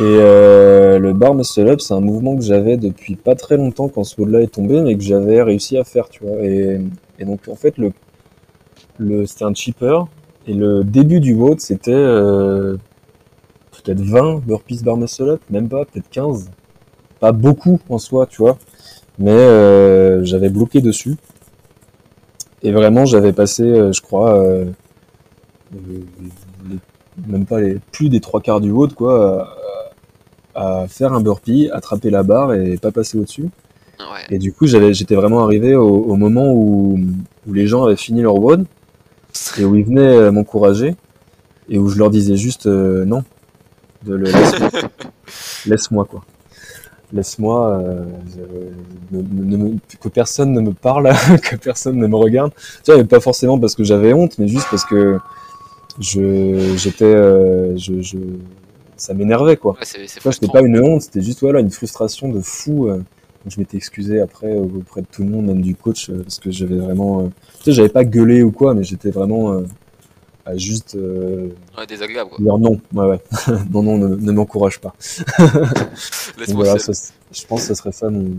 Et 0.00 0.02
euh, 0.02 0.98
le 0.98 1.14
bar 1.14 1.34
muscle 1.34 1.66
up, 1.66 1.80
c'est 1.80 1.94
un 1.94 2.00
mouvement 2.00 2.36
que 2.36 2.42
j'avais 2.42 2.76
depuis 2.76 3.16
pas 3.16 3.34
très 3.34 3.56
longtemps 3.56 3.88
quand 3.88 4.04
ce 4.04 4.20
WOD-là 4.20 4.42
est 4.42 4.52
tombé, 4.52 4.82
mais 4.82 4.96
que 4.96 5.02
j'avais 5.02 5.40
réussi 5.40 5.78
à 5.78 5.84
faire, 5.84 6.10
tu 6.10 6.22
vois. 6.22 6.42
Et, 6.42 6.78
et 7.18 7.24
donc 7.24 7.40
en 7.48 7.56
fait, 7.56 7.78
le, 7.78 7.90
le, 8.98 9.24
c'était 9.24 9.44
un 9.44 9.54
cheaper. 9.54 10.08
Et 10.46 10.52
le 10.52 10.84
début 10.84 11.20
du 11.20 11.32
WOD, 11.32 11.58
c'était 11.58 11.90
euh, 11.94 12.76
peut-être 13.72 14.00
20 14.00 14.42
burpees 14.44 14.82
bar 14.84 14.98
muscle 14.98 15.30
up, 15.30 15.40
même 15.48 15.70
pas, 15.70 15.86
peut-être 15.86 16.10
15 16.10 16.50
pas 17.20 17.32
beaucoup 17.32 17.80
en 17.88 17.98
soi, 17.98 18.26
tu 18.26 18.42
vois, 18.42 18.58
mais 19.18 19.30
euh, 19.32 20.24
j'avais 20.24 20.48
bloqué 20.50 20.80
dessus. 20.80 21.16
Et 22.62 22.72
vraiment, 22.72 23.04
j'avais 23.04 23.32
passé, 23.32 23.62
euh, 23.62 23.92
je 23.92 24.00
crois, 24.00 24.38
euh, 24.42 24.64
euh, 25.74 25.78
les- 26.70 26.78
même 27.28 27.46
pas 27.46 27.60
les 27.60 27.78
plus 27.92 28.08
des 28.08 28.20
trois 28.20 28.40
quarts 28.40 28.60
du 28.60 28.70
haut, 28.70 28.88
quoi, 28.88 29.48
à, 30.54 30.82
à 30.82 30.88
faire 30.88 31.12
un 31.12 31.20
burpee, 31.20 31.68
attraper 31.72 32.10
la 32.10 32.22
barre 32.22 32.54
et 32.54 32.76
pas 32.76 32.90
passer 32.90 33.18
au-dessus. 33.18 33.50
ouais. 34.00 34.06
Et 34.30 34.38
du 34.38 34.52
coup, 34.52 34.66
j'avais, 34.66 34.94
j'étais 34.94 35.14
vraiment 35.14 35.40
arrivé 35.44 35.74
au, 35.74 35.86
au 35.88 36.16
moment 36.16 36.50
où, 36.52 36.98
où 37.46 37.52
les 37.52 37.66
gens 37.66 37.84
avaient 37.84 37.96
fini 37.96 38.22
leur 38.22 38.36
WOD 38.36 38.64
et 39.58 39.64
où 39.64 39.74
ils 39.76 39.84
venaient 39.84 40.00
euh, 40.16 40.32
m'encourager 40.32 40.96
et 41.68 41.78
où 41.78 41.88
je 41.88 41.98
leur 41.98 42.10
disais 42.10 42.36
juste 42.36 42.66
euh, 42.66 43.04
non, 43.04 43.24
de 44.04 44.14
le 44.14 44.24
laisse-moi, 44.24 44.70
laisse-moi 45.66 46.04
quoi, 46.06 46.24
laisse-moi, 47.14 47.78
euh, 47.78 48.04
ne- 49.12 49.56
ne 49.56 49.78
que 50.00 50.08
personne 50.08 50.52
ne 50.52 50.60
me 50.60 50.72
parle, 50.72 51.10
que 51.42 51.56
personne 51.56 51.96
ne 51.96 52.06
me 52.06 52.16
regarde. 52.16 52.52
Tu 52.84 52.90
vois, 52.90 52.96
mais 52.98 53.04
pas 53.08 53.20
forcément 53.20 53.58
parce 53.58 53.74
que 53.74 53.84
j'avais 53.84 54.12
honte, 54.12 54.38
mais 54.38 54.48
juste 54.48 54.66
parce 54.70 54.84
que 54.84 55.18
je, 56.00 56.74
j'étais, 56.76 57.04
euh, 57.04 57.76
je, 57.76 58.00
je, 58.00 58.16
ça 58.96 59.14
m'énervait 59.14 59.56
quoi. 59.56 59.72
Ouais, 59.72 59.78
c'est 59.84 60.32
c'était 60.32 60.48
pas 60.48 60.62
une 60.62 60.78
honte, 60.80 61.02
c'était 61.02 61.22
juste 61.22 61.40
voilà 61.40 61.60
une 61.60 61.70
frustration 61.70 62.28
de 62.28 62.40
fou. 62.40 62.88
euh, 62.88 62.96
donc 62.98 63.52
je 63.52 63.60
m'étais 63.60 63.76
excusé 63.76 64.20
après 64.20 64.56
auprès 64.56 65.02
de 65.02 65.06
tout 65.12 65.22
le 65.22 65.28
monde, 65.28 65.46
même 65.46 65.60
du 65.60 65.74
coach, 65.74 66.10
parce 66.10 66.38
que 66.38 66.50
j'avais 66.50 66.78
vraiment, 66.78 67.30
tu 67.58 67.64
sais, 67.64 67.72
j'avais 67.72 67.90
pas 67.90 68.04
gueulé 68.04 68.42
ou 68.42 68.50
quoi, 68.50 68.72
mais 68.74 68.84
j'étais 68.84 69.10
vraiment 69.10 69.62
à 70.46 70.56
juste 70.56 70.94
euh, 70.94 71.48
Ouais, 71.78 71.86
désagréable 71.86 72.30
quoi. 72.30 72.38
dire 72.38 72.58
non, 72.58 72.80
ouais 72.92 73.06
ouais, 73.06 73.22
non 73.70 73.82
non, 73.82 73.96
ne, 73.98 74.14
ne 74.16 74.32
m'encourage 74.32 74.80
pas. 74.80 74.94
Voilà, 76.48 76.78
ça, 76.78 76.92
je 77.32 77.46
pense 77.46 77.62
que 77.62 77.68
ce 77.68 77.74
serait 77.74 77.92
ça 77.92 78.10
mon, 78.10 78.36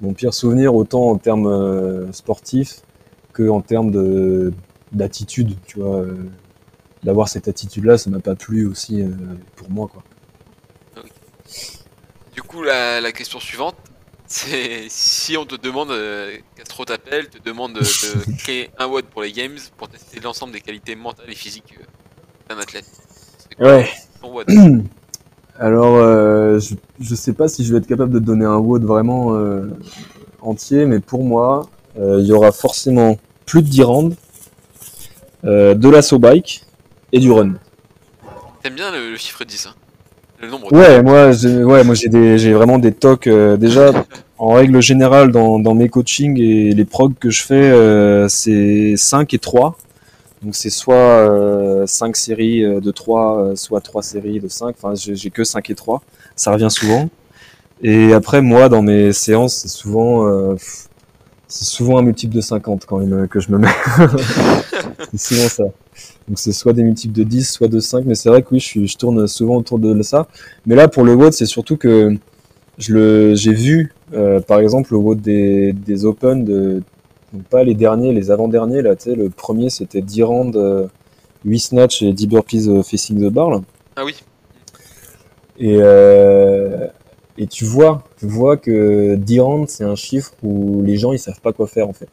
mon 0.00 0.12
pire 0.12 0.34
souvenir, 0.34 0.74
autant 0.74 1.10
en 1.10 1.16
termes 1.18 1.46
euh, 1.46 2.12
sportifs 2.12 2.82
que 3.32 3.48
en 3.48 3.60
termes 3.60 3.90
de 3.90 4.52
d'attitude, 4.92 5.56
tu 5.66 5.78
vois. 5.80 5.96
euh, 6.00 6.16
D'avoir 7.02 7.28
cette 7.30 7.48
attitude-là, 7.48 7.96
ça 7.96 8.10
m'a 8.10 8.20
pas 8.20 8.34
plu 8.34 8.66
aussi 8.66 9.02
pour 9.56 9.70
moi, 9.70 9.88
quoi. 9.90 10.02
Du 12.34 12.42
coup, 12.42 12.62
la, 12.62 13.00
la 13.00 13.12
question 13.12 13.40
suivante, 13.40 13.76
si 14.88 15.36
on 15.36 15.44
te 15.46 15.56
demande, 15.56 15.90
euh, 15.90 16.36
Castro 16.56 16.84
t'appelle, 16.84 17.28
te 17.28 17.38
demande 17.38 17.74
de, 17.74 17.80
de 17.80 18.26
créer 18.38 18.70
un 18.78 18.86
WOD 18.86 19.06
pour 19.06 19.22
les 19.22 19.32
games 19.32 19.58
pour 19.76 19.88
tester 19.88 20.20
l'ensemble 20.20 20.52
des 20.52 20.60
qualités 20.60 20.94
mentales 20.94 21.30
et 21.30 21.34
physiques 21.34 21.74
euh, 21.80 21.84
d'un 22.48 22.60
athlète. 22.60 22.86
C'est 23.38 23.48
Ouais. 23.58 23.88
ton 24.20 24.32
WOD 24.32 24.48
Alors, 25.58 25.96
euh, 25.96 26.58
je, 26.58 26.74
je 27.00 27.14
sais 27.14 27.32
pas 27.34 27.48
si 27.48 27.64
je 27.64 27.72
vais 27.72 27.78
être 27.78 27.86
capable 27.86 28.12
de 28.12 28.18
te 28.18 28.24
donner 28.24 28.44
un 28.46 28.56
WOD 28.56 28.84
vraiment 28.84 29.34
euh, 29.34 29.68
entier, 30.40 30.86
mais 30.86 31.00
pour 31.00 31.24
moi, 31.24 31.68
euh, 31.98 32.18
il 32.20 32.26
y 32.26 32.32
aura 32.32 32.52
forcément 32.52 33.18
plus 33.46 33.62
de 33.62 33.68
10 33.68 33.82
rounds, 33.82 34.16
de 35.42 35.88
l'assaut 35.88 36.18
bike 36.18 36.64
et 37.12 37.18
du 37.18 37.30
run. 37.32 37.54
T'aimes 38.62 38.74
bien 38.74 38.90
le, 38.90 39.10
le 39.10 39.16
chiffre 39.16 39.44
10, 39.44 39.66
hein? 39.66 39.74
Le 40.40 40.48
nombre. 40.48 40.72
Ouais, 40.72 41.02
moi, 41.02 41.32
j'ai, 41.32 41.62
ouais, 41.62 41.84
moi 41.84 41.94
j'ai 41.94 42.08
des, 42.08 42.38
j'ai 42.38 42.52
vraiment 42.52 42.78
des 42.78 42.92
tocs. 42.92 43.26
euh, 43.26 43.56
déjà, 43.56 43.92
en 44.38 44.52
règle 44.54 44.80
générale, 44.80 45.32
dans, 45.32 45.58
dans 45.58 45.74
mes 45.74 45.88
coachings 45.88 46.38
et 46.40 46.72
les 46.72 46.84
progs 46.84 47.14
que 47.18 47.30
je 47.30 47.42
fais, 47.42 47.54
euh, 47.54 48.26
c'est 48.28 48.94
5 48.96 49.34
et 49.34 49.38
3. 49.38 49.76
Donc 50.42 50.54
c'est 50.54 50.70
soit 50.70 51.84
5 51.86 52.16
séries 52.16 52.64
euh, 52.64 52.80
de 52.80 52.90
3, 52.90 53.38
euh, 53.38 53.56
soit 53.56 53.82
3 53.82 54.02
séries 54.02 54.40
de 54.40 54.48
5. 54.48 54.74
Enfin, 54.82 54.94
j'ai, 54.94 55.30
que 55.30 55.44
5 55.44 55.68
et 55.68 55.74
3. 55.74 56.02
Ça 56.36 56.52
revient 56.52 56.70
souvent. 56.70 57.10
Et 57.82 58.12
après, 58.14 58.40
moi, 58.42 58.68
dans 58.68 58.82
mes 58.82 59.12
séances, 59.12 59.54
c'est 59.56 59.68
souvent, 59.68 60.26
euh, 60.26 60.54
pff, 60.54 60.88
c'est 61.50 61.64
souvent 61.64 61.98
un 61.98 62.02
multiple 62.02 62.34
de 62.34 62.40
50 62.40 62.86
quand 62.86 62.98
même 62.98 63.26
que 63.28 63.40
je 63.40 63.50
me 63.50 63.58
mets. 63.58 63.68
c'est 65.12 65.18
souvent 65.18 65.48
ça. 65.48 65.64
Donc 66.28 66.38
c'est 66.38 66.52
soit 66.52 66.72
des 66.72 66.84
multiples 66.84 67.12
de 67.14 67.24
10, 67.24 67.50
soit 67.50 67.66
de 67.68 67.80
5, 67.80 68.04
mais 68.06 68.14
c'est 68.14 68.28
vrai 68.28 68.42
que 68.42 68.48
oui, 68.52 68.60
je, 68.60 68.64
suis, 68.64 68.86
je 68.86 68.96
tourne 68.96 69.26
souvent 69.26 69.56
autour 69.56 69.80
de 69.80 70.00
ça. 70.02 70.28
Mais 70.64 70.76
là, 70.76 70.86
pour 70.86 71.02
le 71.02 71.14
WOD, 71.14 71.32
c'est 71.32 71.46
surtout 71.46 71.76
que 71.76 72.16
je 72.78 72.94
le, 72.94 73.34
j'ai 73.34 73.52
vu, 73.52 73.92
euh, 74.14 74.40
par 74.40 74.60
exemple, 74.60 74.92
le 74.92 74.98
WOD 74.98 75.20
des, 75.20 75.72
des 75.72 76.04
Open, 76.04 76.44
de, 76.44 76.82
donc 77.32 77.42
pas 77.44 77.64
les 77.64 77.74
derniers, 77.74 78.12
les 78.12 78.30
avant-derniers, 78.30 78.82
là, 78.82 78.94
tu 78.94 79.10
sais, 79.10 79.16
le 79.16 79.28
premier 79.28 79.70
c'était 79.70 80.02
10 80.02 80.22
rounds, 80.22 80.56
euh, 80.56 80.86
8 81.44 81.58
snatch 81.58 82.02
et 82.02 82.12
10 82.12 82.26
burpees 82.28 82.68
euh, 82.68 82.82
facing 82.82 83.20
the 83.20 83.32
bar, 83.32 83.50
là. 83.50 83.60
Ah 83.96 84.04
oui. 84.04 84.14
Et, 85.58 85.78
euh, 85.80 86.86
et 87.40 87.46
tu 87.46 87.64
vois, 87.64 88.04
tu 88.18 88.26
vois 88.26 88.58
que 88.58 89.14
10 89.14 89.40
rounds, 89.40 89.72
c'est 89.72 89.84
un 89.84 89.94
chiffre 89.94 90.32
où 90.42 90.82
les 90.82 90.98
gens, 90.98 91.12
ils 91.12 91.18
savent 91.18 91.40
pas 91.40 91.54
quoi 91.54 91.66
faire, 91.66 91.88
en 91.88 91.94
fait. 91.94 92.10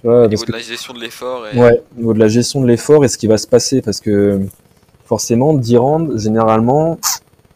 Tu 0.00 0.06
vois, 0.06 0.24
Au 0.24 0.28
niveau 0.28 0.44
que 0.44 0.46
de 0.46 0.56
la 0.56 0.62
gestion 0.62 0.94
de 0.94 0.98
l'effort. 0.98 1.46
Et... 1.46 1.58
Ouais, 1.58 1.82
au 1.94 1.98
niveau 1.98 2.14
de 2.14 2.18
la 2.18 2.28
gestion 2.28 2.62
de 2.62 2.66
l'effort 2.66 3.04
et 3.04 3.08
ce 3.08 3.18
qui 3.18 3.26
va 3.26 3.36
se 3.36 3.46
passer, 3.46 3.82
parce 3.82 4.00
que 4.00 4.40
forcément, 5.04 5.52
10 5.52 5.76
rounds, 5.76 6.18
généralement, 6.18 6.98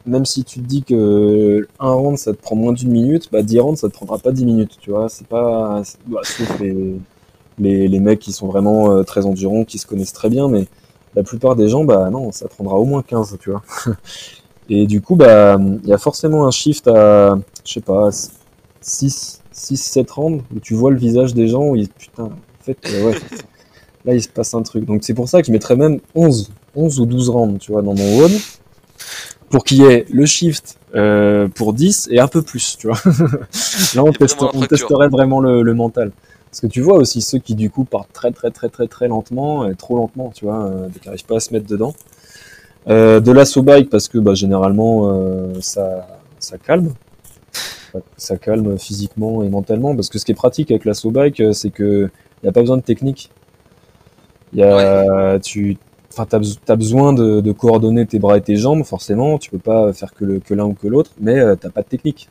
même 0.04 0.26
si 0.26 0.44
tu 0.44 0.60
te 0.60 0.66
dis 0.66 0.82
que 0.82 1.66
un 1.80 1.92
round 1.92 2.18
ça 2.18 2.34
te 2.34 2.38
prend 2.42 2.54
moins 2.54 2.74
d'une 2.74 2.90
minute, 2.90 3.30
bah 3.32 3.40
10 3.42 3.60
rounds 3.60 3.80
ça 3.80 3.88
te 3.88 3.94
prendra 3.94 4.18
pas 4.18 4.30
10 4.30 4.44
minutes, 4.44 4.76
tu 4.78 4.90
vois. 4.90 5.08
C'est 5.08 5.26
pas, 5.26 5.82
bah, 6.06 6.20
sauf 6.22 6.60
les, 6.60 6.96
les, 7.58 7.88
les 7.88 8.00
mecs 8.00 8.18
qui 8.18 8.32
sont 8.32 8.46
vraiment 8.46 8.90
euh, 8.90 9.04
très 9.04 9.24
endurants, 9.24 9.64
qui 9.64 9.78
se 9.78 9.86
connaissent 9.86 10.12
très 10.12 10.28
bien, 10.28 10.48
mais 10.48 10.66
la 11.14 11.22
plupart 11.22 11.56
des 11.56 11.70
gens, 11.70 11.84
bah 11.84 12.10
non, 12.10 12.30
ça 12.30 12.46
prendra 12.46 12.74
au 12.74 12.84
moins 12.84 13.02
15, 13.02 13.38
tu 13.40 13.50
vois. 13.50 13.62
Et 14.68 14.86
du 14.86 15.00
coup, 15.00 15.16
bah, 15.16 15.58
il 15.84 15.88
y 15.88 15.92
a 15.92 15.98
forcément 15.98 16.46
un 16.46 16.50
shift 16.50 16.88
à, 16.88 17.38
je 17.64 17.72
sais 17.72 17.80
pas, 17.80 18.10
6, 18.80 19.42
6, 19.52 19.76
7 19.76 20.10
rounds 20.10 20.42
où 20.54 20.60
tu 20.60 20.74
vois 20.74 20.90
le 20.90 20.96
visage 20.96 21.34
des 21.34 21.48
gens 21.48 21.62
où 21.68 21.76
ils, 21.76 21.88
putain, 21.88 22.24
en 22.24 22.64
fait, 22.64 22.78
euh, 22.86 23.10
ouais, 23.10 23.18
là 24.04 24.14
il 24.14 24.22
se 24.22 24.28
passe 24.28 24.54
un 24.54 24.62
truc. 24.62 24.84
Donc 24.84 25.04
c'est 25.04 25.14
pour 25.14 25.28
ça 25.28 25.40
que 25.40 25.46
je 25.46 25.52
mettrais 25.52 25.76
même 25.76 26.00
11, 26.14 26.50
11 26.74 27.00
ou 27.00 27.06
12 27.06 27.28
rounds, 27.28 27.58
tu 27.60 27.72
vois, 27.72 27.82
dans 27.82 27.94
mon 27.94 28.18
WOD, 28.18 28.32
pour 29.50 29.64
qu'il 29.64 29.78
y 29.78 29.84
ait 29.84 30.04
le 30.10 30.26
shift 30.26 30.78
euh, 30.94 31.48
pour 31.48 31.72
10 31.72 32.08
et 32.10 32.18
un 32.18 32.28
peu 32.28 32.42
plus, 32.42 32.76
tu 32.78 32.88
vois. 32.88 32.98
là 33.94 34.02
on, 34.02 34.10
teste- 34.12 34.68
testerait 34.68 35.08
vraiment 35.08 35.40
le, 35.40 35.62
le 35.62 35.74
mental. 35.74 36.10
Parce 36.50 36.60
que 36.60 36.66
tu 36.66 36.80
vois 36.80 36.96
aussi 36.96 37.20
ceux 37.22 37.38
qui 37.38 37.54
du 37.54 37.70
coup 37.70 37.84
partent 37.84 38.12
très 38.12 38.30
très 38.30 38.50
très 38.50 38.68
très 38.68 38.86
très 38.88 39.08
lentement, 39.08 39.68
et 39.68 39.74
trop 39.74 39.96
lentement, 39.96 40.32
tu 40.34 40.46
vois, 40.46 40.64
euh, 40.66 40.88
qui 41.00 41.06
n'arrivent 41.06 41.26
pas 41.26 41.36
à 41.36 41.40
se 41.40 41.52
mettre 41.52 41.66
dedans. 41.66 41.94
Euh, 42.88 43.20
de 43.20 43.32
l'assaut 43.32 43.62
bike 43.62 43.90
parce 43.90 44.08
que 44.08 44.18
bah, 44.18 44.34
généralement 44.34 45.10
euh, 45.10 45.54
ça, 45.60 46.06
ça 46.38 46.56
calme. 46.58 46.92
Ça- 48.16 48.36
calme 48.36 48.78
physiquement 48.78 49.42
et 49.42 49.48
mentalement. 49.48 49.94
Parce 49.94 50.08
que 50.08 50.18
ce 50.18 50.24
qui 50.24 50.32
est 50.32 50.34
pratique 50.34 50.70
avec 50.70 50.84
l'assaut 50.84 51.10
bike, 51.10 51.40
euh, 51.40 51.52
c'est 51.52 51.70
que 51.70 52.10
il 52.42 52.44
n'y 52.44 52.48
a 52.48 52.52
pas 52.52 52.60
besoin 52.60 52.76
de 52.76 52.82
technique. 52.82 53.30
Il 54.52 54.60
y 54.60 54.62
a, 54.62 55.38
tu, 55.40 55.76
enfin, 56.12 56.24
t'as, 56.26 56.38
bes- 56.38 56.58
t'as 56.64 56.76
besoin 56.76 57.12
de, 57.12 57.40
de 57.40 57.52
coordonner 57.52 58.06
tes 58.06 58.18
bras 58.18 58.36
et 58.38 58.40
tes 58.40 58.56
jambes, 58.56 58.84
forcément. 58.84 59.38
Tu 59.38 59.50
peux 59.50 59.58
pas 59.58 59.92
faire 59.92 60.14
que, 60.14 60.24
le, 60.24 60.38
que 60.40 60.54
l'un 60.54 60.64
ou 60.66 60.74
que 60.74 60.86
l'autre, 60.86 61.10
mais 61.20 61.38
euh, 61.38 61.56
t'as 61.56 61.70
pas 61.70 61.82
de 61.82 61.88
technique. 61.88 62.28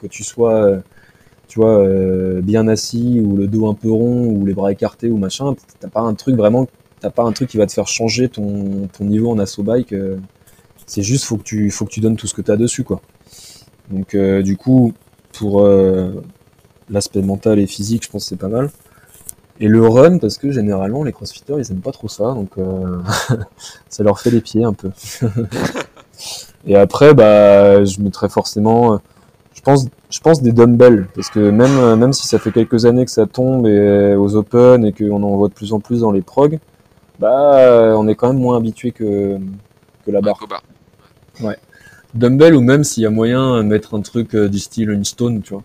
Que 0.00 0.06
tu 0.06 0.22
sois, 0.24 0.78
tu 1.48 1.60
vois, 1.60 1.78
euh, 1.80 2.42
bien 2.42 2.68
assis 2.68 3.20
ou 3.24 3.36
le 3.36 3.48
dos 3.48 3.68
un 3.68 3.74
peu 3.74 3.90
rond 3.92 4.26
ou 4.28 4.46
les 4.46 4.54
bras 4.54 4.72
écartés 4.72 5.10
ou 5.10 5.18
machin, 5.18 5.54
t'as 5.80 5.88
pas 5.88 6.00
un 6.02 6.14
truc 6.14 6.36
vraiment, 6.36 6.66
t'as 7.04 7.10
pas 7.10 7.22
un 7.22 7.32
truc 7.32 7.50
qui 7.50 7.58
va 7.58 7.66
te 7.66 7.72
faire 7.72 7.86
changer 7.86 8.30
ton, 8.30 8.88
ton 8.96 9.04
niveau 9.04 9.30
en 9.30 9.38
assaut 9.38 9.62
bike. 9.62 9.92
euh, 9.92 10.16
c'est 10.86 11.02
juste 11.02 11.24
faut 11.24 11.36
que 11.36 11.42
tu, 11.42 11.70
faut 11.70 11.84
que 11.84 11.90
tu 11.90 12.00
donnes 12.00 12.16
tout 12.16 12.26
ce 12.26 12.32
que 12.32 12.40
t'as 12.40 12.56
dessus, 12.56 12.82
quoi. 12.82 13.02
Donc, 13.90 14.14
euh, 14.14 14.40
du 14.42 14.56
coup, 14.56 14.94
pour 15.32 15.60
euh, 15.60 16.22
l'aspect 16.88 17.20
mental 17.20 17.58
et 17.58 17.66
physique, 17.66 18.04
je 18.04 18.10
pense 18.10 18.24
que 18.24 18.28
c'est 18.30 18.38
pas 18.38 18.48
mal. 18.48 18.70
Et 19.60 19.68
le 19.68 19.86
run, 19.86 20.16
parce 20.16 20.38
que 20.38 20.50
généralement, 20.50 21.04
les 21.04 21.12
crossfitters, 21.12 21.56
ils 21.58 21.70
aiment 21.70 21.82
pas 21.82 21.92
trop 21.92 22.08
ça, 22.08 22.24
donc 22.32 22.52
ça 23.90 24.02
leur 24.02 24.18
fait 24.18 24.30
les 24.30 24.40
pieds 24.40 24.64
un 24.64 24.72
peu. 24.72 24.90
et 26.66 26.76
après, 26.76 27.12
bah, 27.12 27.84
je 27.84 28.00
mettrais 28.00 28.30
forcément, 28.30 28.98
je 29.54 29.60
pense, 29.60 29.86
je 30.08 30.20
pense 30.20 30.40
des 30.40 30.52
dumbbells, 30.52 31.06
parce 31.14 31.28
que 31.28 31.50
même, 31.50 31.96
même 31.96 32.14
si 32.14 32.26
ça 32.26 32.38
fait 32.38 32.50
quelques 32.50 32.86
années 32.86 33.04
que 33.04 33.10
ça 33.10 33.26
tombe 33.26 33.66
et, 33.66 34.14
aux 34.16 34.36
open 34.36 34.86
et 34.86 34.92
qu'on 34.92 35.22
en 35.22 35.36
voit 35.36 35.48
de 35.48 35.54
plus 35.54 35.74
en 35.74 35.80
plus 35.80 36.00
dans 36.00 36.10
les 36.10 36.22
prog, 36.22 36.58
bah, 37.18 37.58
euh, 37.58 37.92
on 37.94 38.08
est 38.08 38.14
quand 38.14 38.28
même 38.32 38.40
moins 38.42 38.56
habitué 38.56 38.92
que, 38.92 39.38
que 40.04 40.10
la 40.10 40.20
barre. 40.20 40.38
Bar. 40.48 40.62
Dumbbell 42.14 42.54
ou 42.54 42.60
même 42.60 42.84
s'il 42.84 43.02
y 43.02 43.06
a 43.06 43.10
moyen, 43.10 43.56
euh, 43.56 43.62
mettre 43.62 43.94
un 43.94 44.00
truc 44.00 44.34
euh, 44.34 44.48
du 44.48 44.58
style 44.60 44.90
une 44.90 45.04
stone, 45.04 45.42
tu 45.42 45.52
vois. 45.54 45.62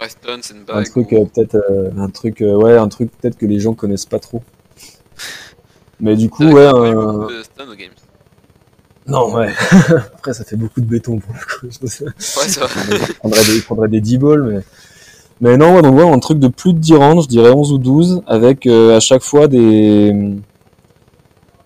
Ouais, 0.00 0.08
Stone, 0.08 0.40
c'est 0.42 0.54
une 0.54 0.60
un 0.60 0.64
bague. 0.76 0.88
truc 0.90 1.12
euh, 1.12 1.26
peut-être 1.26 1.56
euh, 1.56 1.90
un 1.98 2.08
truc 2.08 2.40
euh, 2.40 2.54
ouais 2.56 2.74
un 2.78 2.88
truc 2.88 3.10
peut-être 3.18 3.36
que 3.36 3.44
les 3.44 3.60
gens 3.60 3.74
connaissent 3.74 4.06
pas 4.06 4.18
trop 4.18 4.42
mais 6.00 6.16
du 6.16 6.30
coup 6.30 6.44
ouais 6.44 6.64
un- 6.66 7.12
beaucoup 7.12 7.32
de 7.32 7.42
Stone 7.42 7.68
aux 7.68 7.74
Games. 7.74 7.90
non 9.06 9.34
ouais 9.34 9.52
après 10.14 10.32
ça 10.32 10.44
fait 10.44 10.56
beaucoup 10.56 10.80
de 10.80 10.86
béton 10.86 11.18
pour 11.18 11.34
le 11.34 11.40
coup 11.40 11.66
je. 11.70 12.04
Ouais, 12.04 12.10
vrai. 12.48 13.06
il 13.10 13.14
prendrait 13.18 13.44
des, 13.44 13.56
il 13.56 13.62
prendrait 13.62 13.88
des 13.88 14.00
10 14.00 14.16
balls 14.16 14.42
mais 14.44 14.60
mais 15.40 15.56
non 15.56 15.76
ouais, 15.76 15.82
donc 15.82 15.96
ouais 15.96 16.08
un 16.08 16.18
truc 16.18 16.38
de 16.38 16.48
plus 16.48 16.72
de 16.72 16.78
10 16.78 16.94
rounds 16.94 17.22
je 17.24 17.28
dirais 17.28 17.50
11 17.50 17.72
ou 17.72 17.78
12 17.78 18.22
avec 18.26 18.66
euh, 18.66 18.96
à 18.96 19.00
chaque 19.00 19.22
fois 19.22 19.48
des 19.48 20.14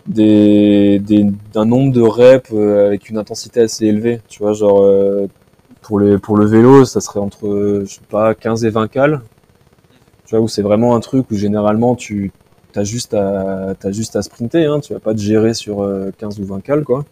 des, 0.07 0.99
des 0.99 1.27
d'un 1.53 1.65
nombre 1.65 1.93
de 1.93 2.03
reps 2.03 2.51
euh, 2.53 2.89
avec 2.89 3.09
une 3.09 3.19
intensité 3.19 3.61
assez 3.61 3.87
élevée. 3.87 4.21
Tu 4.29 4.43
vois 4.43 4.53
genre 4.53 4.83
euh, 4.83 5.27
pour 5.83 5.99
les 5.99 6.19
pour 6.19 6.37
le 6.37 6.47
vélo 6.47 6.85
ça 6.85 7.01
serait 7.01 7.21
entre 7.21 7.47
euh, 7.47 7.85
je 7.87 7.95
sais 7.95 8.01
pas 8.09 8.35
15 8.35 8.65
et 8.65 8.71
20 8.71 8.89
cales. 8.89 9.23
Tu 10.27 10.35
vois 10.35 10.45
où 10.45 10.49
c'est 10.49 10.63
vraiment 10.63 10.95
un 10.97 11.01
truc 11.01 11.31
où 11.31 11.37
généralement 11.37 11.95
tu 11.97 12.33
t'as 12.73 12.85
juste 12.85 13.15
à 13.15 13.75
t'as 13.79 13.93
juste 13.93 14.17
à 14.17 14.23
sprinter 14.23 14.67
hein, 14.67 14.81
tu 14.81 14.93
vas 14.93 15.01
pas 15.01 15.15
te 15.15 15.21
gérer 15.21 15.55
sur 15.55 15.83
euh, 15.83 16.11
15 16.19 16.41
ou 16.41 16.45
20 16.45 16.61
cales 16.61 16.85
quoi. 16.85 17.05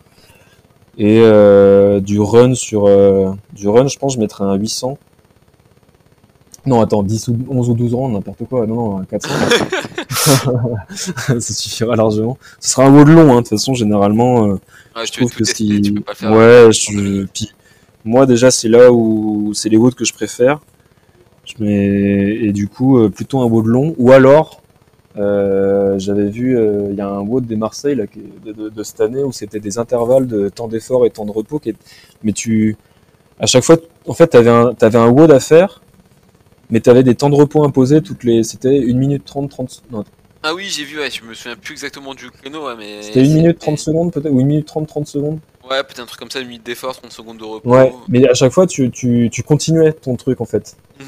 Et 0.99 1.21
euh, 1.23 2.01
du 2.01 2.21
run 2.21 2.55
sur 2.55 2.87
euh, 2.87 3.33
du 3.55 3.69
run 3.69 3.89
je 3.89 3.99
pense 3.99 4.15
je 4.15 4.19
mettrais 4.19 4.45
un 4.45 4.55
800 4.55 4.99
non 6.67 6.81
attends 6.81 7.03
10 7.03 7.29
ou 7.29 7.37
11 7.51 7.71
ou 7.71 7.75
12 7.75 7.95
rounds 7.95 8.15
n'importe 8.15 8.45
quoi. 8.49 8.67
Non 8.67 8.75
non 8.77 8.99
un 8.99 9.05
400 9.05 9.29
ça 10.95 11.41
suffira 11.41 11.97
largement. 11.97 12.39
Ce 12.61 12.71
sera 12.71 12.87
un 12.87 12.95
WOD 12.95 13.09
long 13.09 13.33
hein, 13.33 13.37
de 13.37 13.41
toute 13.41 13.49
façon 13.51 13.75
généralement 13.75 14.47
euh, 14.47 14.53
Ouais, 14.97 15.07
je 15.07 15.13
tu 15.13 15.21
trouve 15.21 15.35
que 15.35 15.45
ce 15.45 15.55
qui 15.55 15.81
tu 15.81 15.93
peux 15.95 16.01
pas 16.03 16.13
le 16.13 16.17
faire. 16.17 16.33
ouais 16.33 16.73
je 16.73 17.25
puis 17.33 17.51
moi 18.05 18.27
déjà 18.27 18.51
c'est 18.51 18.69
là 18.69 18.93
où 18.93 19.53
c'est 19.55 19.69
les 19.69 19.77
WOD 19.77 19.95
que 19.95 20.05
je 20.05 20.13
préfère. 20.13 20.61
Je 21.45 21.63
mets 21.63 22.37
et 22.45 22.53
du 22.53 22.69
coup 22.69 22.99
euh, 22.99 23.09
plutôt 23.09 23.41
un 23.41 23.47
WOD 23.47 23.67
long. 23.67 23.95
Ou 23.99 24.13
alors 24.13 24.61
euh, 25.19 25.99
j'avais 25.99 26.29
vu 26.31 26.57
euh, 26.57 26.89
il 26.91 26.97
y 26.97 27.01
a 27.01 27.09
un 27.09 27.21
WOD 27.21 27.47
des 27.47 27.57
Marseille 27.57 27.95
là, 27.97 28.05
de, 28.47 28.53
de- 28.53 28.69
de 28.71 28.83
cette 28.83 29.01
année 29.01 29.23
où 29.23 29.31
c'était 29.33 29.61
des 29.61 29.79
intervalles 29.79 30.27
de 30.27 30.49
temps 30.49 30.69
d'effort 30.69 31.05
et 31.07 31.11
temps 31.11 31.27
de 31.27 31.31
repos 31.33 31.59
qui 31.59 31.75
mais 32.23 32.33
tu 32.33 32.77
à 33.39 33.47
chaque 33.47 33.63
fois 33.65 33.77
en 34.07 34.15
fait 34.15 34.29
t'avais 34.29 34.49
un 34.51 34.73
t'avais 34.73 34.99
un 34.99 35.09
WOD 35.09 35.31
à 35.33 35.41
faire 35.41 35.83
mais 36.73 36.81
t'avais 36.81 37.05
des 37.05 37.15
temps 37.15 37.31
de 37.31 37.37
repos 37.37 37.63
imposés 37.63 38.03
toutes 38.03 38.25
les 38.25 38.43
c'était 38.43 38.85
1 38.89 38.95
minute 38.95 39.25
30 39.25 39.51
30 39.51 39.83
non, 39.93 40.05
Ah 40.43 40.55
oui, 40.55 40.65
j'ai 40.65 40.85
vu, 40.85 40.99
ouais, 40.99 41.11
je 41.11 41.23
me 41.23 41.35
souviens 41.35 41.55
plus 41.55 41.73
exactement 41.75 42.15
du 42.15 42.31
créneau, 42.31 42.67
ouais, 42.67 42.75
mais. 42.77 43.03
c'était 43.03 43.21
1 43.21 43.35
minute 43.35 43.59
30 43.59 43.79
secondes 43.79 44.13
peut-être 44.13 44.33
ou 44.33 44.41
1 44.41 44.45
minute 44.45 44.67
30 44.67 44.89
30 44.89 45.07
secondes 45.07 45.39
Ouais, 45.71 45.81
peut-être 45.85 46.01
un 46.01 46.07
truc 46.07 46.19
comme 46.19 46.31
ça, 46.31 46.41
une 46.41 46.49
minute 46.49 46.67
d'effort, 46.67 46.97
30 46.97 47.13
secondes 47.13 47.39
de 47.39 47.45
repos. 47.45 47.71
Ouais, 47.71 47.93
mais 48.09 48.29
à 48.29 48.35
chaque 48.35 48.51
fois, 48.51 48.67
tu, 48.67 48.91
tu, 48.91 49.29
tu 49.31 49.43
continuais 49.45 49.93
ton 49.93 50.17
truc 50.17 50.41
en 50.41 50.45
fait. 50.45 50.77
Mhm. 50.99 51.07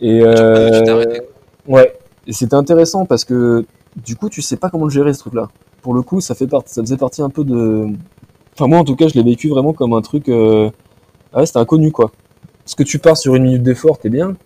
Et 0.00 0.18
tu 0.18 0.26
euh, 0.26 1.20
ouais, 1.66 1.96
et 2.26 2.32
c'était 2.32 2.56
intéressant 2.56 3.06
parce 3.06 3.24
que 3.24 3.64
du 3.96 4.16
coup, 4.16 4.28
tu 4.28 4.42
sais 4.42 4.56
pas 4.56 4.68
comment 4.68 4.84
le 4.84 4.90
gérer 4.90 5.14
ce 5.14 5.20
truc-là. 5.20 5.48
Pour 5.80 5.94
le 5.94 6.02
coup, 6.02 6.20
ça 6.20 6.34
fait 6.34 6.48
partie, 6.48 6.74
ça 6.74 6.82
faisait 6.82 6.96
partie 6.96 7.22
un 7.22 7.30
peu 7.30 7.44
de. 7.44 7.86
Enfin 8.54 8.66
moi, 8.66 8.78
en 8.78 8.84
tout 8.84 8.96
cas, 8.96 9.06
je 9.08 9.14
l'ai 9.14 9.22
vécu 9.22 9.48
vraiment 9.48 9.72
comme 9.72 9.92
un 9.92 10.02
truc. 10.02 10.28
Euh... 10.28 10.70
Ah 11.32 11.38
ouais, 11.38 11.46
c'était 11.46 11.60
inconnu 11.60 11.92
quoi. 11.92 12.10
Parce 12.64 12.74
que 12.74 12.82
tu 12.82 12.98
pars 12.98 13.16
sur 13.16 13.36
une 13.36 13.44
minute 13.44 13.62
d'effort, 13.62 13.98
t'es 13.98 14.10
bien. 14.10 14.36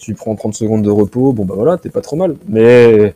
Tu 0.00 0.14
prends 0.14 0.34
30 0.34 0.54
secondes 0.54 0.82
de 0.82 0.90
repos, 0.90 1.32
bon 1.34 1.44
bah 1.44 1.54
voilà, 1.56 1.76
t'es 1.76 1.90
pas 1.90 2.00
trop 2.00 2.16
mal. 2.16 2.36
Mais 2.48 3.14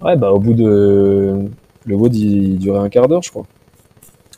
ouais, 0.00 0.16
bah 0.16 0.30
au 0.30 0.38
bout 0.38 0.54
de 0.54 1.48
le 1.86 1.94
WOD 1.96 2.14
il, 2.14 2.58
durait 2.58 2.78
un 2.78 2.88
quart 2.88 3.08
d'heure, 3.08 3.22
je 3.22 3.30
crois. 3.30 3.46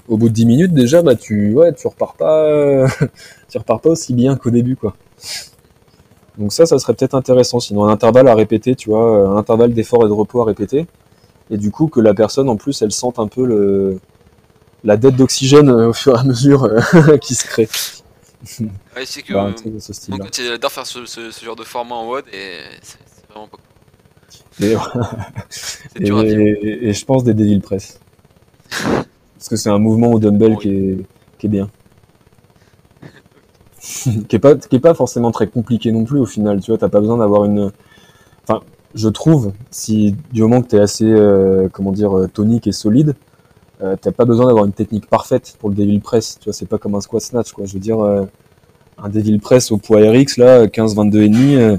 Au 0.09 0.16
bout 0.16 0.28
de 0.31 0.35
10 0.35 0.47
minutes 0.47 0.73
déjà, 0.73 1.03
bah 1.03 1.16
tu 1.16 1.53
ouais, 1.53 1.74
tu 1.74 1.86
repars 1.86 2.15
pas, 2.15 2.86
tu 3.51 3.59
repars 3.59 3.81
pas 3.81 3.90
aussi 3.90 4.15
bien 4.15 4.36
qu'au 4.36 4.51
début 4.51 4.77
quoi. 4.77 4.97
Donc 6.39 6.53
ça, 6.53 6.66
ça 6.66 6.78
serait 6.78 6.94
peut-être 6.94 7.15
intéressant. 7.15 7.61
Sinon, 7.61 7.85
un 7.86 7.90
intervalle 7.90 8.28
à 8.28 8.35
répéter, 8.35 8.74
tu 8.74 8.90
vois, 8.90 9.28
un 9.28 9.36
intervalle 9.36 9.73
d'effort 9.73 10.05
et 10.05 10.09
de 10.09 10.12
repos 10.12 10.43
à 10.43 10.44
répéter. 10.44 10.86
Et 11.51 11.57
du 11.57 11.70
coup, 11.70 11.89
que 11.89 12.01
la 12.01 12.15
personne, 12.15 12.48
en 12.48 12.57
plus, 12.57 12.82
elle 12.82 12.93
sente 12.93 13.19
un 13.19 13.28
peu 13.28 13.47
le, 13.47 14.01
la 14.85 14.97
dette 14.97 15.16
d'oxygène 15.16 15.69
euh, 15.70 15.89
au 15.89 15.93
fur 15.93 16.16
et 16.16 16.19
à 16.19 16.24
mesure 16.24 16.69
qui 17.20 17.35
se 17.35 17.47
crée. 17.47 17.69
Ouais, 18.97 19.05
c'est 19.06 19.23
que 19.23 19.32
Bah, 19.32 19.47
euh, 19.47 19.52
ce 19.81 19.93
faire 20.70 20.86
ce, 20.86 21.05
ce- 21.06 21.31
ce 21.31 21.44
genre 21.44 21.56
de 21.56 21.64
format 21.64 21.94
en 21.97 22.06
WOD 22.09 22.24
et 22.32 22.59
c'est 22.82 22.98
vraiment 23.31 23.48
pas 23.48 23.56
cool. 23.59 24.64
Et, 24.66 24.74
C'est 25.51 26.01
dur 26.01 26.18
à 26.18 26.23
vivre. 26.24 26.40
et- 26.40 26.89
et 26.89 26.93
je 26.93 27.05
pense 27.05 27.24
des 27.24 27.35
Devil 27.35 27.60
Press. 27.60 28.01
Parce 28.70 29.48
que 29.48 29.56
c'est 29.56 29.70
un 29.70 29.78
mouvement 29.78 30.12
au 30.12 30.18
dumbbell 30.18 30.52
Oui. 30.52 30.59
qui, 30.59 30.68
est, 30.70 30.98
qui 31.39 31.47
est 31.47 31.51
bien. 31.51 31.68
qui, 34.28 34.36
est 34.36 34.39
pas, 34.39 34.55
qui 34.56 34.77
est 34.77 34.81
pas 34.81 34.94
forcément 34.94 35.31
très 35.31 35.47
compliqué 35.47 35.93
non 35.93 36.05
plus 36.05 36.18
au 36.18 36.27
final. 36.27 36.60
Tu 36.60 36.70
vois, 36.70 36.78
t'as 36.78 36.89
pas 36.89 37.01
besoin 37.01 37.18
d'avoir 37.18 37.44
une. 37.44 37.70
Enfin, 38.48 38.62
je 38.94 39.09
trouve, 39.09 39.52
si 39.70 40.14
du 40.32 40.43
moment 40.43 40.62
que 40.62 40.68
t'es 40.68 40.81
assez, 40.81 41.05
euh, 41.05 41.68
comment 41.73 41.93
dire, 41.93 42.16
euh, 42.16 42.28
tonique 42.28 42.66
et 42.66 42.73
solide, 42.73 43.14
euh, 43.82 43.97
t'as 44.01 44.12
pas 44.12 44.24
besoin 44.24 44.47
d'avoir 44.47 44.65
une 44.65 44.73
technique 44.73 45.07
parfaite 45.09 45.57
pour 45.59 45.69
le 45.69 45.74
Devil 45.74 46.01
Press. 46.01 46.39
Tu 46.40 46.44
vois, 46.44 46.53
c'est 46.53 46.66
pas 46.66 46.78
comme 46.78 46.94
un 46.94 47.01
squat 47.01 47.23
snatch, 47.23 47.53
quoi. 47.53 47.66
Je 47.66 47.74
veux 47.74 47.81
dire, 47.81 48.01
euh, 48.01 48.24
un 48.98 49.09
Devil 49.09 49.39
Press 49.39 49.70
au 49.70 49.78
poids 49.78 49.98
RX, 50.01 50.39
là, 50.39 50.66
15-22 50.66 51.23
et 51.23 51.28
demi, 51.28 51.57
euh, 51.57 51.77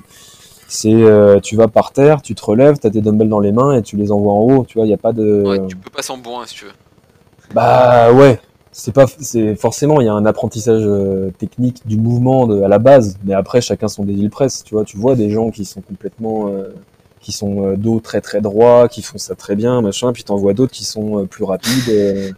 c'est, 0.67 0.93
euh, 0.93 1.39
tu 1.39 1.55
vas 1.55 1.67
par 1.67 1.91
terre, 1.91 2.21
tu 2.21 2.35
te 2.35 2.43
relèves, 2.43 2.77
t'as 2.77 2.89
tes 2.89 3.01
dumbbells 3.01 3.29
dans 3.29 3.39
les 3.39 3.51
mains 3.51 3.77
et 3.77 3.81
tu 3.81 3.95
les 3.95 4.11
envoies 4.11 4.33
en 4.33 4.41
haut. 4.41 4.65
Tu 4.67 4.77
vois, 4.77 4.87
y 4.87 4.93
a 4.93 4.97
pas 4.97 5.13
de. 5.13 5.43
Ouais, 5.45 5.67
tu 5.67 5.75
peux 5.75 5.89
passer 5.89 6.11
en 6.11 6.17
bourrin 6.17 6.45
si 6.45 6.55
tu 6.55 6.65
veux. 6.65 6.71
Bah 7.53 8.11
ouais, 8.11 8.41
c'est 8.73 8.93
pas, 8.93 9.05
c'est 9.07 9.55
forcément 9.55 10.01
il 10.01 10.05
y 10.05 10.09
a 10.09 10.13
un 10.13 10.25
apprentissage 10.25 10.83
euh, 10.85 11.31
technique 11.37 11.87
du 11.87 11.97
mouvement 11.97 12.45
de, 12.47 12.61
à 12.61 12.67
la 12.67 12.79
base, 12.79 13.17
mais 13.23 13.33
après 13.33 13.61
chacun 13.61 13.87
son 13.87 14.03
Devil 14.03 14.29
Press. 14.29 14.63
Tu 14.63 14.75
vois, 14.75 14.83
tu 14.83 14.97
vois 14.97 15.15
des 15.15 15.29
gens 15.29 15.51
qui 15.51 15.63
sont 15.63 15.81
complètement, 15.81 16.49
euh, 16.49 16.75
qui 17.27 17.33
sont 17.33 17.65
euh, 17.67 17.75
dos 17.75 17.99
très 17.99 18.21
très 18.21 18.39
droit, 18.39 18.87
qui 18.87 19.01
font 19.01 19.17
ça 19.17 19.35
très 19.35 19.55
bien, 19.57 19.81
machin, 19.81 20.13
puis 20.13 20.23
t'en 20.23 20.37
vois 20.37 20.53
d'autres 20.53 20.71
qui 20.71 20.85
sont 20.85 21.19
euh, 21.19 21.25
plus 21.25 21.43
rapides, 21.43 21.89
euh, 21.89 22.31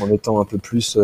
en 0.00 0.08
étant 0.10 0.40
un 0.40 0.46
peu 0.46 0.56
plus. 0.56 0.98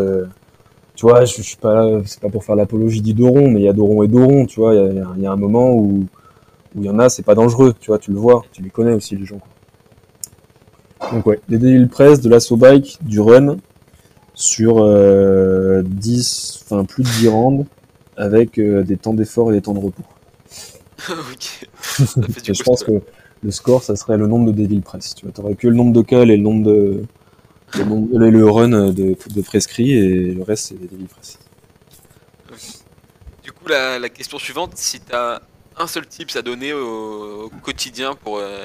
tu 0.94 1.02
vois, 1.06 1.24
je, 1.24 1.36
je 1.36 1.42
suis 1.42 1.56
pas, 1.56 1.86
c'est 2.06 2.20
pas 2.20 2.30
pour 2.30 2.44
faire 2.44 2.56
l'apologie 2.56 3.02
du 3.02 3.12
dos 3.14 3.28
rond, 3.30 3.48
mais 3.50 3.60
il 3.60 3.64
y 3.64 3.68
a 3.68 3.72
dos 3.72 3.84
rond 3.86 4.02
et 4.02 4.08
dos 4.08 4.26
rond. 4.26 4.46
Tu 4.46 4.60
vois, 4.60 4.74
il 4.74 4.96
y 4.96 5.00
a- 5.00 5.14
y, 5.18 5.26
un 5.26 5.36
moment 5.36 5.72
où 5.72 6.06
où 6.76 6.82
il 6.82 6.86
y 6.86 6.90
en 6.90 6.98
a, 7.00 7.08
c'est 7.10 7.22
pas 7.24 7.34
dangereux. 7.34 7.74
Tu 7.80 7.88
vois, 7.90 7.98
tu 7.98 8.12
le 8.12 8.18
vois, 8.18 8.44
tu 8.52 8.62
les 8.62 8.70
connais 8.70 8.92
aussi 8.94 9.16
les 9.16 9.26
gens. 9.26 9.38
quoi. 11.00 11.10
Donc 11.12 11.26
ouais, 11.26 11.40
des 11.48 11.58
Devil 11.58 11.88
Press, 11.88 12.20
de 12.20 12.28
l'assaut 12.28 12.56
bike, 12.56 12.98
du 13.02 13.20
run 13.20 13.58
sur 14.34 14.78
euh, 14.80 15.82
10, 15.84 16.60
enfin 16.64 16.84
plus 16.84 17.04
de 17.04 17.08
10 17.10 17.28
rounds 17.28 17.66
avec 18.16 18.58
euh, 18.58 18.82
des 18.84 18.96
temps 18.96 19.14
d'effort 19.14 19.52
et 19.52 19.54
des 19.56 19.62
temps 19.62 19.74
de 19.74 19.80
repos. 19.80 20.04
ok. 21.10 21.68
Ça 22.06 22.28
fait 22.28 22.40
du 22.42 22.50
Et 22.50 22.54
je 22.54 22.62
pense 22.62 22.82
que 22.82 23.02
le 23.42 23.50
score, 23.50 23.82
ça 23.82 23.96
serait 23.96 24.16
le 24.16 24.26
nombre 24.26 24.46
de 24.46 24.52
Devil 24.52 24.80
Press. 24.80 25.14
Tu 25.14 25.24
vois, 25.24 25.32
t'aurais 25.32 25.54
que 25.54 25.68
le 25.68 25.74
nombre 25.74 25.92
de 25.92 26.02
calls 26.02 26.30
et 26.30 26.36
le 26.36 26.42
nombre 26.42 26.64
de 26.64 27.04
le, 27.76 27.84
nombre- 27.84 28.18
le- 28.18 28.30
le 28.30 28.48
run 28.48 28.90
de, 28.92 29.16
de 29.16 29.42
prescrit 29.42 29.92
et 29.92 30.34
le 30.34 30.42
reste 30.42 30.68
c'est 30.68 30.74
des 30.80 30.86
Devil 30.86 31.06
Press. 31.06 31.38
Du 33.42 33.52
coup, 33.52 33.68
la, 33.68 33.98
la 33.98 34.08
question 34.08 34.38
suivante, 34.38 34.72
si 34.76 35.00
t'as 35.00 35.40
un 35.78 35.86
seul 35.86 36.06
tips 36.06 36.36
à 36.36 36.42
donner 36.42 36.72
au, 36.72 37.44
au 37.44 37.50
quotidien 37.62 38.14
pour, 38.14 38.38
euh, 38.38 38.64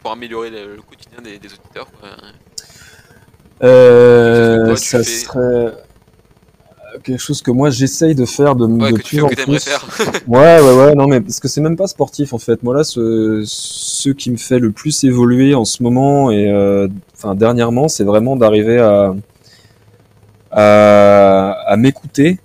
pour 0.00 0.12
améliorer 0.12 0.50
le, 0.50 0.76
le 0.76 0.82
quotidien 0.82 1.20
des, 1.22 1.38
des 1.38 1.48
auditeurs, 1.48 1.90
quoi. 1.90 2.10
Euh, 3.62 4.76
ça 4.76 5.02
serait 5.02 5.72
quelque 7.02 7.20
chose 7.20 7.42
que 7.42 7.50
moi 7.50 7.70
j'essaye 7.70 8.14
de 8.14 8.24
faire 8.24 8.54
de, 8.56 8.66
Ouais, 8.66 8.92
de 8.92 8.98
que 8.98 9.02
plus 9.02 9.22
en 9.22 9.32
plus. 9.34 9.58
faire. 9.58 9.84
Ouais, 10.26 10.60
ouais, 10.60 10.74
ouais, 10.76 10.94
non, 10.94 11.06
mais 11.06 11.20
parce 11.20 11.40
que 11.40 11.48
c'est 11.48 11.60
même 11.60 11.76
pas 11.76 11.86
sportif 11.86 12.32
en 12.32 12.38
fait. 12.38 12.62
Moi 12.62 12.74
là, 12.76 12.84
ce, 12.84 13.42
ce 13.46 14.10
qui 14.10 14.30
me 14.30 14.36
fait 14.36 14.58
le 14.58 14.70
plus 14.72 15.04
évoluer 15.04 15.54
en 15.54 15.64
ce 15.64 15.82
moment 15.82 16.30
et 16.30 16.50
euh, 16.50 16.88
enfin 17.14 17.34
dernièrement, 17.34 17.88
c'est 17.88 18.04
vraiment 18.04 18.36
d'arriver 18.36 18.78
à 18.78 19.14
à, 20.50 21.50
à 21.66 21.76
m'écouter 21.76 22.38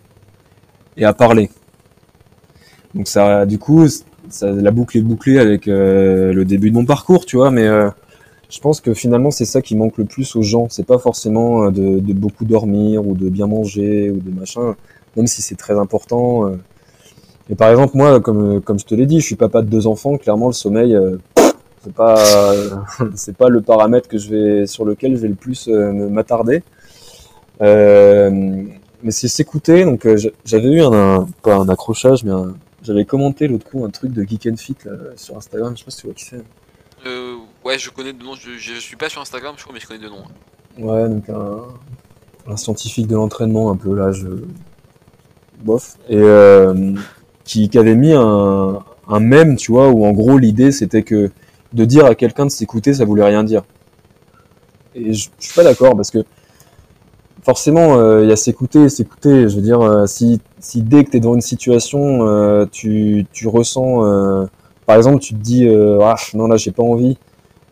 et 0.97 1.05
à 1.05 1.13
parler. 1.13 1.49
Donc 2.95 3.07
ça, 3.07 3.45
du 3.45 3.59
coup, 3.59 3.87
ça, 4.29 4.51
la 4.51 4.71
boucle 4.71 4.97
est 4.97 5.01
bouclée 5.01 5.37
avec 5.39 5.67
euh, 5.67 6.33
le 6.33 6.45
début 6.45 6.69
de 6.71 6.75
mon 6.75 6.85
parcours, 6.85 7.25
tu 7.25 7.37
vois. 7.37 7.51
Mais 7.51 7.67
euh, 7.67 7.89
je 8.49 8.59
pense 8.59 8.81
que 8.81 8.93
finalement, 8.93 9.31
c'est 9.31 9.45
ça 9.45 9.61
qui 9.61 9.75
manque 9.75 9.97
le 9.97 10.05
plus 10.05 10.35
aux 10.35 10.41
gens. 10.41 10.67
C'est 10.69 10.85
pas 10.85 10.97
forcément 10.97 11.65
euh, 11.65 11.69
de, 11.71 11.99
de 11.99 12.13
beaucoup 12.13 12.45
dormir 12.45 13.05
ou 13.07 13.15
de 13.15 13.29
bien 13.29 13.47
manger 13.47 14.09
ou 14.11 14.19
de 14.19 14.31
machin, 14.31 14.75
même 15.15 15.27
si 15.27 15.41
c'est 15.41 15.55
très 15.55 15.77
important. 15.77 16.47
euh, 16.47 16.57
et 17.51 17.55
par 17.55 17.69
exemple, 17.71 17.97
moi, 17.97 18.19
comme, 18.19 18.61
comme 18.61 18.79
je 18.79 18.85
te 18.85 18.93
l'ai 18.95 19.05
dit, 19.07 19.19
je 19.19 19.25
suis 19.25 19.35
papa 19.35 19.61
de 19.61 19.67
deux 19.67 19.87
enfants. 19.87 20.17
Clairement, 20.17 20.47
le 20.47 20.53
sommeil, 20.53 20.95
euh, 20.95 21.17
c'est 21.83 21.93
pas, 21.93 22.15
c'est 23.15 23.35
pas 23.35 23.49
le 23.49 23.61
paramètre 23.61 24.07
que 24.07 24.17
je 24.17 24.29
vais, 24.29 24.67
sur 24.67 24.85
lequel 24.85 25.15
je 25.15 25.21
vais 25.21 25.27
le 25.29 25.35
plus 25.35 25.67
euh, 25.67 26.09
m'attarder. 26.09 26.61
Euh, 27.61 28.29
mais 29.03 29.11
c'est 29.11 29.27
s'écouter. 29.27 29.83
Donc, 29.85 30.05
euh, 30.05 30.17
j'a- 30.17 30.29
j'avais 30.45 30.69
eu 30.71 30.81
un, 30.81 31.27
pas 31.43 31.55
un 31.55 31.69
accrochage, 31.69 32.23
mais 32.23 32.31
j'avais 32.83 33.05
commenté 33.05 33.47
l'autre 33.47 33.65
coup 33.69 33.83
un 33.85 33.89
truc 33.89 34.11
de 34.13 34.23
Geek 34.23 34.47
and 34.51 34.57
Fit 34.57 34.75
sur 35.15 35.37
Instagram. 35.37 35.73
Je 35.75 35.79
sais 35.79 35.85
pas 35.85 35.91
si 35.91 35.97
tu 36.01 36.07
vois 36.07 36.13
qui 36.15 36.25
c'est. 36.25 36.43
Euh, 37.07 37.35
ouais, 37.69 37.77
je 37.77 37.89
connais 37.91 38.13
de 38.13 38.23
nom, 38.23 38.33
je, 38.35 38.57
je 38.57 38.79
suis 38.79 38.95
pas 38.95 39.09
sur 39.09 39.21
Instagram, 39.21 39.53
je 39.57 39.63
crois, 39.63 39.73
mais 39.73 39.79
je 39.79 39.87
connais 39.87 39.99
de 39.99 40.09
nom. 40.09 40.23
Ouais, 40.79 41.07
donc 41.07 41.29
un, 41.29 42.57
scientifique 42.57 43.05
de 43.05 43.15
l'entraînement 43.15 43.69
un 43.69 43.75
peu 43.75 43.95
là, 43.95 44.11
je 44.11 44.27
bof, 45.63 45.97
et 46.07 46.17
euh, 46.17 46.95
qui, 47.43 47.69
qui 47.69 47.77
avait 47.77 47.95
mis 47.95 48.13
un, 48.13 48.79
un 49.07 49.19
mème, 49.19 49.55
tu 49.55 49.71
vois, 49.71 49.89
où 49.89 50.05
en 50.05 50.13
gros 50.13 50.39
l'idée 50.39 50.71
c'était 50.71 51.03
que 51.03 51.31
de 51.73 51.85
dire 51.85 52.05
à 52.05 52.15
quelqu'un 52.15 52.45
de 52.45 52.51
s'écouter, 52.51 52.93
ça 52.95 53.05
voulait 53.05 53.25
rien 53.25 53.43
dire. 53.43 53.63
Et 54.95 55.13
je, 55.13 55.29
suis 55.37 55.53
pas 55.53 55.63
d'accord 55.63 55.95
parce 55.95 56.09
que 56.09 56.25
forcément 57.43 57.97
euh, 57.97 58.23
il 58.23 58.29
y 58.29 58.31
a 58.31 58.35
s'écouter, 58.35 58.89
s'écouter. 58.89 59.47
Je 59.47 59.55
veux 59.55 59.61
dire, 59.61 59.81
euh, 59.81 60.07
si, 60.07 60.41
si 60.59 60.81
dès 60.81 61.03
que 61.03 61.11
tu 61.11 61.17
es 61.17 61.19
dans 61.19 61.35
une 61.35 61.41
situation, 61.41 62.67
tu, 62.71 63.27
tu 63.31 63.47
ressens, 63.47 64.47
par 64.87 64.95
exemple, 64.95 65.19
tu 65.19 65.35
te 65.35 65.39
dis 65.39 65.69
ah 66.01 66.15
non 66.33 66.47
là 66.47 66.57
j'ai 66.57 66.71
pas 66.71 66.83
envie, 66.83 67.19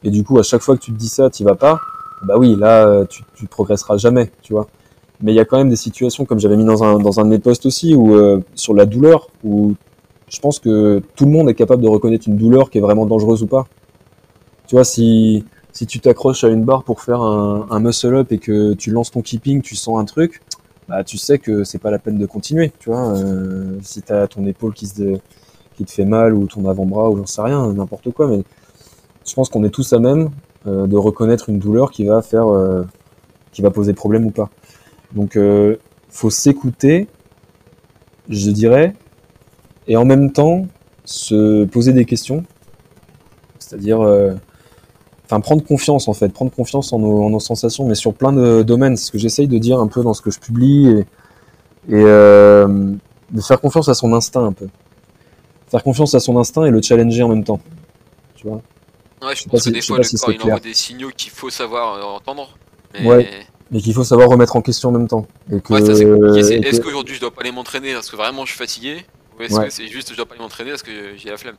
et 0.04 0.10
du 0.10 0.24
coup 0.24 0.40
à 0.40 0.44
chaque 0.44 0.62
fois 0.62 0.76
que 0.78 0.82
tu 0.82 0.92
te 0.92 0.98
dis 0.98 1.10
ça, 1.10 1.30
tu 1.30 1.44
vas 1.44 1.56
pas 1.56 1.80
bah 2.24 2.36
oui, 2.38 2.56
là, 2.56 2.88
euh, 2.88 3.06
tu, 3.06 3.24
tu 3.36 3.48
progresseras 3.48 3.98
jamais, 3.98 4.32
tu 4.42 4.54
vois. 4.54 4.68
Mais 5.22 5.34
il 5.34 5.36
y 5.36 5.40
a 5.40 5.46
quand 5.46 5.58
même 5.58 5.70
des 5.70 5.76
situations, 5.76 6.26
comme 6.26 6.40
j'avais 6.40 6.58
mis 6.58 6.66
dans 6.66 6.84
un, 6.84 7.00
dans 7.00 7.20
un 7.20 7.26
de 7.26 7.30
mes 7.30 7.40
posts 7.40 7.66
aussi, 7.66 7.96
où 7.96 8.16
euh, 8.16 8.42
sur 8.56 8.74
la 8.74 8.86
douleur, 8.86 9.30
où 9.44 9.76
je 10.28 10.40
pense 10.40 10.60
que 10.60 11.02
tout 11.16 11.26
le 11.26 11.32
monde 11.32 11.50
est 11.50 11.54
capable 11.54 11.82
de 11.82 11.88
reconnaître 11.88 12.28
une 12.28 12.38
douleur 12.38 12.70
qui 12.70 12.78
est 12.78 12.82
vraiment 12.82 13.06
dangereuse 13.06 13.44
ou 13.44 13.48
pas. 13.48 13.68
Tu 14.68 14.76
vois, 14.76 14.84
si, 14.84 15.46
si 15.72 15.88
tu 15.88 16.00
t'accroches 16.00 16.44
à 16.44 16.50
une 16.50 16.64
barre 16.64 16.84
pour 16.84 17.02
faire 17.02 17.22
un, 17.22 17.68
un 17.70 17.80
muscle-up 17.80 18.32
et 18.32 18.38
que 18.38 18.74
tu 18.74 18.92
lances 18.92 19.12
ton 19.12 19.22
keeping, 19.22 19.62
tu 19.62 19.76
sens 19.76 20.00
un 20.00 20.06
truc, 20.06 20.42
bah 20.88 21.04
tu 21.04 21.18
sais 21.18 21.40
que 21.40 21.64
c'est 21.64 21.80
pas 21.80 21.92
la 21.92 22.00
peine 22.00 22.18
de 22.18 22.26
continuer, 22.26 22.72
tu 22.80 22.90
vois. 22.90 23.16
Euh, 23.16 23.78
si 23.82 24.02
t'as 24.02 24.28
ton 24.28 24.46
épaule 24.46 24.74
qui, 24.74 24.88
se, 24.88 25.18
qui 25.76 25.86
te 25.86 25.92
fait 25.92 26.06
mal, 26.06 26.34
ou 26.34 26.48
ton 26.48 26.68
avant-bras, 26.68 27.10
ou 27.10 27.18
j'en 27.18 27.26
sais 27.26 27.42
rien, 27.42 27.74
n'importe 27.74 28.12
quoi, 28.12 28.28
mais 28.28 28.44
je 29.28 29.34
pense 29.34 29.50
qu'on 29.50 29.64
est 29.64 29.70
tous 29.70 29.94
à 29.94 30.00
même 30.00 30.30
euh, 30.66 30.88
de 30.88 30.96
reconnaître 30.96 31.50
une 31.50 31.60
douleur 31.60 31.92
qui 31.92 32.06
va 32.06 32.22
faire 32.22 32.48
euh, 32.48 32.84
qui 33.52 33.62
va 33.62 33.72
poser 33.72 33.94
problème 33.94 34.26
ou 34.26 34.32
pas. 34.32 34.50
Donc 35.14 35.36
euh, 35.36 35.78
faut 36.10 36.30
s'écouter, 36.30 37.08
je 38.30 38.52
dirais, 38.52 38.94
et 39.88 39.98
en 39.98 40.06
même 40.06 40.32
temps 40.32 40.66
se 41.06 41.66
poser 41.66 41.94
des 41.94 42.06
questions, 42.06 42.44
c'est-à-dire 43.60 44.02
euh, 44.02 44.34
enfin 45.26 45.40
prendre 45.42 45.64
confiance 45.64 46.08
en 46.08 46.14
fait, 46.14 46.30
prendre 46.30 46.52
confiance 46.52 46.94
en 46.94 47.00
nos, 47.00 47.24
en 47.24 47.30
nos 47.30 47.40
sensations, 47.40 47.86
mais 47.86 47.96
sur 47.96 48.14
plein 48.14 48.34
de 48.34 48.64
domaines. 48.64 48.98
C'est 48.98 49.06
ce 49.08 49.12
que 49.12 49.18
j'essaye 49.18 49.48
de 49.48 49.58
dire 49.58 49.80
un 49.80 49.88
peu 49.88 50.04
dans 50.04 50.14
ce 50.14 50.22
que 50.22 50.32
je 50.32 50.40
publie 50.40 50.90
et, 50.90 51.06
et 51.90 52.04
de 52.04 53.42
faire 53.42 53.60
confiance 53.60 53.90
à 53.90 53.94
son 53.94 54.14
instinct 54.14 54.46
un 54.46 54.54
peu. 54.54 54.68
Faire 55.68 55.84
confiance 55.84 56.16
à 56.16 56.20
son 56.20 56.38
instinct 56.38 56.66
et 56.66 56.72
le 56.72 56.82
challenger 56.82 57.24
en 57.24 57.30
même 57.30 57.44
temps. 57.44 57.60
Tu 58.36 58.48
vois? 58.48 58.62
Ouais, 59.22 59.36
je 59.36 59.48
pense 59.50 59.64
que 59.64 59.70
des 59.72 59.82
fois, 59.82 59.98
le 59.98 60.04
corps 60.20 60.32
il 60.32 60.42
envoie 60.44 60.60
des 60.60 60.74
signaux 60.74 61.10
qu'il 61.16 61.32
faut 61.32 61.50
savoir 61.50 61.96
euh, 61.96 62.18
entendre. 62.18 62.56
Mais... 62.94 63.06
Ouais. 63.08 63.30
mais 63.72 63.80
qu'il 63.82 63.94
faut 63.94 64.04
savoir 64.04 64.30
remettre 64.30 64.56
en 64.56 64.62
question 64.62 64.90
en 64.90 64.92
même 64.94 65.08
temps. 65.08 65.26
Et 65.52 65.60
que, 65.60 65.74
Ouais, 65.74 65.86
ça 65.86 65.96
c'est 65.96 66.06
compliqué. 66.06 66.62
Que- 66.62 66.68
est-ce 66.68 66.82
qu'aujourd'hui 66.82 67.16
je 67.16 67.22
dois 67.22 67.32
pas 67.32 67.42
aller 67.42 67.52
m'entraîner 67.52 67.94
parce 67.94 68.10
que 68.10 68.16
vraiment 68.16 68.46
je 68.46 68.52
suis 68.52 68.58
fatigué? 68.60 69.06
Ou 69.40 69.44
est-ce 69.44 69.56
Ouais. 69.56 69.66
que 69.66 69.74
c'est 69.74 69.88
juste 69.88 70.12
je 70.12 70.16
dois 70.18 70.26
pas 70.26 70.34
aller 70.36 70.44
m'entraîner 70.44 70.70
parce 70.72 70.84
que 70.84 70.92
j'ai 71.18 71.30
la 71.30 71.38
flemme? 71.38 71.56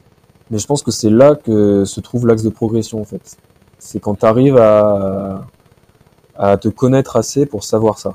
Mais 0.50 0.58
je 0.58 0.66
pense 0.66 0.82
que 0.82 0.90
c'est 0.90 1.10
là 1.10 1.34
que 1.34 1.84
se 1.84 2.00
trouve 2.00 2.26
l'axe 2.26 2.42
de 2.42 2.48
progression 2.48 3.00
en 3.00 3.04
fait. 3.04 3.36
C'est 3.78 4.00
quand 4.00 4.14
tu 4.14 4.24
arrives 4.26 4.56
à, 4.56 5.46
à 6.36 6.56
te 6.56 6.68
connaître 6.68 7.16
assez 7.16 7.44
pour 7.44 7.64
savoir 7.64 7.98
ça. 7.98 8.14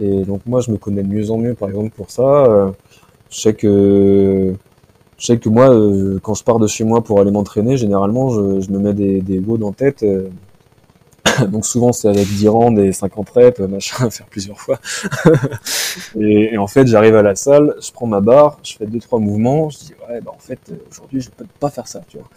Et 0.00 0.22
donc 0.24 0.40
moi 0.46 0.60
je 0.60 0.70
me 0.70 0.76
connais 0.78 1.02
de 1.02 1.08
mieux 1.08 1.30
en 1.30 1.36
mieux 1.38 1.54
par 1.54 1.68
exemple 1.68 1.90
pour 1.90 2.10
ça. 2.10 2.22
Euh, 2.22 2.70
Je 3.30 3.40
sais 3.40 3.54
que 3.54 4.54
je 5.24 5.28
sais 5.32 5.38
que 5.38 5.48
moi 5.48 5.70
euh, 5.74 6.18
quand 6.22 6.34
je 6.34 6.44
pars 6.44 6.58
de 6.58 6.66
chez 6.66 6.84
moi 6.84 7.02
pour 7.02 7.18
aller 7.18 7.30
m'entraîner, 7.30 7.78
généralement 7.78 8.28
je, 8.28 8.60
je 8.60 8.70
me 8.70 8.78
mets 8.78 8.92
des, 8.92 9.22
des 9.22 9.38
WOD 9.38 9.62
en 9.62 9.72
tête. 9.72 10.02
euh, 10.02 10.28
donc 11.48 11.64
souvent 11.64 11.92
c'est 11.92 12.08
avec 12.08 12.26
10 12.26 12.48
rangs 12.48 12.76
et 12.76 12.92
50 12.92 13.30
reps, 13.30 13.58
machin, 13.60 14.06
à 14.06 14.10
faire 14.10 14.26
plusieurs 14.26 14.60
fois. 14.60 14.78
et, 16.20 16.58
en 16.58 16.66
fait, 16.66 16.86
j'arrive 16.86 17.16
à 17.16 17.22
la 17.22 17.34
salle, 17.36 17.74
je 17.80 17.90
prends 17.90 18.06
ma 18.06 18.20
barre, 18.20 18.58
je 18.62 18.76
fais 18.76 18.84
deux 18.84 19.00
trois 19.00 19.18
mouvements, 19.18 19.70
je 19.70 19.78
dis 19.78 19.92
ouais, 20.06 20.20
bah 20.20 20.32
en 20.36 20.38
fait 20.38 20.60
aujourd'hui 20.90 21.22
je 21.22 21.30
peux 21.30 21.46
pas 21.58 21.70
faire 21.70 21.88
ça, 21.88 22.02
tu 22.06 22.18
vois, 22.18 22.28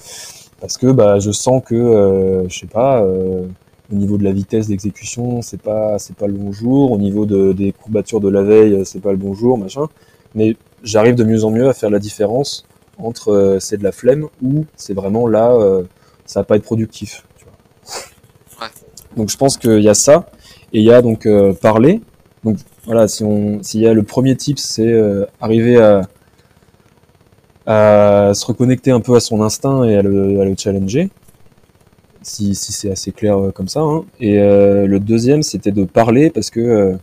parce 0.61 0.77
que 0.77 0.87
bah 0.87 1.19
je 1.19 1.31
sens 1.31 1.61
que 1.65 1.75
euh, 1.75 2.47
je 2.47 2.59
sais 2.59 2.67
pas. 2.67 3.01
Euh, 3.01 3.45
au 3.91 3.95
niveau 3.95 4.17
de 4.17 4.23
la 4.25 4.33
vitesse 4.33 4.67
d'exécution, 4.67 5.41
c'est 5.41 5.61
pas 5.61 5.97
c'est 5.97 6.15
pas 6.15 6.27
le 6.27 6.33
bon 6.33 6.51
jour. 6.51 6.91
Au 6.91 6.97
niveau 6.97 7.25
de, 7.25 7.53
des 7.53 7.71
courbatures 7.71 8.19
de 8.19 8.27
la 8.29 8.43
veille, 8.43 8.85
c'est 8.85 9.01
pas 9.01 9.11
le 9.11 9.17
bon 9.17 9.33
jour, 9.33 9.57
machin. 9.57 9.87
Mais 10.35 10.57
j'arrive 10.83 11.15
de 11.15 11.23
mieux 11.23 11.45
en 11.45 11.51
mieux 11.51 11.69
à 11.69 11.73
faire 11.73 11.89
la 11.89 11.99
différence 11.99 12.66
entre 12.97 13.31
euh, 13.31 13.59
c'est 13.59 13.77
de 13.77 13.83
la 13.83 13.91
flemme 13.91 14.27
ou 14.41 14.65
c'est 14.75 14.93
vraiment 14.93 15.27
là, 15.27 15.51
euh, 15.51 15.83
ça 16.25 16.41
va 16.41 16.43
pas 16.43 16.55
être 16.55 16.63
productif. 16.63 17.25
Tu 17.37 17.45
vois. 17.45 18.65
Ouais. 18.65 18.71
Donc 19.15 19.29
je 19.29 19.37
pense 19.37 19.57
qu'il 19.57 19.81
y 19.81 19.89
a 19.89 19.93
ça 19.93 20.29
et 20.73 20.79
il 20.79 20.85
y 20.85 20.91
a 20.91 21.01
donc 21.01 21.25
euh, 21.25 21.53
parler. 21.53 22.01
Donc 22.43 22.57
voilà, 22.85 23.07
si 23.07 23.23
on 23.23 23.61
s'il 23.63 23.81
y 23.81 23.87
a 23.87 23.93
le 23.93 24.03
premier 24.03 24.35
type, 24.35 24.59
c'est 24.59 24.95
arriver 25.41 25.77
à 25.77 26.01
à 27.65 28.31
se 28.33 28.45
reconnecter 28.45 28.91
un 28.91 29.01
peu 29.01 29.15
à 29.15 29.19
son 29.19 29.41
instinct 29.41 29.83
et 29.83 29.97
à 29.97 30.01
le, 30.01 30.39
à 30.39 30.45
le 30.45 30.55
challenger 30.57 31.09
si, 32.27 32.55
si 32.55 32.73
c'est 32.73 32.91
assez 32.91 33.11
clair 33.11 33.37
euh, 33.37 33.51
comme 33.51 33.67
ça. 33.67 33.81
Hein. 33.81 34.05
Et 34.19 34.39
euh, 34.39 34.85
le 34.85 34.99
deuxième, 34.99 35.43
c'était 35.43 35.71
de 35.71 35.85
parler 35.85 36.29
parce 36.29 36.49
que 36.49 36.59
euh, 36.59 36.95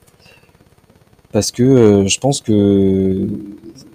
parce 1.33 1.51
que 1.51 2.05
je 2.07 2.19
pense 2.21 2.41
que 2.41 3.27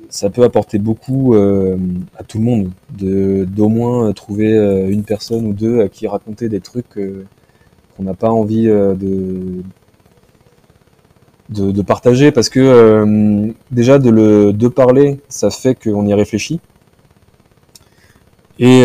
ça 0.10 0.30
peut 0.30 0.44
apporter 0.44 0.80
beaucoup 0.80 1.36
à 1.36 2.24
tout 2.24 2.40
le 2.40 2.44
monde 2.44 2.72
de 2.98 3.46
d'au 3.46 3.70
moins 3.70 4.12
trouver 4.14 4.52
une 4.90 5.04
personne 5.04 5.46
ou 5.46 5.54
deux 5.54 5.82
à 5.82 5.90
qui 5.90 6.08
raconter 6.08 6.50
des 6.50 6.62
trucs 6.62 7.00
qu'on 7.96 8.04
n'a 8.04 8.16
pas 8.16 8.30
envie 8.30 8.66
de, 8.66 9.62
de, 11.50 11.82
partager 11.84 12.32
parce 12.32 12.50
que 12.50 13.54
déjà 13.72 14.00
de 14.00 14.10
le 14.10 14.52
de 14.52 14.68
parler 14.68 15.20
ça 15.30 15.52
fait 15.52 15.76
qu'on 15.76 16.08
y 16.08 16.14
réfléchit 16.14 16.60
et 18.58 18.84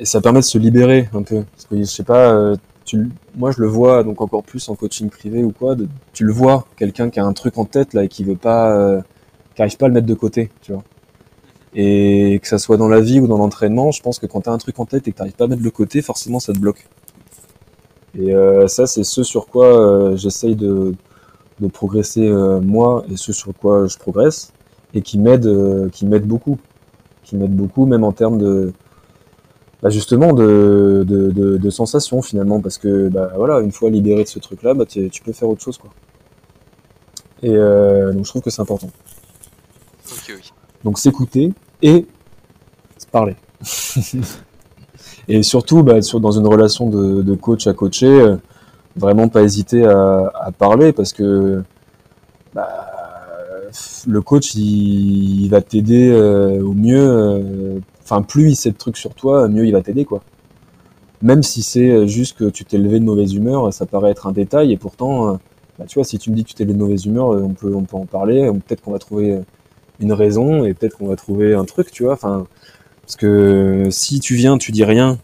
et 0.00 0.04
ça 0.04 0.20
permet 0.20 0.40
de 0.40 0.44
se 0.44 0.58
libérer 0.58 1.08
un 1.14 1.22
peu. 1.22 1.44
Parce 1.52 1.64
que 1.66 1.76
je 1.76 1.84
sais 1.84 2.02
pas, 2.04 2.32
euh, 2.32 2.56
tu, 2.84 3.08
moi 3.36 3.50
je 3.50 3.60
le 3.60 3.66
vois 3.66 4.02
donc 4.02 4.20
encore 4.20 4.42
plus 4.42 4.68
en 4.68 4.74
coaching 4.74 5.08
privé 5.08 5.42
ou 5.42 5.50
quoi. 5.50 5.74
De, 5.74 5.88
tu 6.12 6.24
le 6.24 6.32
vois, 6.32 6.66
quelqu'un 6.76 7.10
qui 7.10 7.20
a 7.20 7.24
un 7.24 7.32
truc 7.32 7.58
en 7.58 7.64
tête 7.64 7.94
là 7.94 8.04
et 8.04 8.08
qui 8.08 8.24
veut 8.24 8.36
pas, 8.36 9.02
euh, 9.60 9.62
arrive 9.62 9.76
pas 9.76 9.86
à 9.86 9.88
le 9.88 9.94
mettre 9.94 10.06
de 10.06 10.14
côté, 10.14 10.50
tu 10.62 10.72
vois. 10.72 10.82
Et 11.74 12.38
que 12.40 12.48
ça 12.48 12.58
soit 12.58 12.76
dans 12.76 12.88
la 12.88 13.00
vie 13.00 13.20
ou 13.20 13.26
dans 13.26 13.38
l'entraînement, 13.38 13.90
je 13.90 14.00
pense 14.00 14.18
que 14.18 14.26
quand 14.26 14.42
tu 14.42 14.48
as 14.48 14.52
un 14.52 14.58
truc 14.58 14.78
en 14.78 14.86
tête 14.86 15.08
et 15.08 15.12
que 15.12 15.16
tu 15.16 15.22
n'arrives 15.22 15.34
pas 15.34 15.44
à 15.44 15.48
mettre 15.48 15.62
de 15.62 15.68
côté, 15.70 16.02
forcément 16.02 16.38
ça 16.38 16.52
te 16.52 16.58
bloque. 16.58 16.88
Et 18.16 18.32
euh, 18.32 18.68
ça, 18.68 18.86
c'est 18.86 19.02
ce 19.02 19.24
sur 19.24 19.46
quoi 19.48 19.66
euh, 19.66 20.16
j'essaye 20.16 20.54
de, 20.54 20.94
de 21.60 21.66
progresser 21.66 22.28
moi 22.62 23.04
et 23.10 23.16
ce 23.16 23.32
sur 23.32 23.52
quoi 23.54 23.86
je 23.86 23.98
progresse 23.98 24.52
et 24.94 25.02
qui 25.02 25.18
m'aide, 25.18 25.90
qui 25.90 26.06
m'aide 26.06 26.26
beaucoup, 26.26 26.58
qui 27.24 27.36
m'aide 27.36 27.54
beaucoup 27.54 27.86
même 27.86 28.04
en 28.04 28.12
termes 28.12 28.38
de 28.38 28.72
bah 29.82 29.90
justement 29.90 30.32
de, 30.32 31.04
de, 31.06 31.30
de, 31.30 31.58
de, 31.58 31.70
sensations 31.70 32.22
finalement 32.22 32.60
parce 32.60 32.78
que 32.78 33.08
bah 33.08 33.32
voilà 33.36 33.60
une 33.60 33.72
fois 33.72 33.90
libéré 33.90 34.22
de 34.22 34.28
ce 34.28 34.38
truc 34.38 34.62
là 34.62 34.72
bah 34.72 34.86
tu 34.86 35.10
peux 35.22 35.32
faire 35.32 35.48
autre 35.48 35.60
chose 35.60 35.76
quoi 35.76 35.90
et 37.44 37.54
euh, 37.54 38.12
donc 38.12 38.24
je 38.24 38.30
trouve 38.30 38.40
que 38.40 38.48
c'est 38.48 38.62
important. 38.62 38.88
Donc 40.84 40.98
s'écouter 40.98 41.52
et 41.82 42.06
se 42.98 43.06
parler 43.06 43.36
et 45.28 45.42
surtout 45.42 45.82
bah, 45.82 46.02
sur, 46.02 46.20
dans 46.20 46.32
une 46.32 46.46
relation 46.46 46.88
de, 46.88 47.22
de 47.22 47.34
coach 47.34 47.66
à 47.66 47.72
coacher 47.72 48.06
euh, 48.06 48.36
vraiment 48.96 49.28
pas 49.28 49.42
hésiter 49.42 49.84
à, 49.84 50.30
à 50.34 50.52
parler 50.52 50.92
parce 50.92 51.12
que 51.12 51.62
bah, 52.54 52.94
le 54.06 54.22
coach 54.22 54.54
il, 54.54 55.44
il 55.44 55.48
va 55.48 55.60
t'aider 55.60 56.10
euh, 56.10 56.62
au 56.62 56.72
mieux 56.72 57.08
euh, 57.08 57.78
enfin 58.02 58.22
plus 58.22 58.50
il 58.50 58.56
sait 58.56 58.70
de 58.70 58.76
trucs 58.76 58.96
sur 58.96 59.14
toi, 59.14 59.48
mieux 59.48 59.66
il 59.66 59.72
va 59.72 59.82
t'aider 59.82 60.04
quoi. 60.04 60.22
Même 61.22 61.42
si 61.42 61.62
c'est 61.62 62.06
juste 62.06 62.36
que 62.36 62.44
tu 62.50 62.64
t'es 62.64 62.76
levé 62.76 63.00
de 63.00 63.04
mauvaise 63.04 63.34
humeur, 63.34 63.72
ça 63.72 63.86
paraît 63.86 64.10
être 64.10 64.26
un 64.26 64.32
détail 64.32 64.72
et 64.72 64.76
pourtant, 64.76 65.28
euh, 65.28 65.36
bah, 65.78 65.86
tu 65.88 65.94
vois, 65.94 66.04
si 66.04 66.18
tu 66.18 66.30
me 66.30 66.36
dis 66.36 66.44
que 66.44 66.50
tu 66.50 66.54
t'es 66.54 66.64
levé 66.64 66.74
de 66.74 66.82
mauvaise 66.82 67.06
humeur, 67.06 67.28
on 67.28 67.54
peut 67.54 67.74
on 67.74 67.84
peut 67.84 67.96
en 67.96 68.06
parler, 68.06 68.50
peut-être 68.66 68.82
qu'on 68.82 68.92
va 68.92 68.98
trouver 68.98 69.40
une 70.00 70.12
raison 70.12 70.64
et 70.64 70.74
peut-être 70.74 70.98
qu'on 70.98 71.08
va 71.08 71.16
trouver 71.16 71.54
un 71.54 71.64
truc, 71.64 71.90
tu 71.90 72.04
vois. 72.04 72.14
Enfin, 72.14 72.46
parce 73.02 73.16
que 73.16 73.88
si 73.90 74.20
tu 74.20 74.34
viens, 74.34 74.58
tu 74.58 74.72
dis 74.72 74.84
rien, 74.84 75.18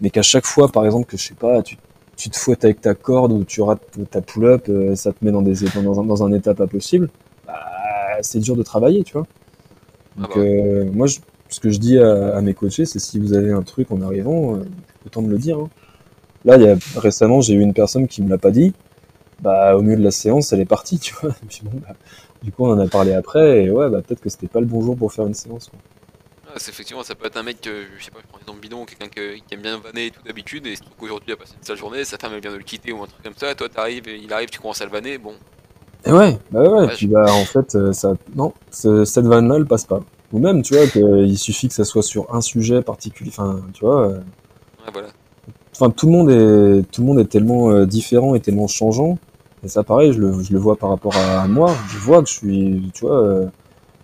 mais 0.00 0.10
qu'à 0.10 0.22
chaque 0.22 0.46
fois, 0.46 0.68
par 0.68 0.84
exemple, 0.84 1.06
que 1.06 1.16
je 1.16 1.24
sais 1.28 1.34
pas, 1.34 1.62
tu, 1.62 1.76
tu 2.16 2.30
te 2.30 2.36
fouettes 2.36 2.64
avec 2.64 2.80
ta 2.80 2.94
corde 2.94 3.32
ou 3.32 3.44
tu 3.44 3.62
rates 3.62 3.82
ta 4.10 4.20
pull-up, 4.20 4.66
euh, 4.68 4.94
ça 4.94 5.12
te 5.12 5.24
met 5.24 5.32
dans 5.32 5.42
des 5.42 5.54
dans 5.82 6.00
un, 6.00 6.04
dans 6.04 6.24
un 6.24 6.32
état 6.32 6.54
pas 6.54 6.66
possible, 6.66 7.10
bah, 7.46 7.54
c'est 8.22 8.40
dur 8.40 8.56
de 8.56 8.62
travailler, 8.62 9.04
tu 9.04 9.14
vois. 9.14 9.26
Ah 10.18 10.22
Donc, 10.22 10.36
bah 10.36 10.90
moi, 10.92 11.06
je, 11.06 11.18
ce 11.48 11.60
que 11.60 11.70
je 11.70 11.78
dis 11.78 11.98
à, 11.98 12.40
mes 12.40 12.54
coachés, 12.54 12.84
c'est 12.84 12.98
si 12.98 13.18
vous 13.18 13.32
avez 13.32 13.52
un 13.52 13.62
truc 13.62 13.90
en 13.90 14.00
arrivant, 14.02 14.56
euh, 14.56 14.64
autant 15.04 15.22
de 15.22 15.28
le 15.28 15.38
dire. 15.38 15.58
Hein. 15.58 15.68
Là, 16.44 16.56
il 16.56 16.62
y 16.62 16.68
a, 16.68 16.76
récemment, 16.96 17.40
j'ai 17.40 17.54
eu 17.54 17.60
une 17.60 17.74
personne 17.74 18.08
qui 18.08 18.22
me 18.22 18.28
l'a 18.28 18.38
pas 18.38 18.50
dit. 18.50 18.72
Bah, 19.40 19.76
au 19.76 19.82
milieu 19.82 19.96
de 19.96 20.02
la 20.02 20.10
séance, 20.10 20.52
elle 20.52 20.60
est 20.60 20.64
partie, 20.64 20.98
tu 20.98 21.14
vois. 21.20 21.34
Bah, 21.64 21.94
du 22.42 22.52
coup, 22.52 22.66
on 22.66 22.72
en 22.72 22.78
a 22.78 22.88
parlé 22.88 23.12
après, 23.12 23.64
et 23.64 23.70
ouais, 23.70 23.88
bah, 23.90 24.02
peut-être 24.02 24.20
que 24.20 24.28
c'était 24.28 24.48
pas 24.48 24.60
le 24.60 24.66
bon 24.66 24.82
jour 24.82 24.96
pour 24.96 25.12
faire 25.12 25.26
une 25.26 25.34
séance. 25.34 25.68
Quoi. 25.68 25.78
effectivement, 26.56 27.02
ça 27.02 27.14
peut 27.14 27.26
être 27.26 27.36
un 27.36 27.42
mec, 27.42 27.60
que, 27.60 27.84
je 27.98 28.04
sais 28.04 28.10
pas, 28.10 28.18
je 28.22 28.26
prends 28.28 28.38
exemple 28.40 28.60
bidon, 28.60 28.84
quelqu'un 28.84 29.08
qui 29.08 29.54
aime 29.54 29.62
bien 29.62 29.78
vanner 29.78 30.10
tout 30.10 30.22
d'habitude, 30.24 30.66
et 30.66 30.70
il 30.70 30.76
se 30.76 30.82
trouve 30.82 30.94
qu'aujourd'hui 30.98 31.30
il 31.30 31.32
a 31.34 31.36
passé 31.36 31.54
une 31.58 31.64
sale 31.64 31.76
journée, 31.76 32.04
sa 32.04 32.18
femme 32.18 32.32
elle 32.34 32.40
vient 32.40 32.52
de 32.52 32.56
le 32.56 32.62
quitter 32.62 32.92
ou 32.92 33.02
un 33.02 33.06
truc 33.06 33.22
comme 33.22 33.36
ça, 33.36 33.54
toi 33.54 33.68
t'arrives, 33.68 34.04
il 34.06 34.32
arrive, 34.32 34.48
tu 34.48 34.60
commences 34.60 34.80
à 34.80 34.84
le 34.84 34.90
vanner, 34.90 35.18
bon. 35.18 35.34
Et 36.04 36.12
ouais, 36.12 36.38
bah 36.52 36.60
ouais, 36.62 36.68
ouais. 36.68 36.88
puis 36.88 37.08
bah 37.08 37.26
en 37.32 37.44
fait, 37.44 37.74
euh, 37.74 37.92
ça, 37.92 38.14
non, 38.36 38.52
cette 38.70 39.26
vanne-là, 39.26 39.56
elle 39.56 39.66
passe 39.66 39.84
pas. 39.84 40.00
Ou 40.32 40.38
même, 40.38 40.62
tu 40.62 40.74
vois, 40.74 40.86
qu'il 40.86 41.38
suffit 41.38 41.68
que 41.68 41.74
ça 41.74 41.84
soit 41.84 42.02
sur 42.02 42.32
un 42.34 42.40
sujet 42.40 42.82
particulier. 42.82 43.30
Enfin, 43.30 43.60
tu 43.72 43.84
vois. 43.84 44.08
Euh, 44.08 44.18
ouais, 44.18 44.92
voilà. 44.92 45.08
Enfin, 45.72 45.90
tout 45.90 46.06
le 46.06 46.12
monde 46.12 46.30
est, 46.30 46.90
tout 46.90 47.02
le 47.02 47.06
monde 47.06 47.20
est 47.20 47.26
tellement 47.26 47.70
euh, 47.70 47.86
différent 47.86 48.34
et 48.34 48.40
tellement 48.40 48.66
changeant. 48.66 49.18
Et 49.66 49.68
ça, 49.68 49.82
pareil, 49.82 50.12
je 50.12 50.20
le, 50.20 50.58
vois 50.58 50.76
par 50.76 50.90
rapport 50.90 51.16
à 51.16 51.48
moi. 51.48 51.74
Je 51.90 51.98
vois 51.98 52.22
que 52.22 52.28
je 52.28 52.34
suis, 52.34 52.90
tu 52.94 53.00
vois, 53.04 53.20
euh, 53.20 53.46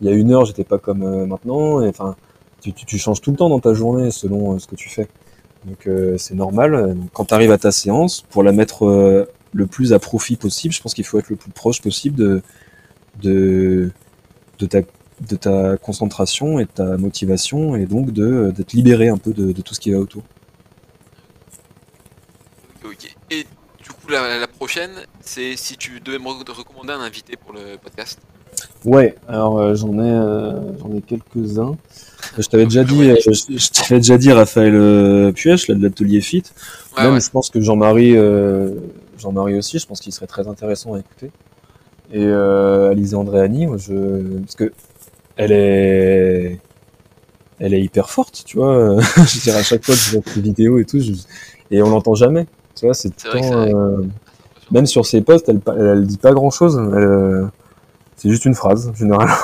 il 0.00 0.08
y 0.08 0.10
a 0.10 0.12
une 0.12 0.32
heure, 0.32 0.44
j'étais 0.44 0.64
pas 0.64 0.78
comme 0.78 1.26
maintenant. 1.26 1.80
Et 1.80 1.88
enfin, 1.88 2.16
tu, 2.60 2.98
changes 2.98 3.20
tout 3.20 3.30
le 3.30 3.36
temps 3.36 3.48
dans 3.48 3.60
ta 3.60 3.72
journée 3.72 4.10
selon 4.10 4.58
ce 4.58 4.66
que 4.66 4.74
tu 4.74 4.88
fais. 4.88 5.08
Donc, 5.64 5.88
c'est 6.18 6.34
normal. 6.34 6.96
Quand 7.12 7.26
tu 7.26 7.34
arrives 7.34 7.52
à 7.52 7.58
ta 7.58 7.70
séance, 7.70 8.22
pour 8.28 8.42
la 8.42 8.50
mettre 8.50 9.28
le 9.52 9.66
plus 9.66 9.92
à 9.92 10.00
profit 10.00 10.34
possible, 10.34 10.74
je 10.74 10.82
pense 10.82 10.94
qu'il 10.94 11.04
faut 11.04 11.20
être 11.20 11.30
le 11.30 11.36
plus 11.36 11.52
proche 11.52 11.80
possible 11.80 12.16
de, 12.16 12.42
de, 13.22 13.92
ta 14.66 14.80
de 15.28 15.36
ta 15.36 15.76
concentration 15.76 16.58
et 16.58 16.64
de 16.64 16.70
ta 16.70 16.96
motivation 16.96 17.76
et 17.76 17.86
donc 17.86 18.10
d'être 18.10 18.72
libéré 18.72 19.08
un 19.08 19.18
peu 19.18 19.32
de, 19.32 19.52
tout 19.60 19.74
ce 19.74 19.80
qui 19.80 19.90
va 19.90 19.98
autour. 19.98 20.22
Ok. 22.84 23.14
Et 23.30 23.46
du 23.82 23.90
coup 24.02 24.10
la, 24.10 24.46
prochaine, 24.46 24.90
c'est 25.20 25.56
si 25.56 25.76
tu 25.76 26.00
devais 26.00 26.18
me 26.18 26.28
recommander 26.52 26.92
un 26.92 27.00
invité 27.00 27.36
pour 27.36 27.52
le 27.52 27.76
podcast. 27.82 28.20
Ouais, 28.84 29.14
alors 29.28 29.58
euh, 29.58 29.74
j'en 29.74 29.94
ai 29.94 30.10
euh, 30.10 30.76
j'en 30.78 30.92
ai 30.94 31.00
quelques-uns. 31.00 31.76
Je 32.36 32.46
t'avais 32.46 32.64
déjà 32.64 32.84
dit, 32.84 33.10
euh, 33.10 33.16
je, 33.24 33.70
t'avais 33.70 34.00
déjà 34.00 34.18
dit 34.18 34.32
Raphaël 34.32 35.32
Puech 35.32 35.68
là 35.68 35.74
de 35.74 35.82
l'atelier 35.82 36.20
Fit. 36.20 36.42
Même 36.98 37.20
je 37.20 37.30
pense 37.30 37.50
que 37.50 37.60
Jean-Marie 37.60 38.16
Jean-Marie 39.18 39.56
aussi, 39.56 39.78
je 39.78 39.86
pense 39.86 40.00
qu'il 40.00 40.12
serait 40.12 40.26
très 40.26 40.48
intéressant 40.48 40.94
à 40.94 41.00
écouter. 41.00 41.30
Et 42.12 42.26
Alizé 42.26 43.16
Andréani, 43.16 43.68
je 43.78 44.38
parce 44.40 44.56
que 44.56 44.72
elle 45.36 45.52
est, 45.52 46.60
elle 47.58 47.72
est 47.72 47.82
hyper 47.82 48.10
forte, 48.10 48.42
tu 48.44 48.58
vois. 48.58 49.00
je 49.00 49.40
dirais 49.40 49.60
à 49.60 49.62
chaque 49.62 49.84
fois 49.84 49.94
que 49.94 50.00
je 50.00 50.10
vois 50.10 50.22
des 50.34 50.42
vidéos 50.42 50.78
et 50.78 50.84
tout, 50.84 51.00
et 51.70 51.82
on 51.82 51.90
l'entend 51.90 52.14
jamais. 52.14 52.46
Tu 52.74 52.86
vois, 52.86 52.94
c'est 52.94 53.12
euh, 53.34 54.02
même 54.70 54.86
sur 54.86 55.06
ses 55.06 55.20
posts, 55.20 55.48
elle, 55.48 55.60
elle, 55.78 56.06
dit 56.06 56.18
pas 56.18 56.32
grand 56.32 56.50
chose. 56.50 56.78
Euh, 56.78 57.46
c'est 58.16 58.28
juste 58.28 58.44
une 58.44 58.54
phrase, 58.54 58.92
généralement, 58.94 59.34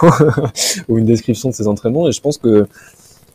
ou 0.88 0.98
une 0.98 1.06
description 1.06 1.48
de 1.48 1.54
ses 1.54 1.66
entraînements. 1.66 2.08
Et 2.08 2.12
je 2.12 2.20
pense 2.20 2.38
que, 2.38 2.66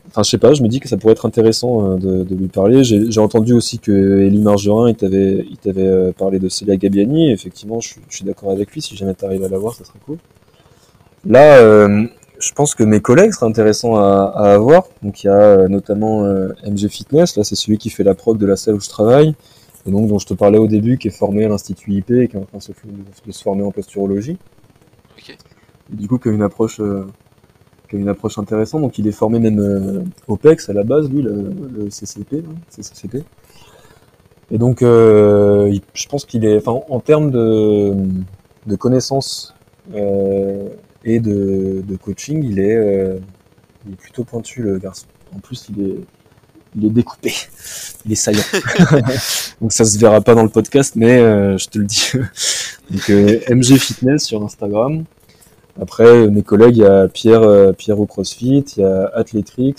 enfin, 0.07 0.23
je 0.23 0.29
sais 0.29 0.37
pas, 0.37 0.53
je 0.53 0.63
me 0.63 0.67
dis 0.67 0.79
que 0.79 0.87
ça 0.87 0.97
pourrait 0.97 1.13
être 1.13 1.25
intéressant 1.25 1.85
euh, 1.85 1.95
de, 1.97 2.23
de 2.23 2.35
lui 2.35 2.47
parler. 2.47 2.83
J'ai 2.83 3.19
entendu 3.19 3.53
aussi 3.53 3.79
que 3.79 3.91
Elie 3.91 4.41
Margerin, 4.41 4.89
il 4.89 4.95
t'avait, 4.95 5.45
il 5.49 5.57
t'avait 5.57 6.13
parlé 6.13 6.39
de 6.39 6.49
Célia 6.49 6.77
Gabiani. 6.77 7.31
effectivement, 7.31 7.79
je, 7.79 7.95
je 8.09 8.15
suis 8.15 8.25
d'accord 8.25 8.51
avec 8.51 8.71
lui. 8.71 8.81
Si 8.81 8.95
jamais 8.95 9.13
t'arrives 9.13 9.43
à 9.43 9.49
la 9.49 9.57
voir, 9.57 9.75
ça 9.75 9.83
serait 9.83 9.99
cool. 10.05 10.17
Là, 11.25 11.57
euh, 11.57 12.05
je 12.39 12.51
pense 12.51 12.75
que 12.75 12.83
mes 12.83 12.99
collègues 12.99 13.31
seraient 13.31 13.47
intéressants 13.47 13.95
à, 13.95 14.33
à 14.35 14.53
avoir. 14.53 14.83
Donc 15.01 15.23
il 15.23 15.27
y 15.27 15.29
a 15.29 15.33
euh, 15.33 15.67
notamment 15.67 16.25
euh, 16.25 16.49
MG 16.65 16.89
Fitness, 16.89 17.37
là 17.37 17.43
c'est 17.43 17.55
celui 17.55 17.77
qui 17.77 17.89
fait 17.89 18.03
la 18.03 18.15
prog 18.15 18.37
de 18.37 18.45
la 18.45 18.57
salle 18.57 18.75
où 18.75 18.81
je 18.81 18.89
travaille, 18.89 19.35
et 19.85 19.91
donc 19.91 20.07
dont 20.07 20.19
je 20.19 20.25
te 20.25 20.33
parlais 20.33 20.57
au 20.57 20.67
début, 20.67 20.97
qui 20.97 21.09
est 21.09 21.11
formé 21.11 21.43
à 21.45 21.49
l'Institut 21.49 21.91
IP 21.93 22.11
et 22.11 22.27
qui 22.27 22.35
est 22.37 22.39
en 22.39 22.45
train 22.45 22.57
de 22.57 22.63
se, 22.63 22.71
de 23.25 23.31
se 23.31 23.43
former 23.43 23.63
en 23.63 23.71
posturologie. 23.71 24.37
Okay. 25.17 25.33
Et 25.91 25.95
du 25.95 26.07
coup 26.07 26.17
qui 26.17 26.29
a 26.29 26.31
une 26.31 26.41
approche 26.41 26.79
euh, 26.79 27.05
qui 27.89 27.97
a 27.97 27.99
une 27.99 28.09
approche 28.09 28.37
intéressante. 28.37 28.81
Donc 28.81 28.97
il 28.97 29.07
est 29.07 29.11
formé 29.11 29.39
même 29.39 29.59
euh, 29.59 30.03
OPEX 30.27 30.69
à 30.69 30.73
la 30.73 30.83
base, 30.83 31.09
lui, 31.09 31.21
le, 31.21 31.53
le 31.75 31.89
CCP, 31.89 32.43
hein, 32.47 32.55
CCCP. 32.69 33.23
Et 34.51 34.57
donc, 34.57 34.81
euh, 34.81 35.69
il- 35.71 35.81
je 35.93 36.07
pense 36.07 36.25
qu'il 36.25 36.45
est, 36.45 36.57
enfin, 36.57 36.79
en 36.89 36.99
termes 36.99 37.31
de, 37.31 37.93
de 38.67 38.75
connaissances 38.75 39.55
euh, 39.95 40.69
et 41.03 41.19
de, 41.19 41.81
de 41.87 41.95
coaching, 41.95 42.43
il 42.43 42.59
est, 42.59 42.75
euh, 42.75 43.17
il 43.85 43.93
est 43.93 43.95
plutôt 43.95 44.23
pointu 44.23 44.61
le 44.61 44.77
garçon. 44.77 45.07
En 45.35 45.39
plus, 45.39 45.69
il 45.69 45.81
est, 45.83 45.95
il 46.75 46.85
est 46.85 46.89
découpé, 46.89 47.33
il 48.05 48.11
est 48.11 48.15
saillant. 48.15 48.43
donc 49.61 49.71
ça 49.71 49.85
se 49.85 49.97
verra 49.99 50.21
pas 50.21 50.35
dans 50.35 50.43
le 50.43 50.49
podcast, 50.49 50.93
mais 50.95 51.17
euh, 51.19 51.57
je 51.57 51.67
te 51.67 51.77
le 51.79 51.85
dis. 51.85 52.11
donc 52.91 53.09
euh, 53.09 53.39
MG 53.49 53.77
Fitness 53.77 54.23
sur 54.25 54.43
Instagram. 54.43 55.03
Après, 55.81 56.05
euh, 56.05 56.29
mes 56.29 56.43
collègues, 56.43 56.77
il 56.77 56.83
y 56.83 56.85
a 56.85 57.07
Pierre, 57.07 57.41
euh, 57.41 57.71
Pierre 57.73 57.99
au 57.99 58.05
CrossFit, 58.05 58.63
il 58.77 58.81
y 58.81 58.85
a 58.85 59.09
Athletrix. 59.15 59.75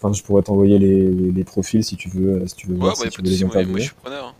Enfin, 0.00 0.12
je 0.12 0.22
pourrais 0.22 0.42
t'envoyer 0.42 0.78
les, 0.78 1.08
les, 1.10 1.32
les 1.32 1.44
profils 1.44 1.82
si 1.84 1.96
tu 1.96 2.08
veux, 2.08 2.42
euh, 2.42 2.46
si 2.46 2.54
tu 2.56 2.66
veux 2.68 2.74
Ouais, 2.74 2.80
voir, 2.80 2.98
ouais, 3.00 3.04
si 3.06 3.10
tu 3.10 3.22
veux 3.22 3.28
les 3.28 3.38
moi, 3.44 3.48
interviewer. 3.48 3.80
je 3.80 3.84
suis 3.86 3.94
preneur. 4.02 4.26
hein. 4.26 4.32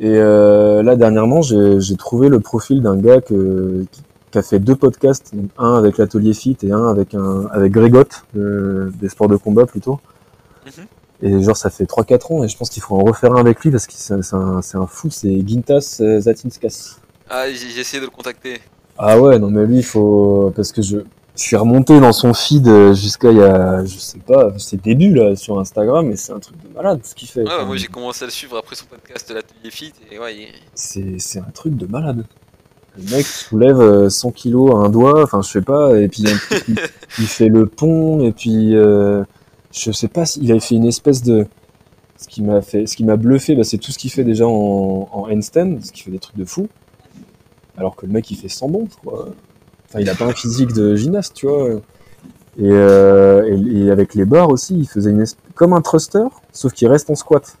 Et 0.00 0.16
euh, 0.16 0.82
là, 0.82 0.96
dernièrement, 0.96 1.42
j'ai 1.42 1.78
j'ai 1.80 1.96
trouvé 1.96 2.28
le 2.30 2.40
profil 2.40 2.80
d'un 2.80 2.96
gars 2.96 3.20
que, 3.20 3.84
qui, 3.92 4.00
qui 4.30 4.38
a 4.38 4.42
fait 4.42 4.58
deux 4.58 4.74
podcasts, 4.76 5.34
donc 5.34 5.50
un 5.58 5.74
avec 5.76 5.98
l'atelier 5.98 6.32
Fit 6.32 6.56
et 6.62 6.72
un 6.72 6.86
avec 6.88 7.14
un 7.14 7.46
avec 7.52 7.70
Grégotte, 7.72 8.24
de- 8.34 8.90
des 8.98 9.10
sports 9.10 9.28
de 9.28 9.36
combat 9.36 9.66
plutôt. 9.66 10.00
Mhm. 10.66 10.86
Et 11.22 11.42
genre, 11.42 11.56
ça 11.56 11.68
fait 11.70 11.84
3-4 11.84 12.32
ans, 12.32 12.44
et 12.44 12.48
je 12.48 12.56
pense 12.56 12.70
qu'il 12.70 12.82
faut 12.82 12.96
en 12.96 13.04
refaire 13.04 13.32
un 13.32 13.40
avec 13.40 13.60
lui 13.60 13.70
parce 13.70 13.86
que 13.86 13.92
c'est 13.94 14.14
un, 14.34 14.60
un 14.74 14.86
fou, 14.86 15.10
c'est 15.10 15.46
Gintas 15.46 15.98
euh, 16.00 16.18
Zatinskas. 16.20 16.96
Ah, 17.28 17.44
j'ai 17.52 17.78
essayé 17.78 18.00
de 18.00 18.06
le 18.06 18.10
contacter. 18.10 18.60
Ah 18.98 19.20
ouais, 19.20 19.38
non 19.38 19.50
mais 19.50 19.66
lui, 19.66 19.78
il 19.78 19.84
faut... 19.84 20.52
Parce 20.56 20.72
que 20.72 20.80
je, 20.82 20.98
je 21.36 21.42
suis 21.42 21.56
remonté 21.56 22.00
dans 22.00 22.12
son 22.12 22.32
feed 22.34 22.66
euh, 22.68 22.94
jusqu'à 22.94 23.30
il 23.30 23.36
y 23.38 23.42
a, 23.42 23.84
je 23.84 23.98
sais 23.98 24.18
pas, 24.18 24.58
ses 24.58 24.78
débuts 24.78 25.14
là, 25.14 25.36
sur 25.36 25.58
Instagram, 25.60 26.10
et 26.10 26.16
c'est 26.16 26.32
un 26.32 26.38
truc 26.40 26.56
de 26.62 26.74
malade 26.74 27.00
ce 27.04 27.14
qu'il 27.14 27.28
fait. 27.28 27.40
Ouais, 27.40 27.46
bah, 27.46 27.64
moi 27.66 27.76
j'ai 27.76 27.86
commencé 27.86 28.24
à 28.24 28.26
le 28.26 28.32
suivre 28.32 28.56
après 28.56 28.74
son 28.76 28.86
podcast 28.86 29.28
de 29.28 29.34
l'atelier 29.34 29.70
Fit 29.70 29.92
et 30.10 30.18
ouais, 30.18 30.36
il- 30.36 31.20
c'est 31.20 31.38
un 31.38 31.50
truc 31.52 31.76
de 31.76 31.86
malade. 31.86 32.24
Le 32.96 33.16
mec 33.16 33.24
soulève 33.24 33.80
euh, 33.80 34.08
100 34.10 34.32
kilos 34.32 34.74
à 34.74 34.78
un 34.78 34.88
doigt, 34.88 35.22
enfin 35.22 35.42
je 35.42 35.48
sais 35.50 35.62
pas, 35.62 35.96
et 35.98 36.08
puis 36.08 36.24
il, 36.68 37.26
fait 37.26 37.48
le 37.48 37.66
pont, 37.66 38.20
et 38.20 38.32
puis 38.32 38.74
euh, 38.74 39.22
je 39.72 39.92
sais 39.92 40.08
pas 40.08 40.26
s'il 40.26 40.50
avait 40.50 40.60
fait 40.60 40.74
une 40.76 40.86
espèce 40.86 41.22
de... 41.22 41.46
Ce 42.16 42.28
qui 42.28 42.42
m'a 42.42 42.60
fait, 42.60 42.86
ce 42.86 42.96
qui 42.96 43.04
m'a 43.04 43.16
bluffé, 43.16 43.54
bah, 43.56 43.64
c'est 43.64 43.78
tout 43.78 43.92
ce 43.92 43.98
qu'il 43.98 44.10
fait 44.10 44.24
déjà 44.24 44.46
en, 44.46 45.08
en 45.10 45.30
handstand, 45.30 45.76
parce 45.76 45.90
qu'il 45.90 46.02
fait 46.04 46.10
des 46.10 46.18
trucs 46.18 46.36
de 46.36 46.44
fou. 46.44 46.68
Alors 47.78 47.96
que 47.96 48.04
le 48.04 48.12
mec 48.12 48.30
il 48.30 48.36
fait 48.36 48.48
100 48.50 48.68
bons, 48.68 48.86
crois. 49.02 49.28
Enfin 49.88 50.00
il 50.00 50.08
a 50.10 50.14
pas 50.14 50.26
un 50.26 50.32
physique 50.34 50.72
de 50.74 50.94
gymnaste, 50.96 51.34
tu 51.34 51.46
vois. 51.46 51.68
Et, 52.58 52.68
euh, 52.70 53.48
et, 53.56 53.84
et 53.86 53.90
avec 53.90 54.14
les 54.14 54.26
barres 54.26 54.50
aussi, 54.50 54.78
il 54.78 54.86
faisait 54.88 55.10
une 55.10 55.22
espèce, 55.22 55.42
comme 55.54 55.72
un 55.72 55.80
thruster, 55.80 56.24
sauf 56.52 56.72
qu'il 56.74 56.88
reste 56.88 57.08
en 57.08 57.14
squat. 57.14 57.56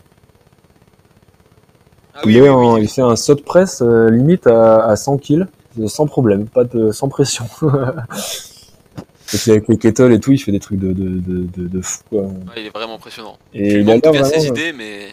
Ah 2.14 2.20
il, 2.26 2.42
en- 2.50 2.76
il 2.76 2.88
fait 2.88 3.02
un 3.02 3.16
saut 3.16 3.34
de 3.34 3.40
presse 3.40 3.80
euh, 3.82 4.10
limite 4.10 4.46
à, 4.46 4.84
à 4.84 4.96
100 4.96 5.16
kills, 5.18 5.46
sans 5.86 6.06
problème, 6.06 6.46
pas 6.46 6.64
de, 6.64 6.90
sans 6.92 7.08
pression. 7.08 7.46
et 9.32 9.38
puis 9.38 9.50
avec 9.50 9.68
les 9.68 9.78
kettles 9.78 10.12
et 10.12 10.20
tout, 10.20 10.32
il 10.32 10.38
fait 10.38 10.52
des 10.52 10.60
trucs 10.60 10.78
de, 10.78 10.92
de, 10.92 11.20
de, 11.20 11.46
de, 11.56 11.68
de 11.68 11.80
fou. 11.80 12.02
Quoi. 12.08 12.22
Ouais, 12.22 12.30
il 12.58 12.66
est 12.66 12.74
vraiment 12.74 12.96
impressionnant. 12.96 13.38
Et 13.54 13.74
il 13.74 13.80
il 13.80 13.90
a 13.90 13.96
l'air 13.96 14.26
ses 14.26 14.46
idées, 14.46 14.72
mais 14.76 15.08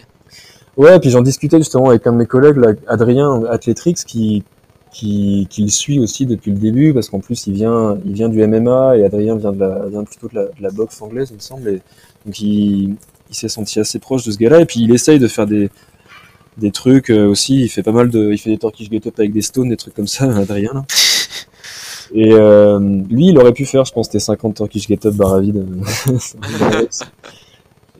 Ouais, 0.78 0.94
et 0.94 1.00
puis 1.00 1.10
j'en 1.10 1.22
discutais 1.22 1.58
justement 1.58 1.88
avec 1.88 2.06
un 2.06 2.12
de 2.12 2.18
mes 2.18 2.26
collègues, 2.26 2.56
là, 2.56 2.72
Adrien 2.86 3.42
Athletrix, 3.50 3.94
qui, 4.06 4.44
qui, 4.92 5.48
qui 5.50 5.62
le 5.62 5.68
suit 5.68 5.98
aussi 5.98 6.24
depuis 6.24 6.52
le 6.52 6.56
début, 6.56 6.94
parce 6.94 7.08
qu'en 7.08 7.18
plus 7.18 7.48
il 7.48 7.54
vient, 7.54 7.98
il 8.04 8.12
vient 8.12 8.28
du 8.28 8.46
MMA 8.46 8.96
et 8.96 9.04
Adrien 9.04 9.36
vient, 9.36 9.50
de 9.50 9.58
la, 9.58 9.86
vient 9.88 10.04
plutôt 10.04 10.28
de 10.28 10.36
la, 10.36 10.44
de 10.44 10.62
la 10.62 10.70
boxe 10.70 11.02
anglaise, 11.02 11.30
il 11.32 11.34
me 11.34 11.40
semble. 11.40 11.68
Et 11.68 11.82
donc 12.24 12.40
il, 12.40 12.94
il 13.28 13.34
s'est 13.34 13.48
senti 13.48 13.80
assez 13.80 13.98
proche 13.98 14.24
de 14.24 14.30
ce 14.30 14.38
gars-là, 14.38 14.60
et 14.60 14.66
puis 14.66 14.80
il 14.80 14.92
essaye 14.92 15.18
de 15.18 15.26
faire 15.26 15.48
des, 15.48 15.68
des 16.58 16.70
trucs 16.70 17.10
euh, 17.10 17.26
aussi. 17.26 17.62
Il 17.62 17.68
fait 17.68 17.82
pas 17.82 17.90
mal 17.92 18.08
de, 18.08 18.30
il 18.30 18.38
fait 18.38 18.50
des 18.50 18.58
Turkish 18.58 18.88
get 18.88 19.00
up 19.06 19.18
avec 19.18 19.32
des 19.32 19.42
stones, 19.42 19.70
des 19.70 19.76
trucs 19.76 19.94
comme 19.94 20.06
ça, 20.06 20.24
Adrien. 20.36 20.74
Là. 20.74 20.84
Et 22.14 22.32
euh, 22.32 22.78
lui, 23.10 23.28
il 23.28 23.38
aurait 23.38 23.52
pu 23.52 23.66
faire, 23.66 23.84
je 23.84 23.92
pense, 23.92 24.08
tes 24.08 24.18
50 24.18 24.54
Turkish 24.56 24.86
get 24.88 25.06
up 25.06 25.14
barre 25.14 25.40
vide. 25.40 25.64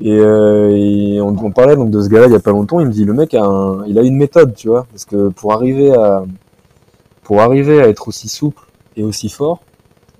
Et, 0.00 0.12
euh, 0.12 0.70
et 0.76 1.20
on, 1.20 1.30
on 1.44 1.50
parlait 1.50 1.74
donc 1.74 1.90
de 1.90 2.00
ce 2.00 2.08
gars-là 2.08 2.26
il 2.26 2.32
y 2.32 2.36
a 2.36 2.40
pas 2.40 2.52
longtemps. 2.52 2.78
Il 2.78 2.86
me 2.86 2.92
dit 2.92 3.04
le 3.04 3.12
mec 3.12 3.34
a 3.34 3.44
un, 3.44 3.84
il 3.86 3.98
a 3.98 4.02
une 4.02 4.14
méthode, 4.16 4.54
tu 4.54 4.68
vois, 4.68 4.86
parce 4.92 5.04
que 5.04 5.28
pour 5.30 5.52
arriver 5.52 5.92
à 5.92 6.24
pour 7.24 7.40
arriver 7.40 7.80
à 7.82 7.88
être 7.88 8.06
aussi 8.08 8.28
souple 8.28 8.62
et 8.96 9.02
aussi 9.02 9.28
fort, 9.28 9.60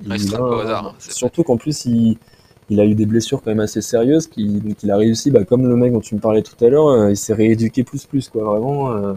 il 0.05 0.13
au 0.13 0.59
hasard, 0.59 0.87
hein, 0.89 0.95
c'est 0.99 1.13
surtout 1.13 1.45
qu'en 1.45 1.57
plus 1.57 1.85
il, 1.87 2.19
il 2.71 2.81
a 2.81 2.85
eu 2.85 2.95
des 2.95 3.07
blessures 3.07 3.41
quand 3.43 3.51
même 3.51 3.61
assez 3.61 3.81
sérieuses, 3.81 4.27
qui, 4.27 4.47
donc 4.61 4.83
il 4.83 4.91
a 4.91 4.97
réussi, 4.97 5.31
bah, 5.31 5.45
comme 5.45 5.67
le 5.67 5.77
mec 5.77 5.93
dont 5.93 6.01
tu 6.01 6.15
me 6.17 6.21
parlais 6.21 6.43
tout 6.43 6.63
à 6.65 6.69
l'heure, 6.69 6.89
euh, 6.89 7.11
il 7.11 7.17
s'est 7.17 7.33
rééduqué 7.35 7.85
plus 7.85 8.05
plus 8.05 8.29
quoi, 8.29 8.45
vraiment. 8.45 8.91
euh, 8.93 9.15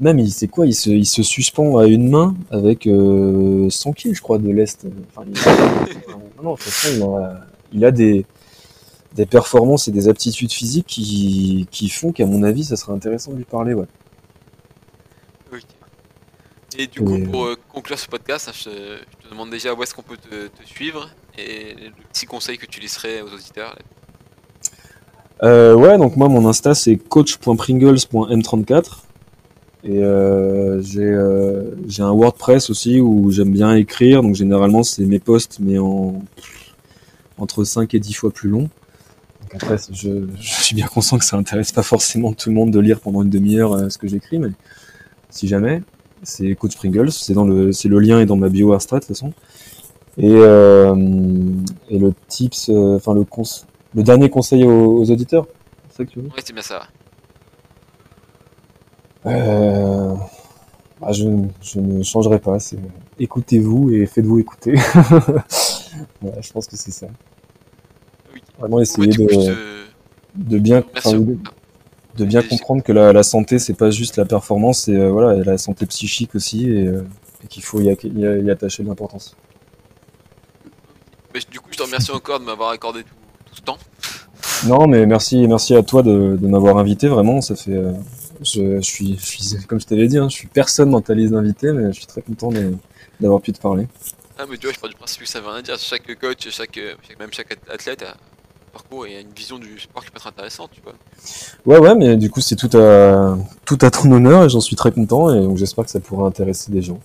Même 0.00 0.18
il 0.20 0.30
sait 0.32 0.46
quoi, 0.48 0.66
il 0.66 0.74
se, 0.74 0.90
il 0.90 1.06
se 1.06 1.22
suspend 1.24 1.78
à 1.78 1.86
une 1.86 2.08
main 2.08 2.36
avec 2.50 2.86
euh, 2.86 3.68
100 3.68 3.92
kills, 3.94 4.14
je 4.14 4.22
crois, 4.22 4.38
de 4.38 4.48
l'est. 4.50 4.86
Enfin, 5.10 5.24
il- 5.26 5.32
non, 6.12 6.20
non, 6.42 6.52
de 6.52 6.56
toute 6.58 6.68
façon, 6.68 6.94
il 6.96 7.02
a, 7.02 7.40
il 7.72 7.84
a 7.84 7.90
des 7.90 8.24
des 9.14 9.24
performances 9.26 9.88
et 9.88 9.90
des 9.90 10.06
aptitudes 10.08 10.52
physiques 10.52 10.86
qui, 10.86 11.66
qui 11.72 11.88
font 11.88 12.12
qu'à 12.12 12.26
mon 12.26 12.42
avis 12.44 12.62
ça 12.64 12.76
serait 12.76 12.92
intéressant 12.92 13.32
de 13.32 13.38
lui 13.38 13.44
parler 13.44 13.72
ouais. 13.74 13.86
Ok. 15.52 15.62
Et 16.78 16.86
du 16.86 17.00
coup, 17.00 17.18
pour 17.32 17.46
euh, 17.46 17.56
conclure 17.72 17.98
ce 17.98 18.06
podcast, 18.06 18.50
je, 18.54 18.64
te- 18.64 18.70
je 18.70 19.26
te 19.26 19.30
demande 19.30 19.50
déjà 19.50 19.72
où 19.74 19.82
est-ce 19.82 19.94
qu'on 19.94 20.02
peut 20.02 20.18
te, 20.18 20.46
te 20.48 20.64
suivre 20.66 21.08
et 21.38 21.74
le 21.74 21.90
petit 22.12 22.26
conseil 22.26 22.58
que 22.58 22.66
tu 22.66 22.78
laisserais 22.80 23.22
aux 23.22 23.32
auditeurs. 23.32 23.76
Euh, 25.42 25.74
ouais 25.74 25.96
donc 25.98 26.14
moi 26.16 26.28
mon 26.28 26.46
insta 26.46 26.74
c'est 26.74 26.96
coach.pringles.m34 26.96 28.84
et 29.84 30.02
euh, 30.02 30.82
j'ai 30.82 31.04
euh, 31.04 31.76
j'ai 31.86 32.02
un 32.02 32.12
WordPress 32.12 32.68
aussi 32.70 33.00
où 33.00 33.30
j'aime 33.30 33.52
bien 33.52 33.74
écrire. 33.74 34.22
Donc 34.22 34.34
généralement 34.34 34.82
c'est 34.82 35.04
mes 35.04 35.20
posts 35.20 35.58
mais 35.60 35.78
en 35.78 36.22
entre 37.38 37.62
5 37.64 37.94
et 37.94 38.00
10 38.00 38.14
fois 38.14 38.30
plus 38.30 38.48
long. 38.48 38.68
Donc 39.42 39.54
après 39.54 39.76
je, 39.92 40.26
suis 40.40 40.74
bien 40.74 40.86
conscient 40.86 41.18
que 41.18 41.24
ça 41.24 41.36
intéresse 41.36 41.72
pas 41.72 41.84
forcément 41.84 42.32
tout 42.32 42.48
le 42.48 42.56
monde 42.56 42.70
de 42.70 42.80
lire 42.80 43.00
pendant 43.00 43.22
une 43.22 43.30
demi-heure 43.30 43.72
euh, 43.72 43.88
ce 43.88 43.98
que 43.98 44.08
j'écris 44.08 44.38
mais 44.38 44.50
si 45.30 45.46
jamais 45.46 45.82
c'est 46.24 46.52
Coach 46.56 46.76
Pringles, 46.76 47.12
c'est 47.12 47.32
le, 47.34 47.70
le 47.70 47.98
lien 48.00 48.18
est 48.20 48.26
dans 48.26 48.36
ma 48.36 48.48
bio 48.48 48.72
Arstrat 48.72 48.96
de 48.96 49.04
toute 49.04 49.16
façon. 49.16 49.32
Et, 50.16 50.26
et 50.26 51.98
le 51.98 52.12
tips, 52.26 52.70
enfin 52.70 53.14
le 53.14 53.24
le 53.94 54.02
dernier 54.02 54.28
conseil 54.28 54.64
aux, 54.64 54.98
aux 54.98 55.10
auditeurs, 55.12 55.46
c'est 55.88 55.98
ça 55.98 56.04
que 56.04 56.10
tu 56.10 56.18
veux? 56.18 56.26
Ouais, 56.26 56.42
c'est 56.44 56.52
bien 56.52 56.62
ça. 56.62 56.88
Euh, 59.26 60.14
bah, 61.00 61.12
je, 61.12 61.24
je 61.62 61.80
ne 61.80 62.02
changerai 62.02 62.38
pas. 62.38 62.58
C'est 62.58 62.78
écoutez-vous 63.18 63.90
et 63.90 64.06
faites-vous 64.06 64.38
écouter. 64.38 64.74
Voilà, 66.20 66.40
je 66.40 66.52
pense 66.52 66.68
que 66.68 66.76
c'est 66.76 66.90
ça. 66.92 67.06
Oui. 68.32 68.40
Vraiment 68.58 68.78
essayer 68.80 69.08
coup, 69.08 69.14
je 69.14 69.22
de, 69.22 69.26
te- 69.54 69.86
de 70.36 70.58
bien, 70.58 70.82
de, 71.04 71.36
de 72.18 72.24
bien 72.24 72.42
comprendre 72.42 72.82
que 72.84 72.92
la, 72.92 73.12
la 73.12 73.22
santé 73.24 73.58
c'est 73.58 73.74
pas 73.74 73.90
juste 73.90 74.16
la 74.16 74.24
performance, 74.24 74.82
c'est 74.82 74.94
euh, 74.94 75.10
voilà 75.10 75.42
la 75.42 75.58
santé 75.58 75.86
psychique 75.86 76.34
aussi 76.36 76.70
et, 76.70 76.86
euh, 76.86 77.02
et 77.42 77.48
qu'il 77.48 77.64
faut 77.64 77.80
y, 77.80 77.86
acc- 77.88 78.06
y, 78.06 78.44
y 78.46 78.50
attacher 78.50 78.84
de 78.84 78.88
l'importance. 78.88 79.34
mais 81.34 81.40
du 81.50 81.58
coup, 81.60 81.68
je 81.72 81.78
te 81.78 81.82
remercie 81.82 82.10
encore 82.12 82.38
de 82.40 82.44
m'avoir 82.44 82.70
accordé 82.70 83.02
tout, 83.02 83.14
tout 83.46 83.54
ce 83.56 83.60
temps. 83.62 83.78
Non, 84.66 84.86
mais 84.86 85.06
merci, 85.06 85.46
merci 85.48 85.74
à 85.74 85.82
toi 85.82 86.02
de, 86.02 86.36
de 86.40 86.46
m'avoir 86.46 86.78
invité. 86.78 87.08
Vraiment, 87.08 87.40
ça 87.40 87.56
fait. 87.56 87.76
Euh, 88.40 88.44
je, 88.44 88.76
je 88.76 88.80
suis, 88.82 89.18
je 89.18 89.24
suis, 89.24 89.66
comme 89.66 89.80
je 89.80 89.86
t'avais 89.86 90.06
dit, 90.08 90.18
hein, 90.18 90.28
je 90.28 90.34
suis 90.34 90.48
personne 90.48 90.90
dans 90.90 91.00
ta 91.00 91.14
liste 91.14 91.32
d'invités, 91.32 91.72
mais 91.72 91.92
je 91.92 91.98
suis 91.98 92.06
très 92.06 92.22
content 92.22 92.50
d'avoir 93.20 93.40
pu 93.40 93.52
te 93.52 93.60
parler. 93.60 93.86
Ah, 94.38 94.44
mais 94.48 94.56
tu 94.56 94.66
vois, 94.66 94.74
je 94.74 94.78
pars 94.78 94.88
du 94.90 94.96
principe 94.96 95.22
que 95.22 95.28
ça 95.28 95.40
veut 95.40 95.48
rien 95.48 95.62
dire. 95.62 95.76
Chaque 95.78 96.14
coach, 96.18 96.48
chaque, 96.50 96.78
même 97.18 97.32
chaque 97.32 97.58
athlète 97.68 98.02
a 98.02 98.10
un 98.10 98.70
parcours 98.72 99.06
et 99.06 99.16
a 99.16 99.20
une 99.20 99.32
vision 99.32 99.58
du 99.58 99.78
sport 99.80 100.04
qui 100.04 100.10
peut 100.10 100.16
être 100.18 100.26
intéressante, 100.28 100.70
tu 100.72 100.80
vois. 100.82 100.94
Ouais, 101.66 101.78
ouais, 101.78 101.94
mais 101.96 102.16
du 102.16 102.30
coup, 102.30 102.40
c'est 102.40 102.54
tout 102.56 102.76
à, 102.76 103.36
tout 103.64 103.78
à 103.82 103.90
ton 103.90 104.10
honneur 104.12 104.44
et 104.44 104.48
j'en 104.48 104.60
suis 104.60 104.76
très 104.76 104.92
content 104.92 105.34
et 105.34 105.40
donc 105.40 105.56
j'espère 105.56 105.84
que 105.84 105.90
ça 105.90 106.00
pourra 106.00 106.26
intéresser 106.28 106.70
des 106.70 106.82
gens. 106.82 107.00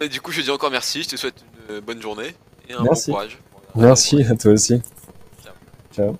Et 0.00 0.08
du 0.08 0.20
coup, 0.20 0.32
je 0.32 0.40
te 0.40 0.44
dis 0.44 0.50
encore 0.50 0.70
merci. 0.70 1.02
Je 1.02 1.08
te 1.10 1.16
souhaite 1.16 1.44
une 1.68 1.80
bonne 1.80 2.00
journée 2.02 2.34
et 2.68 2.72
un 2.74 2.82
Merci. 2.82 3.10
bon 3.10 3.16
courage. 3.16 3.38
Merci 3.74 4.22
à 4.24 4.34
toi 4.34 4.52
aussi. 4.52 4.82
Ciao. 5.94 6.16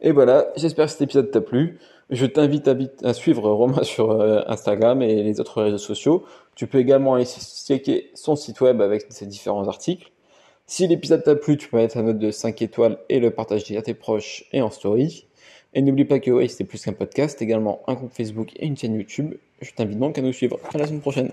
Et 0.00 0.12
voilà, 0.12 0.48
j'espère 0.56 0.86
que 0.86 0.92
cet 0.92 1.02
épisode 1.02 1.30
t'a 1.30 1.40
plu. 1.40 1.78
Je 2.10 2.26
t'invite 2.26 2.68
à, 3.04 3.14
suivre 3.14 3.50
Romain 3.50 3.82
sur 3.84 4.10
euh, 4.10 4.42
Instagram 4.46 5.02
et 5.02 5.22
les 5.22 5.40
autres 5.40 5.62
réseaux 5.62 5.78
sociaux. 5.78 6.24
Tu 6.54 6.66
peux 6.66 6.78
également 6.78 7.14
aller 7.14 7.24
checker 7.24 8.10
son 8.14 8.36
site 8.36 8.60
web 8.60 8.80
avec 8.80 9.06
ses 9.08 9.26
différents 9.26 9.66
articles. 9.68 10.10
Si 10.66 10.86
l'épisode 10.86 11.22
t'a 11.24 11.34
plu, 11.34 11.56
tu 11.56 11.68
peux 11.68 11.78
mettre 11.78 11.96
un 11.96 12.02
note 12.02 12.18
de 12.18 12.30
5 12.30 12.60
étoiles 12.62 12.98
et 13.08 13.18
le 13.18 13.30
partager 13.30 13.76
à 13.76 13.82
tes 13.82 13.94
proches 13.94 14.44
et 14.52 14.62
en 14.62 14.70
story. 14.70 15.26
Et 15.74 15.82
n'oublie 15.82 16.04
pas 16.04 16.20
que 16.20 16.30
ouais, 16.30 16.48
c'est 16.48 16.64
plus 16.64 16.84
qu'un 16.84 16.92
podcast, 16.92 17.40
également 17.40 17.82
un 17.86 17.94
groupe 17.94 18.12
Facebook 18.12 18.52
et 18.56 18.66
une 18.66 18.76
chaîne 18.76 18.94
YouTube. 18.94 19.34
Je 19.60 19.72
t'invite 19.72 19.98
donc 19.98 20.18
à 20.18 20.22
nous 20.22 20.32
suivre. 20.32 20.58
À 20.74 20.78
la 20.78 20.86
semaine 20.86 21.00
prochaine. 21.00 21.32